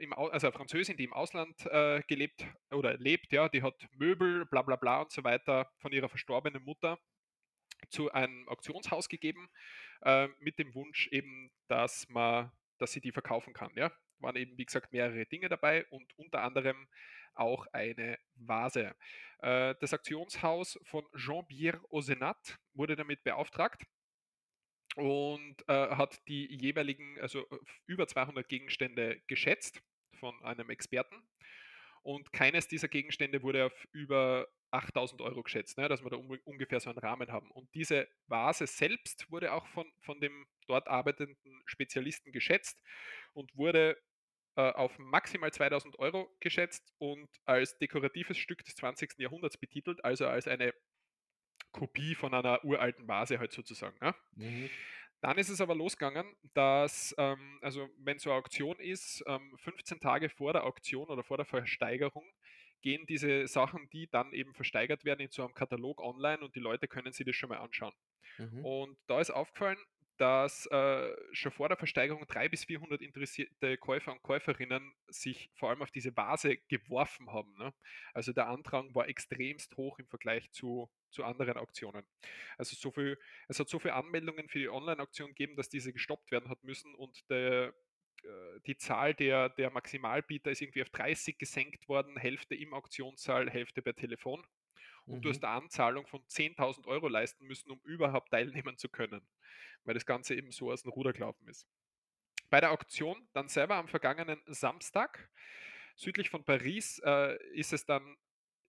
im 0.00 0.12
also 0.12 0.50
Französin, 0.50 0.96
die 0.96 1.04
im 1.04 1.12
Ausland 1.12 1.64
äh, 1.66 2.02
gelebt 2.08 2.46
oder 2.70 2.96
lebt, 2.98 3.32
ja, 3.32 3.48
die 3.48 3.62
hat 3.62 3.86
Möbel, 3.92 4.46
bla 4.46 4.62
bla 4.62 4.76
bla 4.76 5.02
und 5.02 5.12
so 5.12 5.24
weiter 5.24 5.70
von 5.78 5.92
ihrer 5.92 6.08
verstorbenen 6.08 6.62
Mutter 6.64 6.98
zu 7.90 8.10
einem 8.12 8.48
Auktionshaus 8.48 9.08
gegeben, 9.08 9.48
äh, 10.02 10.28
mit 10.40 10.58
dem 10.58 10.74
Wunsch 10.74 11.08
eben, 11.08 11.50
dass 11.68 12.08
man, 12.08 12.50
dass 12.78 12.92
sie 12.92 13.00
die 13.00 13.12
verkaufen 13.12 13.52
kann. 13.52 13.70
Ja, 13.74 13.92
waren 14.18 14.36
eben 14.36 14.56
wie 14.58 14.64
gesagt 14.64 14.92
mehrere 14.92 15.26
Dinge 15.26 15.48
dabei 15.48 15.86
und 15.90 16.12
unter 16.18 16.42
anderem 16.42 16.88
auch 17.34 17.66
eine 17.72 18.18
Vase. 18.34 18.94
Äh, 19.38 19.74
das 19.80 19.92
Auktionshaus 19.92 20.78
von 20.84 21.04
Jean-Pierre 21.14 21.80
Osenat 21.90 22.58
wurde 22.74 22.96
damit 22.96 23.22
beauftragt 23.24 23.84
und 24.96 25.56
äh, 25.68 25.72
hat 25.90 26.26
die 26.26 26.46
jeweiligen, 26.54 27.20
also 27.20 27.40
äh, 27.50 27.58
über 27.86 28.08
200 28.08 28.48
Gegenstände 28.48 29.20
geschätzt 29.26 29.82
von 30.18 30.34
einem 30.42 30.70
Experten. 30.70 31.22
Und 32.02 32.32
keines 32.32 32.66
dieser 32.68 32.88
Gegenstände 32.88 33.42
wurde 33.42 33.66
auf 33.66 33.88
über 33.92 34.48
8000 34.70 35.20
Euro 35.20 35.42
geschätzt, 35.42 35.76
ne, 35.76 35.88
dass 35.88 36.02
wir 36.02 36.10
da 36.10 36.16
un 36.16 36.38
ungefähr 36.44 36.80
so 36.80 36.88
einen 36.88 36.98
Rahmen 36.98 37.30
haben. 37.30 37.50
Und 37.50 37.72
diese 37.74 38.08
Vase 38.26 38.66
selbst 38.66 39.30
wurde 39.30 39.52
auch 39.52 39.66
von, 39.68 39.90
von 40.00 40.20
dem 40.20 40.46
dort 40.66 40.88
arbeitenden 40.88 41.62
Spezialisten 41.66 42.32
geschätzt 42.32 42.80
und 43.34 43.54
wurde 43.56 44.00
äh, 44.56 44.72
auf 44.72 44.98
maximal 44.98 45.52
2000 45.52 45.98
Euro 45.98 46.34
geschätzt 46.40 46.90
und 46.98 47.28
als 47.44 47.76
dekoratives 47.78 48.38
Stück 48.38 48.64
des 48.64 48.74
20. 48.76 49.18
Jahrhunderts 49.18 49.58
betitelt, 49.58 50.02
also 50.04 50.26
als 50.26 50.48
eine 50.48 50.72
Kopie 51.76 52.14
von 52.14 52.34
einer 52.34 52.64
uralten 52.64 53.06
Vase 53.06 53.38
halt 53.38 53.52
sozusagen. 53.52 53.96
Ne? 54.00 54.14
Mhm. 54.36 54.70
Dann 55.20 55.38
ist 55.38 55.48
es 55.48 55.60
aber 55.60 55.74
losgegangen, 55.74 56.26
dass, 56.54 57.14
ähm, 57.18 57.58
also 57.62 57.88
wenn 57.98 58.18
so 58.18 58.30
eine 58.30 58.38
Auktion 58.38 58.78
ist, 58.78 59.24
ähm, 59.26 59.56
15 59.58 60.00
Tage 60.00 60.28
vor 60.28 60.52
der 60.52 60.64
Auktion 60.64 61.08
oder 61.08 61.22
vor 61.22 61.36
der 61.36 61.46
Versteigerung 61.46 62.24
gehen 62.82 63.06
diese 63.06 63.46
Sachen, 63.46 63.88
die 63.90 64.08
dann 64.08 64.32
eben 64.32 64.54
versteigert 64.54 65.04
werden, 65.04 65.20
in 65.20 65.30
so 65.30 65.42
einem 65.42 65.54
Katalog 65.54 66.00
online 66.00 66.38
und 66.38 66.54
die 66.54 66.60
Leute 66.60 66.86
können 66.86 67.12
sich 67.12 67.26
das 67.26 67.34
schon 67.34 67.48
mal 67.48 67.58
anschauen. 67.58 67.94
Mhm. 68.38 68.64
Und 68.64 68.98
da 69.06 69.20
ist 69.20 69.30
aufgefallen, 69.30 69.78
dass 70.16 70.66
äh, 70.66 71.14
schon 71.32 71.52
vor 71.52 71.68
der 71.68 71.76
Versteigerung 71.76 72.26
300 72.26 72.50
bis 72.50 72.64
400 72.64 73.02
interessierte 73.02 73.76
Käufer 73.76 74.12
und 74.12 74.22
Käuferinnen 74.22 74.94
sich 75.08 75.50
vor 75.54 75.70
allem 75.70 75.82
auf 75.82 75.90
diese 75.90 76.16
Vase 76.16 76.56
geworfen 76.68 77.30
haben. 77.30 77.54
Ne? 77.58 77.74
Also 78.14 78.32
der 78.32 78.48
Andrang 78.48 78.94
war 78.94 79.08
extremst 79.08 79.76
hoch 79.76 79.98
im 79.98 80.08
Vergleich 80.08 80.50
zu, 80.52 80.90
zu 81.10 81.24
anderen 81.24 81.56
Auktionen. 81.58 82.06
Also 82.56 82.76
so 82.76 82.90
viel, 82.90 83.18
es 83.48 83.60
hat 83.60 83.68
so 83.68 83.78
viele 83.78 83.94
Anmeldungen 83.94 84.48
für 84.48 84.58
die 84.58 84.68
Online-Auktion 84.68 85.28
gegeben, 85.28 85.56
dass 85.56 85.68
diese 85.68 85.92
gestoppt 85.92 86.30
werden 86.30 86.48
hat 86.48 86.62
müssen 86.64 86.94
und 86.94 87.28
der, 87.30 87.74
äh, 88.22 88.60
die 88.66 88.76
Zahl 88.76 89.14
der, 89.14 89.50
der 89.50 89.70
Maximalbieter 89.70 90.50
ist 90.50 90.62
irgendwie 90.62 90.82
auf 90.82 90.90
30 90.90 91.38
gesenkt 91.38 91.88
worden, 91.88 92.16
Hälfte 92.16 92.54
im 92.54 92.72
Auktionssaal, 92.72 93.50
Hälfte 93.50 93.82
per 93.82 93.94
Telefon. 93.94 94.46
Und 95.08 95.24
du 95.24 95.28
Mhm. 95.28 95.30
hast 95.30 95.44
eine 95.44 95.54
Anzahlung 95.54 96.06
von 96.06 96.26
10.000 96.28 96.86
Euro 96.86 97.08
leisten 97.08 97.46
müssen, 97.46 97.70
um 97.70 97.80
überhaupt 97.84 98.30
teilnehmen 98.30 98.76
zu 98.78 98.88
können, 98.88 99.28
weil 99.84 99.94
das 99.94 100.06
Ganze 100.06 100.34
eben 100.34 100.52
so 100.52 100.72
aus 100.72 100.82
dem 100.82 100.92
Ruder 100.92 101.12
gelaufen 101.12 101.48
ist. 101.48 101.66
Bei 102.50 102.60
der 102.60 102.72
Auktion 102.72 103.28
dann 103.32 103.48
selber 103.48 103.76
am 103.76 103.88
vergangenen 103.88 104.42
Samstag, 104.46 105.30
südlich 105.96 106.30
von 106.30 106.44
Paris, 106.44 107.00
äh, 107.04 107.36
ist 107.54 107.72
es 107.72 107.86
dann 107.86 108.16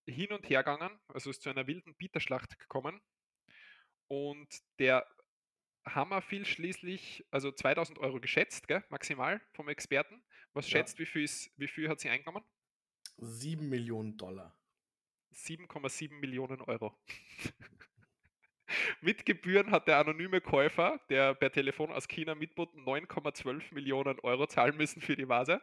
hin 0.08 0.32
und 0.34 0.50
her 0.50 0.64
gegangen, 0.64 1.00
also 1.10 1.30
ist 1.30 1.42
zu 1.44 1.50
einer 1.50 1.68
wilden 1.68 1.96
Bieterschlacht 1.96 2.60
gekommen. 2.60 3.02
Und 4.08 4.48
der 4.80 5.08
Hammer 5.88 6.22
fiel 6.22 6.46
schließlich, 6.46 7.26
also 7.32 7.52
2000 7.52 8.00
Euro 8.00 8.20
geschätzt, 8.22 8.68
gell, 8.68 8.84
maximal 8.90 9.42
vom 9.54 9.70
Experten. 9.70 10.24
Was 10.54 10.70
Ja. 10.70 10.70
schätzt, 10.70 11.00
wie 11.00 11.06
viel, 11.06 11.24
ist, 11.24 11.52
wie 11.58 11.68
viel 11.68 11.90
hat 11.90 12.00
sie 12.02 12.10
eingenommen? 12.10 12.46
7 13.20 13.70
Millionen 13.70 14.18
Dollar. 14.18 14.57
7,7 15.38 16.14
Millionen 16.20 16.62
Euro. 16.62 16.98
Mit 19.02 19.26
Gebühren 19.26 19.72
hat 19.72 19.88
der 19.88 19.98
anonyme 19.98 20.42
Käufer, 20.42 21.00
der 21.10 21.36
per 21.36 21.52
Telefon 21.52 21.92
aus 21.92 22.08
China 22.08 22.36
mitbot, 22.36 22.74
9,12 22.76 23.74
Millionen 23.74 24.20
Euro 24.20 24.48
zahlen 24.48 24.76
müssen 24.76 25.02
für 25.02 25.16
die 25.16 25.30
Vase. 25.30 25.62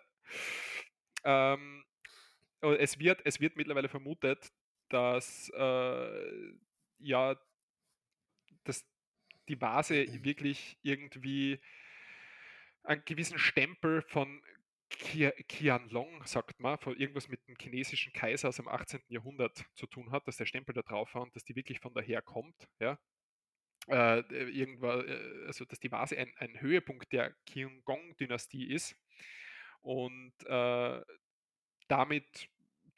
Ähm, 1.24 1.84
und 2.60 2.76
es, 2.76 2.98
wird, 2.98 3.20
es 3.24 3.40
wird 3.40 3.56
mittlerweile 3.56 3.88
vermutet, 3.88 4.50
dass 4.88 5.50
äh, 5.50 6.52
ja, 6.98 7.36
dass 8.64 8.86
die 9.48 9.60
Vase 9.60 10.06
wirklich 10.24 10.78
irgendwie 10.82 11.60
einen 12.84 13.04
gewissen 13.04 13.38
Stempel 13.38 14.02
von 14.02 14.42
Qianlong, 14.90 16.24
sagt 16.26 16.60
man, 16.60 16.78
von 16.78 16.96
irgendwas 16.96 17.28
mit 17.28 17.46
dem 17.48 17.56
chinesischen 17.60 18.12
Kaiser 18.12 18.48
aus 18.48 18.56
dem 18.56 18.68
18. 18.68 19.00
Jahrhundert 19.08 19.64
zu 19.74 19.86
tun 19.86 20.10
hat, 20.12 20.26
dass 20.28 20.36
der 20.36 20.46
Stempel 20.46 20.74
da 20.74 20.82
drauf 20.82 21.14
war 21.14 21.22
und 21.22 21.34
dass 21.34 21.44
die 21.44 21.56
wirklich 21.56 21.80
von 21.80 21.94
daher 21.94 22.22
kommt. 22.22 22.68
Ja? 22.78 22.98
äh, 23.88 24.20
äh, 24.20 24.48
irgendwann, 24.50 25.06
äh, 25.06 25.46
also 25.46 25.64
dass 25.64 25.80
die 25.80 25.92
Vase 25.92 26.16
ein, 26.16 26.32
ein 26.38 26.60
Höhepunkt 26.60 27.12
der 27.12 27.34
Kyungong-Dynastie 27.46 28.72
ist 28.72 28.96
und 29.82 30.32
äh, 30.46 31.02
damit 31.88 32.48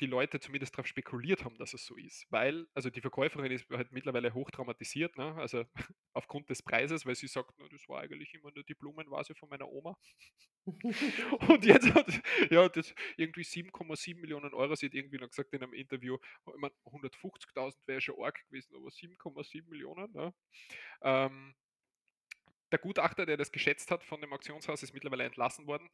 die 0.00 0.06
Leute 0.06 0.40
zumindest 0.40 0.74
darauf 0.74 0.86
spekuliert 0.86 1.44
haben, 1.44 1.56
dass 1.58 1.74
es 1.74 1.86
so 1.86 1.96
ist. 1.96 2.26
Weil, 2.30 2.66
also 2.74 2.90
die 2.90 3.00
Verkäuferin 3.00 3.50
ist 3.50 3.68
halt 3.70 3.92
mittlerweile 3.92 4.34
hochtraumatisiert, 4.34 5.16
ne? 5.16 5.34
also 5.36 5.64
aufgrund 6.12 6.50
des 6.50 6.62
Preises, 6.62 7.06
weil 7.06 7.14
sie 7.14 7.26
sagt, 7.26 7.54
na, 7.58 7.66
das 7.68 7.88
war 7.88 8.00
eigentlich 8.00 8.34
immer 8.34 8.50
nur 8.52 8.64
die 8.64 8.74
Blumenvase 8.74 9.34
von 9.34 9.48
meiner 9.48 9.68
Oma. 9.68 9.96
Und 11.48 11.64
jetzt 11.64 11.94
hat, 11.94 12.22
ja, 12.50 12.68
das 12.68 12.94
irgendwie 13.16 13.42
7,7 13.42 14.20
Millionen 14.20 14.52
Euro, 14.52 14.74
sie 14.74 14.86
hat 14.86 14.94
irgendwie 14.94 15.18
noch 15.18 15.28
gesagt 15.28 15.52
in 15.52 15.62
einem 15.62 15.72
Interview, 15.72 16.18
ich 16.46 16.60
meine, 16.60 16.74
150.000 16.84 17.74
wäre 17.86 18.00
schon 18.00 18.22
arg 18.22 18.38
gewesen, 18.48 18.74
aber 18.74 18.88
7,7 18.88 19.68
Millionen, 19.68 20.12
ne? 20.12 20.34
ähm, 21.02 21.54
der 22.72 22.78
Gutachter, 22.80 23.26
der 23.26 23.36
das 23.36 23.52
geschätzt 23.52 23.90
hat 23.90 24.02
von 24.02 24.20
dem 24.20 24.32
Auktionshaus, 24.32 24.82
ist 24.82 24.92
mittlerweile 24.92 25.24
entlassen 25.24 25.66
worden. 25.66 25.88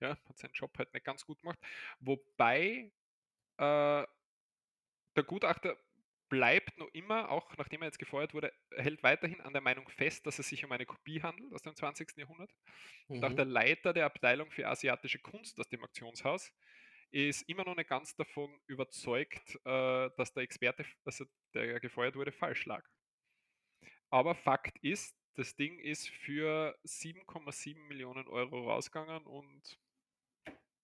Ja, 0.00 0.16
hat 0.28 0.38
seinen 0.38 0.52
Job 0.54 0.76
halt 0.78 0.92
nicht 0.94 1.04
ganz 1.04 1.24
gut 1.26 1.40
gemacht. 1.40 1.58
Wobei 2.00 2.92
äh, 3.58 4.06
der 5.16 5.24
Gutachter 5.24 5.76
bleibt 6.28 6.78
noch 6.78 6.88
immer, 6.92 7.30
auch 7.30 7.56
nachdem 7.56 7.82
er 7.82 7.86
jetzt 7.86 7.98
gefeuert 7.98 8.34
wurde, 8.34 8.52
hält 8.76 9.02
weiterhin 9.02 9.40
an 9.40 9.52
der 9.52 9.62
Meinung 9.62 9.88
fest, 9.88 10.26
dass 10.26 10.38
es 10.38 10.48
sich 10.48 10.64
um 10.64 10.70
eine 10.72 10.86
Kopie 10.86 11.22
handelt 11.22 11.52
aus 11.52 11.62
dem 11.62 11.74
20. 11.74 12.20
Jahrhundert. 12.20 12.52
Und 13.08 13.24
auch 13.24 13.32
der 13.32 13.44
Mhm. 13.44 13.46
Leiter 13.46 13.92
der 13.92 14.06
Abteilung 14.06 14.50
für 14.52 14.68
asiatische 14.68 15.18
Kunst 15.20 15.58
aus 15.58 15.68
dem 15.68 15.82
Auktionshaus 15.84 16.52
ist 17.10 17.42
immer 17.48 17.64
noch 17.64 17.76
nicht 17.76 17.88
ganz 17.90 18.14
davon 18.16 18.60
überzeugt, 18.66 19.56
äh, 19.64 20.10
dass 20.16 20.32
der 20.34 20.44
Experte, 20.44 20.84
also 21.04 21.24
der 21.54 21.80
gefeuert 21.80 22.14
wurde, 22.16 22.32
falsch 22.32 22.64
lag. 22.66 22.84
Aber 24.10 24.34
Fakt 24.34 24.78
ist, 24.82 25.19
das 25.36 25.54
Ding 25.56 25.78
ist 25.78 26.08
für 26.08 26.76
7,7 26.84 27.78
Millionen 27.88 28.26
Euro 28.28 28.70
rausgegangen 28.70 29.24
und 29.26 29.78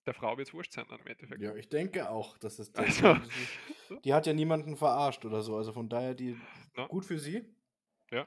der 0.07 0.15
Frau 0.15 0.39
wird 0.39 0.49
es 0.49 0.55
wurscht 0.55 0.73
sein 0.73 0.87
dann 0.89 1.01
im 1.01 1.07
Endeffekt. 1.09 1.43
Ja, 1.43 1.55
ich 1.57 1.69
denke 1.69 2.09
auch, 2.09 2.39
dass 2.39 2.59
es 2.61 2.73
der, 2.73 2.85
Also, 2.85 3.15
die, 3.15 4.01
die, 4.05 4.15
hat 4.15 4.27
ja 4.27 4.33
niemanden 4.33 4.77
verarscht 4.77 5.25
oder 5.25 5.43
so. 5.43 5.57
Also 5.57 5.73
von 5.73 5.89
daher, 5.89 6.15
die 6.15 6.37
ne? 6.77 6.87
gut 6.89 7.05
für 7.05 7.19
sie. 7.19 7.45
Ja. 8.13 8.27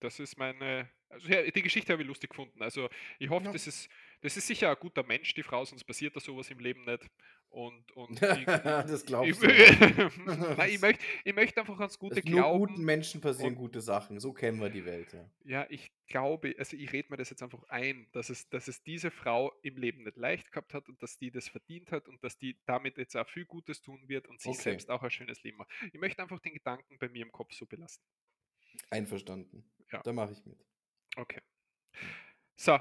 Das 0.00 0.20
ist 0.20 0.36
meine. 0.36 0.90
Also 1.08 1.28
ja, 1.28 1.42
die 1.50 1.62
Geschichte 1.62 1.92
habe 1.92 2.02
ich 2.02 2.08
lustig 2.08 2.30
gefunden. 2.30 2.60
Also 2.62 2.90
ich 3.18 3.30
hoffe, 3.30 3.46
Ja. 3.46 3.52
das 3.52 3.66
ist, 3.66 3.88
das 4.20 4.36
ist 4.36 4.46
sicher 4.46 4.68
ein 4.70 4.76
guter 4.78 5.02
Mensch, 5.02 5.32
die 5.34 5.42
Frau, 5.42 5.64
sonst 5.64 5.84
passiert 5.84 6.14
da 6.14 6.20
sowas 6.20 6.50
im 6.50 6.58
Leben 6.58 6.84
nicht. 6.84 7.06
Und, 7.48 7.90
und 7.96 8.20
ich, 8.20 8.44
das 8.44 9.00
ich, 9.00 9.06
glaubst 9.06 9.42
du. 9.42 9.46
Nein, 10.26 10.70
ich 10.70 10.80
möchte 10.80 11.02
ich 11.24 11.34
möchte 11.34 11.60
einfach 11.60 11.78
ans 11.78 11.98
gute 11.98 12.18
Es 12.20 12.24
nur 12.26 12.42
guten 12.42 12.66
Glauben. 12.74 12.84
Menschen 12.84 13.20
passieren 13.22 13.54
und- 13.54 13.58
gute 13.58 13.80
Sachen. 13.80 14.20
So 14.20 14.32
kennen 14.34 14.60
wir 14.60 14.68
die 14.68 14.84
Welt, 14.84 15.12
ja. 15.14 15.30
Ja, 15.44 15.66
ich 15.70 15.90
glaube, 16.06 16.54
also 16.58 16.76
ich 16.76 16.92
rede 16.92 17.08
mir 17.10 17.16
das 17.16 17.30
jetzt 17.30 17.42
einfach 17.42 17.62
ein, 17.68 18.08
dass 18.12 18.28
es, 18.28 18.48
dass 18.50 18.68
es 18.68 18.82
diese 18.82 19.10
Frau 19.10 19.52
im 19.62 19.76
Leben 19.78 20.02
nicht 20.04 20.16
leicht 20.18 20.52
gehabt 20.52 20.74
hat 20.74 20.88
und 20.88 21.02
dass 21.02 21.16
die 21.18 21.30
das 21.30 21.48
verdient 21.48 21.92
hat 21.92 22.08
und 22.08 22.22
dass 22.22 22.36
die 22.36 22.58
damit 22.66 22.98
jetzt 22.98 23.16
auch 23.16 23.28
viel 23.28 23.46
Gutes 23.46 23.80
tun 23.80 24.06
wird 24.06 24.28
und 24.28 24.40
sie 24.40 24.50
Okay. 24.50 24.60
selbst 24.60 24.90
auch 24.90 25.02
ein 25.02 25.10
schönes 25.10 25.42
Leben 25.42 25.58
hat. 25.60 25.68
Ich 25.92 25.98
möchte 25.98 26.22
einfach 26.22 26.40
den 26.40 26.52
Gedanken 26.52 26.98
bei 26.98 27.08
mir 27.08 27.22
im 27.24 27.32
Kopf 27.32 27.54
so 27.54 27.64
belassen. 27.64 28.02
Einverstanden. 28.90 29.64
Ja. 29.90 30.02
Da 30.02 30.12
mache 30.12 30.32
ich 30.32 30.44
mit. 30.44 30.58
Okay. 31.16 31.40
So, 32.56 32.78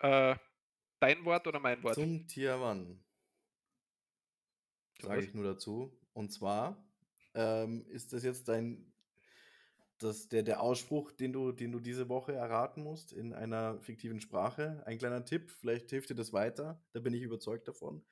äh, 0.00 0.36
dein 1.00 1.24
Wort 1.26 1.46
oder 1.46 1.60
mein 1.60 1.82
Wort? 1.82 1.94
Zum 1.96 2.26
Tier-One. 2.26 2.98
Sage 5.04 5.22
ich 5.22 5.34
nur 5.34 5.44
dazu. 5.44 5.96
Und 6.12 6.32
zwar 6.32 6.84
ähm, 7.34 7.84
ist 7.88 8.12
das 8.12 8.22
jetzt 8.22 8.48
dein, 8.48 8.92
das, 9.98 10.28
der, 10.28 10.42
der 10.42 10.60
Ausspruch, 10.60 11.12
den 11.12 11.32
du, 11.32 11.52
den 11.52 11.72
du 11.72 11.80
diese 11.80 12.08
Woche 12.08 12.32
erraten 12.32 12.82
musst 12.82 13.12
in 13.12 13.32
einer 13.32 13.80
fiktiven 13.80 14.20
Sprache. 14.20 14.82
Ein 14.86 14.98
kleiner 14.98 15.24
Tipp, 15.24 15.50
vielleicht 15.50 15.90
hilft 15.90 16.10
dir 16.10 16.14
das 16.14 16.32
weiter. 16.32 16.82
Da 16.92 17.00
bin 17.00 17.14
ich 17.14 17.22
überzeugt 17.22 17.68
davon. 17.68 18.04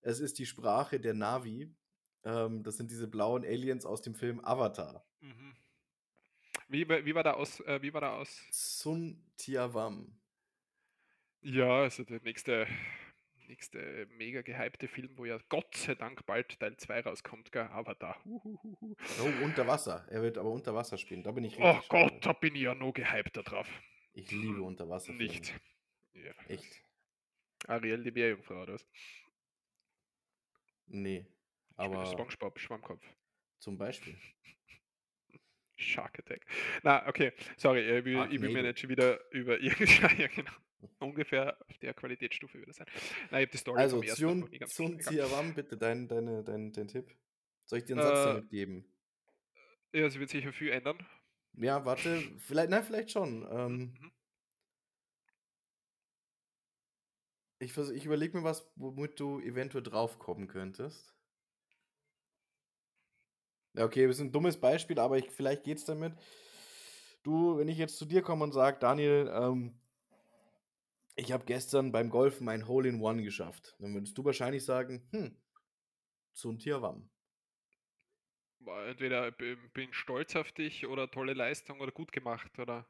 Es 0.00 0.20
ist 0.20 0.38
die 0.38 0.46
Sprache 0.46 1.00
der 1.00 1.14
Navi. 1.14 1.74
Ähm, 2.24 2.62
das 2.62 2.76
sind 2.76 2.90
diese 2.90 3.08
blauen 3.08 3.44
Aliens 3.44 3.86
aus 3.86 4.02
dem 4.02 4.14
Film 4.14 4.44
Avatar. 4.44 5.04
Mhm. 5.20 5.54
Wie, 6.68 6.88
wie 6.88 7.14
war 7.14 7.22
da 7.22 7.34
aus? 7.34 7.60
Äh, 7.60 7.82
wie 7.82 7.92
war 7.92 8.00
da 8.00 8.16
aus? 8.16 8.42
Sun 8.50 9.22
Tiavam. 9.36 10.18
Ja, 11.42 11.82
also 11.82 12.04
der 12.04 12.20
nächste, 12.22 12.66
nächste 13.52 14.06
mega 14.16 14.40
gehypte 14.40 14.88
Film, 14.88 15.10
wo 15.18 15.26
ja 15.26 15.38
Gott 15.50 15.76
sei 15.76 15.94
Dank 15.94 16.24
bald 16.24 16.58
Teil 16.58 16.74
2 16.76 17.00
rauskommt, 17.00 17.52
gell? 17.52 17.64
aber 17.64 17.94
da. 17.94 18.16
Huhuhuhu. 18.24 18.96
Oh, 19.20 19.44
unter 19.44 19.66
Wasser. 19.66 20.06
Er 20.08 20.22
wird 20.22 20.38
aber 20.38 20.50
unter 20.50 20.74
Wasser 20.74 20.96
spielen. 20.96 21.22
Da 21.22 21.32
bin 21.32 21.44
ich 21.44 21.58
Oh 21.58 21.78
Gott, 21.88 22.24
da 22.24 22.32
bin 22.32 22.54
ich 22.54 22.62
ja 22.62 22.74
noch 22.74 22.92
gehypter 22.92 23.42
drauf. 23.42 23.68
Ich 24.14 24.30
liebe 24.30 24.62
Unterwasserfilme. 24.62 25.22
Nicht. 25.22 25.54
Ja. 26.14 26.32
Echt. 26.48 26.82
Ariel 27.66 28.02
die 28.02 28.10
Meerjungfrau, 28.10 28.62
oder 28.62 28.74
was? 28.74 28.86
Nee. 30.86 31.26
Aber 31.76 32.06
SpongeBob, 32.06 32.58
Schwammkopf. 32.58 33.04
zum 33.58 33.76
Beispiel. 33.76 34.16
Shark 35.76 36.18
Attack. 36.18 36.46
Na, 36.82 37.06
okay, 37.06 37.32
sorry, 37.56 37.80
äh, 37.80 37.98
ich 37.98 38.04
will, 38.04 38.28
ich 38.30 38.40
will 38.40 38.50
mir 38.50 38.62
nicht 38.62 38.80
schon 38.80 38.90
wieder 38.90 39.18
über 39.30 39.58
irgendein, 39.58 40.18
ja, 40.18 40.26
genau, 40.28 40.52
ungefähr 40.98 41.56
auf 41.68 41.78
der 41.78 41.94
Qualitätsstufe 41.94 42.60
wieder 42.60 42.72
sein. 42.72 42.86
Nein, 43.30 43.42
ich 43.42 43.46
habe 43.46 43.46
die 43.46 43.58
Story 43.58 43.80
Also. 43.80 44.02
Egal. 44.02 45.12
Tiavam, 45.14 45.54
bitte 45.54 45.76
dein, 45.76 46.08
deine, 46.08 46.42
dein, 46.44 46.72
dein 46.72 46.88
Tipp. 46.88 47.10
Soll 47.64 47.78
ich 47.78 47.84
dir 47.84 47.94
einen 47.94 48.02
Satz 48.02 48.20
Äh, 48.20 48.24
damit 48.24 48.50
geben? 48.50 48.84
Ja, 49.92 50.06
es 50.06 50.18
wird 50.18 50.30
sicher 50.30 50.52
viel 50.52 50.70
ändern. 50.70 50.98
Ja, 51.54 51.84
warte. 51.84 52.22
Vielleicht, 52.38 52.70
nein, 52.70 52.82
vielleicht 52.84 53.10
schon. 53.10 53.40
Mhm, 53.40 53.48
Ähm, 53.50 53.94
mhm. 54.00 54.12
ich 57.58 57.72
vers- 57.72 57.90
ich 57.90 58.04
überlege 58.04 58.36
mir 58.36 58.44
was, 58.44 58.70
womit 58.76 59.18
du 59.18 59.40
eventuell 59.40 59.82
draufkommen 59.82 60.48
könntest. 60.48 61.14
Ja, 63.74 63.84
okay, 63.84 64.06
das 64.06 64.16
ist 64.16 64.22
ein 64.22 64.32
dummes 64.32 64.60
Beispiel, 64.60 64.98
aber 64.98 65.16
ich, 65.18 65.30
vielleicht 65.30 65.64
geht's 65.64 65.84
damit. 65.84 66.14
Du, 67.22 67.56
wenn 67.58 67.68
ich 67.68 67.78
jetzt 67.78 67.98
zu 67.98 68.04
dir 68.04 68.22
komme 68.22 68.44
und 68.44 68.52
sage, 68.52 68.78
Daniel, 68.80 69.30
ähm, 69.32 69.80
ich 71.16 71.32
habe 71.32 71.44
gestern 71.46 71.90
beim 71.92 72.10
Golfen 72.10 72.48
ein 72.48 72.68
Hole 72.68 72.88
in 72.88 73.00
One 73.00 73.22
geschafft, 73.22 73.76
dann 73.78 73.94
würdest 73.94 74.16
du 74.18 74.24
wahrscheinlich 74.24 74.64
sagen, 74.64 75.08
hm, 75.12 75.36
Sun 76.34 76.58
Tiavam. 76.58 77.10
War 78.60 78.86
Entweder 78.86 79.30
bin 79.30 79.92
stolz 79.92 80.36
auf 80.36 80.52
dich 80.52 80.86
oder 80.86 81.10
tolle 81.10 81.34
Leistung 81.34 81.80
oder 81.80 81.92
gut 81.92 82.12
gemacht 82.12 82.58
oder. 82.58 82.88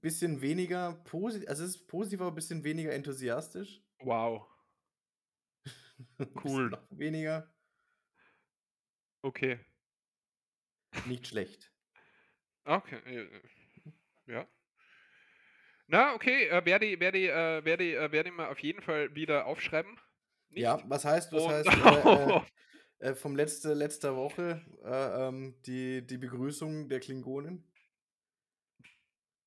Bisschen 0.00 0.40
weniger 0.40 0.94
positiv, 1.04 1.48
also 1.48 1.64
es 1.64 1.76
ist 1.76 1.86
positiv, 1.86 2.20
aber 2.20 2.32
ein 2.32 2.34
bisschen 2.34 2.64
weniger 2.64 2.92
enthusiastisch. 2.92 3.82
Wow, 4.00 4.46
Ein 6.18 6.32
Cool. 6.34 6.70
noch 6.70 6.86
weniger, 6.90 7.52
okay. 9.24 9.58
nicht 11.04 11.26
schlecht. 11.26 11.70
Okay, 12.66 13.28
ja. 14.26 14.46
Na, 15.86 16.14
okay, 16.14 16.46
äh, 16.48 16.64
werde 16.64 16.86
ich, 16.86 17.00
werde 17.00 17.18
ich, 17.18 17.28
äh, 17.28 17.64
werde 17.64 17.84
ich, 17.84 17.94
äh, 17.96 18.12
werde 18.12 18.28
ich 18.30 18.34
mal 18.34 18.48
auf 18.48 18.58
jeden 18.60 18.80
Fall 18.82 19.14
wieder 19.14 19.46
aufschreiben. 19.46 19.98
Nicht? 20.50 20.62
Ja, 20.62 20.80
was 20.86 21.04
heißt, 21.04 21.32
was 21.32 21.46
heißt 21.48 21.68
äh, 21.86 23.08
äh, 23.08 23.10
äh, 23.10 23.14
vom 23.14 23.36
letzte, 23.36 23.74
letzter 23.74 24.16
Woche 24.16 24.62
äh, 24.84 25.28
ähm, 25.28 25.54
die, 25.66 26.06
die 26.06 26.18
Begrüßung 26.18 26.88
der 26.88 27.00
Klingonen? 27.00 27.64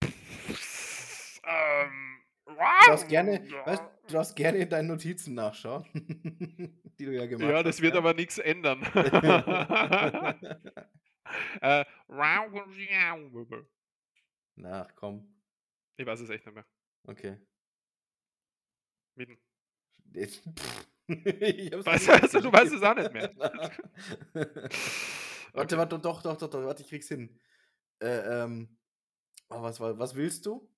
ähm, 1.46 2.16
Du 2.46 2.54
darfst 2.92 3.08
gerne, 3.10 3.42
weißt, 3.66 3.84
du 4.08 4.14
darfst 4.14 4.36
gerne 4.36 4.60
in 4.60 4.70
deinen 4.70 4.88
Notizen 4.88 5.34
nachschauen, 5.34 5.84
die 7.00 7.06
du 7.06 7.12
ja 7.12 7.26
gemacht 7.26 7.50
Ja, 7.50 7.58
hast. 7.58 7.66
das 7.66 7.82
wird 7.82 7.96
aber 7.96 8.14
nichts 8.14 8.38
ändern. 8.38 8.84
äh, 11.62 11.86
Na, 14.56 14.88
komm. 14.96 15.35
Ich 15.98 16.06
weiß 16.06 16.20
es 16.22 16.30
echt 16.30 16.46
nicht 16.46 16.56
mehr. 16.56 16.66
Okay. 17.08 17.38
Mitten. 19.16 19.38
Jetzt- 20.14 20.44
ich 21.08 21.72
Weißt 21.86 22.10
also, 22.10 22.40
du 22.42 22.52
weißt 22.52 22.74
es 22.74 22.82
auch 22.82 22.96
nicht 22.96 23.14
mehr. 23.14 23.32
warte, 23.38 24.62
Okay. 25.54 25.78
warte, 25.78 26.00
doch, 26.00 26.22
doch, 26.22 26.36
doch, 26.38 26.50
doch, 26.50 26.64
warte, 26.66 26.84
ich 26.84 26.90
krieg's 26.90 27.08
hin. 27.08 27.40
Äh, 28.02 28.44
ähm, 28.44 28.78
oh, 29.50 29.62
was, 29.62 29.80
was 29.80 30.16
willst 30.16 30.46
du? 30.46 30.70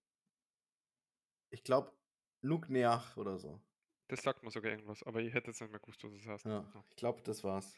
Ich 1.49 1.63
glaube, 1.63 1.93
Nukneach 2.41 3.15
oder 3.17 3.37
so. 3.37 3.61
Das 4.09 4.21
sagt 4.21 4.43
mir 4.43 4.51
sogar 4.51 4.71
irgendwas, 4.71 5.03
aber 5.03 5.19
ich 5.21 5.33
hätte 5.33 5.47
jetzt 5.51 5.61
nicht 5.61 5.71
mehr 5.71 5.79
gewusst, 5.79 6.03
was 6.03 6.13
das 6.13 6.27
heißt. 6.27 6.45
Ja, 6.45 6.65
ich 6.89 6.95
glaube, 6.95 7.21
das 7.23 7.43
war's. 7.43 7.75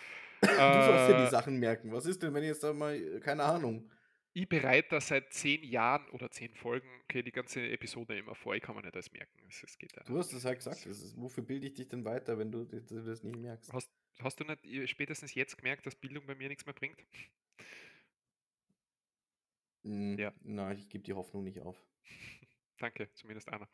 du 0.40 0.48
sollst 0.48 1.08
dir 1.10 1.16
die 1.16 1.22
Äh, 1.24 1.30
Sachen 1.30 1.58
merken. 1.58 1.92
Was 1.92 2.06
ist 2.06 2.22
denn, 2.22 2.34
wenn 2.34 2.44
jetzt 2.44 2.62
da 2.62 2.72
mal, 2.72 2.94
äh, 2.94 3.20
keine 3.20 3.44
Ahnung, 3.44 3.90
ich 4.36 4.46
bereite 4.50 4.88
da 4.90 5.00
seit 5.00 5.32
zehn 5.32 5.62
Jahren 5.64 6.06
oder 6.10 6.30
zehn 6.30 6.52
Folgen, 6.54 6.86
okay, 7.04 7.22
die 7.22 7.32
ganze 7.32 7.66
Episode 7.70 8.18
immer 8.18 8.34
vor. 8.34 8.54
Ich 8.54 8.62
kann 8.62 8.76
mir 8.76 8.82
nicht 8.82 8.92
alles 8.94 9.10
merken. 9.10 9.32
Es, 9.48 9.62
es 9.62 9.78
geht 9.78 9.96
Du 10.06 10.18
hast 10.18 10.30
es 10.34 10.44
halt 10.44 10.58
gesagt. 10.58 10.84
Das 10.84 11.00
ist, 11.02 11.16
wofür 11.16 11.42
bilde 11.42 11.68
ich 11.68 11.72
dich 11.74 11.88
denn 11.88 12.04
weiter, 12.04 12.36
wenn 12.36 12.52
du, 12.52 12.64
du 12.64 12.80
das 13.02 13.22
nicht 13.22 13.38
merkst? 13.38 13.72
Hast, 13.72 13.90
hast 14.20 14.38
du 14.38 14.44
nicht 14.44 14.62
äh, 14.66 14.86
spätestens 14.86 15.32
jetzt 15.34 15.56
gemerkt, 15.56 15.86
dass 15.86 15.94
Bildung 15.94 16.26
bei 16.26 16.34
mir 16.34 16.48
nichts 16.48 16.66
mehr 16.66 16.74
bringt? 16.74 17.02
Mm, 19.84 20.18
Ja. 20.18 20.34
Nein, 20.42 20.78
ich 20.78 20.88
gebe 20.90 21.02
die 21.04 21.14
Hoffnung 21.14 21.44
nicht 21.44 21.60
auf. 21.60 21.82
Danke, 22.78 23.10
zumindest 23.14 23.48
einer. 23.48 23.68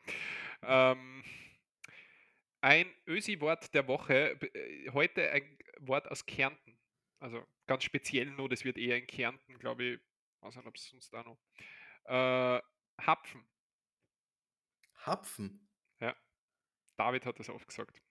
Ähm, 0.61 1.25
ein 2.61 2.87
Ösi-Wort 3.05 3.73
der 3.73 3.87
Woche. 3.89 4.39
äh, 4.53 4.89
Heute 4.91 5.29
ein 5.29 5.57
Wort 5.79 6.09
aus 6.09 6.25
Kärnten. 6.25 6.77
Also 7.19 7.45
ganz 7.67 7.83
speziell 7.83 8.27
nur, 8.31 8.47
das 8.47 8.63
wird 8.63 8.77
eher 8.77 8.97
in 8.97 9.07
Kärnten, 9.07 9.59
glaube 9.59 9.83
ich. 9.83 9.99
Nicht, 10.43 10.57
ob 10.65 10.75
es 10.75 10.89
sonst 10.89 11.13
auch 11.15 11.25
noch. 11.25 11.39
Äh, 12.05 12.61
Hapfen. 13.01 13.45
Hapfen. 15.05 15.67
Ja. 15.99 16.15
David 16.97 17.25
hat 17.25 17.39
das 17.39 17.49
oft 17.49 17.67
gesagt. 17.67 18.01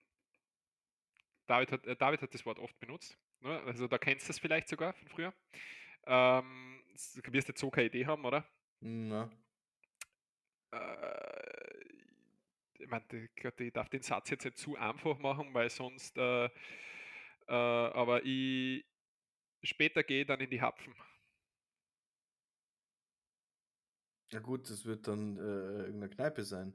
David 1.45 1.71
hat, 1.71 1.85
äh, 1.85 1.95
David 1.95 2.21
hat 2.21 2.33
das 2.33 2.45
Wort 2.45 2.59
oft 2.59 2.79
benutzt. 2.79 3.17
Ne? 3.41 3.61
Also 3.63 3.87
da 3.87 3.97
kennst 3.97 4.27
du 4.27 4.31
es 4.31 4.39
vielleicht 4.39 4.67
sogar 4.67 4.93
von 4.93 5.07
früher. 5.07 5.33
Ähm, 6.05 6.83
du 7.23 7.33
wirst 7.33 7.47
jetzt 7.47 7.59
so 7.59 7.69
keine 7.69 7.87
Idee 7.87 8.05
haben, 8.05 8.25
oder? 8.25 8.47
Na. 8.79 9.29
Äh, 10.71 11.83
ich 12.79 12.89
meine, 12.89 13.29
Gott, 13.41 13.59
ich 13.61 13.71
darf 13.71 13.89
den 13.89 14.01
Satz 14.01 14.29
jetzt 14.29 14.45
nicht 14.45 14.57
zu 14.57 14.75
einfach 14.77 15.17
machen, 15.19 15.53
weil 15.53 15.69
sonst, 15.69 16.17
äh, 16.17 16.45
äh, 16.45 16.49
aber 17.47 18.23
ich 18.25 18.85
später 19.61 20.03
gehe 20.03 20.25
dann 20.25 20.41
in 20.41 20.49
die 20.49 20.61
Hapfen. 20.61 20.93
Ja 24.33 24.39
gut, 24.39 24.67
das 24.67 24.83
wird 24.83 25.07
dann 25.07 25.37
äh, 25.37 25.41
irgendeine 25.41 26.09
Kneipe 26.09 26.43
sein. 26.43 26.73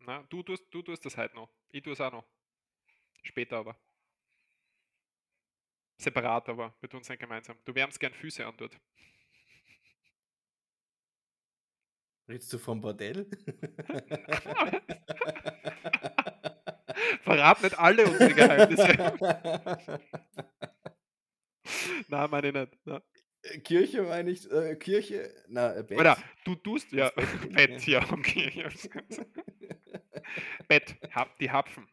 Na, 0.00 0.22
du, 0.24 0.42
tust, 0.42 0.66
du 0.70 0.82
tust 0.82 1.06
das 1.06 1.16
halt 1.16 1.34
noch. 1.34 1.48
Ich 1.70 1.82
tue 1.82 1.94
es 1.94 2.00
auch 2.02 2.12
noch. 2.12 2.26
Später 3.22 3.56
aber. 3.56 3.80
Separat 5.96 6.50
aber, 6.50 6.76
wir 6.80 6.90
tun 6.90 7.00
es 7.00 7.08
nicht 7.08 7.18
gemeinsam. 7.18 7.56
Du 7.64 7.74
wärmst 7.74 7.98
gern 7.98 8.12
Füße 8.12 8.44
an 8.44 8.54
dort. 8.58 8.78
Redest 12.28 12.52
du 12.52 12.58
vom 12.58 12.82
Bordell? 12.82 13.24
Verrat 17.22 17.62
nicht 17.62 17.78
alle 17.78 18.04
unsere 18.04 18.34
Geheimnisse. 18.34 18.84
Nein, 22.08 22.30
meine 22.30 22.48
ich 22.48 22.54
nicht. 22.54 22.78
Na. 22.84 23.00
Äh, 23.42 23.58
Kirche 23.60 24.02
meine 24.02 24.30
ich, 24.30 24.50
äh, 24.50 24.76
Kirche, 24.76 25.32
na, 25.48 25.74
äh, 25.76 25.82
Bett. 25.82 25.98
Oder 25.98 26.16
du 26.44 26.54
tust, 26.54 26.92
ja, 26.92 27.10
Bett? 27.10 27.26
Bett, 27.52 27.86
ja, 27.86 28.02
okay. 28.12 28.50
ja. 28.54 28.68
Bett, 30.68 30.96
hab, 31.12 31.36
die 31.38 31.50
Hapfen. 31.50 31.88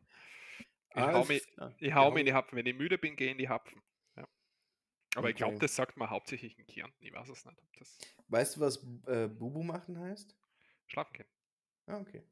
Ich 0.96 1.02
hau, 1.02 1.08
Alles 1.08 1.28
mich, 1.28 1.48
ich 1.80 1.94
hau 1.94 2.06
Ja, 2.06 2.10
mich 2.12 2.20
in 2.22 2.26
die 2.28 2.34
Hapfen. 2.34 2.58
Wenn 2.58 2.66
ich 2.66 2.76
müde 2.76 2.98
bin, 2.98 3.16
gehe 3.16 3.32
in 3.32 3.38
die 3.38 3.50
Hapfen. 3.50 3.82
Ja. 4.18 4.28
Aber 5.16 5.30
ich 5.30 5.36
glaube, 5.36 5.56
Okay. 5.56 5.66
das 5.66 5.76
sagt 5.76 5.98
man 5.98 6.10
hauptsächlich 6.10 6.58
in 6.58 6.66
Kärnten. 6.68 7.04
Ich 7.04 7.14
weiß 7.14 7.30
es 7.30 7.46
nicht. 7.46 7.62
Ob 7.62 7.74
das 7.78 7.98
Weißt 8.28 8.56
du, 8.56 8.60
was 8.62 8.78
äh, 9.08 9.28
Bubu 9.28 9.64
machen 9.64 10.00
heißt? 10.00 10.36
schlafen 10.88 11.14
gehen. 11.14 11.28
Ah, 11.86 12.00
okay. 12.00 12.24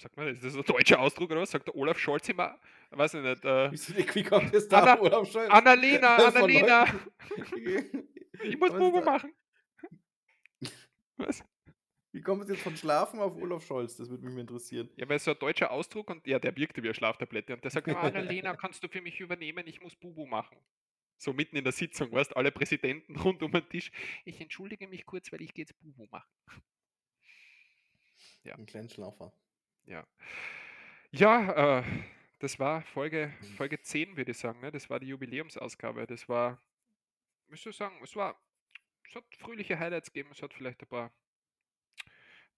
Sagt 0.00 0.16
man, 0.16 0.26
das? 0.28 0.36
ist 0.38 0.44
das 0.44 0.56
ein 0.56 0.64
deutscher 0.64 0.98
Ausdruck 0.98 1.30
oder 1.30 1.42
was? 1.42 1.50
Sagt 1.50 1.66
der 1.66 1.76
Olaf 1.76 1.98
Scholz 1.98 2.26
immer, 2.30 2.58
weiß 2.90 3.14
ich 3.14 3.22
nicht, 3.22 3.44
äh, 3.44 3.70
wie 4.14 4.22
kommt 4.22 4.54
es 4.54 4.66
da, 4.66 4.80
Anna- 4.80 5.00
Olaf 5.00 5.30
Scholz? 5.30 5.50
Annalena, 5.50 6.16
Annalena, 6.16 6.86
ich 8.42 8.58
muss 8.58 8.70
Bubu 8.70 9.02
machen. 9.02 9.34
Was? 11.18 11.44
Wie 12.12 12.22
kommt 12.22 12.42
es 12.44 12.48
jetzt 12.48 12.62
von 12.62 12.76
Schlafen 12.76 13.20
auf 13.20 13.36
Olaf 13.36 13.62
Scholz? 13.64 13.96
Das 13.96 14.08
würde 14.08 14.26
mich 14.26 14.38
interessieren. 14.38 14.88
Ja, 14.96 15.06
weil 15.08 15.18
so 15.18 15.32
ein 15.32 15.38
deutscher 15.38 15.70
Ausdruck 15.70 16.08
und 16.10 16.26
ja, 16.26 16.38
der 16.38 16.56
wirkte 16.56 16.82
wie 16.82 16.88
eine 16.88 16.94
Schlaftablette 16.94 17.52
und 17.54 17.62
der 17.62 17.70
sagt, 17.70 17.86
immer, 17.86 18.00
Annalena, 18.00 18.56
kannst 18.56 18.82
du 18.82 18.88
für 18.88 19.02
mich 19.02 19.20
übernehmen, 19.20 19.66
ich 19.66 19.80
muss 19.82 19.94
Bubu 19.96 20.24
machen. 20.26 20.56
So 21.18 21.34
mitten 21.34 21.56
in 21.56 21.64
der 21.64 21.74
Sitzung, 21.74 22.10
weißt 22.10 22.34
alle 22.34 22.50
Präsidenten 22.50 23.16
rund 23.16 23.42
um 23.42 23.52
den 23.52 23.68
Tisch. 23.68 23.92
Ich 24.24 24.40
entschuldige 24.40 24.88
mich 24.88 25.04
kurz, 25.04 25.30
weil 25.30 25.42
ich 25.42 25.52
gehe 25.52 25.64
jetzt 25.66 25.78
Bubu 25.78 26.06
machen. 26.10 26.30
Ja. 28.44 28.54
Ein 28.54 28.64
kleiner 28.64 28.88
Schlaufer. 28.88 29.30
Ja. 29.86 30.06
Ja, 31.10 31.80
äh, 31.80 31.84
das 32.38 32.58
war 32.58 32.82
Folge, 32.82 33.32
Folge 33.56 33.80
10, 33.80 34.16
würde 34.16 34.30
ich 34.30 34.38
sagen. 34.38 34.60
Ne? 34.60 34.70
Das 34.70 34.88
war 34.88 35.00
die 35.00 35.08
Jubiläumsausgabe. 35.08 36.06
Das 36.06 36.28
war, 36.28 36.60
müsst 37.48 37.66
du 37.66 37.72
sagen, 37.72 37.96
es 38.02 38.14
war, 38.16 38.40
es 39.08 39.14
hat 39.14 39.24
fröhliche 39.36 39.78
Highlights 39.78 40.12
gegeben, 40.12 40.30
es 40.32 40.42
hat 40.42 40.54
vielleicht 40.54 40.80
ein 40.82 40.88
paar 40.88 41.12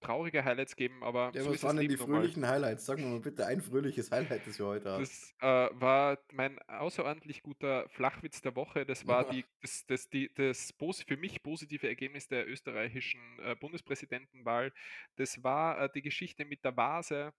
traurige 0.03 0.43
Highlights 0.43 0.75
gegeben, 0.75 1.03
aber 1.03 1.31
Ja, 1.33 1.43
so 1.43 1.51
was 1.51 1.63
waren 1.63 1.77
denn 1.77 1.87
die 1.87 1.97
fröhlichen 1.97 2.47
Highlights? 2.47 2.85
Sag 2.85 2.99
mir 2.99 3.05
mal 3.05 3.19
bitte 3.19 3.45
ein 3.45 3.61
fröhliches 3.61 4.11
Highlight, 4.11 4.45
das 4.45 4.59
wir 4.59 4.65
heute 4.65 4.91
haben. 4.91 5.03
Das 5.03 5.33
äh, 5.39 5.69
war 5.79 6.19
mein 6.31 6.59
außerordentlich 6.67 7.41
guter 7.43 7.87
Flachwitz 7.89 8.41
der 8.41 8.55
Woche. 8.55 8.85
Das 8.85 9.07
war 9.07 9.29
die, 9.29 9.45
das, 9.61 9.85
das, 9.87 10.09
die, 10.09 10.33
das 10.33 10.73
für 11.07 11.17
mich 11.17 11.41
positive 11.41 11.87
Ergebnis 11.87 12.27
der 12.27 12.47
österreichischen 12.47 13.21
äh, 13.39 13.55
Bundespräsidentenwahl. 13.55 14.73
Das 15.15 15.43
war 15.43 15.79
äh, 15.79 15.89
die 15.93 16.01
Geschichte 16.01 16.45
mit 16.45 16.63
der 16.63 16.75
Vase. 16.75 17.33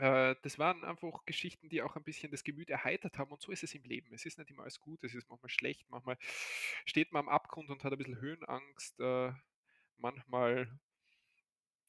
Äh, 0.00 0.36
das 0.42 0.58
waren 0.58 0.84
einfach 0.84 1.24
Geschichten, 1.24 1.68
die 1.68 1.82
auch 1.82 1.96
ein 1.96 2.04
bisschen 2.04 2.30
das 2.30 2.44
Gemüt 2.44 2.70
erheitert 2.70 3.18
haben. 3.18 3.32
Und 3.32 3.42
so 3.42 3.50
ist 3.52 3.64
es 3.64 3.74
im 3.74 3.84
Leben. 3.84 4.12
Es 4.12 4.24
ist 4.26 4.38
nicht 4.38 4.50
immer 4.50 4.62
alles 4.62 4.80
gut, 4.80 5.02
es 5.02 5.14
ist 5.14 5.28
manchmal 5.28 5.50
schlecht, 5.50 5.88
manchmal 5.90 6.18
steht 6.84 7.12
man 7.12 7.20
am 7.20 7.28
Abgrund 7.28 7.70
und 7.70 7.82
hat 7.84 7.92
ein 7.92 7.98
bisschen 7.98 8.20
Höhenangst, 8.20 9.00
äh, 9.00 9.32
manchmal 9.96 10.68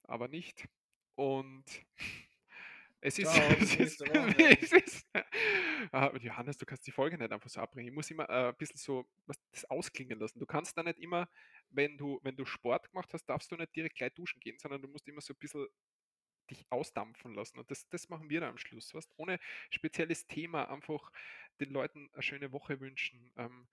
aber 0.09 0.27
nicht. 0.27 0.67
Und 1.15 1.65
es 3.01 3.19
ist, 3.19 3.31
Ciao, 3.31 3.49
es 3.59 3.75
ist, 3.75 4.01
es 4.61 4.71
ist 4.71 5.05
Ah, 5.91 6.11
Johannes, 6.19 6.57
du 6.57 6.65
kannst 6.65 6.85
die 6.85 6.91
Folge 6.91 7.17
nicht 7.17 7.31
einfach 7.31 7.49
so 7.49 7.61
abbringen. 7.61 7.89
Ich 7.89 7.95
muss 7.95 8.11
immer 8.11 8.29
äh, 8.29 8.49
ein 8.49 8.55
bisschen 8.55 8.77
so 8.77 9.09
was, 9.25 9.37
das 9.51 9.65
ausklingen 9.65 10.19
lassen. 10.19 10.39
Du 10.39 10.45
kannst 10.45 10.77
da 10.77 10.83
nicht 10.83 10.99
immer, 10.99 11.27
wenn 11.69 11.97
du, 11.97 12.19
wenn 12.23 12.35
du 12.35 12.45
Sport 12.45 12.91
gemacht 12.91 13.13
hast, 13.13 13.25
darfst 13.25 13.51
du 13.51 13.55
nicht 13.55 13.75
direkt 13.75 13.95
gleich 13.95 14.13
duschen 14.13 14.39
gehen, 14.39 14.59
sondern 14.59 14.81
du 14.81 14.87
musst 14.87 15.07
immer 15.07 15.21
so 15.21 15.33
ein 15.33 15.37
bisschen 15.39 15.67
dich 16.49 16.65
ausdampfen 16.69 17.33
lassen. 17.33 17.59
Und 17.59 17.71
das, 17.71 17.87
das 17.89 18.09
machen 18.09 18.29
wir 18.29 18.41
da 18.41 18.49
am 18.49 18.57
Schluss. 18.57 18.93
Weißt? 18.93 19.11
Ohne 19.17 19.39
spezielles 19.69 20.27
Thema, 20.27 20.69
einfach 20.69 21.11
den 21.59 21.71
Leuten 21.71 22.09
eine 22.13 22.23
schöne 22.23 22.51
Woche 22.51 22.79
wünschen. 22.79 23.31
Ähm, 23.37 23.67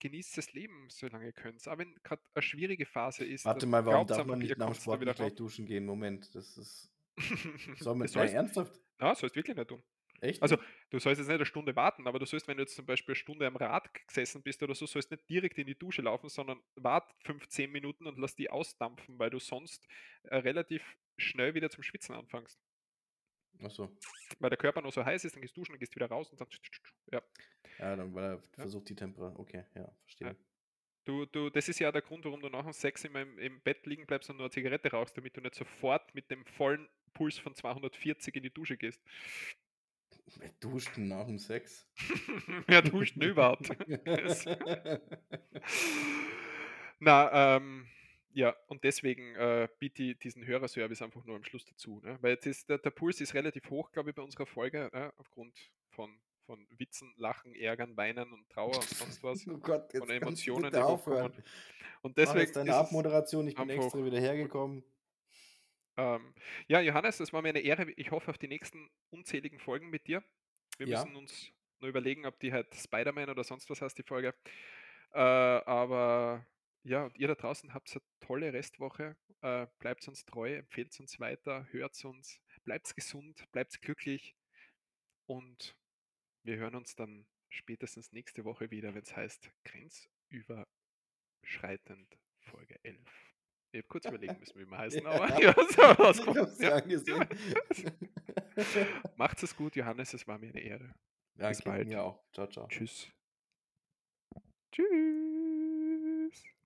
genießt 0.00 0.36
das 0.38 0.52
Leben, 0.52 0.88
solange 0.90 1.26
ihr 1.26 1.32
könnt. 1.32 1.66
Aber 1.68 1.78
wenn 1.78 1.94
gerade 2.02 2.22
eine 2.34 2.42
schwierige 2.42 2.86
Phase 2.86 3.24
ist, 3.24 3.44
Warte 3.44 3.66
mal, 3.66 3.84
warum 3.84 4.06
darf 4.06 4.26
man 4.26 4.38
nicht 4.38 4.56
nach 4.56 4.66
dem 4.66 4.74
Sport 4.74 5.00
gleich 5.00 5.34
duschen 5.34 5.66
gehen? 5.66 5.84
Moment, 5.84 6.34
das 6.34 6.56
ist. 6.56 6.90
Soll 7.78 7.94
man 7.94 8.06
Das 8.06 8.12
sollst, 8.12 8.34
ernsthaft? 8.34 8.80
na, 8.98 9.14
sollst 9.14 9.34
wirklich 9.36 9.56
nicht 9.56 9.68
tun. 9.68 9.82
Echt? 10.20 10.42
Also, 10.42 10.56
du 10.90 10.98
sollst 10.98 11.18
jetzt 11.20 11.28
nicht 11.28 11.36
eine 11.36 11.46
Stunde 11.46 11.76
warten, 11.76 12.06
aber 12.08 12.18
du 12.18 12.26
sollst, 12.26 12.48
wenn 12.48 12.56
du 12.56 12.64
jetzt 12.64 12.74
zum 12.74 12.86
Beispiel 12.86 13.12
eine 13.12 13.16
Stunde 13.20 13.46
am 13.46 13.56
Rad 13.56 13.88
gesessen 14.06 14.42
bist 14.42 14.62
oder 14.62 14.74
so, 14.74 14.86
sollst 14.86 15.10
nicht 15.10 15.28
direkt 15.28 15.58
in 15.58 15.66
die 15.66 15.78
Dusche 15.78 16.02
laufen, 16.02 16.28
sondern 16.28 16.60
wart 16.74 17.14
15 17.24 17.70
Minuten 17.70 18.06
und 18.06 18.18
lass 18.18 18.34
die 18.34 18.50
ausdampfen, 18.50 19.18
weil 19.18 19.30
du 19.30 19.38
sonst 19.38 19.86
äh, 20.24 20.36
relativ 20.36 20.82
schnell 21.16 21.54
wieder 21.54 21.70
zum 21.70 21.82
Schwitzen 21.84 22.14
anfängst. 22.14 22.58
Achso. 23.62 23.90
Weil 24.38 24.50
der 24.50 24.58
Körper 24.58 24.82
noch 24.82 24.92
so 24.92 25.04
heiß 25.04 25.24
ist, 25.24 25.34
dann 25.34 25.42
gehst 25.42 25.56
du 25.56 25.60
duschen, 25.60 25.72
dann 25.72 25.80
gehst 25.80 25.92
du 25.92 25.96
wieder 25.96 26.08
raus 26.08 26.30
und 26.30 26.40
dann. 26.40 26.48
Ja. 27.12 27.22
Ja, 27.78 27.96
dann 27.96 28.14
weil 28.14 28.24
er 28.24 28.42
versucht 28.54 28.88
die 28.88 28.96
Temperatur. 28.96 29.38
Okay, 29.38 29.64
ja, 29.74 29.90
verstehe. 30.02 30.36
Du, 31.04 31.24
du, 31.24 31.48
das 31.48 31.68
ist 31.68 31.78
ja 31.78 31.90
der 31.90 32.02
Grund, 32.02 32.24
warum 32.24 32.40
du 32.40 32.50
nach 32.50 32.64
dem 32.64 32.72
Sex 32.72 33.04
immer 33.04 33.22
im, 33.22 33.38
im 33.38 33.60
Bett 33.60 33.86
liegen 33.86 34.06
bleibst 34.06 34.28
und 34.28 34.36
nur 34.36 34.44
eine 34.44 34.50
Zigarette 34.50 34.90
rauchst, 34.90 35.16
damit 35.16 35.36
du 35.36 35.40
nicht 35.40 35.54
sofort 35.54 36.14
mit 36.14 36.30
dem 36.30 36.44
vollen 36.44 36.88
Puls 37.14 37.38
von 37.38 37.54
240 37.54 38.36
in 38.36 38.42
die 38.42 38.52
Dusche 38.52 38.76
gehst. 38.76 39.00
Wer 40.36 40.50
duscht 40.60 40.96
denn 40.96 41.08
nach 41.08 41.26
dem 41.26 41.38
Sex? 41.38 41.86
Wer 42.66 42.82
duscht 42.82 43.16
denn 43.16 43.30
überhaupt? 43.30 43.70
Na, 46.98 47.56
ähm, 47.56 47.88
ja, 48.38 48.54
und 48.68 48.84
deswegen 48.84 49.34
äh, 49.34 49.68
biete 49.80 50.02
ich 50.04 50.18
diesen 50.20 50.46
Hörerservice 50.46 51.02
einfach 51.02 51.24
nur 51.24 51.34
am 51.34 51.42
Schluss 51.42 51.64
dazu. 51.64 52.00
Ne? 52.04 52.18
Weil 52.20 52.34
jetzt 52.34 52.46
ist, 52.46 52.68
der, 52.68 52.78
der 52.78 52.90
Puls 52.90 53.20
ist 53.20 53.34
relativ 53.34 53.68
hoch, 53.68 53.90
glaube 53.90 54.10
ich, 54.10 54.14
bei 54.16 54.22
unserer 54.22 54.46
Folge, 54.46 54.88
ne? 54.92 55.12
aufgrund 55.16 55.58
von, 55.90 56.20
von 56.46 56.64
Witzen, 56.70 57.12
Lachen, 57.16 57.52
Ärgern, 57.56 57.96
Weinen 57.96 58.32
und 58.32 58.48
Trauer 58.48 58.76
und 58.76 58.84
sonst 58.84 59.22
was. 59.24 59.44
Oh 59.48 59.58
Gott, 59.58 59.92
jetzt 59.92 60.08
du 60.08 60.12
Emotionen, 60.14 60.70
die 60.70 60.78
aufhören. 60.78 61.32
Und 62.02 62.16
deswegen 62.16 62.38
jetzt 62.40 62.54
deine 62.54 62.70
ist 62.70 62.76
es- 62.76 62.80
Abmoderation, 62.80 63.48
ich 63.48 63.56
bin 63.56 63.70
extra 63.70 64.04
wieder 64.04 64.20
hergekommen. 64.20 64.84
Ähm, 65.96 66.32
ja, 66.68 66.80
Johannes, 66.80 67.18
es 67.18 67.32
war 67.32 67.42
mir 67.42 67.48
eine 67.48 67.58
Ehre. 67.60 67.90
Ich 67.96 68.12
hoffe 68.12 68.30
auf 68.30 68.38
die 68.38 68.46
nächsten 68.46 68.88
unzähligen 69.10 69.58
Folgen 69.58 69.90
mit 69.90 70.06
dir. 70.06 70.22
Wir 70.76 70.86
Ja. 70.86 71.02
müssen 71.02 71.16
uns 71.16 71.50
nur 71.80 71.88
überlegen, 71.90 72.24
ob 72.24 72.38
die 72.38 72.52
halt 72.52 72.72
Spider-Man 72.72 73.30
oder 73.30 73.42
sonst 73.42 73.68
was 73.68 73.82
heißt, 73.82 73.98
die 73.98 74.04
Folge. 74.04 74.32
Äh, 75.12 75.18
aber 75.18 76.46
ja, 76.84 77.04
und 77.04 77.18
ihr 77.18 77.28
da 77.28 77.34
draußen 77.34 77.74
habt 77.74 77.92
eine 77.92 78.02
tolle 78.20 78.52
Restwoche. 78.52 79.16
Äh, 79.42 79.66
bleibt 79.78 80.06
uns 80.08 80.24
treu, 80.24 80.56
empfehlt 80.56 80.98
uns 81.00 81.20
weiter, 81.20 81.66
hört 81.70 82.04
uns, 82.04 82.40
bleibt 82.64 82.94
gesund, 82.94 83.44
bleibt 83.52 83.80
glücklich 83.80 84.34
und 85.26 85.76
wir 86.44 86.56
hören 86.56 86.74
uns 86.74 86.94
dann 86.96 87.26
spätestens 87.50 88.12
nächste 88.12 88.44
Woche 88.44 88.70
wieder, 88.70 88.94
wenn 88.94 89.02
es 89.02 89.14
heißt 89.14 89.50
Grenzüberschreitung. 89.64 90.66
schreitend, 91.44 92.18
Folge 92.40 92.78
11. 92.82 93.34
Ich 93.70 93.78
habe 93.78 93.88
kurz 93.88 94.06
überlegen 94.06 94.38
müssen, 94.38 94.58
wie 94.58 94.66
wir 94.66 94.78
heißen, 94.78 95.06
aber 95.06 95.28
ja, 95.42 95.54
so 95.54 95.82
hab's 96.36 96.58
dir 96.58 96.74
angesehen. 96.74 97.26
Macht's 99.16 99.42
es 99.42 99.54
gut, 99.54 99.76
Johannes, 99.76 100.14
es 100.14 100.26
war 100.26 100.38
mir 100.38 100.48
eine 100.48 100.60
Ehre. 100.60 100.94
Bis 101.34 101.58
Danke, 101.58 101.62
bald. 101.64 101.88
mir 101.88 102.02
auch. 102.02 102.24
Ciao, 102.32 102.48
ciao. 102.48 102.66
Tschüss. 102.68 103.10
Tschüss. 104.72 105.27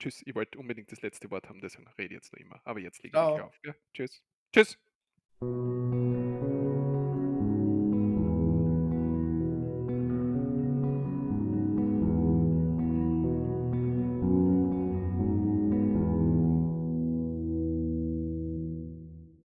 Tschüss. 0.02 0.20
Ich 0.26 0.34
wollte 0.34 0.58
unbedingt 0.58 0.90
das 0.90 1.00
letzte 1.00 1.30
Wort 1.30 1.48
haben, 1.48 1.60
deswegen 1.60 1.86
rede 1.96 2.06
ich 2.06 2.22
jetzt 2.22 2.32
noch 2.32 2.40
immer. 2.40 2.60
Aber 2.64 2.80
jetzt 2.80 3.04
lege 3.04 3.16
ich 3.16 3.22
auf. 3.22 3.54
Ja? 3.64 3.72
Tschüss. 3.94 4.20
Tschüss. 4.52 4.76